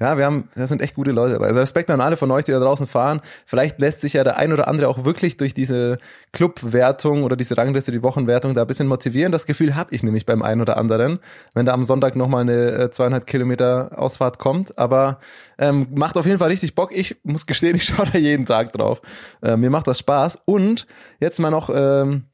Ja, 0.00 0.18
wir 0.18 0.24
haben, 0.24 0.48
das 0.56 0.68
sind 0.68 0.82
echt 0.82 0.96
gute 0.96 1.12
Leute 1.12 1.34
dabei. 1.34 1.46
Also 1.46 1.60
Respekt 1.60 1.88
an 1.88 2.00
alle 2.00 2.16
von 2.16 2.28
euch, 2.32 2.44
die 2.44 2.50
da 2.50 2.58
draußen 2.58 2.88
fahren. 2.88 3.20
Vielleicht 3.46 3.80
lässt 3.80 4.00
sich 4.00 4.14
ja 4.14 4.24
der 4.24 4.36
ein 4.36 4.52
oder 4.52 4.66
andere 4.66 4.88
auch 4.88 5.04
wirklich 5.04 5.36
durch 5.36 5.54
diese 5.54 5.98
Clubwertung 6.32 7.22
oder 7.22 7.36
diese 7.36 7.56
Rangliste, 7.56 7.92
die 7.92 8.02
Wochenwertung 8.02 8.54
da 8.54 8.62
ein 8.62 8.66
bisschen 8.66 8.88
motivieren. 8.88 9.30
Das 9.30 9.46
Gefühl 9.46 9.76
habe 9.76 9.94
ich 9.94 10.02
nämlich 10.02 10.26
beim 10.26 10.42
einen 10.42 10.60
oder 10.60 10.76
anderen, 10.76 11.20
wenn 11.54 11.66
da 11.66 11.72
am 11.72 11.84
Sonntag 11.84 12.16
nochmal 12.16 12.40
eine 12.40 12.72
äh, 12.72 12.90
zweieinhalb 12.90 13.26
Kilometer 13.26 13.92
Ausfahrt 13.96 14.40
kommt. 14.40 14.76
Aber 14.76 15.20
ähm, 15.58 15.86
macht 15.94 16.16
auf 16.16 16.26
jeden 16.26 16.38
Fall 16.38 16.48
richtig 16.48 16.74
Bock. 16.74 16.90
Ich 16.92 17.16
muss 17.22 17.46
gestehen, 17.46 17.76
ich 17.76 17.84
schaue 17.84 18.06
da 18.12 18.18
jeden 18.18 18.44
Tag 18.44 18.72
drauf. 18.72 19.02
Äh, 19.40 19.56
mir 19.56 19.70
macht 19.70 19.86
das 19.86 20.00
Spaß. 20.00 20.40
Und 20.46 20.86
jetzt 21.20 21.38
mal 21.38 21.50
noch... 21.50 21.70
Ähm, 21.72 22.24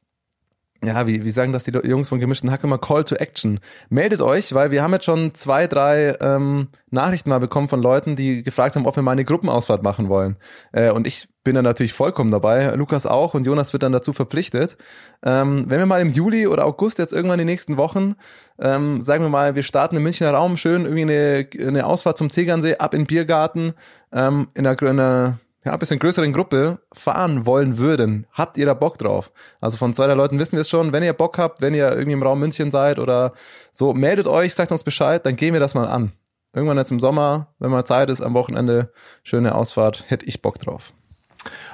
ja, 0.83 1.07
wie, 1.07 1.25
wie 1.25 1.29
sagen 1.29 1.51
das 1.51 1.65
die 1.65 1.71
Jungs 1.71 2.07
von 2.07 2.19
gemischten 2.19 2.51
Hack 2.51 2.63
immer? 2.63 2.77
Call 2.77 3.03
to 3.03 3.15
Action. 3.15 3.59
Meldet 3.89 4.21
euch, 4.21 4.53
weil 4.53 4.71
wir 4.71 4.81
haben 4.81 4.93
jetzt 4.93 5.05
schon 5.05 5.33
zwei, 5.33 5.67
drei 5.67 6.15
ähm, 6.21 6.69
Nachrichten 6.89 7.29
mal 7.29 7.39
bekommen 7.39 7.67
von 7.67 7.81
Leuten, 7.81 8.15
die 8.15 8.43
gefragt 8.43 8.75
haben, 8.75 8.85
ob 8.85 8.95
wir 8.95 9.03
mal 9.03 9.11
eine 9.11 9.25
Gruppenausfahrt 9.25 9.83
machen 9.83 10.07
wollen. 10.07 10.37
Äh, 10.71 10.91
und 10.91 11.05
ich 11.05 11.27
bin 11.43 11.55
da 11.55 11.61
natürlich 11.61 11.91
vollkommen 11.91 12.31
dabei. 12.31 12.73
Lukas 12.75 13.05
auch 13.05 13.33
und 13.33 13.45
Jonas 13.45 13.73
wird 13.73 13.83
dann 13.83 13.91
dazu 13.91 14.13
verpflichtet. 14.13 14.77
Ähm, 15.21 15.65
wenn 15.67 15.79
wir 15.79 15.85
mal 15.85 16.01
im 16.01 16.09
Juli 16.09 16.47
oder 16.47 16.65
August 16.65 16.97
jetzt 16.99 17.11
irgendwann 17.11 17.39
in 17.39 17.47
den 17.47 17.53
nächsten 17.53 17.75
Wochen, 17.75 18.15
ähm, 18.57 19.01
sagen 19.01 19.23
wir 19.23 19.29
mal, 19.29 19.55
wir 19.55 19.63
starten 19.63 19.97
im 19.97 20.03
Münchner 20.03 20.31
Raum 20.31 20.55
schön 20.55 20.85
irgendwie 20.85 21.01
eine, 21.01 21.67
eine 21.67 21.85
Ausfahrt 21.85 22.17
zum 22.17 22.29
Tegernsee, 22.29 22.77
ab 22.77 22.93
in 22.93 23.05
Biergarten, 23.05 23.73
ähm, 24.13 24.47
in 24.53 24.65
in 24.65 24.87
einer 24.87 25.39
ja, 25.69 25.73
ein 25.73 25.79
bisschen 25.79 25.99
größeren 25.99 26.33
Gruppe 26.33 26.79
fahren 26.91 27.45
wollen 27.45 27.77
würden, 27.77 28.25
habt 28.33 28.57
ihr 28.57 28.65
da 28.65 28.73
Bock 28.73 28.97
drauf? 28.97 29.31
Also 29.61 29.77
von 29.77 29.93
zwei 29.93 30.07
der 30.07 30.15
Leuten 30.15 30.39
wissen 30.39 30.53
wir 30.53 30.61
es 30.61 30.69
schon. 30.69 30.91
Wenn 30.91 31.03
ihr 31.03 31.13
Bock 31.13 31.37
habt, 31.37 31.61
wenn 31.61 31.75
ihr 31.75 31.91
irgendwie 31.91 32.13
im 32.13 32.23
Raum 32.23 32.39
München 32.39 32.71
seid 32.71 32.97
oder 32.97 33.33
so, 33.71 33.93
meldet 33.93 34.25
euch, 34.27 34.55
sagt 34.55 34.71
uns 34.71 34.83
Bescheid, 34.83 35.23
dann 35.25 35.35
gehen 35.35 35.53
wir 35.53 35.59
das 35.59 35.75
mal 35.75 35.87
an. 35.87 36.11
Irgendwann 36.53 36.79
jetzt 36.79 36.91
im 36.91 36.99
Sommer, 36.99 37.53
wenn 37.59 37.69
mal 37.69 37.85
Zeit 37.85 38.09
ist, 38.09 38.21
am 38.21 38.33
Wochenende, 38.33 38.91
schöne 39.23 39.53
Ausfahrt, 39.53 40.05
hätte 40.07 40.25
ich 40.25 40.41
Bock 40.41 40.57
drauf. 40.57 40.91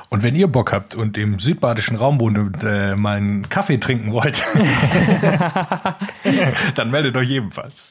Und 0.09 0.23
wenn 0.23 0.35
ihr 0.35 0.47
Bock 0.47 0.71
habt 0.71 0.95
und 0.95 1.17
im 1.17 1.39
südbadischen 1.39 1.97
Raum 1.97 2.19
wohnt 2.19 2.37
und 2.37 2.63
äh, 2.63 2.95
mal 2.95 3.17
einen 3.17 3.49
Kaffee 3.49 3.77
trinken 3.77 4.13
wollt, 4.13 4.41
dann 6.75 6.91
meldet 6.91 7.17
euch 7.17 7.29
ebenfalls. 7.31 7.89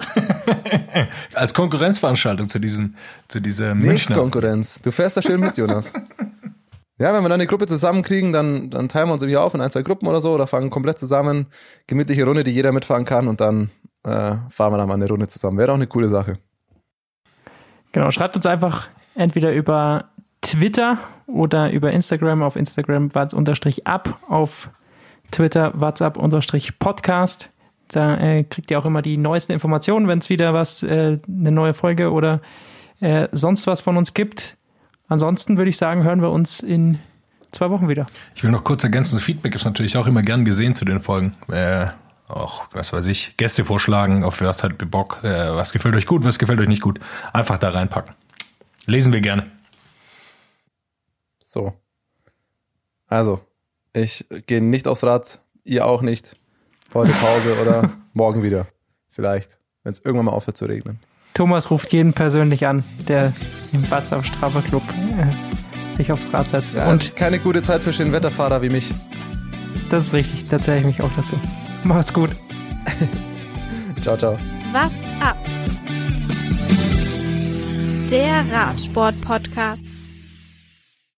Als 1.34 1.54
Konkurrenzveranstaltung 1.54 2.48
zu 2.48 2.58
diesem, 2.58 2.92
zu 3.28 3.40
diesem 3.40 3.78
Nichts 3.78 3.88
Münchner. 3.88 4.16
Konkurrenz. 4.16 4.80
Du 4.80 4.92
fährst 4.92 5.16
da 5.16 5.22
schön 5.22 5.40
mit, 5.40 5.56
Jonas. 5.56 5.92
Ja, 6.98 7.12
wenn 7.12 7.22
wir 7.22 7.28
dann 7.28 7.32
eine 7.32 7.48
Gruppe 7.48 7.66
zusammenkriegen, 7.66 8.32
dann, 8.32 8.70
dann 8.70 8.88
teilen 8.88 9.08
wir 9.08 9.14
uns 9.14 9.22
irgendwie 9.22 9.38
auf 9.38 9.52
in 9.52 9.60
ein, 9.60 9.70
zwei 9.70 9.82
Gruppen 9.82 10.06
oder 10.06 10.20
so 10.20 10.32
oder 10.32 10.46
fangen 10.46 10.70
komplett 10.70 10.98
zusammen. 10.98 11.46
Gemütliche 11.88 12.24
Runde, 12.24 12.44
die 12.44 12.52
jeder 12.52 12.70
mitfahren 12.70 13.04
kann 13.04 13.26
und 13.26 13.40
dann 13.40 13.70
äh, 14.04 14.36
fahren 14.50 14.72
wir 14.72 14.78
dann 14.78 14.86
mal 14.86 14.94
eine 14.94 15.08
Runde 15.08 15.26
zusammen. 15.26 15.58
Wäre 15.58 15.72
auch 15.72 15.76
eine 15.76 15.88
coole 15.88 16.08
Sache. 16.08 16.38
Genau, 17.90 18.10
schreibt 18.12 18.36
uns 18.36 18.46
einfach 18.46 18.88
entweder 19.16 19.52
über 19.52 20.10
Twitter 20.40 20.98
oder 21.26 21.70
über 21.70 21.92
Instagram 21.92 22.42
auf 22.42 22.56
Instagram 22.56 23.14
watz 23.14 23.32
unterstrich 23.32 23.86
ab, 23.86 24.20
auf 24.28 24.70
Twitter 25.30 25.72
WhatsApp 25.74 26.16
unterstrich 26.16 26.78
Podcast. 26.78 27.50
Da 27.88 28.16
äh, 28.18 28.44
kriegt 28.44 28.70
ihr 28.70 28.78
auch 28.78 28.86
immer 28.86 29.02
die 29.02 29.16
neuesten 29.16 29.52
Informationen, 29.52 30.08
wenn 30.08 30.18
es 30.18 30.28
wieder 30.28 30.54
was, 30.54 30.82
äh, 30.82 31.18
eine 31.28 31.50
neue 31.50 31.74
Folge 31.74 32.10
oder 32.12 32.40
äh, 33.00 33.28
sonst 33.32 33.66
was 33.66 33.80
von 33.80 33.96
uns 33.96 34.14
gibt. 34.14 34.56
Ansonsten 35.08 35.58
würde 35.58 35.68
ich 35.68 35.76
sagen, 35.76 36.02
hören 36.02 36.22
wir 36.22 36.30
uns 36.30 36.60
in 36.60 36.98
zwei 37.50 37.70
Wochen 37.70 37.88
wieder. 37.88 38.06
Ich 38.34 38.42
will 38.42 38.50
noch 38.50 38.64
kurz 38.64 38.84
ergänzen, 38.84 39.18
Feedback 39.20 39.54
ist 39.54 39.64
natürlich 39.64 39.96
auch 39.96 40.06
immer 40.06 40.22
gern 40.22 40.44
gesehen 40.44 40.74
zu 40.74 40.84
den 40.84 41.00
Folgen. 41.00 41.32
Äh, 41.48 41.86
auch, 42.26 42.64
was 42.72 42.92
weiß 42.92 43.06
ich, 43.06 43.36
Gäste 43.36 43.64
vorschlagen, 43.64 44.24
auf 44.24 44.40
was 44.40 44.62
halt 44.62 44.90
Bock, 44.90 45.20
äh, 45.22 45.54
was 45.54 45.72
gefällt 45.72 45.94
euch 45.94 46.06
gut, 46.06 46.24
was 46.24 46.38
gefällt 46.38 46.58
euch 46.60 46.68
nicht 46.68 46.82
gut. 46.82 46.98
Einfach 47.32 47.58
da 47.58 47.70
reinpacken. 47.70 48.14
Lesen 48.86 49.12
wir 49.12 49.20
gerne. 49.20 49.46
So. 51.54 51.72
Also, 53.06 53.38
ich 53.92 54.26
gehe 54.46 54.60
nicht 54.60 54.88
aufs 54.88 55.04
Rad, 55.04 55.40
ihr 55.62 55.86
auch 55.86 56.02
nicht. 56.02 56.34
Heute 56.92 57.12
Pause 57.12 57.56
oder 57.62 57.90
morgen 58.12 58.42
wieder. 58.42 58.66
Vielleicht, 59.08 59.56
wenn 59.84 59.92
es 59.92 60.00
irgendwann 60.00 60.26
mal 60.26 60.32
aufhört 60.32 60.56
zu 60.56 60.64
regnen. 60.64 60.98
Thomas 61.32 61.70
ruft 61.70 61.92
jeden 61.92 62.12
persönlich 62.12 62.66
an, 62.66 62.82
der 63.06 63.32
im 63.72 63.88
WhatsApp 63.88 64.24
Strava 64.26 64.62
Club 64.62 64.82
äh, 65.16 65.96
sich 65.96 66.10
aufs 66.10 66.32
Rad 66.32 66.48
setzt. 66.48 66.74
Ja, 66.74 66.86
es 66.86 66.92
Und 66.92 67.04
ist 67.04 67.16
keine 67.16 67.38
gute 67.38 67.62
Zeit 67.62 67.82
für 67.82 67.92
Schönwetterfahrer 67.92 68.60
wie 68.60 68.68
mich. 68.70 68.92
das 69.90 70.06
ist 70.06 70.12
richtig, 70.12 70.48
da 70.48 70.60
zähle 70.60 70.80
ich 70.80 70.86
mich 70.86 71.02
auch 71.02 71.10
dazu. 71.14 71.38
Macht's 71.84 72.12
gut. 72.12 72.30
Ciao, 74.02 74.16
ciao. 74.16 74.36
What's 74.72 75.22
up? 75.22 75.36
Der 78.10 78.44
Radsport-Podcast. 78.52 79.93